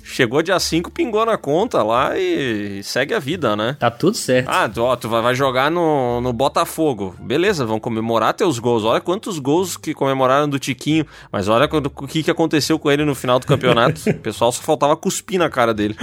chegou 0.05 0.41
dia 0.43 0.59
5, 0.61 0.91
pingou 0.91 1.27
na 1.27 1.37
conta 1.37 1.83
lá 1.83 2.17
e 2.17 2.81
segue 2.85 3.13
a 3.13 3.19
vida, 3.19 3.57
né? 3.57 3.77
Tá 3.81 3.91
tudo 3.91 4.17
certo. 4.17 4.49
Ah, 4.49 4.69
tu, 4.69 4.83
ó, 4.83 4.95
tu 4.97 5.09
vai, 5.09 5.21
vai 5.21 5.35
jogar 5.35 5.71
no, 5.71 6.21
no 6.21 6.33
Botafogo. 6.33 7.15
Beleza, 7.21 7.67
vão 7.67 7.81
comemorar 7.81 8.35
teus 8.35 8.59
gols. 8.59 8.85
Olha 8.85 9.01
quantos 9.01 9.39
gols 9.41 9.77
que 9.77 9.93
comemoraram 9.95 10.49
do 10.49 10.59
Tiquinho. 10.59 11.05
Mas 11.33 11.49
olha 11.49 11.67
quando- 11.67 11.87
o 11.87 12.07
que, 12.07 12.23
que 12.23 12.31
aconteceu 12.31 12.79
com 12.79 12.91
ele 12.91 13.05
no 13.05 13.15
final 13.17 13.39
do 13.41 13.47
campeonato. 13.47 14.01
o 14.09 14.15
pessoal 14.15 14.53
só 14.53 14.63
faltava 14.63 14.97
cuspir 14.97 15.39
na 15.39 15.51
cara 15.51 15.75
dele. 15.75 15.97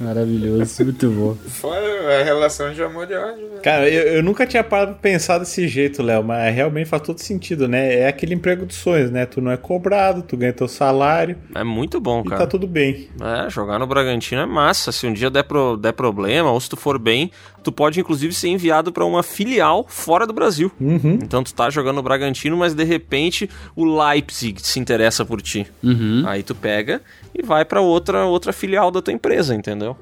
Maravilhoso, 0.00 0.84
muito 0.84 1.08
bom. 1.10 1.34
Fora 1.48 2.20
a 2.20 2.22
relação 2.24 2.72
de 2.72 2.82
amor 2.82 3.10
e 3.10 3.14
ódio. 3.14 3.42
né? 3.54 3.60
Cara, 3.62 3.88
eu, 3.88 4.14
eu 4.16 4.22
nunca 4.22 4.46
tinha 4.46 4.62
parado 4.64 4.92
pra 4.92 5.00
pensar 5.00 5.38
desse 5.38 5.66
jeito, 5.68 6.02
Léo, 6.02 6.22
mas 6.22 6.43
realmente 6.50 6.86
faz 6.86 7.02
todo 7.02 7.18
sentido, 7.18 7.66
né? 7.68 7.94
É 8.00 8.08
aquele 8.08 8.34
emprego 8.34 8.64
dos 8.66 8.76
sonhos, 8.76 9.10
né? 9.10 9.26
Tu 9.26 9.40
não 9.40 9.50
é 9.50 9.56
cobrado, 9.56 10.22
tu 10.22 10.36
ganha 10.36 10.52
teu 10.52 10.66
salário 10.68 11.36
É 11.54 11.62
muito 11.64 12.00
bom, 12.00 12.22
e 12.24 12.28
cara. 12.28 12.42
tá 12.42 12.46
tudo 12.46 12.66
bem. 12.66 13.08
É, 13.20 13.50
jogar 13.50 13.78
no 13.78 13.86
Bragantino 13.86 14.40
é 14.40 14.46
massa. 14.46 14.92
Se 14.92 15.06
um 15.06 15.12
dia 15.12 15.30
der, 15.30 15.44
pro- 15.44 15.76
der 15.76 15.92
problema, 15.92 16.50
ou 16.50 16.60
se 16.60 16.68
tu 16.68 16.76
for 16.76 16.98
bem, 16.98 17.30
tu 17.62 17.70
pode 17.72 17.98
inclusive 18.00 18.32
ser 18.34 18.48
enviado 18.48 18.92
pra 18.92 19.04
uma 19.04 19.22
filial 19.22 19.86
fora 19.88 20.26
do 20.26 20.32
Brasil. 20.32 20.70
Uhum. 20.80 21.18
Então 21.22 21.42
tu 21.42 21.54
tá 21.54 21.70
jogando 21.70 21.96
no 21.96 22.02
Bragantino, 22.02 22.56
mas 22.56 22.74
de 22.74 22.84
repente 22.84 23.48
o 23.76 23.84
Leipzig 23.84 24.60
se 24.62 24.78
interessa 24.80 25.24
por 25.24 25.40
ti. 25.40 25.66
Uhum. 25.82 26.24
Aí 26.26 26.42
tu 26.42 26.54
pega 26.54 27.00
e 27.34 27.42
vai 27.42 27.64
pra 27.64 27.80
outra, 27.80 28.24
outra 28.26 28.52
filial 28.52 28.90
da 28.90 29.00
tua 29.02 29.12
empresa, 29.12 29.54
entendeu? 29.54 29.96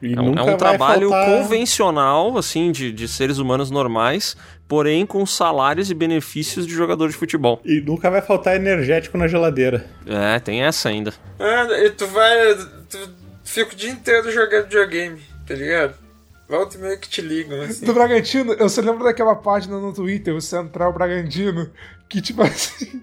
E 0.00 0.14
É 0.14 0.20
um, 0.20 0.24
nunca 0.26 0.40
é 0.40 0.42
um 0.42 0.46
vai 0.46 0.56
trabalho 0.56 1.10
faltar- 1.10 1.26
convencional, 1.42 2.38
assim, 2.38 2.70
de, 2.72 2.92
de 2.92 3.08
seres 3.08 3.38
humanos 3.38 3.70
normais, 3.70 4.36
porém 4.68 5.04
com 5.04 5.24
salários 5.26 5.90
e 5.90 5.94
benefícios 5.94 6.66
de 6.66 6.72
jogador 6.74 7.08
de 7.08 7.14
futebol. 7.14 7.60
E 7.64 7.80
nunca 7.80 8.10
vai 8.10 8.20
faltar 8.22 8.56
energético 8.56 9.18
na 9.18 9.26
geladeira. 9.26 9.86
É, 10.06 10.38
tem 10.38 10.62
essa 10.62 10.88
ainda. 10.88 11.12
É, 11.38 11.86
e 11.86 11.90
tu 11.90 12.06
vai. 12.06 12.54
Tu 12.88 12.98
fica 13.44 13.72
o 13.72 13.76
dia 13.76 13.90
inteiro 13.90 14.30
jogando 14.30 14.64
videogame, 14.64 15.20
tá 15.46 15.54
ligado? 15.54 15.94
Volta 16.48 16.78
e 16.78 16.80
meio 16.80 16.98
que 16.98 17.08
te 17.08 17.20
ligam, 17.20 17.60
assim. 17.60 17.84
Do 17.84 17.92
Bragantino, 17.92 18.54
eu 18.54 18.68
só 18.70 18.80
lembro 18.80 19.04
daquela 19.04 19.34
página 19.34 19.78
no 19.78 19.92
Twitter, 19.92 20.34
o 20.34 20.40
Central 20.40 20.94
Bragantino, 20.94 21.70
que 22.08 22.20
tipo 22.20 22.40
assim, 22.42 23.02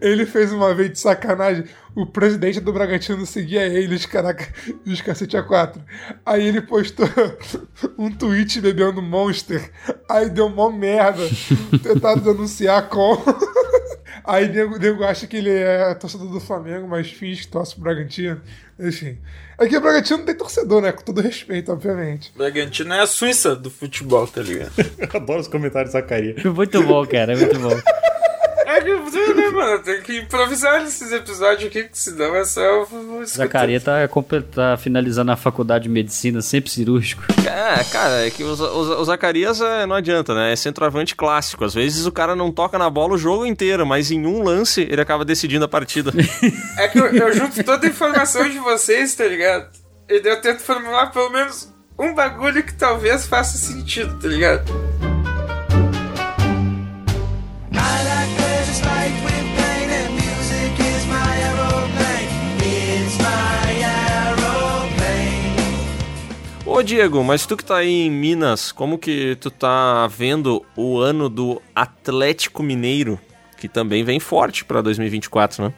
ele 0.00 0.26
fez 0.26 0.52
uma 0.52 0.74
vez 0.74 0.92
de 0.92 0.98
sacanagem, 0.98 1.64
o 1.94 2.04
presidente 2.04 2.60
do 2.60 2.72
Bragantino 2.72 3.24
seguia 3.24 3.66
ele, 3.66 3.94
os, 3.94 4.04
caraca, 4.04 4.46
os 4.86 5.00
cacete 5.00 5.36
a 5.36 5.42
quatro. 5.42 5.82
Aí 6.24 6.46
ele 6.46 6.60
postou 6.60 7.08
um 7.96 8.10
tweet 8.10 8.60
bebendo 8.60 9.00
Monster, 9.00 9.70
aí 10.08 10.28
deu 10.28 10.48
mó 10.48 10.70
merda, 10.70 11.22
tentaram 11.82 12.20
denunciar 12.20 12.88
com... 12.88 13.16
Aí 14.24 14.48
nego, 14.48 14.76
nego 14.76 15.04
acha 15.04 15.24
que 15.26 15.36
ele 15.36 15.50
é 15.50 15.94
torcedor 15.94 16.28
do 16.28 16.40
Flamengo, 16.40 16.88
mas 16.88 17.08
finge 17.08 17.42
que 17.42 17.48
torce 17.48 17.74
pro 17.74 17.84
Bragantino. 17.84 18.40
Enfim. 18.78 19.18
Aqui 19.56 19.76
o 19.76 19.80
Bragantino 19.80 20.18
não 20.18 20.26
tem 20.26 20.34
torcedor, 20.34 20.82
né? 20.82 20.90
Com 20.90 21.02
todo 21.02 21.20
respeito, 21.20 21.70
obviamente. 21.70 22.32
Bragantino 22.36 22.92
é 22.92 23.00
a 23.00 23.06
Suíça 23.06 23.54
do 23.54 23.70
futebol, 23.70 24.26
tá 24.26 24.42
ligado? 24.42 24.72
Eu 24.98 25.08
adoro 25.14 25.40
os 25.40 25.46
comentários 25.46 25.92
da 25.92 26.02
Caria. 26.02 26.34
Muito 26.44 26.82
bom, 26.82 27.06
cara, 27.06 27.36
muito 27.36 27.56
bom. 27.58 27.70
Que, 28.86 29.34
né, 29.34 29.50
mano? 29.50 29.82
Tem 29.82 30.00
que 30.00 30.18
improvisar 30.20 30.82
nesses 30.82 31.10
episódios 31.10 31.68
aqui, 31.68 31.84
que 31.84 31.98
senão 31.98 32.36
é 32.36 32.44
só. 32.44 32.86
Zacaria 33.24 33.80
tá, 33.80 34.08
tá 34.54 34.76
finalizando 34.76 35.32
a 35.32 35.36
faculdade 35.36 35.84
de 35.84 35.88
medicina, 35.88 36.40
sempre 36.40 36.70
cirúrgico. 36.70 37.24
É, 37.44 37.82
cara, 37.84 38.26
é 38.26 38.30
que 38.30 38.44
o, 38.44 38.54
o, 38.54 39.00
o 39.00 39.04
Zacarias 39.04 39.60
é, 39.60 39.86
não 39.86 39.96
adianta, 39.96 40.34
né? 40.34 40.52
É 40.52 40.56
centroavante 40.56 41.16
clássico. 41.16 41.64
Às 41.64 41.74
vezes 41.74 42.06
o 42.06 42.12
cara 42.12 42.36
não 42.36 42.52
toca 42.52 42.78
na 42.78 42.88
bola 42.88 43.14
o 43.14 43.18
jogo 43.18 43.44
inteiro, 43.44 43.84
mas 43.84 44.10
em 44.10 44.24
um 44.24 44.42
lance 44.42 44.82
ele 44.82 45.00
acaba 45.00 45.24
decidindo 45.24 45.64
a 45.64 45.68
partida. 45.68 46.12
É 46.78 46.88
que 46.88 46.98
eu, 46.98 47.06
eu 47.06 47.32
junto 47.32 47.62
toda 47.64 47.86
a 47.86 47.90
informação 47.90 48.48
de 48.48 48.58
vocês, 48.58 49.14
tá 49.14 49.24
ligado? 49.24 49.70
E 50.08 50.20
daí 50.20 50.32
eu 50.32 50.40
tento 50.40 50.60
formular 50.60 51.10
pelo 51.10 51.30
menos 51.30 51.72
um 51.98 52.14
bagulho 52.14 52.62
que 52.62 52.74
talvez 52.74 53.26
faça 53.26 53.56
sentido, 53.56 54.18
tá 54.18 54.28
ligado? 54.28 54.64
Ô 66.76 66.82
Diego, 66.82 67.24
mas 67.24 67.46
tu 67.46 67.56
que 67.56 67.64
tá 67.64 67.76
aí 67.78 68.02
em 68.02 68.10
Minas, 68.10 68.70
como 68.70 68.98
que 68.98 69.34
tu 69.40 69.50
tá 69.50 70.06
vendo 70.08 70.62
o 70.76 70.98
ano 70.98 71.26
do 71.26 71.62
Atlético 71.74 72.62
Mineiro, 72.62 73.18
que 73.56 73.66
também 73.66 74.04
vem 74.04 74.20
forte 74.20 74.62
pra 74.62 74.82
2024, 74.82 75.64
né? 75.64 75.72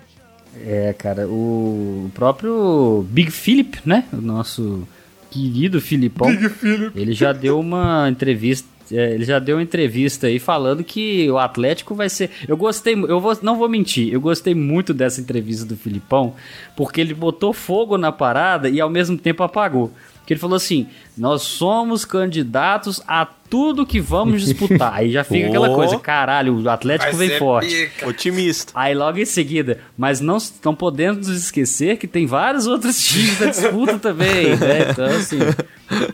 É, 0.66 0.92
cara, 0.92 1.28
o 1.28 2.10
próprio 2.12 3.06
Big 3.10 3.30
Philip, 3.30 3.78
né? 3.86 4.06
O 4.12 4.20
nosso 4.20 4.88
querido 5.30 5.80
Filipão. 5.80 6.26
Big 6.32 6.48
Philip. 6.48 7.00
Ele 7.00 7.12
já 7.12 7.32
deu 7.32 7.60
uma 7.60 8.08
entrevista. 8.10 8.66
é, 8.90 9.14
ele 9.14 9.24
já 9.24 9.38
deu 9.38 9.58
uma 9.58 9.62
entrevista 9.62 10.26
aí 10.26 10.40
falando 10.40 10.82
que 10.82 11.30
o 11.30 11.38
Atlético 11.38 11.94
vai 11.94 12.08
ser. 12.08 12.28
Eu 12.48 12.56
gostei, 12.56 12.94
eu 12.94 13.20
vou, 13.20 13.38
não 13.40 13.56
vou 13.56 13.68
mentir, 13.68 14.12
eu 14.12 14.20
gostei 14.20 14.52
muito 14.52 14.92
dessa 14.92 15.20
entrevista 15.20 15.64
do 15.64 15.76
Filipão, 15.76 16.34
porque 16.74 17.00
ele 17.00 17.14
botou 17.14 17.52
fogo 17.52 17.96
na 17.96 18.10
parada 18.10 18.68
e 18.68 18.80
ao 18.80 18.90
mesmo 18.90 19.16
tempo 19.16 19.44
apagou. 19.44 19.92
Que 20.28 20.34
ele 20.34 20.40
falou 20.40 20.56
assim: 20.56 20.86
nós 21.16 21.40
somos 21.40 22.04
candidatos 22.04 23.00
a 23.08 23.24
tudo 23.24 23.86
que 23.86 23.98
vamos 23.98 24.42
disputar. 24.44 24.92
Aí 24.92 25.10
já 25.10 25.24
fica 25.24 25.46
aquela 25.48 25.70
Oh. 25.72 25.74
coisa, 25.74 25.98
caralho, 25.98 26.60
o 26.62 26.68
Atlético 26.68 27.16
Vai 27.16 27.28
vem 27.28 27.38
forte. 27.38 27.68
pica. 27.74 28.06
Otimista. 28.06 28.72
Aí 28.74 28.94
logo 28.94 29.16
em 29.18 29.24
seguida, 29.24 29.78
mas 29.96 30.20
não 30.20 30.36
estão 30.36 30.74
podendo 30.74 31.16
nos 31.20 31.28
esquecer 31.30 31.96
que 31.96 32.06
tem 32.06 32.26
vários 32.26 32.66
outros 32.66 33.02
times 33.02 33.38
da 33.38 33.46
disputa 33.46 33.98
também, 33.98 34.54
né? 34.54 34.90
Então, 34.90 35.06
assim, 35.06 35.38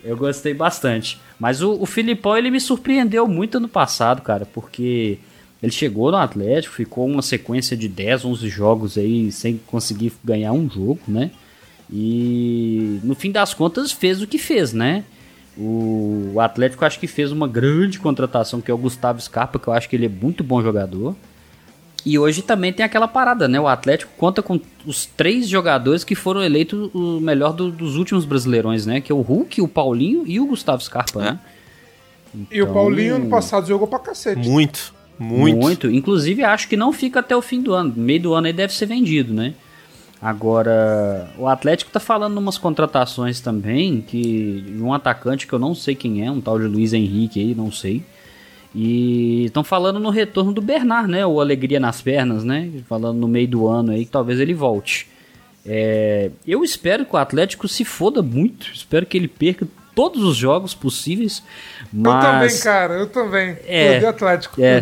eu 0.05 0.17
gostei 0.17 0.55
bastante. 0.55 1.19
Mas 1.37 1.61
o, 1.61 1.73
o 1.83 1.85
Filipão, 1.85 2.37
ele 2.37 2.53
me 2.53 2.61
surpreendeu 2.61 3.27
muito 3.27 3.57
ano 3.57 3.69
passado, 3.69 4.23
cara, 4.23 4.47
porque 4.47 5.19
ele 5.61 5.73
chegou 5.73 6.13
no 6.13 6.19
Atlético, 6.19 6.73
ficou 6.77 7.05
uma 7.05 7.21
sequência 7.21 7.77
de 7.77 7.89
10, 7.89 8.25
11 8.27 8.49
jogos 8.49 8.97
aí 8.97 9.33
sem 9.33 9.61
conseguir 9.67 10.13
ganhar 10.23 10.53
um 10.53 10.71
jogo, 10.71 11.01
né? 11.09 11.33
E 11.93 12.99
no 13.05 13.15
fim 13.15 13.31
das 13.31 13.53
contas 13.55 13.93
fez 13.93 14.21
o 14.23 14.27
que 14.27 14.39
fez, 14.39 14.73
né? 14.73 15.05
O 15.57 16.35
Atlético 16.41 16.85
acho 16.85 16.99
que 16.99 17.07
fez 17.07 17.31
uma 17.31 17.47
grande 17.47 17.99
contratação 18.01 18.61
que 18.61 18.71
é 18.71 18.75
o 18.75 18.79
Gustavo 18.79 19.21
Scarpa, 19.21 19.59
que 19.59 19.69
eu 19.69 19.73
acho 19.73 19.89
que 19.89 19.95
ele 19.95 20.07
é 20.07 20.09
muito 20.09 20.43
bom 20.43 20.61
jogador. 20.63 21.15
E 22.05 22.19
hoje 22.19 22.43
também 22.43 22.73
tem 22.73 22.85
aquela 22.85 23.09
parada, 23.09 23.47
né? 23.49 23.59
O 23.59 23.67
Atlético 23.69 24.13
conta 24.19 24.43
com 24.43 24.61
os 24.85 25.07
três 25.07 25.49
jogadores 25.49 26.05
que 26.05 26.15
foram 26.15 26.43
eleitos 26.43 26.91
o 26.93 27.19
melhor 27.21 27.53
do- 27.55 27.71
dos 27.71 27.97
últimos 27.97 28.25
brasileirões, 28.27 28.85
né? 28.85 29.01
Que 29.01 29.11
é 29.11 29.15
o 29.15 29.21
Hulk, 29.23 29.63
o 29.63 29.69
Paulinho 29.69 30.25
e 30.27 30.39
o 30.41 30.47
Gustavo 30.47 30.83
Scarpa, 30.83 31.21
né? 31.21 31.39
E 32.51 32.61
o 32.61 32.65
Então- 32.65 32.75
Paulinho 32.75 33.15
ano 33.17 33.31
passado 33.31 33.67
jogou 33.67 33.87
pra 33.87 33.99
cacete. 34.01 34.47
Muito, 34.47 34.93
muito. 35.19 35.91
Inclusive, 35.91 36.43
acho 36.43 36.69
que 36.69 36.77
não 36.77 36.93
fica 36.93 37.21
até 37.21 37.35
o 37.35 37.41
fim 37.41 37.63
do 37.63 37.73
ano. 37.73 37.95
No 37.97 38.03
meio 38.03 38.21
do 38.21 38.35
ano 38.35 38.49
aí 38.49 38.53
deve 38.53 38.75
ser 38.75 38.87
vendido, 38.87 39.33
né? 39.33 39.55
Agora, 40.25 41.29
o 41.37 41.47
Atlético 41.47 41.91
tá 41.91 42.01
falando 42.01 42.39
umas 42.39 42.57
contratações 42.57 43.41
também, 43.41 44.01
que 44.01 44.65
de 44.67 44.83
um 44.83 44.95
atacante 44.95 45.47
que 45.47 45.53
eu 45.53 45.59
não 45.59 45.75
sei 45.75 45.95
quem 45.95 46.27
é, 46.27 46.31
um 46.31 46.41
tal 46.41 46.59
de 46.59 46.65
Luiz 46.65 46.95
Henrique 46.95 47.39
aí, 47.39 47.55
não 47.55 47.71
sei. 47.71 48.03
E 48.75 49.45
estão 49.45 49.63
falando 49.63 50.01
no 50.01 50.09
retorno 50.09 50.51
do 50.51 50.63
Bernard, 50.63 51.11
né? 51.11 51.27
O 51.27 51.43
Alegria 51.43 51.79
nas 51.79 52.01
Pernas, 52.01 52.43
né? 52.43 52.71
Falando 52.89 53.19
no 53.19 53.29
meio 53.29 53.47
do 53.47 53.69
ano 53.69 53.93
aí 53.93 54.07
que 54.07 54.11
talvez 54.11 54.41
ele 54.41 54.55
volte. 54.55 55.07
É, 55.67 56.31
eu 56.47 56.65
espero 56.65 57.05
que 57.05 57.15
o 57.15 57.19
Atlético 57.19 57.69
se 57.69 57.85
foda 57.85 58.23
muito. 58.23 58.71
Espero 58.73 59.05
que 59.05 59.19
ele 59.19 59.29
perca 59.29 59.69
todos 59.95 60.25
os 60.25 60.39
jogos 60.39 60.73
possíveis. 60.73 61.43
Mas... 61.93 62.25
Eu 62.25 62.31
também, 62.33 62.61
cara, 62.61 62.95
eu 62.95 63.07
também. 63.09 63.57
É, 63.67 64.03
Eu 64.03 64.09
Atlético. 64.09 64.63
é. 64.63 64.81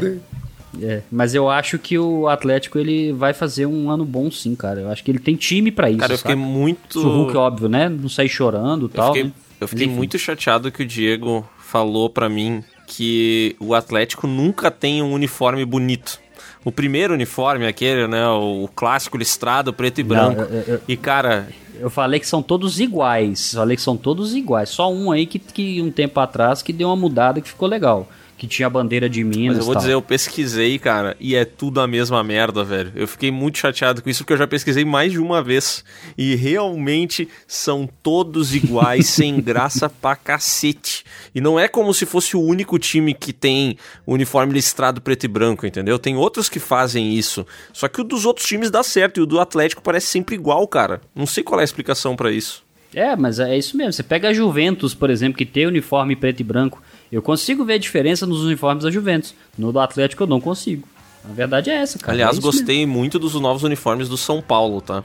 É, 0.81 1.03
mas 1.11 1.35
eu 1.35 1.51
acho 1.51 1.79
que 1.79 1.99
o 1.99 2.29
Atlético 2.29 2.79
ele 2.79 3.13
vai 3.13 3.33
fazer 3.35 3.67
um 3.67 3.91
ano 3.91 4.05
bom 4.05 4.31
sim, 4.31 4.55
cara. 4.55 4.81
Eu 4.81 4.91
acho 4.91 5.05
que 5.05 5.11
ele 5.11 5.19
tem 5.19 5.37
time 5.37 5.71
pra 5.71 5.91
isso. 5.91 5.99
Cara, 5.99 6.15
eu 6.15 6.19
fiquei 6.19 6.35
saca? 6.35 6.47
muito. 6.47 7.01
Se 7.01 7.07
o 7.07 7.11
Hulk, 7.11 7.37
óbvio, 7.37 7.69
né? 7.69 7.89
Não 7.89 8.09
sair 8.09 8.29
chorando 8.29 8.87
e 8.87 8.89
tal. 8.89 9.09
fiquei, 9.09 9.25
né? 9.25 9.33
eu 9.61 9.69
fiquei 9.69 9.87
enfim. 9.87 9.95
muito 9.97 10.19
chateado 10.19 10.73
que 10.73 10.83
o 10.83 10.87
Diego 10.87 11.47
falou 11.59 12.09
pra 12.09 12.29
mim 12.29 12.65
que 12.87 13.55
o 13.61 13.75
Atlético 13.75 14.27
nunca 14.27 14.71
tem 14.71 15.03
um 15.03 15.13
uniforme 15.13 15.65
bonito. 15.65 16.19
O 16.65 16.71
primeiro 16.73 17.13
uniforme, 17.15 17.67
aquele, 17.67 18.07
né? 18.07 18.27
O 18.29 18.69
clássico 18.75 19.19
listrado, 19.19 19.73
preto 19.73 20.01
e 20.01 20.05
Não, 20.05 20.09
branco. 20.35 20.41
eu- 20.53 20.75
eu- 20.75 20.81
E, 20.89 20.97
cara, 20.97 21.49
Eu 21.81 21.91
falei 21.91 22.21
que 22.21 22.27
são 22.29 22.41
todos 22.43 22.79
iguais. 22.79 23.55
Falei 23.55 23.75
que 23.77 23.83
são 23.83 23.97
todos 23.97 24.35
iguais. 24.37 24.69
Só 24.69 24.93
um 24.93 25.11
aí 25.11 25.27
que, 25.27 25.39
que 25.41 25.83
um 25.83 25.91
tempo 25.91 26.21
atrás 26.21 26.63
que 26.63 26.73
deu 26.73 26.89
uma 26.89 26.95
mudada 26.97 27.41
que 27.41 27.49
ficou 27.49 27.67
legal. 27.69 28.09
Que 28.43 28.49
tinha 28.49 28.67
a 28.67 28.71
bandeira 28.71 29.09
de 29.09 29.23
Minas. 29.23 29.57
mas 29.57 29.59
eu 29.59 29.65
vou 29.65 29.75
tal. 29.75 29.83
dizer, 29.83 29.93
eu 29.93 30.03
pesquisei, 30.03 30.77
cara, 30.77 31.17
e 31.21 31.37
é 31.37 31.45
tudo 31.45 31.81
a 31.81 31.87
mesma 31.87 32.25
merda, 32.25 32.65
velho. 32.65 32.91
Eu 32.97 33.07
fiquei 33.07 33.31
muito 33.31 33.57
chateado 33.57 34.03
com 34.03 34.11
isso, 34.11 34.25
porque 34.25 34.33
eu 34.33 34.37
já 34.37 34.49
pesquisei 34.49 34.85
mais 34.85 35.13
de 35.13 35.21
uma 35.21 35.41
vez. 35.41 35.85
E 36.19 36.35
realmente 36.35 37.29
são 37.47 37.89
todos 38.03 38.53
iguais, 38.53 39.07
sem 39.15 39.41
graça 39.41 39.89
pra 39.89 40.17
cacete. 40.17 41.05
E 41.33 41.41
não 41.41 41.57
é 41.57 41.69
como 41.69 41.95
se 41.95 42.05
fosse 42.05 42.37
o 42.37 42.41
único 42.41 42.81
time 42.81 43.15
que 43.15 43.33
tem 43.33 43.77
uniforme 44.05 44.55
listrado 44.55 45.01
preto 45.01 45.23
e 45.23 45.29
branco, 45.29 45.65
entendeu? 45.65 45.97
Tem 45.97 46.17
outros 46.17 46.49
que 46.49 46.59
fazem 46.59 47.15
isso. 47.15 47.47
Só 47.73 47.87
que 47.87 48.01
o 48.01 48.05
dos 48.05 48.27
outros 48.27 48.45
times 48.45 48.73
dá 48.73 48.83
certo, 48.83 49.21
e 49.21 49.23
o 49.23 49.27
do 49.27 49.39
Atlético 49.39 49.81
parece 49.81 50.09
sempre 50.09 50.35
igual, 50.35 50.67
cara. 50.67 51.01
Não 51.15 51.27
sei 51.27 51.45
qual 51.45 51.61
é 51.61 51.63
a 51.63 51.65
explicação 51.65 52.17
pra 52.17 52.33
isso. 52.33 52.65
É, 52.93 53.15
mas 53.17 53.39
é 53.39 53.57
isso 53.57 53.77
mesmo. 53.77 53.93
Você 53.93 54.03
pega 54.03 54.31
a 54.31 54.33
Juventus, 54.35 54.95
por 54.95 55.11
exemplo, 55.11 55.39
que 55.39 55.47
tem 55.47 55.67
uniforme 55.67 56.17
preto 56.17 56.41
e 56.41 56.45
branco. 56.45 56.83
Eu 57.13 57.21
consigo 57.23 57.65
ver 57.65 57.75
a 57.75 57.79
diferença 57.79 58.27
nos 58.27 58.43
uniformes 58.43 58.83
da 58.85 58.91
Juventus. 58.91 59.35
No 59.57 59.71
do 59.71 59.79
Atlético 59.79 60.23
eu 60.23 60.27
não 60.27 60.41
consigo. 60.41 60.89
A 61.25 61.33
verdade 61.33 61.71
é 61.71 61.75
essa, 61.75 61.99
cara. 61.99 62.13
Aliás, 62.15 62.31
É 62.37 62.39
isso 62.39 62.47
mesmo. 62.47 62.59
gostei 62.61 62.87
muito 62.87 63.19
dos 63.19 63.35
novos 63.35 63.63
uniformes 63.63 64.09
do 64.09 64.17
São 64.17 64.41
Paulo, 64.41 64.81
tá? 64.81 65.05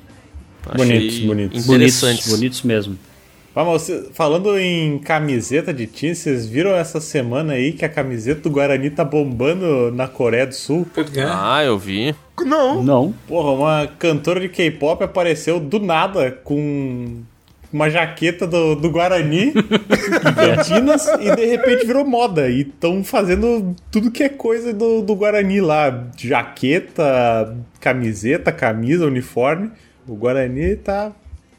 Bonitos, 0.76 1.20
bonitos. 1.20 1.64
Interessantes. 1.66 2.26
Bonitos, 2.28 2.30
bonitos 2.32 2.62
mesmo. 2.64 2.98
Vamos, 3.54 3.90
falando 4.14 4.58
em 4.58 5.00
camiseta 5.00 5.74
de 5.74 5.88
time, 5.88 6.14
vocês 6.14 6.46
viram 6.46 6.76
essa 6.76 7.02
semana 7.02 7.54
aí 7.54 7.74
que 7.74 7.84
a 7.84 7.90
camiseta 7.90 8.42
do 8.42 8.52
Guarani 8.52 8.90
tá 8.92 9.04
bombando 9.04 9.92
na 9.92 10.08
Coreia 10.08 10.46
do 10.46 10.54
Sul? 10.54 10.86
Ah, 11.28 11.64
eu 11.64 11.78
vi. 11.78 12.14
Não. 12.40 12.84
Não. 12.84 13.14
Porra, 13.28 13.52
uma 13.52 13.88
cantora 13.98 14.40
de 14.40 14.48
K-pop 14.50 15.04
apareceu 15.04 15.60
do 15.60 15.80
nada 15.80 16.32
com 16.32 17.22
uma 17.72 17.90
jaqueta 17.90 18.48
do, 18.48 18.76
do 18.76 18.90
Guarani 18.90 19.54
Campinas 20.36 21.08
e 21.20 21.36
de 21.36 21.46
repente 21.46 21.86
virou 21.86 22.06
moda. 22.06 22.50
E 22.50 22.62
estão 22.62 23.04
fazendo 23.04 23.76
tudo 23.92 24.12
que 24.12 24.24
é 24.24 24.30
coisa 24.30 24.74
do, 24.74 25.02
do 25.02 25.16
Guarani 25.16 25.62
lá: 25.62 26.06
jaqueta, 26.18 27.58
camiseta, 27.80 28.52
camisa, 28.52 29.06
uniforme. 29.06 29.72
O 30.08 30.16
Guarani 30.16 30.76
tá 30.78 31.12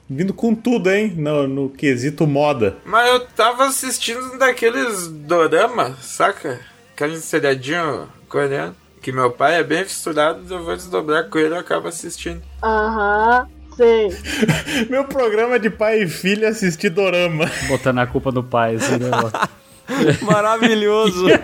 vindo 0.09 0.33
com 0.33 0.55
tudo, 0.55 0.91
hein? 0.91 1.13
No, 1.17 1.47
no 1.47 1.69
quesito 1.69 2.27
moda. 2.27 2.77
Mas 2.85 3.09
eu 3.09 3.27
tava 3.27 3.67
assistindo 3.67 4.35
um 4.35 4.39
daqueles 4.39 5.09
dorama, 5.09 5.97
saca? 6.01 6.61
Aquele 6.95 7.19
seriadinho 7.19 8.09
coreano. 8.29 8.75
Que 9.03 9.13
meu 9.13 9.31
pai 9.31 9.57
é 9.57 9.63
bem 9.63 9.85
fissurado, 9.85 10.43
eu 10.53 10.65
vou 10.65 10.75
desdobrar 10.75 11.29
com 11.29 11.39
ele 11.39 11.51
e 11.51 11.57
eu 11.57 11.61
acabo 11.61 11.87
assistindo. 11.87 12.43
Aham, 12.63 13.49
sei. 13.79 14.11
Meu 14.91 15.05
programa 15.05 15.59
de 15.59 15.71
pai 15.71 16.03
e 16.03 16.09
filha 16.09 16.49
assistir 16.49 16.91
dorama. 16.91 17.49
Botando 17.69 18.01
a 18.01 18.07
culpa 18.07 18.33
no 18.33 18.43
pai, 18.43 18.75
assim, 18.75 18.99
né? 18.99 19.11
Maravilhoso. 20.23 21.27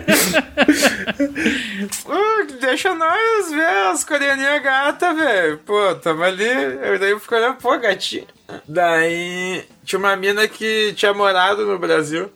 Uh, 2.05 2.59
deixa 2.59 2.95
nós 2.95 3.51
ver 3.51 3.89
as 3.91 4.03
coreaninhas 4.03 4.63
gatas, 4.63 5.15
velho. 5.15 5.57
Pô, 5.59 5.95
tamo 5.95 6.23
ali. 6.23 6.45
Eu 6.45 6.97
daí 6.97 7.11
eu 7.11 7.19
fico 7.19 7.35
olhando, 7.35 7.57
pô, 7.57 7.77
gatinha. 7.77 8.25
Daí 8.67 9.63
tinha 9.83 9.99
uma 9.99 10.15
mina 10.15 10.47
que 10.47 10.93
tinha 10.93 11.13
morado 11.13 11.65
no 11.65 11.77
Brasil. 11.77 12.31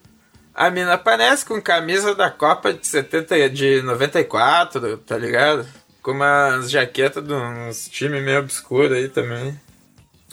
A 0.54 0.70
mina 0.70 0.94
aparece 0.94 1.46
com 1.46 1.62
camisa 1.62 2.14
da 2.14 2.30
Copa 2.30 2.74
de 2.74 2.86
70, 2.86 3.50
de 3.50 3.82
94, 3.82 4.98
tá 4.98 5.18
ligado? 5.18 5.66
Com 6.02 6.12
umas 6.12 6.70
jaquetas 6.70 7.24
de 7.24 7.34
uns 7.34 7.88
times 7.88 8.24
meio 8.24 8.40
obscuros 8.40 8.92
aí 8.92 9.10
também. 9.10 9.60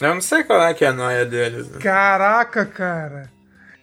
Eu 0.01 0.15
não 0.15 0.21
sei 0.21 0.45
qual 0.45 0.63
é 0.63 0.75
que 0.75 0.85
é 0.85 0.89
a 0.89 0.93
noia 0.93 1.25
deles. 1.25 1.69
Né? 1.69 1.79
Caraca, 1.81 2.65
cara. 2.67 3.31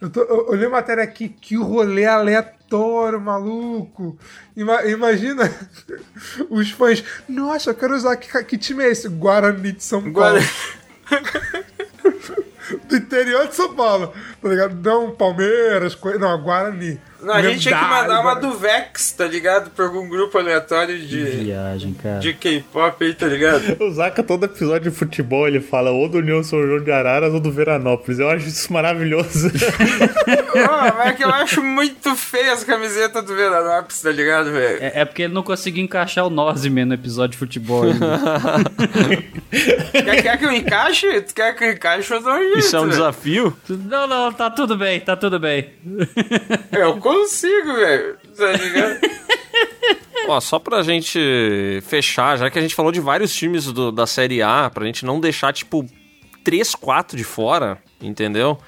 Eu, 0.00 0.10
tô, 0.10 0.20
eu, 0.20 0.48
eu 0.48 0.54
li 0.54 0.68
matéria 0.68 1.02
aqui, 1.02 1.28
que 1.28 1.56
rolê 1.56 2.04
aleatório, 2.04 3.20
maluco. 3.20 4.18
Ima, 4.56 4.84
imagina 4.84 5.50
os 6.50 6.70
fãs. 6.70 7.02
Nossa, 7.28 7.70
eu 7.70 7.74
quero 7.74 7.94
usar. 7.94 8.16
Que, 8.16 8.44
que 8.44 8.58
time 8.58 8.84
é 8.84 8.90
esse? 8.90 9.08
Guarani 9.08 9.72
de 9.72 9.82
São 9.82 10.00
Paulo. 10.00 10.12
Guarani. 10.12 10.46
do 12.88 12.96
interior 12.96 13.48
de 13.48 13.54
São 13.54 13.74
Paulo, 13.74 14.12
tá 14.44 14.50
ligado? 14.50 14.74
Não 14.74 15.10
Palmeiras, 15.10 15.94
co... 15.94 16.18
não, 16.18 16.38
Guarani. 16.42 17.00
Não, 17.24 17.32
a 17.32 17.42
gente 17.42 17.60
tinha 17.60 17.78
que 17.78 17.84
mandar 17.84 18.20
uma 18.20 18.34
do 18.34 18.52
Vex, 18.52 19.12
tá 19.12 19.26
ligado? 19.26 19.70
Pra 19.70 19.86
algum 19.86 20.06
grupo 20.08 20.36
aleatório 20.36 20.98
de. 20.98 21.24
Viagem, 21.24 21.94
cara. 21.94 22.18
De 22.18 22.34
K-pop 22.34 23.02
aí, 23.02 23.14
tá 23.14 23.26
ligado? 23.26 23.62
o 23.82 23.90
Zaka, 23.90 24.22
todo 24.22 24.44
episódio 24.44 24.90
de 24.90 24.96
futebol, 24.96 25.48
ele 25.48 25.60
fala 25.60 25.90
ou 25.90 26.06
do 26.06 26.18
União 26.18 26.42
São 26.42 26.60
João 26.66 26.84
de 26.84 26.92
Araras 26.92 27.32
ou 27.32 27.40
do 27.40 27.50
Veranópolis. 27.50 28.18
Eu 28.18 28.28
acho 28.28 28.46
isso 28.46 28.70
maravilhoso. 28.72 29.48
oh, 30.54 30.94
mas 30.98 31.06
é 31.06 31.12
que 31.14 31.24
eu 31.24 31.30
acho 31.30 31.62
muito 31.62 32.14
feia 32.14 32.52
as 32.52 32.62
camisetas 32.62 33.24
do 33.24 33.34
Veranópolis, 33.34 34.02
tá 34.02 34.10
ligado, 34.10 34.52
velho? 34.52 34.82
É, 34.82 35.00
é, 35.00 35.04
porque 35.06 35.22
ele 35.22 35.32
não 35.32 35.42
conseguiu 35.42 35.82
encaixar 35.82 36.26
o 36.26 36.30
Nozime 36.30 36.84
no 36.84 36.92
episódio 36.92 37.32
de 37.32 37.38
futebol. 37.38 37.84
quer, 39.92 40.22
quer 40.22 40.36
que 40.36 40.44
eu 40.44 40.52
encaixe? 40.52 41.22
Tu 41.22 41.34
quer 41.34 41.56
que 41.56 41.64
eu 41.64 41.72
encaixe? 41.72 42.12
Eu 42.12 42.20
dou 42.20 42.34
um 42.34 42.38
jeito, 42.38 42.58
Isso 42.58 42.76
é 42.76 42.80
um 42.80 42.88
desafio? 42.88 43.56
Não, 43.68 44.06
não, 44.06 44.32
tá 44.34 44.50
tudo 44.50 44.76
bem, 44.76 45.00
tá 45.00 45.16
tudo 45.16 45.38
bem. 45.38 45.70
Eu 46.72 46.98
consigo, 46.98 47.72
velho. 47.74 48.16
Tá 48.36 48.52
ligado? 48.52 49.00
Ó, 50.28 50.40
só 50.40 50.58
pra 50.58 50.82
gente 50.82 51.80
fechar, 51.86 52.38
já 52.38 52.50
que 52.50 52.58
a 52.58 52.62
gente 52.62 52.74
falou 52.74 52.90
de 52.90 53.00
vários 53.00 53.34
times 53.34 53.66
do, 53.66 53.92
da 53.92 54.06
Série 54.06 54.42
A, 54.42 54.70
pra 54.72 54.84
gente 54.86 55.04
não 55.04 55.20
deixar, 55.20 55.52
tipo, 55.52 55.84
3, 56.42 56.74
4 56.74 57.16
de 57.16 57.24
fora, 57.24 57.78
entendeu? 58.00 58.58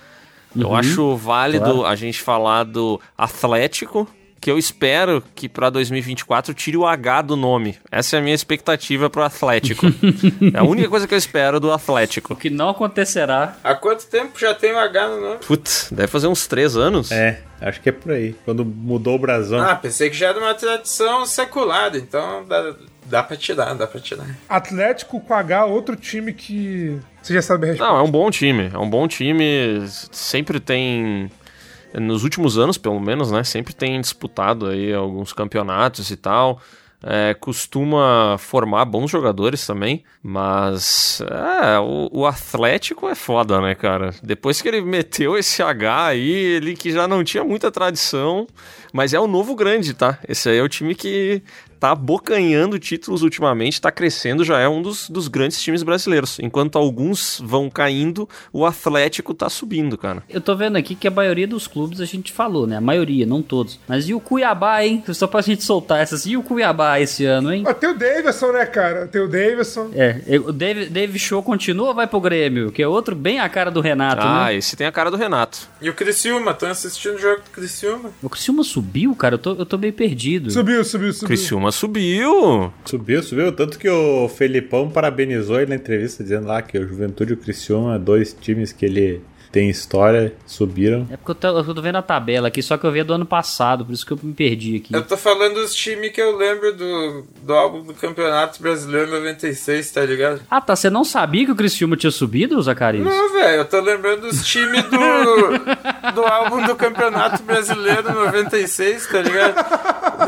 Uhum, 0.54 0.62
Eu 0.62 0.74
acho 0.74 1.16
válido 1.16 1.64
claro. 1.64 1.86
a 1.86 1.94
gente 1.96 2.20
falar 2.20 2.64
do 2.64 3.00
Atlético, 3.16 4.06
que 4.46 4.50
eu 4.52 4.56
espero 4.56 5.24
que 5.34 5.48
para 5.48 5.70
2024 5.70 6.54
tire 6.54 6.76
o 6.76 6.86
H 6.86 7.22
do 7.22 7.34
nome. 7.34 7.76
Essa 7.90 8.14
é 8.14 8.18
a 8.20 8.22
minha 8.22 8.32
expectativa 8.32 9.10
pro 9.10 9.24
Atlético. 9.24 9.86
é 10.54 10.58
a 10.60 10.62
única 10.62 10.88
coisa 10.88 11.04
que 11.08 11.12
eu 11.12 11.18
espero 11.18 11.58
do 11.58 11.72
Atlético. 11.72 12.34
O 12.34 12.36
que 12.36 12.48
não 12.48 12.68
acontecerá. 12.68 13.56
Há 13.64 13.74
quanto 13.74 14.06
tempo 14.06 14.38
já 14.38 14.54
tem 14.54 14.72
o 14.72 14.78
H 14.78 15.08
no 15.08 15.20
nome? 15.20 15.38
Putz, 15.44 15.88
deve 15.90 16.06
fazer 16.06 16.28
uns 16.28 16.46
três 16.46 16.76
anos. 16.76 17.10
É, 17.10 17.40
acho 17.60 17.80
que 17.80 17.88
é 17.88 17.92
por 17.92 18.12
aí. 18.12 18.36
Quando 18.44 18.64
mudou 18.64 19.16
o 19.16 19.18
brasão. 19.18 19.60
Ah, 19.60 19.74
pensei 19.74 20.10
que 20.10 20.16
já 20.16 20.28
era 20.28 20.38
uma 20.38 20.54
tradição 20.54 21.26
secular, 21.26 21.96
então 21.96 22.44
dá, 22.46 22.72
dá 23.04 23.22
pra 23.24 23.36
tirar, 23.36 23.74
dá 23.74 23.88
pra 23.88 24.00
tirar. 24.00 24.28
Atlético 24.48 25.20
com 25.20 25.34
H, 25.34 25.64
outro 25.64 25.96
time 25.96 26.32
que. 26.32 27.00
Você 27.20 27.34
já 27.34 27.42
sabe 27.42 27.64
a 27.64 27.70
resposta. 27.70 27.92
Não, 27.92 27.98
é 27.98 28.02
um 28.04 28.10
bom 28.12 28.30
time. 28.30 28.70
É 28.72 28.78
um 28.78 28.88
bom 28.88 29.08
time. 29.08 29.84
Sempre 30.12 30.60
tem 30.60 31.28
nos 32.00 32.24
últimos 32.24 32.58
anos, 32.58 32.78
pelo 32.78 33.00
menos, 33.00 33.30
né, 33.30 33.42
sempre 33.44 33.74
tem 33.74 34.00
disputado 34.00 34.66
aí 34.66 34.92
alguns 34.92 35.32
campeonatos 35.32 36.10
e 36.10 36.16
tal. 36.16 36.60
É, 37.02 37.34
costuma 37.34 38.36
formar 38.38 38.84
bons 38.86 39.10
jogadores 39.10 39.66
também, 39.66 40.02
mas 40.22 41.20
é, 41.20 41.78
o, 41.78 42.08
o, 42.10 42.26
Atlético 42.26 43.06
é 43.06 43.14
foda, 43.14 43.60
né, 43.60 43.74
cara? 43.74 44.14
Depois 44.22 44.62
que 44.62 44.66
ele 44.66 44.80
meteu 44.80 45.36
esse 45.36 45.62
H 45.62 46.06
aí, 46.06 46.30
ele 46.30 46.74
que 46.74 46.90
já 46.90 47.06
não 47.06 47.22
tinha 47.22 47.44
muita 47.44 47.70
tradição, 47.70 48.46
mas 48.92 49.12
é 49.12 49.20
o 49.20 49.26
novo 49.26 49.54
grande, 49.54 49.92
tá? 49.92 50.18
Esse 50.26 50.48
aí 50.48 50.56
é 50.56 50.62
o 50.62 50.68
time 50.68 50.94
que 50.94 51.42
tá 51.78 51.94
bocanhando 51.94 52.78
títulos 52.78 53.22
ultimamente, 53.22 53.80
tá 53.80 53.90
crescendo, 53.90 54.44
já 54.44 54.58
é 54.58 54.68
um 54.68 54.82
dos, 54.82 55.08
dos 55.08 55.28
grandes 55.28 55.60
times 55.60 55.82
brasileiros. 55.82 56.38
Enquanto 56.40 56.76
alguns 56.76 57.40
vão 57.44 57.70
caindo, 57.70 58.28
o 58.52 58.64
Atlético 58.64 59.34
tá 59.34 59.48
subindo, 59.48 59.96
cara. 59.96 60.22
Eu 60.28 60.40
tô 60.40 60.54
vendo 60.56 60.76
aqui 60.76 60.94
que 60.94 61.08
a 61.08 61.10
maioria 61.10 61.46
dos 61.46 61.66
clubes 61.66 62.00
a 62.00 62.04
gente 62.04 62.32
falou, 62.32 62.66
né? 62.66 62.76
A 62.76 62.80
maioria, 62.80 63.26
não 63.26 63.42
todos. 63.42 63.78
Mas 63.86 64.08
e 64.08 64.14
o 64.14 64.20
Cuiabá, 64.20 64.84
hein? 64.84 65.02
Só 65.12 65.26
pra 65.26 65.40
gente 65.40 65.64
soltar 65.64 66.00
essas. 66.00 66.26
E 66.26 66.36
o 66.36 66.42
Cuiabá 66.42 67.00
esse 67.00 67.24
ano, 67.24 67.52
hein? 67.52 67.64
Ah, 67.66 67.74
tem 67.74 67.90
o 67.90 67.98
Davidson, 67.98 68.52
né, 68.52 68.66
cara? 68.66 69.06
Tem 69.06 69.20
o 69.20 69.28
Davidson. 69.28 69.90
É, 69.94 70.20
o 70.38 70.52
David, 70.52 70.90
David 70.90 71.18
Show 71.18 71.42
continua 71.42 71.88
ou 71.88 71.94
vai 71.94 72.06
pro 72.06 72.20
Grêmio? 72.20 72.72
Que 72.72 72.82
é 72.82 72.88
outro 72.88 73.14
bem 73.14 73.40
a 73.40 73.48
cara 73.48 73.70
do 73.70 73.80
Renato, 73.80 74.22
ah, 74.22 74.24
né? 74.24 74.44
Ah, 74.46 74.54
esse 74.54 74.76
tem 74.76 74.86
a 74.86 74.92
cara 74.92 75.10
do 75.10 75.16
Renato. 75.16 75.68
E 75.80 75.88
o 75.88 75.94
Criciúma? 75.94 76.54
Tô 76.54 76.66
assistindo 76.66 77.16
o 77.16 77.18
jogo 77.18 77.42
do 77.42 77.50
Criciúma. 77.50 78.10
O 78.22 78.28
Criciúma 78.28 78.64
subiu, 78.64 79.14
cara? 79.14 79.34
Eu 79.34 79.38
tô, 79.38 79.54
eu 79.54 79.66
tô 79.66 79.78
meio 79.78 79.92
perdido. 79.92 80.50
Subiu, 80.50 80.84
subiu, 80.84 81.12
subiu. 81.12 81.26
Criciúma 81.28 81.65
subiu. 81.72 82.72
Subiu, 82.84 83.22
subiu. 83.22 83.52
Tanto 83.52 83.78
que 83.78 83.88
o 83.88 84.28
Felipão 84.28 84.88
parabenizou 84.90 85.60
ele 85.60 85.70
na 85.70 85.76
entrevista, 85.76 86.22
dizendo 86.22 86.46
lá 86.46 86.62
que 86.62 86.78
o 86.78 86.86
Juventude 86.86 87.32
e 87.32 87.34
o 87.34 87.36
Criciúma, 87.36 87.98
dois 87.98 88.32
times 88.32 88.72
que 88.72 88.86
ele 88.86 89.20
tem 89.56 89.70
história, 89.70 90.34
subiram. 90.46 91.08
É 91.10 91.16
porque 91.16 91.30
eu 91.30 91.34
tô, 91.34 91.48
eu 91.48 91.74
tô, 91.74 91.80
vendo 91.80 91.96
a 91.96 92.02
tabela 92.02 92.48
aqui, 92.48 92.62
só 92.62 92.76
que 92.76 92.84
eu 92.84 92.92
vi 92.92 93.02
do 93.02 93.14
ano 93.14 93.24
passado, 93.24 93.86
por 93.86 93.92
isso 93.94 94.04
que 94.04 94.12
eu 94.12 94.18
me 94.22 94.34
perdi 94.34 94.76
aqui. 94.76 94.94
Eu 94.94 95.02
tô 95.02 95.16
falando 95.16 95.54
dos 95.54 95.74
times 95.74 96.12
que 96.12 96.20
eu 96.20 96.36
lembro 96.36 96.76
do, 96.76 97.24
do 97.40 97.54
álbum 97.54 97.82
do 97.82 97.94
Campeonato 97.94 98.60
Brasileiro 98.60 99.10
96, 99.12 99.90
tá 99.90 100.04
ligado? 100.04 100.42
Ah, 100.50 100.60
tá. 100.60 100.76
Você 100.76 100.90
não 100.90 101.04
sabia 101.04 101.46
que 101.46 101.52
o 101.52 101.56
Criciúma 101.56 101.96
tinha 101.96 102.10
subido, 102.10 102.60
Zacarias? 102.60 103.02
Não, 103.02 103.32
velho. 103.32 103.60
Eu 103.60 103.64
tô 103.64 103.80
lembrando 103.80 104.28
dos 104.28 104.46
times 104.46 104.82
do, 104.82 104.98
do 106.12 106.26
álbum 106.26 106.66
do 106.66 106.76
Campeonato 106.76 107.42
Brasileiro 107.42 108.12
96, 108.12 109.06
tá 109.06 109.22
ligado? 109.22 109.54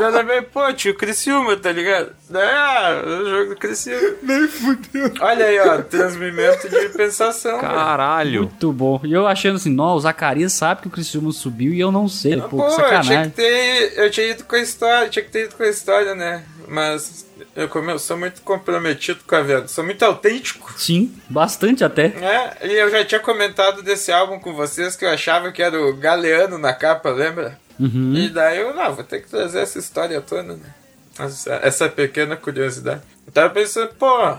Eu 0.01 0.09
lembrei, 0.09 0.41
pô, 0.41 0.73
tio, 0.73 0.95
Criciúma, 0.95 1.55
tá 1.55 1.71
ligado? 1.71 2.13
É, 2.33 3.03
o 3.05 3.29
jogo 3.29 3.49
do 3.49 3.55
Criciúma. 3.57 4.15
Nem 4.23 4.47
fudeu. 4.47 5.11
Olha 5.21 5.45
aí, 5.45 5.59
ó, 5.59 5.81
transmimento 5.83 6.67
de 6.67 6.89
pensação. 6.89 7.59
Caralho. 7.59 8.41
Muito 8.43 8.71
bom. 8.71 9.01
E 9.03 9.15
eu 9.19 9.27
achando 9.27 9.55
assim, 9.55 9.73
não, 9.73 9.93
o 9.93 9.99
Zacarias 9.99 10.53
sabe 10.53 10.81
que 10.81 10.87
o 10.87 10.91
Criciúma 10.91 11.31
subiu 11.31 11.73
e 11.73 11.79
eu 11.79 11.91
não 11.91 12.07
sei. 12.07 12.37
Pô, 12.41 12.57
Pô 12.57 12.69
sacanagem. 12.71 13.15
Eu 13.15 13.21
tinha, 13.21 13.29
que 13.29 13.35
ter, 13.35 13.93
eu 13.99 14.11
tinha 14.11 14.27
ido 14.27 14.43
com 14.43 14.55
a 14.55 14.59
história, 14.59 15.09
tinha 15.09 15.23
que 15.23 15.31
ter 15.31 15.45
ido 15.45 15.55
com 15.55 15.63
a 15.63 15.69
história, 15.69 16.15
né? 16.15 16.43
Mas 16.67 17.25
eu, 17.55 17.67
como 17.67 17.89
eu 17.89 17.99
sou 17.99 18.17
muito 18.17 18.41
comprometido 18.41 19.19
com 19.25 19.35
a 19.35 19.41
vida, 19.41 19.67
sou 19.67 19.83
muito 19.83 20.03
autêntico. 20.03 20.73
Sim, 20.77 21.13
bastante 21.29 21.83
até. 21.83 22.05
É, 22.05 22.67
e 22.67 22.73
eu 22.73 22.89
já 22.89 23.03
tinha 23.03 23.19
comentado 23.19 23.81
desse 23.81 24.11
álbum 24.11 24.39
com 24.39 24.53
vocês 24.53 24.95
que 24.95 25.05
eu 25.05 25.09
achava 25.09 25.51
que 25.51 25.61
era 25.61 25.81
o 25.81 25.95
Galeano 25.95 26.57
na 26.57 26.73
capa, 26.73 27.09
lembra? 27.09 27.59
Uhum. 27.79 28.13
E 28.15 28.29
daí 28.29 28.59
eu, 28.59 28.73
não, 28.73 28.93
vou 28.93 29.03
ter 29.03 29.21
que 29.21 29.29
trazer 29.29 29.59
essa 29.59 29.79
história 29.79 30.21
toda, 30.21 30.55
né? 30.55 30.73
Essa, 31.17 31.59
essa 31.63 31.89
pequena 31.89 32.35
curiosidade. 32.35 33.01
Eu 33.25 33.33
tava 33.33 33.49
pensando, 33.49 33.93
pô, 33.95 34.37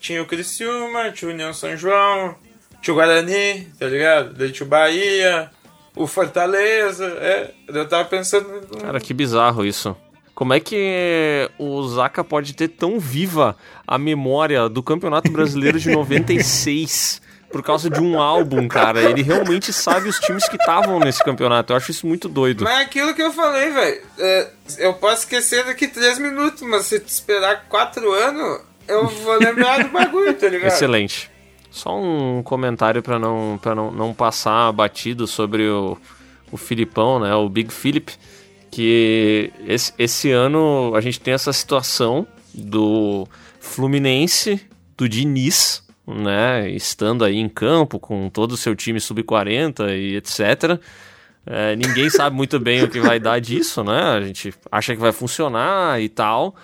tinha 0.00 0.22
o 0.22 0.26
Criciúma, 0.26 1.10
tinha 1.12 1.30
o 1.30 1.34
União 1.34 1.52
São 1.52 1.76
João, 1.76 2.36
tinha 2.84 2.92
o 2.92 2.96
Guarani, 2.96 3.66
tá 3.78 3.86
ligado? 3.86 4.34
Daí 4.34 4.52
tinha 4.52 4.66
o 4.66 4.68
Bahia, 4.68 5.50
o 5.96 6.06
Fortaleza, 6.06 7.06
é. 7.18 7.50
Eu 7.66 7.88
tava 7.88 8.04
pensando. 8.04 8.46
Cara, 8.78 9.00
que 9.00 9.14
bizarro 9.14 9.64
isso. 9.64 9.96
Como 10.34 10.52
é 10.52 10.60
que 10.60 11.48
o 11.58 11.82
Zaca 11.88 12.22
pode 12.22 12.54
ter 12.54 12.68
tão 12.68 12.98
viva 12.98 13.56
a 13.86 13.96
memória 13.96 14.68
do 14.68 14.82
Campeonato 14.82 15.30
Brasileiro 15.30 15.78
de 15.78 15.88
96 15.94 17.22
por 17.50 17.62
causa 17.62 17.88
de 17.88 18.00
um 18.00 18.20
álbum, 18.20 18.68
cara? 18.68 19.00
Ele 19.00 19.22
realmente 19.22 19.72
sabe 19.72 20.08
os 20.08 20.18
times 20.18 20.46
que 20.48 20.56
estavam 20.56 20.98
nesse 20.98 21.24
campeonato. 21.24 21.72
Eu 21.72 21.76
acho 21.76 21.90
isso 21.90 22.06
muito 22.06 22.28
doido. 22.28 22.64
Mas 22.64 22.80
é 22.80 22.82
aquilo 22.82 23.14
que 23.14 23.22
eu 23.22 23.32
falei, 23.32 23.70
velho. 23.70 24.02
É, 24.18 24.50
eu 24.78 24.92
posso 24.94 25.22
esquecer 25.22 25.64
daqui 25.64 25.86
três 25.88 26.18
minutos, 26.18 26.60
mas 26.62 26.84
se 26.84 27.00
tu 27.00 27.08
esperar 27.08 27.66
quatro 27.68 28.12
anos, 28.12 28.60
eu 28.88 29.06
vou 29.06 29.38
lembrar 29.38 29.84
do 29.84 29.88
bagulho, 29.88 30.34
tá 30.34 30.48
ligado? 30.48 30.72
Excelente. 30.72 31.32
Só 31.74 32.00
um 32.00 32.40
comentário 32.44 33.02
para 33.02 33.18
não, 33.18 33.58
não, 33.64 33.90
não 33.90 34.14
passar 34.14 34.70
batido 34.70 35.26
sobre 35.26 35.68
o, 35.68 35.98
o 36.52 36.56
Filipão, 36.56 37.18
né? 37.18 37.34
O 37.34 37.48
Big 37.48 37.72
Philip. 37.72 38.12
Que 38.70 39.52
esse, 39.66 39.92
esse 39.98 40.30
ano 40.30 40.92
a 40.94 41.00
gente 41.00 41.18
tem 41.18 41.34
essa 41.34 41.52
situação 41.52 42.28
do 42.54 43.26
Fluminense, 43.58 44.60
do 44.96 45.08
Diniz, 45.08 45.82
né? 46.06 46.70
Estando 46.70 47.24
aí 47.24 47.38
em 47.38 47.48
campo 47.48 47.98
com 47.98 48.30
todo 48.30 48.52
o 48.52 48.56
seu 48.56 48.76
time 48.76 49.00
sub-40 49.00 49.98
e 49.98 50.14
etc. 50.14 50.80
É, 51.44 51.74
ninguém 51.74 52.08
sabe 52.08 52.36
muito 52.36 52.60
bem 52.60 52.84
o 52.84 52.88
que 52.88 53.00
vai 53.00 53.18
dar 53.18 53.40
disso, 53.40 53.82
né? 53.82 54.00
A 54.00 54.20
gente 54.20 54.54
acha 54.70 54.94
que 54.94 55.00
vai 55.00 55.10
funcionar 55.10 56.00
e 56.00 56.08
tal. 56.08 56.54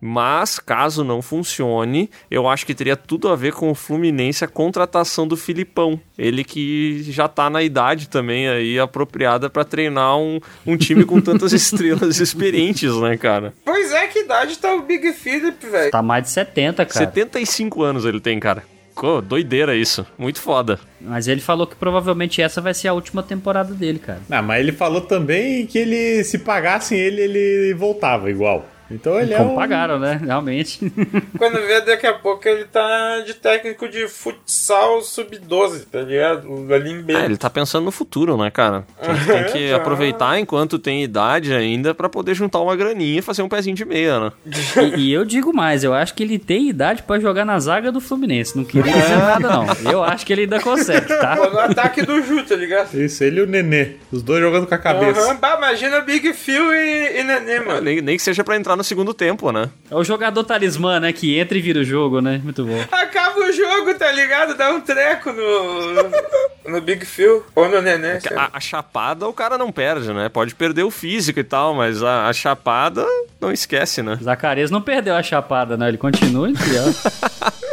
Mas, 0.00 0.58
caso 0.58 1.02
não 1.02 1.22
funcione, 1.22 2.10
eu 2.30 2.48
acho 2.48 2.66
que 2.66 2.74
teria 2.74 2.96
tudo 2.96 3.28
a 3.28 3.36
ver 3.36 3.52
com 3.52 3.70
o 3.70 3.74
Fluminense 3.74 4.44
a 4.44 4.48
contratação 4.48 5.26
do 5.26 5.36
Filipão. 5.36 6.00
Ele 6.18 6.44
que 6.44 7.02
já 7.10 7.28
tá 7.28 7.48
na 7.48 7.62
idade 7.62 8.08
também 8.08 8.48
aí 8.48 8.78
apropriada 8.78 9.48
para 9.48 9.64
treinar 9.64 10.18
um, 10.18 10.40
um 10.66 10.76
time 10.76 11.04
com 11.04 11.20
tantas 11.20 11.52
estrelas 11.54 12.20
experientes, 12.20 12.94
né, 13.00 13.16
cara? 13.16 13.54
Pois 13.64 13.92
é, 13.92 14.06
que 14.06 14.20
idade 14.20 14.58
tá 14.58 14.74
o 14.74 14.82
Big 14.82 15.12
Philip, 15.12 15.66
velho? 15.66 15.90
Tá 15.90 16.02
mais 16.02 16.24
de 16.24 16.30
70, 16.30 16.84
cara. 16.84 17.06
75 17.06 17.82
anos 17.82 18.04
ele 18.04 18.20
tem, 18.20 18.38
cara. 18.38 18.62
Pô, 18.94 19.20
doideira 19.20 19.76
isso. 19.76 20.06
Muito 20.16 20.40
foda. 20.40 20.80
Mas 21.00 21.28
ele 21.28 21.40
falou 21.40 21.66
que 21.66 21.76
provavelmente 21.76 22.40
essa 22.40 22.62
vai 22.62 22.72
ser 22.72 22.88
a 22.88 22.94
última 22.94 23.22
temporada 23.22 23.74
dele, 23.74 23.98
cara. 23.98 24.20
Ah, 24.30 24.40
mas 24.40 24.60
ele 24.60 24.72
falou 24.72 25.02
também 25.02 25.66
que 25.66 25.78
ele, 25.78 26.24
se 26.24 26.38
pagassem 26.38 26.98
ele, 26.98 27.20
ele 27.20 27.74
voltava 27.74 28.30
igual. 28.30 28.64
Então 28.90 29.18
ele 29.20 29.34
é 29.34 29.38
Como 29.38 29.52
um... 29.52 29.56
pagaram, 29.56 29.98
né? 29.98 30.20
Realmente. 30.24 30.78
Quando 31.38 31.54
vê, 31.66 31.80
daqui 31.80 32.06
a 32.06 32.14
pouco 32.14 32.48
ele 32.48 32.64
tá 32.64 33.20
de 33.26 33.34
técnico 33.34 33.88
de 33.88 34.06
futsal 34.08 35.02
sub-12, 35.02 35.86
tá 35.90 36.00
ligado? 36.00 36.72
Ali 36.72 36.90
em 36.92 37.04
É, 37.14 37.24
ele 37.24 37.36
tá 37.36 37.50
pensando 37.50 37.84
no 37.84 37.90
futuro, 37.90 38.36
né, 38.36 38.50
cara? 38.50 38.84
Tem, 39.00 39.14
tem 39.34 39.44
que 39.52 39.70
Tá. 39.70 39.76
aproveitar 39.76 40.38
enquanto 40.38 40.78
tem 40.78 41.02
idade 41.02 41.52
ainda 41.52 41.94
pra 41.94 42.08
poder 42.08 42.34
juntar 42.34 42.60
uma 42.60 42.76
graninha 42.76 43.18
e 43.18 43.22
fazer 43.22 43.42
um 43.42 43.48
pezinho 43.48 43.74
de 43.74 43.84
meia, 43.84 44.20
né? 44.20 44.32
E, 44.94 45.00
e 45.08 45.12
eu 45.12 45.24
digo 45.24 45.52
mais, 45.52 45.82
eu 45.82 45.92
acho 45.92 46.14
que 46.14 46.22
ele 46.22 46.38
tem 46.38 46.68
idade 46.68 47.02
pra 47.02 47.18
jogar 47.18 47.44
na 47.44 47.58
zaga 47.58 47.90
do 47.90 48.00
Fluminense. 48.00 48.56
Não 48.56 48.64
queria 48.64 48.92
dizer 48.92 49.16
nada, 49.16 49.48
não. 49.48 49.66
Eu 49.90 50.02
acho 50.04 50.24
que 50.24 50.32
ele 50.32 50.42
ainda 50.42 50.60
consegue, 50.60 51.06
tá? 51.08 51.36
No 51.36 51.58
ataque 51.58 52.02
do 52.02 52.22
Ju, 52.22 52.44
tá 52.44 52.54
ligado? 52.54 52.94
Isso, 52.94 53.24
ele 53.24 53.40
e 53.40 53.42
o 53.42 53.46
Nenê. 53.46 53.94
Os 54.12 54.22
dois 54.22 54.40
jogando 54.40 54.66
com 54.66 54.74
a 54.74 54.78
cabeça. 54.78 55.20
Aham, 55.20 55.36
bah, 55.36 55.54
imagina 55.58 56.00
Big 56.00 56.32
Phil 56.34 56.72
e, 56.72 57.20
e 57.20 57.22
Nenê, 57.24 57.60
mano. 57.60 57.80
Nem, 57.80 58.00
nem 58.00 58.16
que 58.16 58.22
seja 58.22 58.44
pra 58.44 58.56
entrar 58.56 58.75
no 58.76 58.84
segundo 58.84 59.14
tempo, 59.14 59.50
né? 59.52 59.68
É 59.90 59.94
o 59.94 60.04
jogador 60.04 60.44
talismã, 60.44 61.00
né? 61.00 61.12
Que 61.12 61.38
entra 61.38 61.56
e 61.56 61.60
vira 61.60 61.80
o 61.80 61.84
jogo, 61.84 62.20
né? 62.20 62.40
Muito 62.42 62.64
bom. 62.64 62.80
Acaba 62.92 63.40
o 63.40 63.52
jogo, 63.52 63.94
tá 63.94 64.10
ligado? 64.12 64.56
Dá 64.56 64.70
um 64.70 64.80
treco 64.80 65.32
no, 65.32 66.72
no 66.72 66.80
Big 66.80 67.04
Phil 67.04 67.44
ou 67.54 67.68
no 67.68 67.80
Nenê. 67.82 68.18
lá. 68.30 68.50
A, 68.52 68.58
a 68.58 68.60
chapada 68.60 69.26
o 69.26 69.32
cara 69.32 69.58
não 69.58 69.72
perde, 69.72 70.12
né? 70.12 70.28
Pode 70.28 70.54
perder 70.54 70.84
o 70.84 70.90
físico 70.90 71.40
e 71.40 71.44
tal, 71.44 71.74
mas 71.74 72.02
a, 72.02 72.28
a 72.28 72.32
chapada 72.32 73.04
não 73.40 73.52
esquece, 73.52 74.02
né? 74.02 74.18
Zacarias 74.22 74.70
não 74.70 74.80
perdeu 74.80 75.14
a 75.14 75.22
chapada, 75.22 75.76
né? 75.76 75.88
Ele 75.88 75.98
continua 75.98 76.48
em 76.48 76.54
pé. 76.54 76.66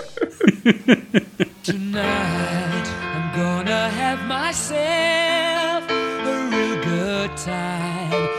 Tonight 1.64 2.90
I'm 3.14 3.32
gonna 3.36 3.88
have 3.90 4.22
myself 4.28 5.84
a 5.90 6.50
real 6.50 6.76
good 6.84 7.32
time. 7.38 8.30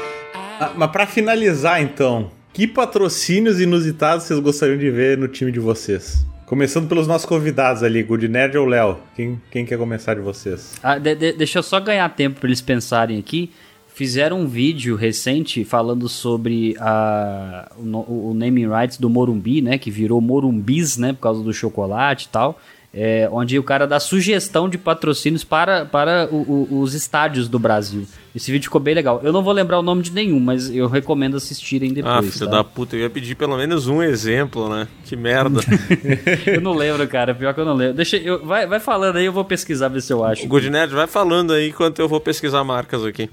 Ah, 0.61 0.71
mas 0.77 0.91
pra 0.91 1.07
finalizar, 1.07 1.81
então, 1.83 2.31
que 2.55 2.67
patrocínios 2.67 3.61
inusitados 3.61 4.25
vocês 4.25 4.39
gostariam 4.41 4.79
de 4.79 4.91
ver 4.91 5.19
no 5.19 5.29
time 5.29 5.51
de 5.53 5.59
vocês? 5.61 6.25
Começando 6.47 6.87
pelos 6.89 7.07
nossos 7.07 7.27
convidados 7.27 7.83
ali, 7.83 8.03
Good 8.03 8.29
Nerd 8.29 8.57
ou 8.57 8.65
Léo? 8.67 8.99
Quem, 9.17 9.41
quem 9.51 9.65
quer 9.67 9.77
começar 9.77 10.15
de 10.15 10.21
vocês? 10.21 10.75
Ah, 10.83 10.97
de- 10.99 11.15
de- 11.17 11.33
deixa 11.33 11.59
eu 11.59 11.63
só 11.63 11.81
ganhar 11.81 12.09
tempo 12.15 12.39
pra 12.39 12.49
eles 12.49 12.61
pensarem 12.61 13.19
aqui. 13.19 13.51
Fizeram 13.93 14.41
um 14.41 14.47
vídeo 14.47 14.95
recente 14.97 15.65
falando 15.65 16.09
sobre 16.09 16.77
a, 16.81 17.71
o, 17.77 18.31
o 18.31 18.35
naming 18.35 18.69
rights 18.69 18.99
do 18.99 19.09
Morumbi, 19.11 19.61
né? 19.63 19.79
Que 19.79 19.91
virou 19.91 20.21
Morumbis, 20.21 20.97
né? 20.97 21.13
Por 21.13 21.21
causa 21.21 21.43
do 21.43 21.53
chocolate 21.53 22.27
e 22.27 22.29
tal. 22.29 22.61
É, 22.93 23.29
onde 23.33 23.59
o 23.59 23.63
cara 23.63 23.87
dá 23.87 23.99
sugestão 23.99 24.69
de 24.69 24.79
patrocínios 24.79 25.43
para, 25.45 25.85
para 25.87 26.29
o- 26.31 26.69
o- 26.71 26.81
os 26.81 26.95
estádios 26.95 27.49
do 27.49 27.59
Brasil. 27.59 28.07
Esse 28.35 28.51
vídeo 28.51 28.65
ficou 28.65 28.81
bem 28.81 28.95
legal. 28.97 29.21
Eu 29.23 29.33
não 29.33 29.45
vou 29.45 29.53
lembrar 29.53 29.79
o 29.79 29.83
nome 29.83 30.03
de 30.03 30.11
nenhum, 30.11 30.41
mas 30.41 30.69
eu 30.69 30.89
recomendo 30.89 31.37
assistirem 31.37 31.91
Ah, 31.91 31.95
depois. 32.21 32.33
filho 32.35 32.47
tá? 32.47 32.57
da 32.57 32.65
puta, 32.65 32.97
eu 32.97 33.01
ia 33.03 33.11
pedir 33.11 33.37
pelo 33.37 33.57
menos 33.57 33.87
um 33.87 34.03
exemplo, 34.03 34.69
né? 34.69 34.89
Que 35.05 35.15
merda. 35.15 35.61
Eu 36.45 36.61
não 36.61 36.75
lembro, 36.75 37.07
cara. 37.07 37.33
Pior 37.35 37.55
que 37.55 37.61
eu 37.61 37.65
não 37.65 37.75
lembro. 37.75 37.95
Deixa 37.95 38.17
eu, 38.17 38.45
vai, 38.45 38.67
vai 38.67 38.81
falando 38.81 39.17
aí, 39.17 39.25
eu 39.27 39.33
vou 39.33 39.45
pesquisar, 39.45 39.89
ver 39.89 40.01
se 40.03 40.13
eu 40.13 40.25
acho. 40.25 40.45
O 40.45 40.49
Good 40.49 40.69
Nerd 40.69 40.93
vai 40.95 41.07
falando 41.07 41.53
aí 41.53 41.69
enquanto 41.69 42.01
eu 42.01 42.09
vou 42.09 42.21
pesquisar 42.21 42.65
marcas 42.65 43.05
aqui. 43.05 43.31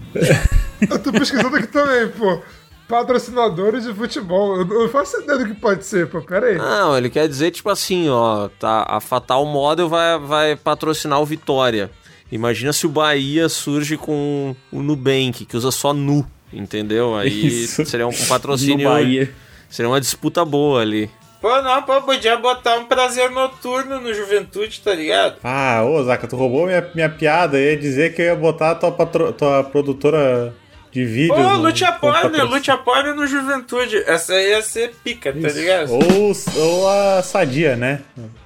Eu 0.90 0.99
tô 0.99 1.11
pesquisando 1.11 1.56
aqui 1.56 1.68
também, 1.68 2.07
pô. 2.10 2.40
Patrocinadores 2.88 3.86
de 3.86 3.94
futebol. 3.94 4.57
Eu 4.57 4.65
não 4.65 4.90
faço 4.90 5.22
ideia 5.22 5.40
do 5.40 5.45
que 5.48 5.53
pode 5.56 5.86
ser, 5.86 6.07
pô. 6.07 6.22
Pera 6.22 6.48
aí. 6.48 6.57
Não, 6.57 6.98
ele 6.98 7.10
quer 7.10 7.28
dizer, 7.28 7.52
tipo 7.52 7.69
assim, 7.69 8.10
ó, 8.10 8.49
tá, 8.60 8.86
a 8.88 8.99
Fatal 8.99 9.45
Model 9.45 9.88
vai, 9.90 10.19
vai 10.19 10.56
patrocinar 10.56 11.19
o 11.22 11.26
Vitória. 11.26 11.90
Imagina 12.32 12.72
se 12.72 12.86
o 12.86 12.90
Bahia 12.90 13.49
surge 13.49 13.98
com 13.98 14.56
o 14.72 14.82
Nubank, 14.82 15.45
que 15.45 15.58
usa 15.58 15.70
só 15.72 15.94
nu, 15.94 16.26
entendeu? 16.53 17.16
Aí 17.16 17.64
Isso. 17.64 17.86
seria 17.86 18.08
um 18.08 18.14
patrocínio. 18.28 18.88
No 18.88 18.94
Bahia. 18.95 19.30
Seria 19.70 19.90
uma 19.90 19.99
disputa 20.02 20.44
boa 20.45 20.82
ali. 20.82 21.10
Pô, 21.41 21.62
não, 21.64 21.82
pô, 21.82 21.99
podia 22.03 22.38
botar 22.38 22.78
um 22.78 22.86
prazer 22.86 23.32
noturno 23.32 23.99
no 23.99 24.14
Juventude, 24.14 24.80
tá 24.80 24.94
ligado? 24.94 25.38
Ah, 25.44 25.82
ô 25.84 26.03
Zaca, 26.03 26.28
tu 26.28 26.36
roubou 26.36 26.68
minha, 26.68 26.88
minha 26.94 27.10
piada. 27.10 27.58
Eu 27.58 27.72
ia 27.72 27.78
dizer 27.78 28.14
que 28.14 28.22
eu 28.22 28.26
ia 28.28 28.36
botar 28.36 28.72
a 28.72 28.76
tua, 28.76 28.91
patro- 28.91 29.34
tua 29.34 29.64
produtora 29.64 30.53
de 30.91 31.05
vídeos. 31.05 31.38
Pô, 31.38 31.43
no- 31.43 31.61
Lute 31.61 31.84
a 31.85 31.91
como 31.93 31.99
Porner, 32.11 32.22
patrocínio. 32.31 32.53
Lute 32.55 32.72
a 32.72 32.77
Porner 32.77 33.15
no 33.15 33.26
Juventude. 33.27 33.97
Essa 34.05 34.34
aí 34.34 34.49
ia 34.49 34.61
ser 34.61 34.93
pica, 35.03 35.31
tá 35.31 35.39
Isso. 35.47 35.57
ligado? 35.57 35.91
Ou, 35.93 36.31
ou 36.63 36.89
a 36.89 37.22
Sadia, 37.23 37.76
né? 37.76 38.01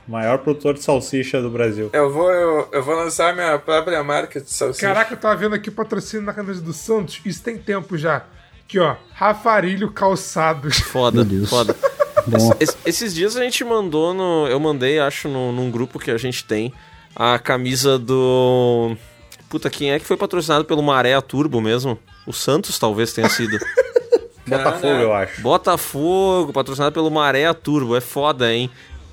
Maior 0.07 0.38
produtor 0.38 0.76
de 0.76 0.84
salsicha 0.84 1.41
do 1.41 1.49
Brasil. 1.49 1.89
Eu 1.91 2.11
vou, 2.13 2.30
eu, 2.31 2.69
eu 2.72 2.84
vou 2.84 2.95
lançar 2.95 3.34
minha 3.34 3.57
própria 3.57 4.03
marca 4.03 4.39
de 4.39 4.49
salsicha. 4.51 4.85
Caraca, 4.88 5.13
eu 5.13 5.17
tava 5.17 5.35
vendo 5.35 5.55
aqui 5.55 5.72
patrocínio 5.72 6.26
na 6.26 6.34
camisa 6.34 6.61
do 6.61 6.73
Santos. 6.73 7.19
Isso 7.26 7.41
tem 7.41 7.57
tempo 7.57 7.97
já. 7.97 8.23
Aqui, 8.67 8.80
ó. 8.80 8.95
Rafarilho 9.13 9.91
Calçados. 9.91 10.77
Foda, 10.91 11.26
foda. 11.47 11.76
Es- 12.59 12.76
esses 12.85 13.13
dias 13.13 13.35
a 13.35 13.43
gente 13.43 13.63
mandou 13.63 14.11
no. 14.13 14.47
Eu 14.47 14.59
mandei, 14.59 14.97
acho, 14.99 15.27
no, 15.27 15.51
num 15.51 15.69
grupo 15.69 15.99
que 15.99 16.09
a 16.09 16.17
gente 16.17 16.43
tem, 16.43 16.73
a 17.15 17.38
camisa 17.38 17.99
do. 17.99 18.95
Puta, 19.47 19.69
quem 19.69 19.91
é 19.91 19.99
que 19.99 20.05
foi 20.05 20.17
patrocinado 20.17 20.65
pelo 20.65 20.81
Maré 20.81 21.19
Turbo 21.22 21.61
mesmo? 21.61 21.99
O 22.26 22.34
Santos 22.34 22.80
talvez 22.80 23.14
tenha 23.14 23.30
sido. 23.30 23.57
Botafogo, 24.47 24.88
eu 24.88 25.14
acho. 25.14 25.41
Botafogo, 25.41 26.53
patrocinado 26.53 26.93
pelo 26.93 27.10
Maré 27.10 27.52
Turbo. 27.53 27.95
É 27.95 28.02
foda, 28.02 28.53
hein? 28.53 28.69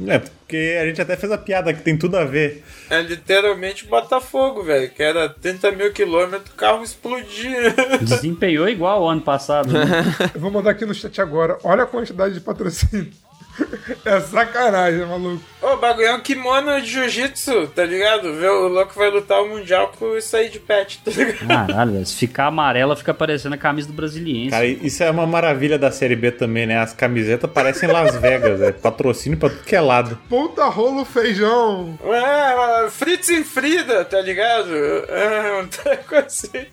É, 0.06 0.18
porque 0.18 0.78
a 0.80 0.86
gente 0.86 1.00
até 1.00 1.16
fez 1.16 1.30
a 1.32 1.38
piada 1.38 1.72
que 1.72 1.82
tem 1.82 1.96
tudo 1.96 2.16
a 2.16 2.24
ver. 2.24 2.62
É 2.90 3.00
literalmente 3.00 3.86
Botafogo, 3.86 4.62
velho. 4.62 4.90
Que 4.90 5.02
era 5.02 5.28
30 5.28 5.72
mil 5.72 5.92
quilômetros, 5.92 6.50
o 6.50 6.56
carro 6.56 6.82
explodia. 6.82 7.74
Desempenhou 8.02 8.68
igual 8.68 9.02
o 9.02 9.08
ano 9.08 9.20
passado. 9.20 9.72
Né? 9.72 9.84
Eu 10.34 10.40
vou 10.40 10.50
mandar 10.50 10.70
aqui 10.70 10.84
no 10.84 10.94
chat 10.94 11.20
agora. 11.20 11.58
Olha 11.64 11.84
a 11.84 11.86
quantidade 11.86 12.34
de 12.34 12.40
patrocínio. 12.40 13.10
É 14.04 14.20
sacanagem, 14.20 15.06
maluco. 15.06 15.42
Ô, 15.60 15.74
o 15.74 15.76
bagulho 15.76 16.06
é 16.06 16.14
um 16.14 16.20
kimono 16.20 16.80
de 16.80 16.88
jiu-jitsu, 16.88 17.68
tá 17.68 17.84
ligado? 17.84 18.34
Vê, 18.34 18.48
o 18.48 18.68
louco 18.68 18.94
vai 18.96 19.10
lutar 19.10 19.40
o 19.42 19.48
mundial 19.48 19.92
com 19.96 20.16
isso 20.16 20.36
aí 20.36 20.48
de 20.48 20.58
pet, 20.58 21.00
tá 21.04 21.10
ligado? 21.10 21.46
Caralho, 21.46 21.92
velho. 21.92 22.06
Se 22.06 22.16
ficar 22.16 22.46
amarela, 22.46 22.96
fica 22.96 23.14
parecendo 23.14 23.54
a 23.54 23.58
camisa 23.58 23.88
do 23.88 23.94
Brasiliense. 23.94 24.50
Cara, 24.50 24.66
isso 24.66 25.02
é 25.04 25.10
uma 25.10 25.26
maravilha 25.26 25.78
da 25.78 25.90
Série 25.90 26.16
B 26.16 26.32
também, 26.32 26.66
né? 26.66 26.78
As 26.78 26.92
camisetas 26.92 27.50
parecem 27.50 27.88
Las 27.88 28.16
Vegas, 28.16 28.60
é 28.60 28.72
patrocínio 28.72 29.38
pra 29.38 29.50
tudo 29.50 29.62
que 29.62 29.76
é 29.76 29.80
lado. 29.80 30.18
Ponta 30.28 30.64
rolo 30.66 31.04
feijão. 31.04 31.98
Ué, 32.04 32.90
Fritz 32.90 33.28
e 33.28 33.44
Frida, 33.44 34.04
tá 34.04 34.20
ligado? 34.20 34.74
É, 35.08 35.60
um 35.62 35.68
treco 35.68 36.16
assim. 36.16 36.66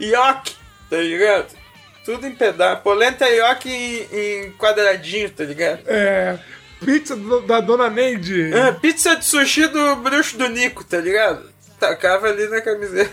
Yoki, 0.00 0.54
tá 0.88 0.96
ligado? 0.96 1.61
Tudo 2.04 2.26
em 2.26 2.34
pedaço. 2.34 2.82
Polenta 2.82 3.26
Yoki 3.28 3.70
em, 3.70 4.16
em 4.46 4.50
quadradinho, 4.52 5.30
tá 5.30 5.44
ligado? 5.44 5.80
É. 5.86 6.38
Pizza 6.84 7.14
do- 7.14 7.42
da 7.42 7.60
Dona 7.60 7.88
Neide. 7.88 8.52
É, 8.52 8.72
pizza 8.72 9.14
de 9.16 9.24
sushi 9.24 9.68
do 9.68 9.96
bruxo 9.96 10.36
do 10.36 10.48
Nico, 10.48 10.82
tá 10.82 10.98
ligado? 10.98 11.50
Tacava 11.78 12.26
ali 12.28 12.48
na 12.48 12.60
camiseta. 12.60 13.12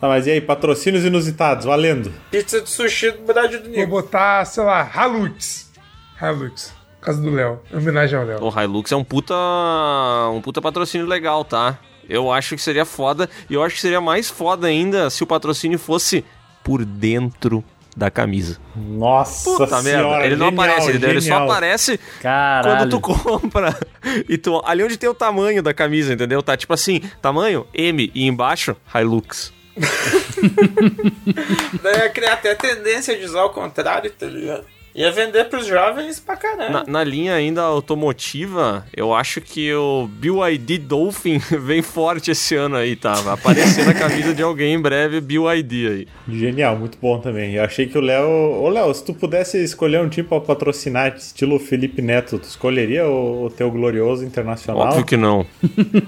Tá, 0.00 0.08
mas 0.08 0.26
e 0.26 0.30
aí, 0.32 0.40
patrocínios 0.40 1.04
inusitados, 1.04 1.64
valendo. 1.64 2.12
pizza 2.30 2.60
de 2.60 2.68
sushi 2.68 3.10
do 3.12 3.22
Brad 3.22 3.50
do 3.52 3.60
Vou 3.62 3.70
Nico. 3.70 3.86
botar, 3.86 4.44
sei 4.44 4.62
lá, 4.62 4.82
Halux. 4.94 5.70
Halux. 6.20 6.72
Casa 7.00 7.20
do 7.22 7.30
Léo. 7.30 7.60
Em 7.72 7.76
homenagem 7.78 8.18
ao 8.18 8.24
Léo. 8.26 8.42
O 8.44 8.60
Hilux 8.60 8.92
é 8.92 8.96
um 8.96 9.04
puta. 9.04 9.34
um 10.34 10.40
puta 10.42 10.60
patrocínio 10.60 11.06
legal, 11.06 11.44
tá? 11.44 11.78
Eu 12.08 12.30
acho 12.32 12.56
que 12.56 12.62
seria 12.62 12.84
foda. 12.84 13.28
E 13.48 13.54
eu 13.54 13.62
acho 13.62 13.74
que 13.76 13.80
seria 13.80 14.00
mais 14.00 14.28
foda 14.28 14.66
ainda 14.66 15.08
se 15.10 15.22
o 15.22 15.26
patrocínio 15.26 15.78
fosse 15.78 16.24
por 16.64 16.84
dentro 16.84 17.62
da 17.98 18.10
camisa. 18.10 18.58
Nossa 18.76 19.50
Puta 19.50 19.82
senhora, 19.82 20.08
merda. 20.08 20.26
Ele 20.26 20.36
não 20.36 20.50
genial, 20.50 20.64
aparece, 20.64 20.90
entendeu? 20.90 21.10
Ele 21.10 21.20
só 21.20 21.44
aparece 21.44 21.98
Caralho. 22.22 22.76
quando 22.76 22.90
tu 22.90 23.00
compra. 23.00 23.76
E 24.28 24.38
tu, 24.38 24.62
ali 24.64 24.84
onde 24.84 24.96
tem 24.96 25.10
o 25.10 25.14
tamanho 25.14 25.60
da 25.62 25.74
camisa, 25.74 26.14
entendeu? 26.14 26.40
Tá 26.42 26.56
tipo 26.56 26.72
assim, 26.72 27.00
tamanho 27.20 27.66
M 27.74 28.10
e 28.14 28.26
embaixo 28.26 28.76
Hilux. 28.94 29.52
Daí 31.82 31.98
ia 31.98 32.10
criar 32.10 32.34
até 32.34 32.54
tendência 32.54 33.18
de 33.18 33.24
usar 33.24 33.42
o 33.44 33.50
contrário, 33.50 34.10
tá 34.12 34.26
ligado? 34.26 34.64
Ia 34.98 35.12
vender 35.12 35.44
pros 35.48 35.64
jovens 35.66 36.18
pra 36.18 36.34
caralho. 36.36 36.72
Na, 36.72 36.84
na 36.84 37.04
linha 37.04 37.34
ainda 37.34 37.62
automotiva, 37.62 38.84
eu 38.96 39.14
acho 39.14 39.40
que 39.40 39.72
o 39.72 40.08
BYD 40.10 40.78
Dolphin 40.78 41.38
vem 41.60 41.82
forte 41.82 42.32
esse 42.32 42.56
ano 42.56 42.74
aí, 42.74 42.96
tá? 42.96 43.12
Vai 43.14 43.34
aparecer 43.34 43.86
na 43.86 43.94
camisa 43.94 44.34
de 44.34 44.42
alguém 44.42 44.74
em 44.74 44.80
breve 44.80 45.20
BYD 45.20 45.86
aí. 45.88 46.08
Genial, 46.28 46.76
muito 46.76 46.98
bom 47.00 47.20
também. 47.20 47.54
Eu 47.54 47.62
achei 47.64 47.86
que 47.86 47.96
o 47.96 48.00
Léo. 48.00 48.26
Ô, 48.28 48.68
Léo, 48.68 48.92
se 48.92 49.04
tu 49.04 49.14
pudesse 49.14 49.62
escolher 49.62 50.00
um 50.00 50.08
time 50.08 50.26
pra 50.26 50.40
patrocinar, 50.40 51.14
estilo 51.16 51.58
Felipe 51.60 52.02
Neto, 52.02 52.38
tu 52.38 52.44
escolheria 52.48 53.06
o, 53.06 53.44
o 53.46 53.50
teu 53.50 53.70
glorioso 53.70 54.24
internacional? 54.24 54.82
Óbvio 54.88 55.04
que 55.04 55.16
não. 55.16 55.46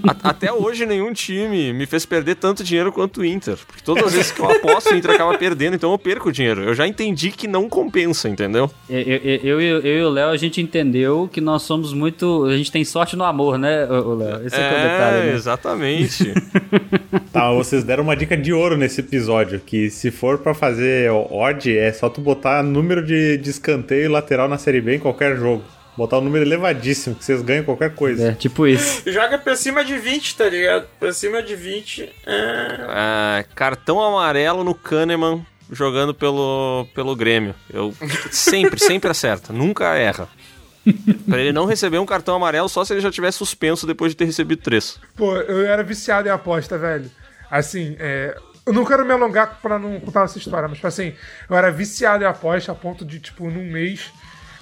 A- 0.08 0.30
até 0.30 0.52
hoje 0.52 0.84
nenhum 0.84 1.12
time 1.12 1.72
me 1.72 1.86
fez 1.86 2.04
perder 2.04 2.34
tanto 2.36 2.64
dinheiro 2.64 2.90
quanto 2.92 3.20
o 3.20 3.24
Inter. 3.24 3.56
Porque 3.66 3.84
todas 3.84 4.04
as 4.06 4.12
vezes 4.14 4.32
que 4.32 4.40
eu 4.40 4.50
aposto, 4.50 4.92
o 4.92 4.96
Inter 4.96 5.12
acaba 5.12 5.38
perdendo, 5.38 5.76
então 5.76 5.92
eu 5.92 5.98
perco 5.98 6.32
dinheiro. 6.32 6.62
Eu 6.62 6.74
já 6.74 6.86
entendi 6.88 7.30
que 7.30 7.46
não 7.46 7.68
compensa, 7.68 8.28
entendeu? 8.28 8.68
Eu, 8.88 8.98
eu, 9.00 9.18
eu, 9.42 9.60
eu- 9.60 9.80
eu 9.80 9.98
e 9.98 10.02
o 10.02 10.08
Léo, 10.10 10.30
a 10.30 10.36
gente 10.36 10.60
entendeu 10.60 11.28
que 11.32 11.40
nós 11.40 11.62
somos 11.62 11.92
muito. 11.92 12.44
A 12.46 12.56
gente 12.56 12.72
tem 12.72 12.84
sorte 12.84 13.14
no 13.16 13.22
amor, 13.24 13.56
né, 13.58 13.86
Léo? 13.86 14.46
Esse 14.46 14.56
é, 14.56 14.62
é 14.62 14.68
o 14.68 14.90
detalhe. 14.90 15.26
né? 15.28 15.34
exatamente. 15.34 16.34
Tá, 17.32 17.52
vocês 17.52 17.84
deram 17.84 18.02
uma 18.02 18.16
dica 18.16 18.36
de 18.36 18.52
ouro 18.52 18.76
nesse 18.76 19.00
episódio, 19.00 19.60
que 19.60 19.88
se 19.88 20.10
for 20.10 20.38
pra 20.38 20.52
fazer 20.52 21.10
odd, 21.12 21.76
é 21.78 21.92
só 21.92 22.08
tu 22.08 22.20
botar 22.20 22.60
número 22.62 23.04
de, 23.06 23.36
de 23.38 23.50
escanteio 23.50 24.10
lateral 24.10 24.48
na 24.48 24.58
Série 24.58 24.80
B 24.80 24.96
em 24.96 24.98
qualquer 24.98 25.36
jogo. 25.36 25.62
Botar 25.96 26.18
um 26.18 26.22
número 26.22 26.44
elevadíssimo, 26.44 27.14
que 27.14 27.24
vocês 27.24 27.40
ganham 27.42 27.62
qualquer 27.64 27.94
coisa. 27.94 28.30
É, 28.30 28.32
tipo 28.32 28.66
isso. 28.66 29.02
Joga 29.10 29.38
pra 29.38 29.54
cima 29.54 29.84
de 29.84 29.96
20, 29.96 30.36
tá 30.36 30.48
ligado? 30.48 30.86
Pra 30.98 31.12
cima 31.12 31.40
de 31.42 31.54
20. 31.54 32.02
É... 32.26 32.76
Ah, 32.88 33.44
cartão 33.54 34.00
amarelo 34.02 34.64
no 34.64 34.74
Kahneman 34.74 35.44
jogando 35.72 36.12
pelo, 36.14 36.86
pelo 36.94 37.14
Grêmio. 37.16 37.54
Eu 37.72 37.94
sempre, 38.30 38.78
sempre 38.80 39.10
acerta, 39.12 39.52
nunca 39.52 39.94
erra. 39.96 40.28
Pra 41.28 41.38
ele 41.38 41.52
não 41.52 41.66
receber 41.66 41.98
um 41.98 42.06
cartão 42.06 42.34
amarelo 42.34 42.68
só 42.68 42.84
se 42.84 42.92
ele 42.94 43.00
já 43.00 43.10
tiver 43.10 43.30
suspenso 43.32 43.86
depois 43.86 44.12
de 44.12 44.16
ter 44.16 44.24
recebido 44.24 44.62
três. 44.62 44.98
Pô, 45.14 45.36
eu 45.36 45.66
era 45.66 45.82
viciado 45.82 46.26
em 46.28 46.30
aposta, 46.30 46.78
velho. 46.78 47.10
Assim, 47.50 47.96
é. 47.98 48.36
Eu 48.66 48.72
não 48.72 48.84
quero 48.84 49.04
me 49.04 49.12
alongar 49.12 49.58
pra 49.60 49.78
não 49.78 49.98
contar 50.00 50.24
essa 50.24 50.38
história, 50.38 50.68
mas, 50.68 50.78
tipo 50.78 50.86
assim, 50.86 51.12
eu 51.48 51.56
era 51.56 51.70
viciado 51.70 52.22
em 52.24 52.26
aposta 52.26 52.70
a 52.72 52.74
ponto 52.74 53.04
de, 53.04 53.18
tipo, 53.18 53.50
num 53.50 53.64
mês, 53.70 54.10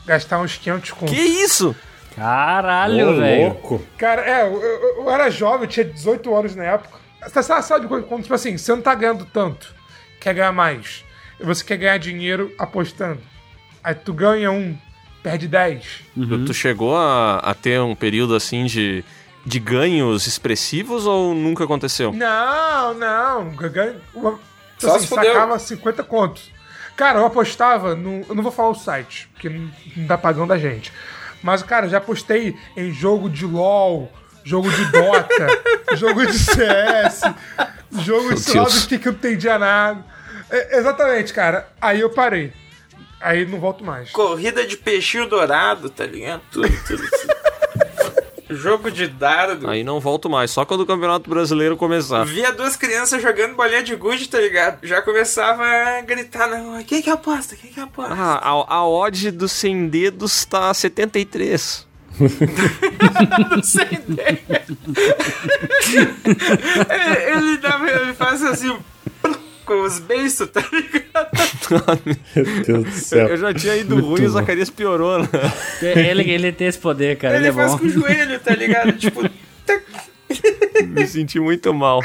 gastar 0.07 0.39
uns 0.41 0.57
500 0.57 0.91
contos. 0.93 1.15
Que 1.15 1.21
isso? 1.21 1.75
Caralho, 2.17 3.11
Ô, 3.11 3.17
velho. 3.17 3.43
louco. 3.45 3.83
Cara, 3.97 4.23
é, 4.23 4.43
eu, 4.47 4.61
eu- 4.63 5.03
eu 5.05 5.11
era 5.11 5.31
jovem, 5.31 5.63
eu 5.63 5.67
tinha 5.69 5.85
18 5.85 6.35
anos 6.35 6.55
na 6.57 6.65
época. 6.65 6.99
Você 7.27 7.43
sabe, 7.43 7.65
sabe 7.67 7.87
quando, 7.89 8.05
quando, 8.05 8.23
tipo 8.23 8.35
assim, 8.35 8.57
você 8.57 8.73
não 8.73 8.81
tá 8.83 8.95
ganhando 8.95 9.25
tanto, 9.27 9.75
quer 10.21 10.35
ganhar 10.35 10.53
mais. 10.53 11.05
E 11.41 11.45
você 11.45 11.65
quer 11.65 11.77
ganhar 11.77 11.99
dinheiro 11.99 12.53
apostando. 12.59 13.21
Aí 13.83 13.95
tu 13.95 14.13
ganha 14.13 14.51
um, 14.51 14.77
perde 15.23 15.47
10. 15.49 15.85
Tu, 16.15 16.45
tu 16.45 16.55
chegou 16.55 16.97
a, 16.97 17.39
a 17.39 17.55
ter 17.55 17.81
um 17.81 17.95
período 17.95 18.35
assim 18.35 18.67
de, 18.67 19.05
de 19.47 19.59
ganhos 19.59 20.27
expressivos 20.27 21.07
ou 21.07 21.35
nunca 21.35 21.65
aconteceu? 21.65 22.13
Não, 22.13 22.95
não. 22.95 23.55
eu 23.61 23.71
Ganho, 23.71 24.01
uma, 24.15 24.39
Só 24.79 24.97
assim, 24.97 25.01
se 25.01 25.07
fudeu. 25.07 25.33
sacava 25.33 25.59
50 25.59 26.03
contos. 26.05 26.51
Cara, 26.97 27.21
eu 27.21 27.27
apostava 27.27 27.95
no. 27.95 28.25
Eu 28.29 28.35
não 28.35 28.43
vou 28.43 28.51
falar 28.51 28.71
o 28.71 28.75
site, 28.75 29.29
porque 29.33 29.49
não, 29.49 29.71
não 29.97 30.07
dá 30.07 30.19
pagando 30.19 30.53
a 30.53 30.59
gente. 30.59 30.93
Mas, 31.41 31.63
cara, 31.63 31.89
já 31.89 31.99
apostei 31.99 32.57
em 32.77 32.93
jogo 32.93 33.31
de 33.31 33.47
LOL, 33.47 34.13
jogo 34.45 34.71
de 34.71 34.85
Dota, 34.87 35.47
jogo 35.97 36.27
de 36.27 36.39
CS, 36.39 37.23
jogo 38.03 38.35
de 38.35 38.53
do 38.53 38.89
que 38.89 38.99
que 38.99 39.09
eu 39.09 39.13
não 39.13 39.19
entendia 39.19 39.59
nada. 39.59 40.05
É, 40.51 40.79
exatamente, 40.79 41.33
cara. 41.33 41.69
Aí 41.81 42.01
eu 42.01 42.11
parei. 42.11 42.53
Aí 43.21 43.45
não 43.45 43.59
volto 43.59 43.85
mais. 43.85 44.11
Corrida 44.11 44.67
de 44.67 44.77
peixinho 44.77 45.29
dourado, 45.29 45.91
tá 45.91 46.07
ligado? 46.07 46.43
Tudo, 46.51 46.69
tudo. 46.87 47.03
tudo. 47.03 47.39
Jogo 48.51 48.91
de 48.91 49.07
dardo. 49.07 49.69
Aí 49.69 49.85
não 49.85 50.01
volto 50.01 50.31
mais, 50.31 50.51
só 50.51 50.65
quando 50.65 50.81
o 50.81 50.87
Campeonato 50.87 51.29
Brasileiro 51.29 51.77
começar. 51.77 52.25
Via 52.25 52.51
duas 52.51 52.77
crianças 52.77 53.21
jogando 53.21 53.55
bolinha 53.55 53.83
de 53.83 53.95
gude, 53.95 54.27
tá 54.27 54.41
ligado? 54.41 54.79
Já 54.87 55.03
começava 55.03 55.65
a 55.65 56.01
gritar 56.01 56.49
na 56.49 56.59
rua: 56.59 56.83
quem 56.83 57.03
que 57.03 57.11
aposta? 57.11 57.57
Quem 57.57 57.71
que 57.71 57.79
aposta? 57.79 58.15
Ah, 58.15 58.37
a, 58.37 58.75
a 58.77 58.89
odd 58.89 59.31
dos 59.33 59.53
100 59.53 59.89
dedos 59.89 60.47
tá 60.47 60.73
73. 60.73 61.87
Não 63.51 63.63
sei 63.63 63.87
ideia. 64.09 64.41
ele, 66.89 67.59
ele, 67.59 67.91
ele 68.03 68.15
faz 68.15 68.43
assim 68.43 68.77
com 69.65 69.83
os 69.85 69.99
beiços, 69.99 70.49
tá 70.51 70.65
ligado? 70.73 72.01
Meu 72.35 72.45
Deus 72.65 72.65
do 72.65 72.89
Eu, 72.89 72.93
céu. 72.93 73.29
eu 73.29 73.37
já 73.37 73.53
tinha 73.53 73.77
ido 73.77 73.97
Muito 73.97 74.09
ruim 74.09 74.23
e 74.23 74.27
o. 74.27 74.31
Zacarias 74.31 74.71
piorou, 74.71 75.19
né? 75.19 75.29
Ele, 75.83 76.31
ele 76.31 76.53
tem 76.53 76.67
esse 76.69 76.79
poder, 76.79 77.19
cara. 77.19 77.37
Ele, 77.37 77.49
ele 77.49 77.51
é 77.51 77.53
faz 77.53 77.73
bom. 77.73 77.79
com 77.79 77.85
o 77.85 77.89
joelho, 77.91 78.41
tá 78.41 78.55
ligado? 78.55 78.93
Tipo, 78.95 79.29
Me 80.87 81.07
senti 81.07 81.39
muito 81.39 81.73
mal. 81.75 82.03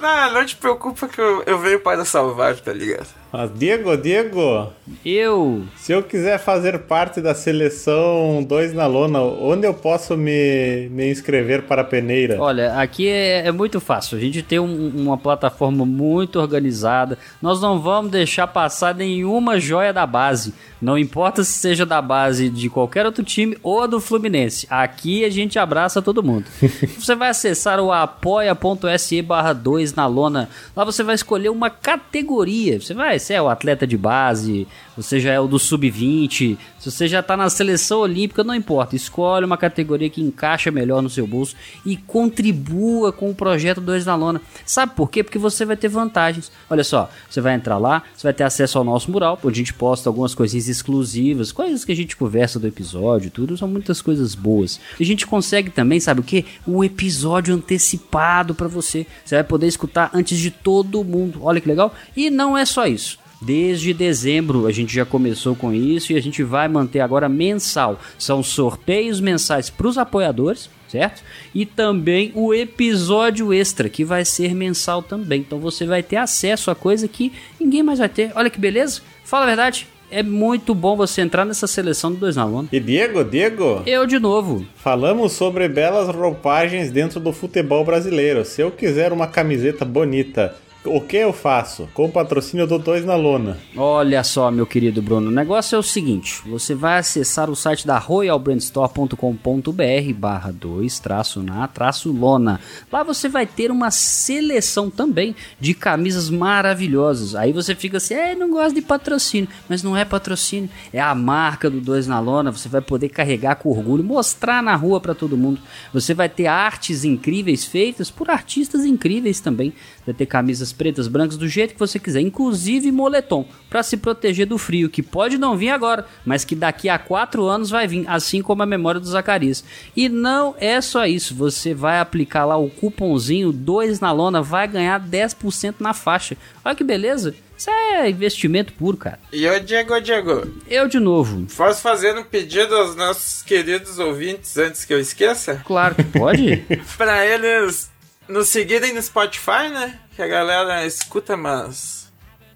não, 0.00 0.32
não 0.34 0.44
te 0.44 0.56
preocupa 0.56 1.08
que 1.08 1.20
eu, 1.20 1.42
eu 1.46 1.58
venho 1.58 1.80
para 1.80 2.04
salvar, 2.04 2.54
tá 2.56 2.72
ligado? 2.72 3.06
Mas, 3.36 3.50
Diego, 3.58 3.96
Diego, 3.96 4.70
Eu. 5.04 5.64
se 5.76 5.90
eu 5.90 6.04
quiser 6.04 6.38
fazer 6.38 6.78
parte 6.80 7.20
da 7.20 7.34
seleção 7.34 8.44
2 8.48 8.72
na 8.72 8.86
lona, 8.86 9.20
onde 9.20 9.66
eu 9.66 9.74
posso 9.74 10.16
me, 10.16 10.88
me 10.92 11.10
inscrever 11.10 11.62
para 11.62 11.82
a 11.82 11.84
peneira? 11.84 12.40
Olha, 12.40 12.74
aqui 12.74 13.08
é, 13.08 13.46
é 13.48 13.50
muito 13.50 13.80
fácil. 13.80 14.16
A 14.16 14.20
gente 14.20 14.40
tem 14.40 14.60
um- 14.60 14.92
uma 14.94 15.18
plataforma 15.18 15.84
muito 15.84 16.38
organizada. 16.38 17.18
Nós 17.42 17.60
não 17.60 17.80
vamos 17.80 18.12
deixar 18.12 18.46
passar 18.46 18.94
nenhuma 18.94 19.58
joia 19.58 19.92
da 19.92 20.06
base. 20.06 20.54
Não 20.80 20.96
importa 20.98 21.42
se 21.42 21.52
seja 21.52 21.84
da 21.86 22.00
base 22.02 22.50
de 22.50 22.68
qualquer 22.68 23.06
outro 23.06 23.24
time 23.24 23.56
ou 23.62 23.88
do 23.88 24.00
Fluminense. 24.00 24.66
Aqui 24.70 25.24
a 25.24 25.30
gente 25.30 25.58
abraça 25.58 26.02
todo 26.02 26.22
mundo. 26.22 26.44
você 26.98 27.14
vai 27.16 27.30
acessar 27.30 27.80
o 27.80 27.90
apoia.se 27.90 29.22
barra 29.22 29.52
2 29.54 29.94
na 29.94 30.06
lona. 30.06 30.48
Lá 30.76 30.84
você 30.84 31.02
vai 31.02 31.14
escolher 31.14 31.48
uma 31.48 31.70
categoria. 31.70 32.78
Você 32.80 32.92
vai, 32.92 33.18
você 33.24 33.34
é 33.34 33.42
o 33.42 33.48
atleta 33.48 33.86
de 33.86 33.96
base, 33.96 34.68
você 34.96 35.20
já 35.20 35.32
é 35.32 35.40
o 35.40 35.46
do 35.46 35.58
sub-20, 35.58 36.56
se 36.78 36.90
você 36.90 37.08
já 37.08 37.22
tá 37.22 37.36
na 37.36 37.48
seleção 37.48 38.00
olímpica, 38.00 38.44
não 38.44 38.54
importa. 38.54 38.94
Escolhe 38.94 39.44
uma 39.44 39.56
categoria 39.56 40.10
que 40.10 40.20
encaixa 40.20 40.70
melhor 40.70 41.02
no 41.02 41.10
seu 41.10 41.26
bolso 41.26 41.56
e 41.84 41.96
contribua 41.96 43.12
com 43.12 43.30
o 43.30 43.34
projeto 43.34 43.80
2 43.80 44.06
na 44.06 44.14
lona. 44.14 44.40
Sabe 44.66 44.94
por 44.94 45.10
quê? 45.10 45.22
Porque 45.22 45.38
você 45.38 45.64
vai 45.64 45.76
ter 45.76 45.88
vantagens. 45.88 46.52
Olha 46.68 46.84
só, 46.84 47.10
você 47.28 47.40
vai 47.40 47.54
entrar 47.54 47.78
lá, 47.78 48.02
você 48.14 48.24
vai 48.24 48.32
ter 48.32 48.44
acesso 48.44 48.78
ao 48.78 48.84
nosso 48.84 49.10
mural, 49.10 49.38
onde 49.42 49.54
a 49.54 49.62
gente 49.62 49.74
posta 49.74 50.08
algumas 50.08 50.34
coisinhas 50.34 50.68
exclusivas, 50.68 51.52
coisas 51.52 51.84
que 51.84 51.92
a 51.92 51.96
gente 51.96 52.16
conversa 52.16 52.58
do 52.58 52.66
episódio, 52.66 53.30
tudo, 53.30 53.56
são 53.56 53.66
muitas 53.68 54.02
coisas 54.02 54.34
boas. 54.34 54.80
E 54.98 55.02
a 55.02 55.06
gente 55.06 55.26
consegue 55.26 55.70
também, 55.70 56.00
sabe 56.00 56.20
o 56.20 56.24
que? 56.24 56.44
O 56.66 56.84
episódio 56.84 57.54
antecipado 57.54 58.54
pra 58.54 58.68
você. 58.68 59.06
Você 59.24 59.36
vai 59.36 59.44
poder 59.44 59.66
escutar 59.66 60.10
antes 60.12 60.38
de 60.38 60.50
todo 60.50 61.02
mundo. 61.02 61.40
Olha 61.42 61.60
que 61.60 61.68
legal. 61.68 61.94
E 62.16 62.30
não 62.30 62.56
é 62.56 62.64
só 62.64 62.86
isso. 62.86 63.23
Desde 63.44 63.92
dezembro 63.92 64.66
a 64.66 64.72
gente 64.72 64.94
já 64.94 65.04
começou 65.04 65.54
com 65.54 65.72
isso 65.72 66.12
e 66.12 66.16
a 66.16 66.22
gente 66.22 66.42
vai 66.42 66.66
manter 66.68 67.00
agora 67.00 67.28
mensal. 67.28 68.00
São 68.18 68.42
sorteios 68.42 69.20
mensais 69.20 69.68
para 69.70 69.86
os 69.86 69.98
apoiadores, 69.98 70.70
certo? 70.88 71.22
E 71.54 71.66
também 71.66 72.32
o 72.34 72.54
episódio 72.54 73.52
extra, 73.52 73.88
que 73.88 74.04
vai 74.04 74.24
ser 74.24 74.54
mensal 74.54 75.02
também. 75.02 75.40
Então 75.40 75.58
você 75.58 75.84
vai 75.84 76.02
ter 76.02 76.16
acesso 76.16 76.70
a 76.70 76.74
coisa 76.74 77.06
que 77.06 77.32
ninguém 77.60 77.82
mais 77.82 77.98
vai 77.98 78.08
ter. 78.08 78.32
Olha 78.34 78.48
que 78.50 78.58
beleza? 78.60 79.00
Fala 79.24 79.44
a 79.44 79.48
verdade. 79.48 79.88
É 80.10 80.22
muito 80.22 80.74
bom 80.74 80.96
você 80.96 81.22
entrar 81.22 81.44
nessa 81.44 81.66
seleção 81.66 82.12
do 82.12 82.18
Dois 82.18 82.36
na 82.36 82.44
Lona. 82.44 82.68
E 82.70 82.78
Diego, 82.78 83.24
Diego, 83.24 83.82
Eu 83.84 84.06
de 84.06 84.18
novo. 84.20 84.64
falamos 84.76 85.32
sobre 85.32 85.68
belas 85.68 86.14
roupagens 86.14 86.92
dentro 86.92 87.18
do 87.18 87.32
futebol 87.32 87.84
brasileiro. 87.84 88.44
Se 88.44 88.60
eu 88.60 88.70
quiser 88.70 89.12
uma 89.12 89.26
camiseta 89.26 89.84
bonita, 89.84 90.54
o 90.84 91.00
que 91.00 91.16
eu 91.16 91.32
faço? 91.32 91.88
Com 91.94 92.10
patrocínio 92.10 92.66
do 92.66 92.78
2 92.78 93.04
na 93.04 93.16
lona. 93.16 93.58
Olha 93.76 94.22
só, 94.22 94.50
meu 94.50 94.66
querido 94.66 95.00
Bruno, 95.00 95.28
o 95.28 95.34
negócio 95.34 95.76
é 95.76 95.78
o 95.78 95.82
seguinte: 95.82 96.42
você 96.46 96.74
vai 96.74 96.98
acessar 96.98 97.50
o 97.50 97.56
site 97.56 97.86
da 97.86 97.98
royalbrandstore.com.br 97.98 100.12
barra 100.16 100.52
2 100.52 100.98
traço 100.98 101.42
na 101.42 101.66
traço 101.66 102.12
lona. 102.12 102.60
Lá 102.92 103.02
você 103.02 103.28
vai 103.28 103.46
ter 103.46 103.70
uma 103.70 103.90
seleção 103.90 104.90
também 104.90 105.34
de 105.58 105.74
camisas 105.74 106.28
maravilhosas. 106.28 107.34
Aí 107.34 107.52
você 107.52 107.74
fica 107.74 107.96
assim, 107.96 108.14
é, 108.14 108.34
não 108.34 108.50
gosto 108.50 108.74
de 108.74 108.82
patrocínio, 108.82 109.48
mas 109.68 109.82
não 109.82 109.96
é 109.96 110.04
patrocínio, 110.04 110.68
é 110.92 111.00
a 111.00 111.14
marca 111.14 111.70
do 111.70 111.80
2 111.80 112.06
na 112.06 112.20
lona. 112.20 112.52
Você 112.52 112.68
vai 112.68 112.80
poder 112.80 113.08
carregar 113.08 113.56
com 113.56 113.70
orgulho, 113.70 114.04
mostrar 114.04 114.62
na 114.62 114.76
rua 114.76 115.00
para 115.00 115.14
todo 115.14 115.36
mundo. 115.36 115.60
Você 115.92 116.14
vai 116.14 116.28
ter 116.28 116.46
artes 116.46 117.04
incríveis 117.04 117.64
feitas 117.64 118.10
por 118.10 118.30
artistas 118.30 118.84
incríveis 118.84 119.40
também. 119.40 119.72
Vai 120.06 120.14
ter 120.14 120.26
camisas 120.26 120.72
pretas, 120.72 121.08
brancas, 121.08 121.36
do 121.36 121.48
jeito 121.48 121.72
que 121.74 121.78
você 121.80 121.98
quiser, 121.98 122.20
inclusive 122.20 122.92
moletom, 122.92 123.46
para 123.70 123.82
se 123.82 123.96
proteger 123.96 124.46
do 124.46 124.58
frio, 124.58 124.90
que 124.90 125.02
pode 125.02 125.38
não 125.38 125.56
vir 125.56 125.70
agora, 125.70 126.06
mas 126.26 126.44
que 126.44 126.54
daqui 126.54 126.88
a 126.88 126.98
quatro 126.98 127.44
anos 127.46 127.70
vai 127.70 127.86
vir, 127.86 128.04
assim 128.06 128.42
como 128.42 128.62
a 128.62 128.66
memória 128.66 129.00
do 129.00 129.06
Zacarias. 129.06 129.64
E 129.96 130.08
não 130.08 130.54
é 130.58 130.80
só 130.80 131.06
isso, 131.06 131.34
você 131.34 131.72
vai 131.72 131.98
aplicar 131.98 132.44
lá 132.44 132.56
o 132.56 132.68
cupomzinho 132.68 133.50
2 133.52 134.00
na 134.00 134.12
lona, 134.12 134.42
vai 134.42 134.68
ganhar 134.68 135.00
10% 135.00 135.76
na 135.80 135.94
faixa. 135.94 136.36
Olha 136.64 136.74
que 136.74 136.84
beleza! 136.84 137.34
Isso 137.56 137.70
é 137.70 138.10
investimento 138.10 138.72
puro, 138.72 138.96
cara. 138.96 139.18
E 139.32 139.48
ô 139.48 139.60
Diego, 139.60 139.98
Diego, 140.00 140.48
Eu 140.68 140.88
de 140.88 140.98
novo. 140.98 141.46
posso 141.56 141.80
fazer 141.80 142.18
um 142.18 142.24
pedido 142.24 142.74
aos 142.74 142.96
nossos 142.96 143.42
queridos 143.42 143.98
ouvintes 144.00 144.58
antes 144.58 144.84
que 144.84 144.92
eu 144.92 144.98
esqueça? 144.98 145.62
Claro 145.64 145.94
que 145.94 146.02
pode. 146.02 146.56
pra 146.98 147.24
eles 147.24 147.90
nos 148.28 148.48
seguirem 148.48 148.94
no 148.94 149.02
Spotify, 149.02 149.68
né? 149.70 149.98
Que 150.14 150.22
a 150.22 150.26
galera 150.26 150.86
escuta, 150.86 151.36
mas 151.36 152.12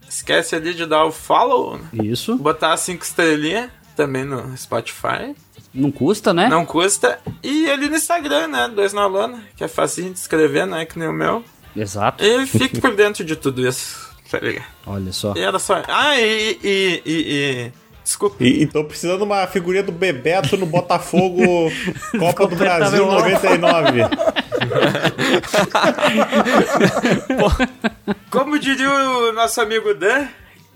esquece 0.09 0.57
ali 0.57 0.75
de 0.75 0.87
dar 0.87 1.05
o 1.05 1.13
follow, 1.13 1.79
né? 1.79 1.89
Isso. 2.05 2.37
botar 2.37 2.73
as 2.73 2.81
cinco 2.81 3.05
estrelinhas 3.05 3.71
também 3.97 4.25
no 4.25 4.57
Spotify. 4.57 5.35
Não 5.75 5.91
custa, 5.91 6.33
né? 6.33 6.49
Não 6.49 6.65
custa. 6.65 7.19
E 7.43 7.71
ali 7.71 7.89
no 7.89 7.97
Instagram, 7.97 8.49
né? 8.49 8.69
Dois 8.75 8.93
na 8.93 9.07
lona, 9.07 9.45
que 9.57 9.63
é 9.63 9.69
facinho 9.69 10.13
de 10.13 10.19
escrever, 10.19 10.67
não 10.67 10.79
é 10.79 10.87
que 10.87 10.99
nem 10.99 11.09
o 11.09 11.13
meu. 11.13 11.45
Exato. 11.77 12.25
E 12.25 12.47
fique 12.47 12.81
por 12.81 12.95
dentro 12.95 13.25
de 13.25 13.37
tudo 13.37 13.67
isso, 13.67 14.11
tá 14.31 14.39
ligado? 14.39 14.67
Olha 14.87 15.13
só. 15.13 15.35
E 15.37 15.41
era 15.41 15.59
só. 15.59 15.83
Ah, 15.87 16.19
e, 16.19 16.59
e, 16.63 17.03
e, 17.05 17.13
e 17.15 17.73
Desculpa. 18.09 18.43
E, 18.43 18.63
e 18.63 18.67
tô 18.67 18.83
precisando 18.85 19.19
de 19.19 19.25
uma 19.25 19.47
figurinha 19.47 19.83
do 19.83 19.93
Bebeto 19.93 20.57
no 20.57 20.65
Botafogo 20.65 21.71
Copa 22.19 22.47
do 22.47 22.57
Brasil 22.57 23.05
99. 23.05 24.01
Como 28.31 28.59
diria 28.59 28.91
o 28.91 29.33
nosso 29.33 29.61
amigo 29.61 29.95
Dan, 29.95 30.27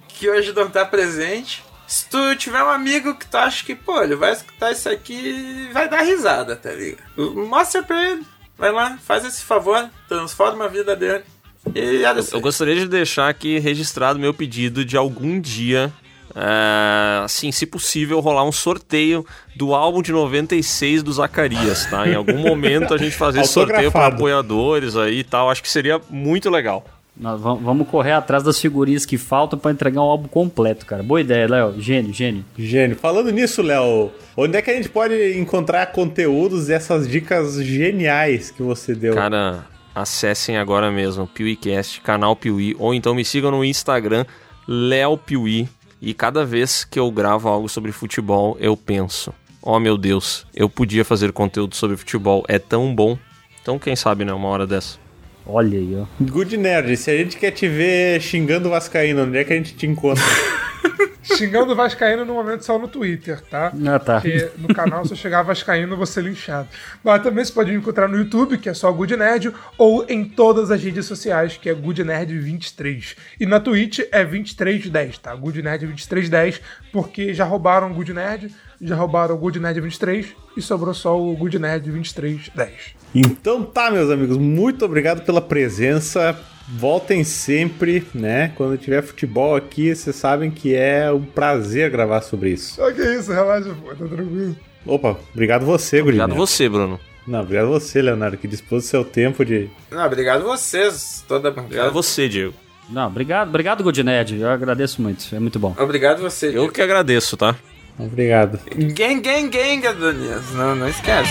que 0.09 0.29
hoje 0.29 0.53
não 0.53 0.69
tá 0.71 0.85
presente, 0.85 1.63
se 1.87 2.09
tu 2.09 2.35
tiver 2.37 2.63
um 2.63 2.71
amigo 2.71 3.15
que 3.15 3.27
tu 3.27 3.37
acha 3.37 3.65
que, 3.65 3.75
pô, 3.75 4.03
ele 4.03 4.17
vai 4.17 4.33
escutar 4.33 4.73
isso 4.73 4.89
aqui 4.89 5.69
vai 5.73 5.89
dar 5.89 6.03
risada, 6.03 6.57
tá 6.57 6.73
ligado? 6.73 7.03
Mostra 7.47 7.83
pra 7.83 8.11
ele. 8.11 8.23
Vai 8.57 8.73
lá, 8.73 8.99
faz 9.05 9.25
esse 9.25 9.43
favor, 9.43 9.91
transforma 10.09 10.67
a 10.67 10.69
vida 10.69 10.95
dele. 10.95 11.25
E 11.75 12.05
olha 12.05 12.23
Eu 12.33 12.41
gostaria 12.41 12.77
de 12.77 12.89
deixar 12.89 13.29
aqui 13.29 13.59
registrado 13.59 14.19
meu 14.19 14.35
pedido 14.35 14.85
de 14.85 14.97
algum 14.97 15.41
dia, 15.41 15.93
é, 16.35 17.25
assim, 17.25 17.53
se 17.53 17.67
possível, 17.67 18.21
rolar 18.21 18.45
um 18.45 18.53
sorteio 18.53 19.25
do 19.57 19.75
álbum 19.75 20.03
de 20.03 20.13
96 20.13 21.03
do 21.03 21.13
Zacarias, 21.13 21.87
tá? 21.87 22.09
Em 22.09 22.15
algum 22.15 22.39
momento 22.39 22.95
a 22.95 22.99
gente 22.99 23.15
fazer 23.17 23.41
esse 23.41 23.53
sorteio 23.53 23.91
para 23.93 24.07
apoiadores 24.07 24.97
aí 24.97 25.19
e 25.21 25.25
tal. 25.25 25.51
Acho 25.51 25.63
que 25.63 25.69
seria 25.71 26.01
muito 26.11 26.49
legal. 26.51 26.85
Nós 27.15 27.39
vam- 27.39 27.57
vamos 27.59 27.87
correr 27.89 28.13
atrás 28.13 28.43
das 28.43 28.59
figurinhas 28.59 29.05
que 29.05 29.19
faltam 29.19 29.59
pra 29.59 29.71
entregar 29.71 30.01
um 30.01 30.05
álbum 30.05 30.27
completo, 30.29 30.87
cara. 30.87 31.03
Boa 31.03 31.21
ideia, 31.21 31.47
Léo. 31.47 31.75
Gênio, 31.79 32.13
gênio. 32.15 32.43
Gênio. 32.57 32.97
Falando 32.97 33.31
nisso, 33.31 33.61
Léo, 33.61 34.11
onde 34.35 34.57
é 34.57 34.63
que 34.63 34.71
a 34.71 34.75
gente 34.75 34.89
pode 34.89 35.39
encontrar 35.39 35.85
conteúdos 35.93 36.69
dessas 36.69 37.07
dicas 37.07 37.63
geniais 37.63 38.51
que 38.51 38.63
você 38.63 38.95
deu? 38.95 39.15
Cara, 39.15 39.67
acessem 39.95 40.57
agora 40.57 40.91
mesmo 40.91 41.27
PeeWeeCast, 41.27 42.01
canal 42.01 42.35
Piuí, 42.35 42.75
ou 42.79 42.95
então 42.95 43.15
me 43.15 43.27
sigam 43.27 43.51
no 43.51 43.63
Instagram, 43.63 44.25
Léo 44.67 45.19
Piuí. 45.19 45.69
E 46.05 46.13
cada 46.13 46.45
vez 46.45 46.85
que 46.85 46.99
eu 46.99 47.09
gravo 47.13 47.49
algo 47.49 47.69
sobre 47.69 47.93
futebol, 47.93 48.57
eu 48.59 48.77
penso: 48.77 49.33
oh 49.63 49.79
meu 49.79 49.97
Deus, 49.97 50.45
eu 50.53 50.69
podia 50.69 51.05
fazer 51.05 51.31
conteúdo 51.31 51.77
sobre 51.77 51.97
futebol, 51.97 52.45
é 52.49 52.59
tão 52.59 52.93
bom. 52.93 53.17
Então, 53.63 53.79
quem 53.79 53.95
sabe, 53.95 54.25
né? 54.25 54.33
Uma 54.33 54.49
hora 54.49 54.67
dessa. 54.67 54.99
Olha 55.47 55.79
aí, 55.79 55.97
ó. 55.97 56.05
Good 56.21 56.57
Nerd, 56.57 56.97
se 56.97 57.09
a 57.09 57.17
gente 57.17 57.37
quer 57.37 57.53
te 57.53 57.69
ver 57.69 58.21
xingando 58.21 58.67
o 58.67 58.71
Vascaíno, 58.73 59.23
onde 59.23 59.39
é 59.39 59.45
que 59.45 59.53
a 59.53 59.57
gente 59.57 59.77
te 59.77 59.87
encontra? 59.87 60.25
Xingando 61.23 61.75
Vascaíno 61.75 62.25
no 62.25 62.35
momento 62.35 62.65
só 62.65 62.79
no 62.79 62.89
Twitter, 62.89 63.41
tá? 63.43 63.73
Ah, 63.87 63.99
tá. 63.99 64.21
Porque 64.21 64.51
no 64.59 64.69
canal, 64.75 65.05
se 65.05 65.13
eu 65.13 65.17
chegar 65.17 65.43
Vascaíno, 65.43 65.93
eu 65.93 65.97
vou 65.97 66.07
ser 66.07 66.23
linchado. 66.25 66.69
Mas 67.03 67.23
também 67.23 67.45
você 67.45 67.53
pode 67.53 67.71
me 67.71 67.79
encontrar 67.79 68.09
no 68.09 68.19
YouTube, 68.19 68.59
que 68.59 68.69
é 68.69 68.75
só 68.75 68.91
Good 68.91 69.17
Nerd, 69.17 69.53
ou 69.79 70.05
em 70.09 70.25
todas 70.25 70.71
as 70.71 70.83
redes 70.83 71.07
sociais, 71.07 71.57
que 71.57 71.69
é 71.69 71.75
Good 71.75 72.03
Nerd 72.05 72.37
23. 72.39 73.17
E 73.39 73.47
na 73.47 73.61
Twitch 73.61 74.01
é 74.11 74.25
2310, 74.25 75.19
tá? 75.19 75.35
Good 75.35 75.63
Nerd 75.63 75.87
2310, 75.87 76.61
porque 76.93 77.33
já 77.33 77.45
roubaram 77.45 77.91
o 77.91 77.95
Good 77.95 78.13
Nerd, 78.13 78.55
já 78.81 78.97
roubaram 78.97 79.37
o 79.37 79.39
Good 79.39 79.61
Nerd 79.61 79.81
23 79.81 80.27
e 80.57 80.63
sobrou 80.63 80.93
só 80.93 81.19
o 81.19 81.37
Good 81.37 81.59
Nerd 81.59 81.91
2310. 81.91 82.95
Então 83.15 83.63
tá, 83.63 83.91
meus 83.91 84.11
amigos, 84.11 84.37
muito 84.37 84.85
obrigado 84.85 85.23
pela 85.23 85.41
presença. 85.41 86.37
Voltem 86.69 87.25
sempre, 87.25 88.07
né? 88.15 88.53
Quando 88.55 88.79
tiver 88.79 89.03
futebol 89.03 89.57
aqui, 89.57 89.95
vocês 89.95 90.17
sabem 90.17 90.51
que 90.51 90.75
é 90.75 91.11
um 91.13 91.23
prazer 91.23 91.91
gravar 91.91 92.23
sobre 92.23 92.51
isso. 92.51 92.75
Só 92.77 92.91
que 92.93 93.03
isso, 93.03 93.33
relaxa, 93.33 93.75
pô, 93.75 93.89
tá 93.91 94.07
tranquilo. 94.07 94.57
Opa, 94.87 95.17
obrigado 95.33 95.65
você, 95.65 95.99
Good 96.01 96.19
Obrigado 96.19 96.35
você, 96.35 96.69
Bruno. 96.69 96.99
Não, 97.27 97.41
obrigado 97.41 97.69
você, 97.69 98.03
Leonardo, 98.03 98.37
que 98.37 98.49
dispôs 98.49 98.85
do 98.85 98.89
seu 98.89 99.05
tempo 99.05 99.45
de. 99.45 99.71
Não, 99.91 100.05
obrigado 100.05 100.43
vocês, 100.43 101.25
toda 101.29 101.49
a 101.49 101.51
bancada. 101.51 101.67
Obrigado 101.67 101.93
você, 101.93 102.29
Diego. 102.29 102.55
Não, 102.89 103.07
obrigado, 103.07 103.49
obrigado, 103.49 103.85
Good 103.85 104.03
Nerd. 104.03 104.41
Eu 104.41 104.51
agradeço 104.51 105.01
muito. 105.01 105.35
É 105.35 105.39
muito 105.39 105.59
bom. 105.59 105.75
Obrigado 105.79 106.21
você. 106.21 106.57
Eu 106.57 106.69
que 106.71 106.83
agradeço, 106.83 107.37
tá? 107.37 107.55
Obrigado. 107.99 108.59
Gang, 108.75 109.21
gang, 109.21 109.49
gang, 109.49 109.87
Adonias. 109.87 110.53
Não, 110.53 110.75
não 110.75 110.89
esquece. 110.89 111.31